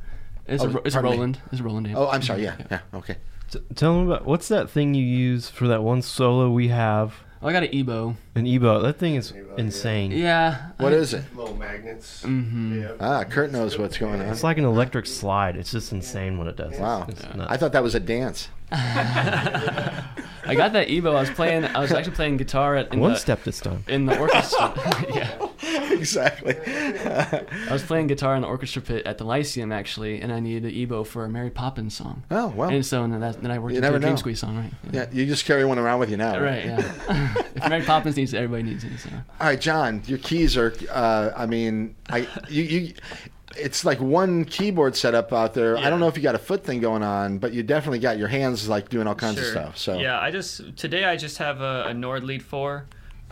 it's 0.47 0.63
Oh, 0.63 0.67
a 0.69 0.77
it's 0.83 0.95
a 0.95 0.97
pardon 0.97 1.11
me. 1.11 1.17
Roland. 1.17 1.39
It's 1.51 1.61
a 1.61 1.63
Roland 1.63 1.87
amp. 1.87 1.97
Oh, 1.97 2.07
I'm 2.09 2.21
sorry. 2.21 2.43
Yeah, 2.43 2.55
yeah. 2.71 2.79
Okay. 2.93 3.17
T- 3.51 3.59
tell 3.75 3.93
them 3.95 4.07
about 4.09 4.25
what's 4.25 4.47
that 4.49 4.69
thing 4.69 4.93
you 4.93 5.03
use 5.05 5.49
for 5.49 5.67
that 5.67 5.81
one 5.83 6.01
solo 6.01 6.49
we 6.51 6.67
have, 6.67 7.13
I 7.41 7.53
got 7.53 7.63
an 7.63 7.71
EBow. 7.71 8.15
an 8.35 8.45
EBow. 8.45 8.81
That 8.81 8.97
thing 8.97 9.15
is 9.15 9.31
EBow, 9.31 9.47
yeah. 9.47 9.53
insane. 9.57 10.11
Yeah. 10.11 10.71
What 10.77 10.91
is 10.91 11.13
it? 11.13 11.23
Little 11.35 11.55
magnets. 11.55 12.23
Mm-hmm. 12.23 12.81
Yeah. 12.81 12.91
Ah, 12.99 13.23
Kurt 13.23 13.51
knows 13.51 13.77
what's 13.77 13.97
going 13.97 14.21
on. 14.21 14.27
It's 14.27 14.43
like 14.43 14.57
an 14.57 14.65
electric 14.65 15.05
slide. 15.05 15.55
It's 15.55 15.71
just 15.71 15.91
insane 15.93 16.37
when 16.37 16.47
it 16.47 16.57
does. 16.57 16.77
Wow. 16.77 17.05
it's 17.07 17.23
Yeah. 17.23 17.45
I 17.49 17.55
thought 17.55 17.71
that 17.71 17.83
was 17.83 17.95
a 17.95 17.99
dance. 17.99 18.49
I 18.71 20.55
got 20.55 20.73
that 20.73 20.87
EBow. 20.87 21.15
I 21.15 21.21
was 21.21 21.29
playing. 21.29 21.65
I 21.65 21.79
was 21.79 21.91
actually 21.91 22.15
playing 22.15 22.37
guitar 22.37 22.75
at 22.75 22.93
in 22.93 22.99
one 22.99 23.13
the, 23.13 23.19
step 23.19 23.43
this 23.43 23.59
time. 23.59 23.83
in 23.87 24.05
the 24.05 24.17
orchestra. 24.17 24.73
yeah. 25.13 25.91
exactly. 25.91 26.55
I 26.65 27.71
was 27.71 27.83
playing 27.83 28.07
guitar 28.07 28.35
in 28.35 28.41
the 28.41 28.47
orchestra 28.47 28.81
pit 28.81 29.05
at 29.05 29.17
the 29.17 29.25
Lyceum 29.25 29.71
actually, 29.71 30.21
and 30.21 30.31
I 30.31 30.39
needed 30.39 30.65
an 30.65 30.71
EBow 30.71 31.05
for 31.05 31.25
a 31.25 31.29
Mary 31.29 31.51
Poppins 31.51 31.95
song. 31.95 32.23
oh 32.31 32.47
wow! 32.47 32.69
And 32.69 32.85
so 32.85 33.01
then, 33.01 33.19
that, 33.19 33.41
then 33.41 33.51
I 33.51 33.59
worked 33.59 33.73
You 33.73 33.81
into 33.81 33.93
a 33.93 33.99
Dream. 33.99 34.17
Squeeze 34.17 34.39
song, 34.39 34.57
right? 34.57 34.73
Yeah, 34.91 35.07
you 35.11 35.25
just 35.25 35.45
carry 35.45 35.65
one 35.65 35.77
around 35.77 35.99
with 35.99 36.09
you 36.09 36.17
now. 36.17 36.39
Right, 36.41 36.65
yeah. 36.65 36.79
if 37.55 37.69
Mary 37.69 37.83
Poppins 37.83 38.17
needs 38.17 38.33
it, 38.33 38.37
everybody 38.37 38.63
needs 38.63 38.83
it. 38.83 38.97
So. 38.99 39.09
All 39.11 39.47
right, 39.47 39.61
John. 39.61 40.01
Your 40.07 40.17
keys 40.17 40.57
are. 40.57 40.73
Uh, 40.91 41.31
I 41.35 41.45
mean, 41.45 41.95
I 42.09 42.27
you 42.49 42.63
you. 42.63 42.93
It's 43.57 43.83
like 43.83 43.99
one 43.99 44.45
keyboard 44.45 44.95
setup 44.95 45.33
out 45.33 45.53
there. 45.53 45.77
I 45.77 45.89
don't 45.89 45.99
know 45.99 46.07
if 46.07 46.15
you 46.15 46.23
got 46.23 46.35
a 46.35 46.39
foot 46.39 46.63
thing 46.63 46.79
going 46.79 47.03
on, 47.03 47.39
but 47.39 47.51
you 47.51 47.63
definitely 47.63 47.99
got 47.99 48.17
your 48.17 48.27
hands 48.27 48.69
like 48.69 48.89
doing 48.89 49.07
all 49.07 49.15
kinds 49.15 49.39
of 49.39 49.45
stuff. 49.45 49.77
So 49.77 49.97
yeah, 49.97 50.19
I 50.19 50.29
just 50.31 50.77
today 50.77 51.03
I 51.05 51.15
just 51.17 51.37
have 51.39 51.61
a, 51.61 51.85
a 51.87 51.93
Nord 51.93 52.23
Lead 52.23 52.43
Four, 52.43 52.85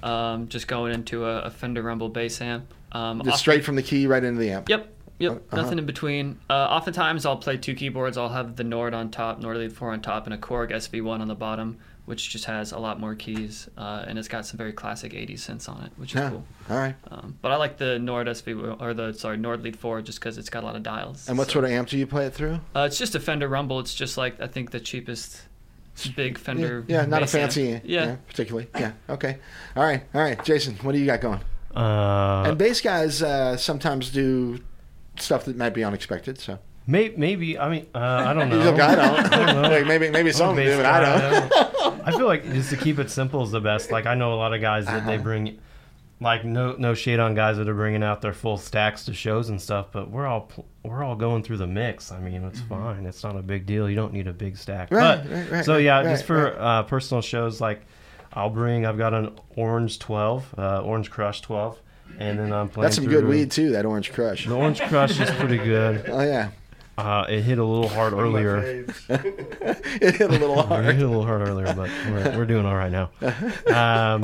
um, 0.04 0.48
just 0.48 0.68
going 0.68 0.94
into 0.94 1.26
a, 1.26 1.42
a 1.44 1.50
Fender 1.52 1.82
Rumble 1.84 2.10
bass 2.10 2.42
amp. 2.42 2.74
Um, 2.92 3.20
just 3.20 3.28
often- 3.30 3.40
straight 3.40 3.64
from 3.66 3.76
the 3.76 3.84
key 3.84 4.08
right 4.08 4.24
into 4.24 4.40
the 4.40 4.52
amp. 4.52 4.70
Yep. 4.70 4.94
Yep. 5.20 5.32
Uh-huh. 5.32 5.58
Nothing 5.62 5.80
in 5.80 5.86
between. 5.88 6.40
Uh, 6.50 6.54
oftentimes 6.54 7.26
I'll 7.26 7.38
play 7.38 7.58
two 7.58 7.74
keyboards. 7.74 8.18
I'll 8.18 8.30
have 8.30 8.56
the 8.56 8.64
Nord 8.64 8.94
on 8.94 9.10
top, 9.10 9.40
Nord 9.40 9.58
Lead 9.58 9.74
4 9.74 9.92
on 9.94 10.02
top, 10.02 10.26
and 10.26 10.34
a 10.34 10.38
Korg 10.38 10.70
SV1 10.72 11.20
on 11.22 11.28
the 11.28 11.34
bottom, 11.36 11.78
which 12.08 12.30
just 12.30 12.46
has 12.46 12.72
a 12.72 12.80
lot 12.80 13.00
more 13.00 13.14
keys, 13.16 13.70
uh, 13.78 14.06
and 14.08 14.18
it's 14.18 14.28
got 14.30 14.46
some 14.46 14.58
very 14.58 14.72
classic 14.74 15.12
80s 15.14 15.42
synths 15.48 15.68
on 15.70 15.84
it, 15.84 15.92
which 15.98 16.16
is 16.16 16.22
Yeah. 16.22 16.30
cool. 16.32 16.44
All 16.70 16.78
right. 16.78 16.96
Um, 17.12 17.36
but 17.42 17.52
I 17.52 17.58
like 17.58 17.78
the 17.78 18.00
Nord 18.00 18.28
SV 18.28 18.54
or 18.82 18.94
the 18.96 19.14
sorry 19.14 19.38
Nord 19.38 19.62
Lead 19.62 19.76
4 19.78 20.02
just 20.02 20.20
because 20.20 20.38
it's 20.38 20.50
got 20.50 20.64
a 20.64 20.66
lot 20.66 20.76
of 20.76 20.84
dials. 20.84 21.28
And 21.30 21.38
what 21.38 21.48
So- 21.48 21.54
sort 21.54 21.66
of 21.66 21.72
amp 21.72 21.90
do 21.90 21.98
you 21.98 22.08
play 22.08 22.26
it 22.26 22.34
through? 22.34 22.62
Uh, 22.76 22.86
it's 22.88 22.98
just 22.98 23.14
a 23.14 23.20
Fender 23.20 23.48
Rumble. 23.48 23.80
It's 23.82 23.94
just 23.94 24.18
like 24.18 24.42
I 24.42 24.48
think 24.48 24.72
the 24.72 24.80
cheapest 24.80 25.42
big 26.16 26.38
Fender. 26.46 26.86
Yeah, 26.88 27.06
not 27.06 27.18
a 27.18 27.26
bass 27.26 27.36
amp. 27.36 27.42
fancy. 27.54 27.82
Yeah. 27.84 28.16
particularly. 28.28 28.68
Yeah. 28.80 28.94
Okay. 29.10 29.38
All 29.76 29.84
right. 29.84 30.04
All 30.16 30.22
right, 30.22 30.42
Jason. 30.46 30.76
What 30.84 30.94
do 30.94 31.00
you 31.00 31.06
got 31.06 31.22
going? 31.22 31.42
Uh, 31.76 32.46
and 32.48 32.58
bass 32.58 32.82
guys 32.82 33.22
uh, 33.22 33.56
sometimes 33.58 34.10
do 34.12 34.60
stuff 35.20 35.46
that 35.46 35.58
might 35.58 35.74
be 35.74 35.84
unexpected. 35.84 36.40
So 36.40 36.58
may, 36.88 37.14
maybe 37.18 37.60
I 37.60 37.70
mean 37.70 37.86
uh, 37.94 38.00
I 38.00 38.34
don't 38.34 38.50
know. 38.50 38.58
Look, 38.58 38.80
I 38.80 38.96
don't. 38.96 39.20
I 39.34 39.46
don't 39.46 39.62
know. 39.62 39.70
Like, 39.70 39.86
maybe 39.88 40.10
maybe 40.10 40.30
I'm 40.30 40.36
a 40.36 40.38
some 40.38 40.56
do, 40.56 40.64
bass 40.64 40.78
but 40.78 40.86
I 40.86 41.00
don't. 41.50 41.74
I 42.06 42.12
feel 42.12 42.26
like 42.28 42.44
just 42.52 42.70
to 42.72 42.78
keep 42.78 43.00
it 43.00 43.10
simple 43.10 43.44
is 43.44 43.52
the 43.52 43.62
best. 43.62 43.92
Like 43.92 44.06
I 44.06 44.16
know 44.16 44.34
a 44.34 44.36
lot 44.36 44.54
of 44.54 44.62
guys 44.62 44.86
that 44.86 45.06
they 45.06 45.16
Uh-huh. 45.16 45.24
bring, 45.24 45.60
like 46.20 46.44
no 46.44 46.76
no 46.80 46.94
shade 46.96 47.20
on 47.20 47.36
guys 47.36 47.58
that 47.58 47.70
are 47.70 47.74
bringing 47.76 48.02
out 48.04 48.22
their 48.22 48.34
full 48.34 48.58
stacks 48.58 49.06
to 49.06 49.14
shows 49.14 49.50
and 49.50 49.62
stuff, 49.62 49.88
but 49.92 50.10
we're 50.10 50.26
all 50.26 50.50
we're 50.84 51.04
all 51.04 51.16
going 51.16 51.44
through 51.44 51.58
the 51.58 51.68
mix. 51.68 52.12
I 52.12 52.20
mean, 52.20 52.44
it's 52.44 52.60
fine. 52.62 53.06
It's 53.06 53.24
not 53.24 53.36
a 53.36 53.42
big 53.42 53.66
deal. 53.66 53.90
You 53.90 53.96
don't 53.96 54.14
need 54.14 54.28
a 54.28 54.34
big 54.34 54.58
stack. 54.58 54.90
Mm-hmm. 54.90 54.96
Right, 54.96 55.24
but 55.24 55.32
right, 55.32 55.52
right, 55.52 55.66
so 55.66 55.78
yeah, 55.78 56.02
just 56.04 56.26
for 56.26 56.60
uh, 56.60 56.84
personal 56.84 57.22
shows, 57.22 57.62
like 57.62 57.82
I'll 58.34 58.50
bring. 58.50 58.86
I've 58.86 58.98
got 58.98 59.14
an 59.14 59.38
Orange 59.56 60.00
Twelve, 60.00 60.54
uh, 60.58 60.82
Orange 60.82 61.12
Crush 61.12 61.42
Twelve, 61.42 61.80
and 62.20 62.40
then 62.40 62.52
I'm 62.52 62.70
playing. 62.70 62.84
That's 62.84 62.96
some 62.96 63.06
good 63.08 63.26
weed 63.28 63.52
too. 63.52 63.72
That 63.72 63.86
Orange 63.86 64.12
Crush. 64.12 64.48
The 64.48 64.56
Orange 64.56 64.82
Crush 64.82 65.20
is 65.20 65.30
pretty 65.32 65.58
good. 65.58 66.06
Oh 66.10 66.22
yeah, 66.22 66.50
Uh, 66.98 67.26
it 67.30 67.42
hit 67.44 67.60
a 67.60 67.64
little 67.64 67.88
hard 67.90 68.14
One 68.14 68.26
of 68.26 68.34
my 68.34 68.44
earlier. 68.44 68.86
it 69.10 70.16
hit 70.16 70.22
a 70.22 70.28
little 70.28 70.64
hard. 70.64 70.86
It 70.86 70.96
hit 70.96 70.96
hard. 70.96 71.02
a 71.02 71.08
little 71.08 71.26
hard 71.26 71.48
earlier, 71.48 71.74
but 71.74 71.90
we're, 72.10 72.40
we're 72.40 72.46
doing 72.46 72.66
all 72.66 72.76
right 72.76 72.92
now. 72.92 73.12
Um, 73.74 74.22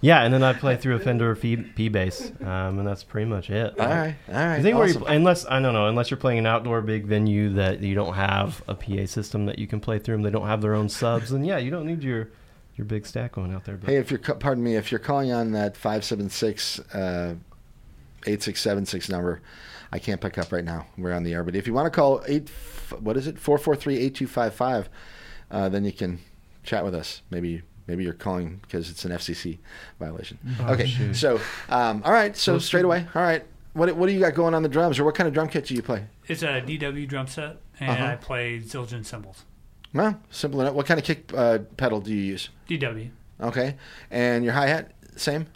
yeah, 0.00 0.24
and 0.24 0.34
then 0.34 0.42
I 0.42 0.52
play 0.52 0.76
through 0.76 0.96
a 0.96 0.98
Fender 0.98 1.36
P, 1.36 1.56
P 1.56 1.88
bass, 1.88 2.32
um, 2.40 2.80
and 2.80 2.86
that's 2.86 3.04
pretty 3.04 3.30
much 3.30 3.50
it. 3.50 3.78
All 3.78 3.86
right, 3.86 4.16
all 4.28 4.34
right. 4.34 4.56
I 4.56 4.62
think 4.62 4.76
where 4.76 4.88
you, 4.88 5.04
unless 5.06 5.46
I 5.46 5.60
don't 5.60 5.74
know, 5.74 5.86
unless 5.86 6.10
you're 6.10 6.18
playing 6.18 6.40
an 6.40 6.46
outdoor 6.46 6.80
big 6.80 7.06
venue 7.06 7.50
that 7.50 7.80
you 7.82 7.94
don't 7.94 8.14
have 8.14 8.64
a 8.66 8.74
PA 8.74 9.06
system 9.06 9.46
that 9.46 9.60
you 9.60 9.68
can 9.68 9.78
play 9.78 10.00
through, 10.00 10.16
and 10.16 10.24
they 10.24 10.30
don't 10.30 10.48
have 10.48 10.60
their 10.60 10.74
own 10.74 10.88
subs, 10.88 11.30
then 11.30 11.44
yeah, 11.44 11.58
you 11.58 11.70
don't 11.70 11.86
need 11.86 12.02
your 12.02 12.30
your 12.74 12.84
big 12.84 13.06
stack 13.06 13.32
going 13.32 13.54
out 13.54 13.64
there. 13.64 13.76
But 13.76 13.90
Hey, 13.90 13.96
if 13.96 14.10
you're 14.10 14.18
pardon 14.18 14.64
me, 14.64 14.74
if 14.74 14.90
you're 14.90 14.98
calling 14.98 15.30
on 15.30 15.52
that 15.52 15.76
five 15.76 16.04
seven 16.04 16.30
six 16.30 16.80
uh, 16.92 17.36
eight 18.26 18.42
six 18.42 18.60
seven 18.60 18.84
six 18.84 19.08
number, 19.08 19.40
I 19.92 19.98
can't 19.98 20.20
pick 20.20 20.38
up 20.38 20.52
right 20.52 20.64
now. 20.64 20.86
We're 20.96 21.12
on 21.12 21.22
the 21.22 21.32
air, 21.34 21.44
but 21.44 21.54
if 21.54 21.66
you 21.66 21.74
want 21.74 21.86
to 21.86 21.90
call 21.90 22.22
eight, 22.26 22.48
what 23.00 23.16
is 23.16 23.26
it, 23.26 23.38
four 23.38 23.58
four 23.58 23.76
three 23.76 23.98
eight 23.98 24.14
two 24.14 24.26
five 24.26 24.54
five, 24.54 24.88
uh, 25.50 25.68
then 25.68 25.84
you 25.84 25.92
can 25.92 26.18
chat 26.64 26.84
with 26.84 26.94
us. 26.94 27.22
Maybe 27.30 27.62
maybe 27.86 28.04
you're 28.04 28.12
calling 28.14 28.58
because 28.62 28.88
it's 28.90 29.04
an 29.04 29.12
FCC 29.12 29.58
violation. 29.98 30.38
Oh, 30.60 30.72
okay, 30.74 30.86
shoot. 30.86 31.14
so 31.14 31.40
um, 31.68 32.02
all 32.04 32.12
right, 32.12 32.36
so 32.36 32.52
Well, 32.54 32.60
straight 32.60 32.84
away, 32.84 33.06
all 33.14 33.22
right. 33.22 33.44
What 33.74 33.94
what 33.96 34.06
do 34.06 34.12
you 34.12 34.20
got 34.20 34.34
going 34.34 34.54
on 34.54 34.62
the 34.62 34.68
drums, 34.68 34.98
or 34.98 35.04
what 35.04 35.14
kind 35.14 35.28
of 35.28 35.34
drum 35.34 35.48
kit 35.48 35.66
do 35.66 35.74
you 35.74 35.82
play? 35.82 36.06
It's 36.26 36.42
a 36.42 36.60
DW 36.62 37.06
drum 37.08 37.26
set, 37.26 37.56
and 37.80 37.90
Uh-huh. 37.90 38.04
I 38.12 38.16
play 38.16 38.58
Zildjian 38.60 39.04
cymbals. 39.04 39.44
Well, 39.94 40.18
simple 40.30 40.60
enough. 40.62 40.74
What 40.74 40.86
kind 40.86 40.98
of 41.00 41.04
kick 41.04 41.32
uh, 41.34 41.58
pedal 41.76 42.00
do 42.00 42.10
you 42.14 42.22
use? 42.22 42.48
DW. 42.68 43.10
Okay, 43.40 43.76
and 44.10 44.44
your 44.44 44.54
hi 44.54 44.66
hat 44.68 44.92
same. 45.16 45.46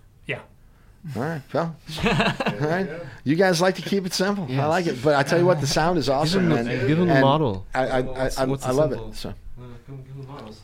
Yeah. 1.15 1.23
All 1.23 1.29
right, 1.29 1.43
well, 1.53 1.77
all 2.05 2.69
right. 2.69 2.89
You 3.25 3.37
guys 3.37 3.61
like 3.61 3.77
to 3.77 3.83
keep 3.83 4.07
it 4.07 4.13
simple. 4.13 4.47
I 4.61 4.67
like 4.67 4.87
it, 4.87 5.03
but 5.03 5.15
I 5.15 5.23
tell 5.23 5.39
you 5.39 5.47
what, 5.47 5.61
the 5.61 5.67
sound 5.67 5.99
is 5.99 6.09
awesome. 6.09 6.49
Give 6.49 6.59
'em 6.59 6.65
the- 6.67 6.73
and- 6.73 6.89
give 6.89 6.99
'em 7.01 7.07
the 7.09 7.21
model. 7.21 7.67
I 7.75 7.87
I, 7.87 7.99
I, 7.99 8.01
What's- 8.45 8.65
I, 8.67 8.71
I 8.71 8.73
love 8.73 8.91
symbol? 8.91 9.11
it. 9.11 9.15
So. 9.17 9.35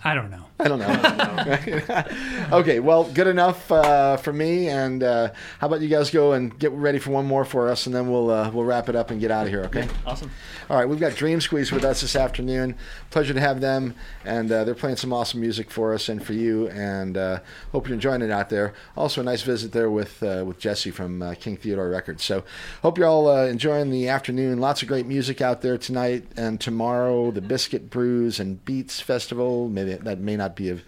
I 0.03 0.15
don't 0.15 0.31
know. 0.31 0.45
I 0.59 0.69
don't 0.69 0.81
know. 0.81 2.49
okay, 2.59 2.81
well, 2.81 3.05
good 3.05 3.29
enough 3.29 3.71
uh, 3.71 4.17
for 4.17 4.33
me. 4.33 4.69
And 4.69 5.03
uh, 5.03 5.31
how 5.61 5.69
about 5.69 5.81
you 5.81 5.89
guys 5.89 6.11
go 6.11 6.33
and 6.33 6.57
get 6.59 6.73
ready 6.73 6.99
for 6.99 7.11
one 7.11 7.27
more 7.27 7.45
for 7.45 7.69
us, 7.69 7.87
and 7.87 7.95
then 7.95 8.11
we'll 8.11 8.31
uh, 8.31 8.51
we'll 8.51 8.65
wrap 8.65 8.89
it 8.89 8.97
up 8.97 9.11
and 9.11 9.21
get 9.21 9.31
out 9.31 9.47
of 9.47 9.53
here. 9.53 9.63
Okay. 9.65 9.89
Awesome. 10.05 10.31
All 10.69 10.77
right, 10.77 10.89
we've 10.89 10.99
got 10.99 11.15
Dream 11.15 11.41
Squeeze 11.41 11.71
with 11.71 11.85
us 11.85 12.01
this 12.01 12.17
afternoon. 12.17 12.77
Pleasure 13.11 13.35
to 13.35 13.41
have 13.41 13.61
them, 13.61 13.95
and 14.25 14.51
uh, 14.51 14.65
they're 14.65 14.75
playing 14.75 14.97
some 14.97 15.13
awesome 15.13 15.41
music 15.41 15.71
for 15.71 15.93
us 15.93 16.09
and 16.09 16.25
for 16.25 16.33
you. 16.33 16.69
And 16.69 17.17
uh, 17.17 17.41
hope 17.73 17.87
you're 17.87 17.95
enjoying 17.95 18.23
it 18.23 18.31
out 18.31 18.49
there. 18.49 18.73
Also, 18.97 19.21
a 19.21 19.25
nice 19.25 19.43
visit 19.43 19.73
there 19.73 19.91
with 19.91 20.23
uh, 20.23 20.45
with 20.47 20.59
Jesse 20.59 20.91
from 20.91 21.23
uh, 21.23 21.35
King 21.35 21.57
Theodore 21.57 21.91
Records. 21.91 22.25
So, 22.25 22.43
hope 22.83 22.99
you're 22.99 23.07
all 23.07 23.29
uh, 23.29 23.47
enjoying 23.47 23.91
the 23.91 24.09
afternoon. 24.09 24.59
Lots 24.59 24.83
of 24.83 24.89
great 24.89 25.07
music 25.07 25.41
out 25.41 25.63
there 25.63 25.79
tonight 25.79 26.25
and 26.37 26.61
tomorrow. 26.61 27.31
The 27.31 27.41
Biscuit 27.41 27.91
Brews 27.91 28.41
and 28.41 28.65
Beats 28.65 29.01
Festival. 29.13 29.69
Maybe 29.69 29.95
that 29.95 30.21
may 30.21 30.37
not 30.37 30.57
be 30.57 30.71
a 30.71 30.79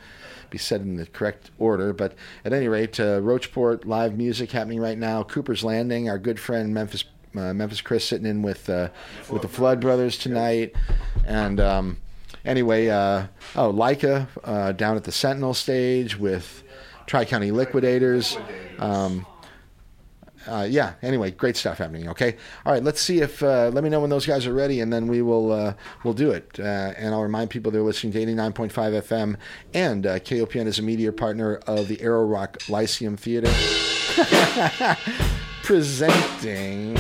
be 0.49 0.59
said 0.59 0.81
in 0.81 0.97
the 0.97 1.05
correct 1.07 1.51
order. 1.59 1.93
But 1.93 2.15
at 2.45 2.53
any 2.53 2.69
rate, 2.69 2.99
uh, 2.99 3.21
Rocheport 3.21 3.85
live 3.85 4.17
music 4.17 4.53
happening 4.53 4.81
right 4.81 4.97
now. 4.97 5.23
Cooper's 5.23 5.63
Landing, 5.65 6.09
our 6.09 6.19
good 6.19 6.41
friend 6.41 6.73
Memphis 6.73 7.05
uh, 7.37 7.53
Memphis 7.53 7.81
Chris 7.81 8.07
sitting 8.07 8.27
in 8.27 8.41
with 8.41 8.71
uh, 8.71 8.89
with 9.31 9.43
the 9.43 9.49
Flood 9.49 9.81
Brothers 9.81 10.17
tonight, 10.17 10.75
and 11.27 11.61
um, 11.61 11.99
anyway, 12.47 12.89
uh, 12.89 13.27
oh 13.57 13.73
Leica 13.73 14.29
uh, 14.45 14.73
down 14.73 14.97
at 14.97 15.05
the 15.05 15.13
Sentinel 15.13 15.53
stage 15.53 16.17
with 16.17 16.63
Tri 17.07 17.25
County 17.27 17.51
Liquidators. 17.51 18.39
Um, 18.79 19.27
uh, 20.47 20.67
yeah. 20.69 20.95
Anyway, 21.03 21.31
great 21.31 21.57
stuff 21.57 21.79
happening. 21.79 22.09
Okay. 22.09 22.37
All 22.65 22.73
right. 22.73 22.83
Let's 22.83 23.01
see 23.01 23.21
if. 23.21 23.43
Uh, 23.43 23.71
let 23.73 23.85
me 23.85 23.91
know 23.91 24.01
when 24.01 24.11
those 24.11 24.27
guys 24.27 24.47
are 24.47 24.55
ready, 24.55 24.81
and 24.81 24.93
then 24.93 25.07
we 25.07 25.23
will. 25.23 25.53
Uh, 25.53 25.75
we'll 26.03 26.15
do 26.15 26.31
it. 26.31 26.59
Uh, 26.59 26.93
and 26.97 27.15
I'll 27.15 27.23
remind 27.23 27.51
people 27.51 27.73
they're 27.73 27.83
listening 27.83 28.13
to 28.13 28.21
89.5 28.21 28.71
FM, 28.71 29.37
and 29.73 30.07
uh, 30.07 30.19
KOPN 30.19 30.67
is 30.67 30.79
a 30.79 30.83
media 30.83 31.13
partner 31.13 31.57
of 31.67 31.89
the 31.89 32.01
Arrow 32.01 32.25
Rock 32.25 32.59
Lyceum 32.69 33.17
Theater, 33.17 33.51
presenting. 35.63 36.99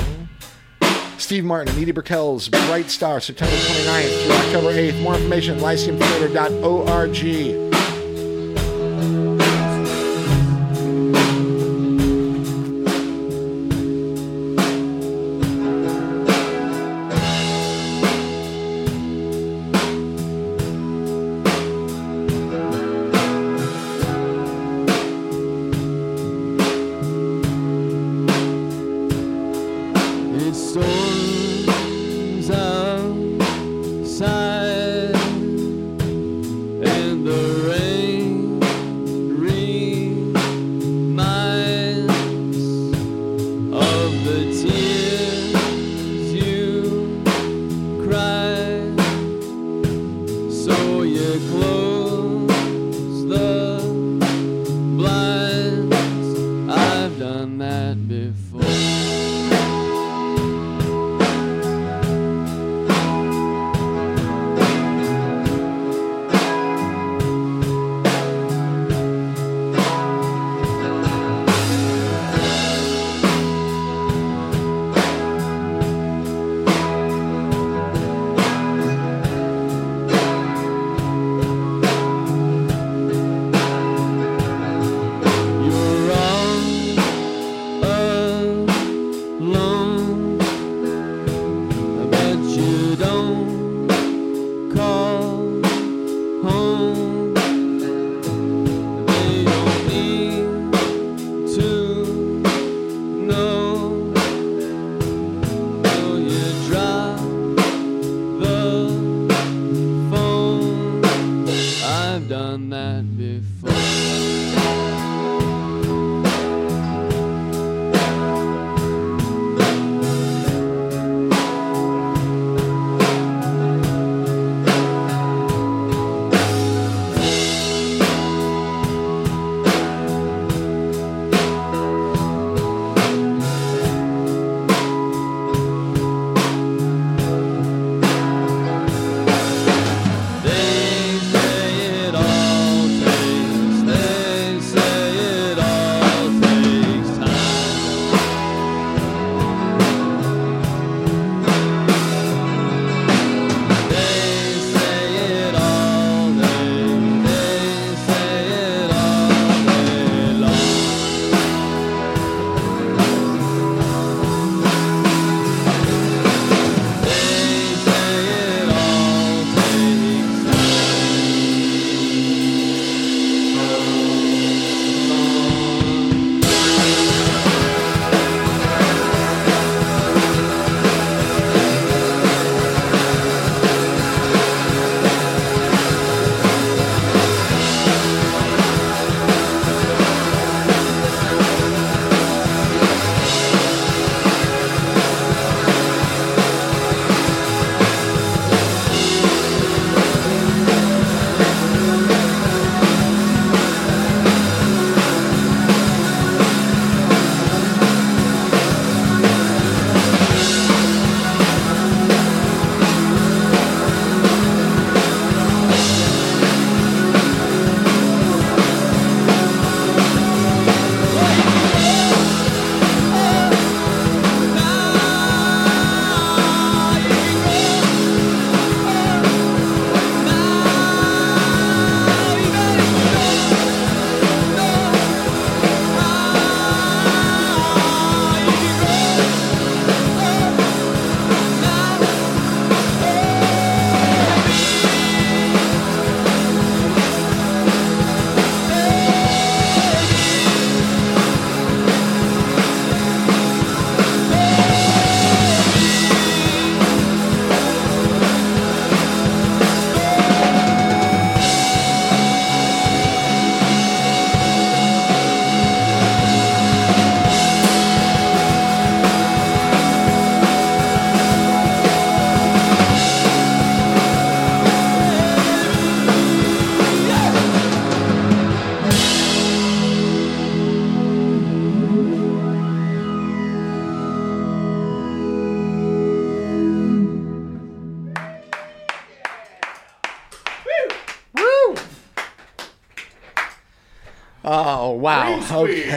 Steve 1.18 1.44
Martin 1.44 1.72
and 1.72 1.80
Edie 1.80 1.92
Brickell's 1.92 2.48
Bright 2.48 2.90
Star, 2.90 3.20
September 3.20 3.54
29th 3.54 4.24
through 4.24 4.34
October 4.34 4.72
8th. 4.72 5.00
More 5.02 5.14
information 5.14 5.56
at 5.56 5.62
lyceumtheater.org. 5.62 7.73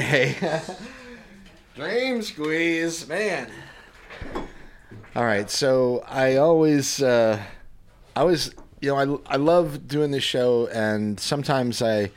Okay. 0.07 0.61
Dream 1.75 2.21
squeeze, 2.21 3.05
man. 3.09 3.51
All 5.13 5.25
right, 5.25 5.49
so 5.49 6.01
I 6.07 6.37
always, 6.37 7.01
uh, 7.01 7.43
I 8.15 8.21
always, 8.21 8.55
you 8.79 8.95
know, 8.95 9.21
I 9.27 9.33
I 9.33 9.35
love 9.35 9.85
doing 9.85 10.11
this 10.11 10.23
show, 10.23 10.67
and 10.67 11.19
sometimes 11.19 11.81
I 11.81 12.11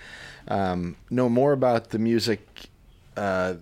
um, 0.47 0.95
know 1.11 1.29
more 1.29 1.53
about 1.53 1.91
the 1.91 1.99
music. 1.99 2.47
Uh, 3.17 3.55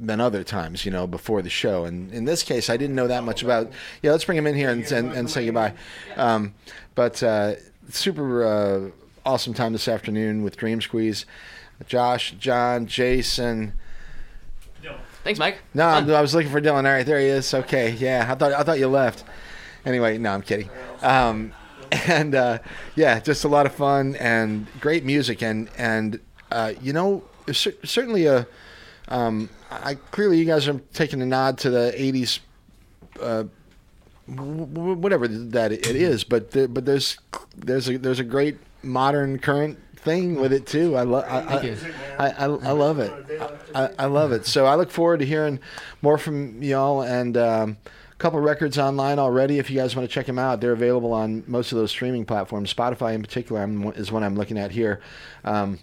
than 0.00 0.20
other 0.20 0.44
times, 0.44 0.84
you 0.84 0.92
know, 0.92 1.08
before 1.08 1.42
the 1.42 1.50
show. 1.50 1.84
And 1.84 2.12
in 2.12 2.24
this 2.24 2.44
case, 2.44 2.70
I 2.70 2.76
didn't 2.76 2.94
know 2.94 3.08
that 3.08 3.24
much 3.24 3.42
about. 3.42 3.72
Yeah, 4.00 4.12
let's 4.12 4.24
bring 4.24 4.38
him 4.38 4.46
in 4.46 4.54
here 4.54 4.70
and 4.70 4.84
and, 4.92 5.10
and 5.10 5.28
say 5.28 5.44
goodbye. 5.46 5.74
Um, 6.16 6.54
but 6.94 7.20
uh, 7.20 7.56
super 7.90 8.46
uh, 8.46 8.90
awesome 9.26 9.54
time 9.54 9.72
this 9.72 9.88
afternoon 9.88 10.44
with 10.44 10.56
Dream 10.56 10.80
Squeeze. 10.80 11.26
Josh, 11.86 12.34
John, 12.38 12.86
Jason. 12.86 13.72
Thanks, 15.24 15.38
Mike. 15.38 15.58
No, 15.74 15.84
I'm- 15.84 16.10
I 16.10 16.20
was 16.22 16.34
looking 16.34 16.50
for 16.50 16.60
Dylan. 16.60 16.76
All 16.86 16.92
right, 16.94 17.04
there 17.04 17.18
he 17.18 17.26
is. 17.26 17.52
Okay, 17.52 17.90
yeah, 17.92 18.26
I 18.30 18.34
thought 18.34 18.52
I 18.52 18.62
thought 18.62 18.78
you 18.78 18.88
left. 18.88 19.24
Anyway, 19.84 20.16
no, 20.16 20.30
I'm 20.32 20.40
kidding. 20.42 20.70
Um, 21.02 21.52
and 21.92 22.34
uh, 22.34 22.58
yeah, 22.94 23.18
just 23.20 23.44
a 23.44 23.48
lot 23.48 23.66
of 23.66 23.74
fun 23.74 24.16
and 24.16 24.66
great 24.80 25.04
music 25.04 25.42
and 25.42 25.68
and 25.76 26.18
uh, 26.50 26.72
you 26.80 26.92
know, 26.94 27.24
cer- 27.52 27.74
certainly 27.84 28.24
a. 28.26 28.46
Um, 29.08 29.50
I 29.70 29.96
clearly 29.96 30.38
you 30.38 30.44
guys 30.46 30.66
are 30.68 30.80
taking 30.94 31.20
a 31.20 31.26
nod 31.26 31.58
to 31.58 31.70
the 31.70 31.92
'80s, 31.96 32.38
uh, 33.20 33.44
w- 34.34 34.66
w- 34.66 34.94
whatever 34.94 35.28
that 35.28 35.72
it 35.72 35.84
is, 35.86 36.24
but 36.24 36.52
the, 36.52 36.68
but 36.68 36.86
there's 36.86 37.18
there's 37.56 37.88
a 37.88 37.98
there's 37.98 38.20
a 38.20 38.24
great 38.24 38.56
modern 38.82 39.38
current 39.40 39.78
thing 40.08 40.40
with 40.40 40.52
it 40.52 40.66
too. 40.66 40.96
I 40.96 41.02
love 41.02 41.24
I, 41.28 41.60
you. 41.62 41.76
I, 42.18 42.30
I, 42.30 42.44
I 42.44 42.70
love 42.72 42.98
it. 42.98 43.12
I, 43.74 43.90
I 43.98 44.06
love 44.06 44.32
it. 44.32 44.46
So 44.46 44.66
I 44.66 44.74
look 44.74 44.90
forward 44.90 45.20
to 45.20 45.26
hearing 45.26 45.60
more 46.02 46.18
from 46.18 46.62
y'all 46.62 47.02
and 47.02 47.36
um, 47.36 47.76
a 47.86 48.14
couple 48.16 48.40
records 48.40 48.78
online 48.78 49.18
already. 49.18 49.58
If 49.58 49.70
you 49.70 49.76
guys 49.78 49.94
want 49.94 50.08
to 50.08 50.12
check 50.12 50.26
them 50.26 50.38
out, 50.38 50.60
they're 50.60 50.72
available 50.72 51.12
on 51.12 51.44
most 51.46 51.72
of 51.72 51.78
those 51.78 51.90
streaming 51.90 52.24
platforms. 52.24 52.72
Spotify 52.72 53.14
in 53.14 53.22
particular 53.22 53.68
is 53.92 54.10
one 54.10 54.24
I'm 54.24 54.34
looking 54.34 54.58
at 54.58 54.70
here. 54.70 55.00
Um, 55.44 55.78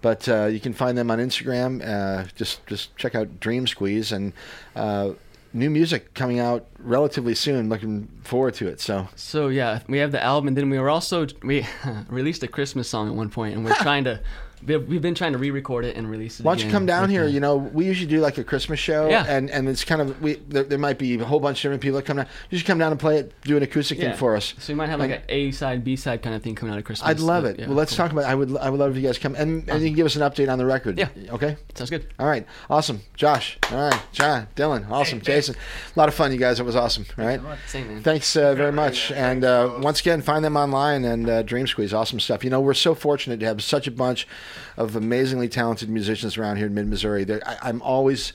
but 0.00 0.28
uh, 0.28 0.46
you 0.46 0.60
can 0.60 0.72
find 0.72 0.96
them 0.96 1.10
on 1.10 1.18
Instagram. 1.18 1.82
Uh, 1.84 2.28
just 2.36 2.64
just 2.66 2.96
check 2.96 3.14
out 3.14 3.40
Dream 3.40 3.66
Squeeze 3.66 4.12
and 4.12 4.32
uh, 4.76 5.12
new 5.52 5.70
music 5.70 6.14
coming 6.14 6.38
out 6.38 6.66
relatively 6.78 7.34
soon. 7.34 7.68
Looking 7.68 8.08
forward 8.22 8.54
to 8.54 8.68
it. 8.68 8.80
So 8.80 9.08
So 9.16 9.48
yeah, 9.48 9.80
we 9.88 9.98
have 9.98 10.12
the 10.12 10.22
album, 10.22 10.48
and 10.48 10.56
then 10.56 10.70
we 10.70 10.78
were 10.78 10.90
also 10.90 11.26
we 11.42 11.66
released 12.08 12.42
a 12.42 12.48
Christmas 12.48 12.88
song 12.88 13.08
at 13.08 13.14
one 13.14 13.30
point, 13.30 13.54
and 13.54 13.64
we're 13.64 13.74
trying 13.76 14.04
to 14.04 14.20
we've 14.66 14.86
we've 14.88 15.02
been 15.02 15.14
trying 15.14 15.32
to 15.32 15.38
re-record 15.38 15.84
it 15.84 15.96
and 15.96 16.10
release 16.10 16.40
it. 16.40 16.44
why 16.44 16.54
don't 16.54 16.64
you 16.64 16.70
come 16.70 16.86
down 16.86 17.10
here? 17.10 17.26
You 17.26 17.40
know, 17.40 17.56
we 17.56 17.86
usually 17.86 18.08
do 18.08 18.20
like 18.20 18.38
a 18.38 18.44
Christmas 18.44 18.78
show, 18.78 19.08
Yeah. 19.08 19.24
and 19.28 19.50
and 19.50 19.68
it's 19.68 19.84
kind 19.84 20.00
of 20.00 20.20
we 20.20 20.34
there, 20.48 20.64
there 20.64 20.78
might 20.78 20.98
be 20.98 21.14
a 21.18 21.24
whole 21.24 21.40
bunch 21.40 21.58
of 21.58 21.62
different 21.62 21.82
people 21.82 21.96
that 21.96 22.06
come 22.06 22.16
down. 22.18 22.26
You 22.50 22.58
should 22.58 22.66
come 22.66 22.78
down 22.78 22.92
and 22.92 23.00
play 23.00 23.18
it, 23.18 23.32
do 23.42 23.56
an 23.56 23.62
acoustic 23.62 23.98
Yeah. 23.98 24.10
thing 24.10 24.18
for 24.18 24.36
us. 24.36 24.54
So 24.58 24.72
we 24.72 24.76
might 24.76 24.88
have 24.88 25.00
like 25.00 25.10
And- 25.10 25.20
an 25.20 25.26
A 25.28 25.50
side, 25.52 25.84
B 25.84 25.96
side 25.96 26.22
kind 26.22 26.34
of 26.34 26.42
thing 26.42 26.54
coming 26.54 26.72
out 26.72 26.78
of 26.78 26.84
Christmas. 26.84 27.08
I'd 27.08 27.20
love 27.20 27.44
but, 27.44 27.54
it. 27.54 27.60
yeah, 27.60 27.66
well, 27.66 27.76
let's 27.76 27.92
cool. 27.92 28.04
talk 28.04 28.12
about. 28.12 28.24
I 28.24 28.34
would. 28.34 28.56
I 28.56 28.70
would 28.70 28.80
love 28.80 28.90
if 28.90 28.96
you 28.96 29.02
guys 29.02 29.18
come 29.18 29.34
and, 29.34 29.68
and 29.68 29.82
you 29.82 29.88
can 29.88 29.96
give 29.96 30.06
us 30.06 30.16
an 30.16 30.22
update 30.22 30.50
on 30.50 30.58
the 30.58 30.66
record. 30.66 30.98
Yeah. 30.98 31.08
Okay. 31.30 31.56
Sounds 31.74 31.90
good. 31.90 32.06
All 32.18 32.26
right. 32.26 32.46
Awesome. 32.68 33.00
Josh. 33.16 33.58
All 33.70 33.90
right. 33.90 34.00
John. 34.12 34.48
Dylan. 34.56 34.90
Awesome. 34.90 35.20
Jason. 35.20 35.54
A 35.94 35.98
lot 35.98 36.08
of 36.08 36.14
fun, 36.14 36.32
you 36.32 36.38
guys. 36.38 36.60
It 36.60 36.64
was 36.64 36.76
awesome. 36.76 37.06
All 37.18 37.24
right. 37.24 37.40
Same. 37.66 38.02
Thanks 38.02 38.34
uh, 38.36 38.54
very 38.54 38.72
much. 38.72 39.12
And 39.12 39.44
uh, 39.44 39.78
once 39.80 40.00
again, 40.00 40.22
find 40.22 40.44
them 40.44 40.56
online 40.56 41.04
and 41.04 41.28
uh, 41.28 41.42
Dream 41.42 41.66
Squeeze. 41.66 41.92
Awesome 41.92 42.20
stuff. 42.20 42.44
You 42.44 42.50
know, 42.50 42.60
we're 42.60 42.74
so 42.74 42.94
fortunate 42.94 43.40
to 43.40 43.46
have 43.46 43.62
such 43.62 43.86
a 43.86 43.90
bunch 43.90 44.26
of 44.76 44.96
amazingly 44.96 45.48
talented 45.48 45.88
musicians 45.88 46.36
around 46.36 46.56
here 46.56 46.66
in 46.66 46.74
Mid 46.74 46.86
Missouri. 46.86 47.26
I'm 47.62 47.82
always, 47.82 48.32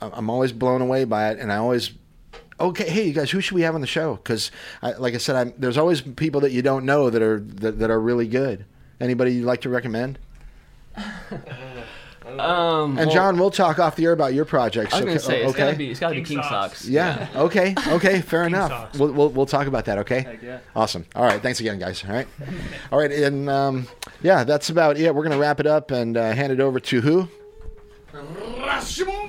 I'm 0.00 0.30
always 0.30 0.52
blown 0.52 0.80
away 0.80 1.04
by 1.04 1.30
it, 1.30 1.38
and 1.38 1.52
I 1.52 1.56
always. 1.56 1.92
Okay, 2.60 2.88
hey, 2.88 3.08
you 3.08 3.12
guys, 3.12 3.32
who 3.32 3.40
should 3.40 3.56
we 3.56 3.62
have 3.62 3.74
on 3.74 3.80
the 3.80 3.86
show? 3.86 4.14
Because, 4.14 4.52
like 4.98 5.14
I 5.14 5.18
said, 5.18 5.34
I'm, 5.34 5.54
there's 5.58 5.76
always 5.76 6.00
people 6.02 6.40
that 6.42 6.52
you 6.52 6.62
don't 6.62 6.84
know 6.84 7.10
that 7.10 7.20
are 7.20 7.40
that, 7.40 7.80
that 7.80 7.90
are 7.90 8.00
really 8.00 8.28
good. 8.28 8.64
Anybody 9.00 9.34
you'd 9.34 9.44
like 9.44 9.62
to 9.62 9.68
recommend? 9.68 10.18
Um, 12.40 12.98
And 12.98 13.06
well, 13.06 13.14
John, 13.14 13.38
we'll 13.38 13.50
talk 13.50 13.78
off 13.78 13.96
the 13.96 14.04
air 14.04 14.12
about 14.12 14.34
your 14.34 14.44
projects. 14.44 14.94
I 14.94 14.98
was 14.98 15.04
gonna 15.04 15.16
okay? 15.16 15.18
say 15.18 15.42
it's 15.42 15.50
okay? 15.50 15.58
gotta 15.64 15.76
be 15.76 15.90
it's 15.90 16.00
gotta 16.00 16.14
be 16.14 16.22
King 16.22 16.38
King 16.38 16.42
Socks. 16.42 16.78
Socks. 16.78 16.88
Yeah. 16.88 17.28
Okay. 17.34 17.74
Okay. 17.88 18.20
Fair 18.20 18.44
enough. 18.44 18.98
We'll, 18.98 19.12
we'll 19.12 19.28
we'll 19.30 19.46
talk 19.46 19.66
about 19.66 19.84
that. 19.86 19.98
Okay. 19.98 20.20
Heck 20.20 20.42
yeah. 20.42 20.58
Awesome. 20.74 21.06
All 21.14 21.24
right. 21.24 21.40
Thanks 21.40 21.60
again, 21.60 21.78
guys. 21.78 22.04
All 22.04 22.12
right. 22.12 22.26
All 22.92 22.98
right. 22.98 23.12
And 23.12 23.48
um, 23.48 23.86
yeah, 24.22 24.44
that's 24.44 24.70
about 24.70 24.98
it. 24.98 25.14
We're 25.14 25.22
gonna 25.22 25.38
wrap 25.38 25.60
it 25.60 25.66
up 25.66 25.90
and 25.90 26.16
uh, 26.16 26.32
hand 26.32 26.52
it 26.52 26.60
over 26.60 26.80
to 26.80 27.00
who? 27.00 27.28
Rashumba. 28.12 29.28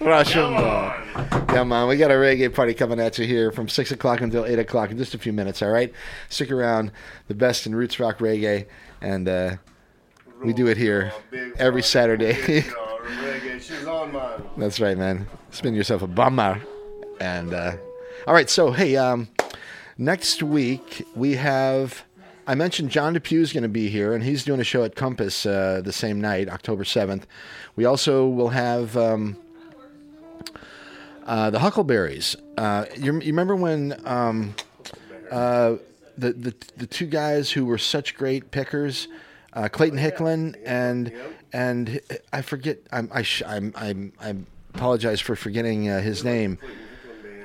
Rashumba. 0.00 1.48
Come 1.48 1.72
on, 1.72 1.88
we 1.88 1.96
got 1.96 2.10
a 2.10 2.14
reggae 2.14 2.52
party 2.52 2.74
coming 2.74 2.98
at 2.98 3.18
you 3.18 3.26
here 3.26 3.52
from 3.52 3.68
six 3.68 3.92
o'clock 3.92 4.20
until 4.20 4.44
eight 4.44 4.58
o'clock 4.58 4.90
in 4.90 4.98
just 4.98 5.14
a 5.14 5.18
few 5.18 5.32
minutes. 5.32 5.62
All 5.62 5.70
right, 5.70 5.92
stick 6.28 6.50
around. 6.50 6.90
The 7.28 7.34
best 7.34 7.66
in 7.66 7.74
roots 7.74 8.00
rock 8.00 8.18
reggae, 8.18 8.66
and 9.00 9.28
uh, 9.28 9.56
we 10.44 10.52
do 10.52 10.66
it 10.66 10.76
here 10.76 11.12
every 11.58 11.82
Saturday. 11.82 12.62
She's 13.60 13.86
on 13.86 14.12
mine. 14.12 14.42
That's 14.58 14.78
right, 14.78 14.96
man. 14.96 15.26
Spin 15.50 15.74
yourself 15.74 16.02
a 16.02 16.06
bummer. 16.06 16.60
And 17.18 17.54
uh, 17.54 17.76
all 18.26 18.34
right, 18.34 18.50
so 18.50 18.70
hey, 18.70 18.96
um, 18.96 19.28
next 19.96 20.42
week 20.42 21.06
we 21.14 21.34
have. 21.34 22.04
I 22.46 22.54
mentioned 22.54 22.90
John 22.90 23.14
Depew 23.14 23.40
is 23.40 23.54
going 23.54 23.62
to 23.62 23.70
be 23.70 23.88
here, 23.88 24.12
and 24.12 24.22
he's 24.22 24.44
doing 24.44 24.60
a 24.60 24.64
show 24.64 24.84
at 24.84 24.94
Compass 24.94 25.46
uh, 25.46 25.80
the 25.82 25.92
same 25.92 26.20
night, 26.20 26.50
October 26.50 26.84
seventh. 26.84 27.26
We 27.74 27.86
also 27.86 28.28
will 28.28 28.50
have 28.50 28.94
um, 28.98 29.38
uh, 31.24 31.48
the 31.48 31.58
Huckleberries. 31.58 32.36
Uh, 32.58 32.84
you, 32.96 33.14
you 33.14 33.32
remember 33.32 33.56
when 33.56 33.98
um, 34.04 34.54
uh, 35.30 35.76
the, 36.18 36.32
the 36.34 36.54
the 36.76 36.86
two 36.86 37.06
guys 37.06 37.50
who 37.50 37.64
were 37.64 37.78
such 37.78 38.14
great 38.14 38.50
pickers, 38.50 39.08
uh, 39.54 39.68
Clayton 39.68 39.98
Hicklin 39.98 40.56
and 40.64 41.12
and 41.52 42.00
I 42.32 42.42
forget. 42.42 42.78
I'm 42.92 43.08
I 43.12 43.22
sh- 43.22 43.42
I'm, 43.46 43.72
I'm 43.76 44.12
I 44.20 44.34
apologize 44.74 45.20
for 45.20 45.36
forgetting 45.36 45.88
uh, 45.88 46.00
his 46.00 46.24
name. 46.24 46.58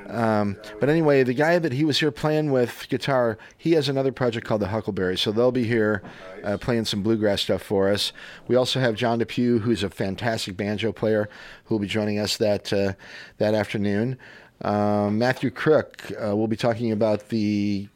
Um, 0.08 0.58
but 0.80 0.90
anyway, 0.90 1.22
the 1.22 1.36
guy 1.36 1.60
that 1.60 1.72
he 1.72 1.86
was 1.86 2.00
here 2.00 2.10
playing 2.10 2.52
with 2.52 2.88
guitar, 2.90 3.38
he 3.58 3.74
has 3.74 3.88
another 3.88 4.12
project 4.12 4.48
called 4.48 4.62
the 4.62 4.70
Huckleberries. 4.70 5.22
So 5.22 5.32
they'll 5.32 5.52
be 5.52 5.66
here 5.66 6.02
uh, 6.44 6.58
playing 6.58 6.86
some 6.86 7.04
bluegrass 7.04 7.44
stuff 7.44 7.62
for 7.62 7.90
us. 7.90 8.12
We 8.48 8.56
also 8.56 8.80
have 8.80 8.96
John 8.96 9.20
Depew, 9.20 9.60
who's 9.60 9.84
a 9.84 9.90
fantastic 9.90 10.58
banjo 10.58 10.92
player, 10.92 11.30
who 11.66 11.76
will 11.76 11.80
be 11.80 11.88
joining 11.88 12.18
us 12.18 12.38
that 12.38 12.74
uh, 12.74 12.94
that 13.38 13.54
afternoon. 13.54 14.18
Um, 14.62 15.20
Matthew 15.20 15.52
Crook 15.52 16.12
uh, 16.22 16.36
will 16.36 16.48
be 16.48 16.58
talking 16.58 16.92
about 16.92 17.30
the 17.30 17.88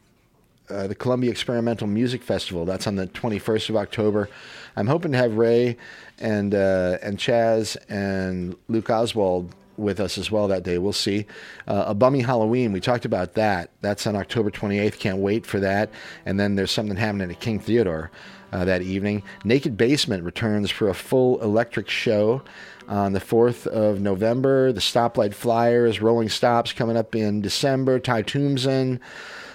uh, 0.69 0.87
the 0.87 0.95
Columbia 0.95 1.31
Experimental 1.31 1.87
Music 1.87 2.23
Festival. 2.23 2.65
That's 2.65 2.87
on 2.87 2.95
the 2.95 3.07
21st 3.07 3.69
of 3.69 3.75
October. 3.75 4.29
I'm 4.75 4.87
hoping 4.87 5.11
to 5.11 5.17
have 5.17 5.35
Ray 5.35 5.77
and 6.19 6.55
uh, 6.55 6.97
and 7.01 7.17
Chaz 7.17 7.77
and 7.89 8.55
Luke 8.67 8.89
Oswald 8.89 9.53
with 9.77 9.99
us 9.99 10.17
as 10.17 10.31
well 10.31 10.47
that 10.47 10.63
day. 10.63 10.77
We'll 10.77 10.93
see. 10.93 11.25
Uh, 11.67 11.85
a 11.87 11.93
Bummy 11.93 12.21
Halloween. 12.21 12.71
We 12.71 12.79
talked 12.79 13.05
about 13.05 13.33
that. 13.33 13.71
That's 13.81 14.05
on 14.05 14.15
October 14.15 14.51
28th. 14.51 14.99
Can't 14.99 15.17
wait 15.17 15.45
for 15.45 15.59
that. 15.59 15.89
And 16.25 16.39
then 16.39 16.55
there's 16.55 16.71
something 16.71 16.95
happening 16.95 17.31
at 17.31 17.39
King 17.39 17.59
Theodore 17.59 18.11
uh, 18.51 18.65
that 18.65 18.81
evening. 18.81 19.23
Naked 19.43 19.75
Basement 19.75 20.23
returns 20.23 20.69
for 20.69 20.89
a 20.89 20.93
full 20.93 21.41
electric 21.41 21.89
show 21.89 22.43
on 22.87 23.13
the 23.13 23.19
4th 23.19 23.65
of 23.67 24.01
November. 24.01 24.71
The 24.71 24.81
Stoplight 24.81 25.33
Flyers, 25.33 26.01
Rolling 26.01 26.29
Stops 26.29 26.73
coming 26.73 26.97
up 26.97 27.15
in 27.15 27.41
December. 27.41 27.99
Ty 27.99 28.23
Toomson 28.23 28.99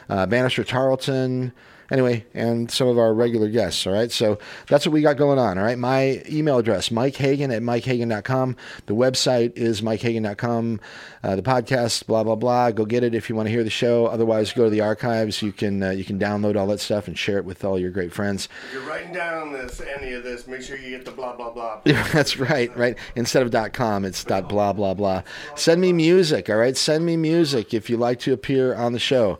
uh, 0.08 0.26
Bannister 0.26 0.64
Tarleton, 0.64 1.52
anyway, 1.90 2.24
and 2.34 2.70
some 2.70 2.88
of 2.88 2.98
our 2.98 3.14
regular 3.14 3.48
guests. 3.48 3.86
All 3.86 3.92
right, 3.92 4.10
so 4.10 4.38
that's 4.68 4.86
what 4.86 4.92
we 4.92 5.02
got 5.02 5.16
going 5.16 5.38
on. 5.38 5.58
All 5.58 5.64
right, 5.64 5.78
my 5.78 6.22
email 6.28 6.58
address, 6.58 6.90
Mike 6.90 7.16
Hagan 7.16 7.50
at 7.50 7.62
MikeHagan.com. 7.62 8.56
The 8.86 8.94
website 8.94 9.56
is 9.56 9.80
MikeHagan.com. 9.80 10.80
Uh, 11.22 11.36
the 11.36 11.42
podcast, 11.42 12.06
blah 12.06 12.24
blah 12.24 12.36
blah. 12.36 12.70
Go 12.70 12.84
get 12.84 13.02
it 13.04 13.14
if 13.14 13.28
you 13.28 13.34
want 13.36 13.46
to 13.46 13.52
hear 13.52 13.64
the 13.64 13.70
show. 13.70 14.06
Otherwise, 14.06 14.52
go 14.52 14.64
to 14.64 14.70
the 14.70 14.80
archives. 14.80 15.42
You 15.42 15.52
can 15.52 15.82
uh, 15.82 15.90
you 15.90 16.04
can 16.04 16.18
download 16.18 16.56
all 16.56 16.66
that 16.68 16.80
stuff 16.80 17.08
and 17.08 17.18
share 17.18 17.38
it 17.38 17.44
with 17.44 17.64
all 17.64 17.78
your 17.78 17.90
great 17.90 18.12
friends. 18.12 18.48
If 18.68 18.74
you're 18.74 18.82
writing 18.82 19.12
down 19.12 19.52
this, 19.52 19.80
any 19.80 20.12
of 20.12 20.22
this, 20.22 20.46
make 20.46 20.62
sure 20.62 20.76
you 20.76 20.90
get 20.90 21.04
the 21.04 21.10
blah 21.10 21.34
blah 21.36 21.50
blah. 21.50 21.80
That's 21.84 22.36
right, 22.38 22.74
right. 22.76 22.96
Instead 23.16 23.42
of 23.42 23.50
dot 23.50 23.72
.com, 23.72 24.04
it's 24.04 24.22
dot 24.24 24.48
blah 24.48 24.72
blah 24.72 24.94
blah. 24.94 25.22
Send 25.56 25.80
me 25.80 25.92
music, 25.92 26.48
all 26.48 26.56
right? 26.56 26.76
Send 26.76 27.04
me 27.04 27.16
music 27.16 27.74
if 27.74 27.90
you'd 27.90 28.00
like 28.00 28.20
to 28.20 28.32
appear 28.32 28.74
on 28.74 28.92
the 28.92 28.98
show. 28.98 29.38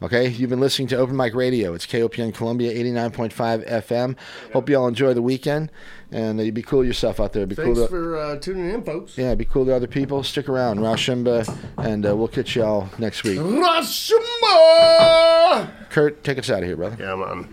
Okay, 0.00 0.28
you've 0.28 0.48
been 0.50 0.60
listening 0.60 0.86
to 0.88 0.96
Open 0.96 1.16
Mic 1.16 1.34
Radio. 1.34 1.74
It's 1.74 1.84
KOPN 1.84 2.32
Columbia 2.32 2.72
89.5 2.72 3.68
FM. 3.68 4.16
Hope 4.52 4.68
you 4.70 4.76
all 4.78 4.86
enjoy 4.86 5.12
the 5.12 5.22
weekend 5.22 5.72
and 6.12 6.38
uh, 6.38 6.44
you 6.44 6.52
be 6.52 6.62
cool 6.62 6.82
to 6.82 6.86
yourself 6.86 7.18
out 7.18 7.32
there. 7.32 7.46
Be 7.46 7.56
Thanks 7.56 7.76
cool 7.76 7.86
to, 7.86 7.90
for 7.90 8.16
uh, 8.16 8.36
tuning 8.36 8.70
in, 8.70 8.84
folks. 8.84 9.18
yeah, 9.18 9.34
be 9.34 9.44
cool 9.44 9.64
to 9.66 9.74
other 9.74 9.88
people. 9.88 10.22
Stick 10.22 10.48
around, 10.48 10.78
Raushimba, 10.78 11.52
and 11.78 12.06
uh, 12.06 12.14
we'll 12.16 12.28
catch 12.28 12.54
you 12.54 12.62
all 12.62 12.88
next 12.98 13.24
week. 13.24 13.40
Rashuma! 13.40 14.70
Kurt, 15.90 16.22
take 16.22 16.38
us 16.38 16.48
out 16.48 16.60
of 16.60 16.66
here, 16.66 16.76
brother. 16.76 16.96
Yeah, 17.00 17.16
man. 17.16 17.52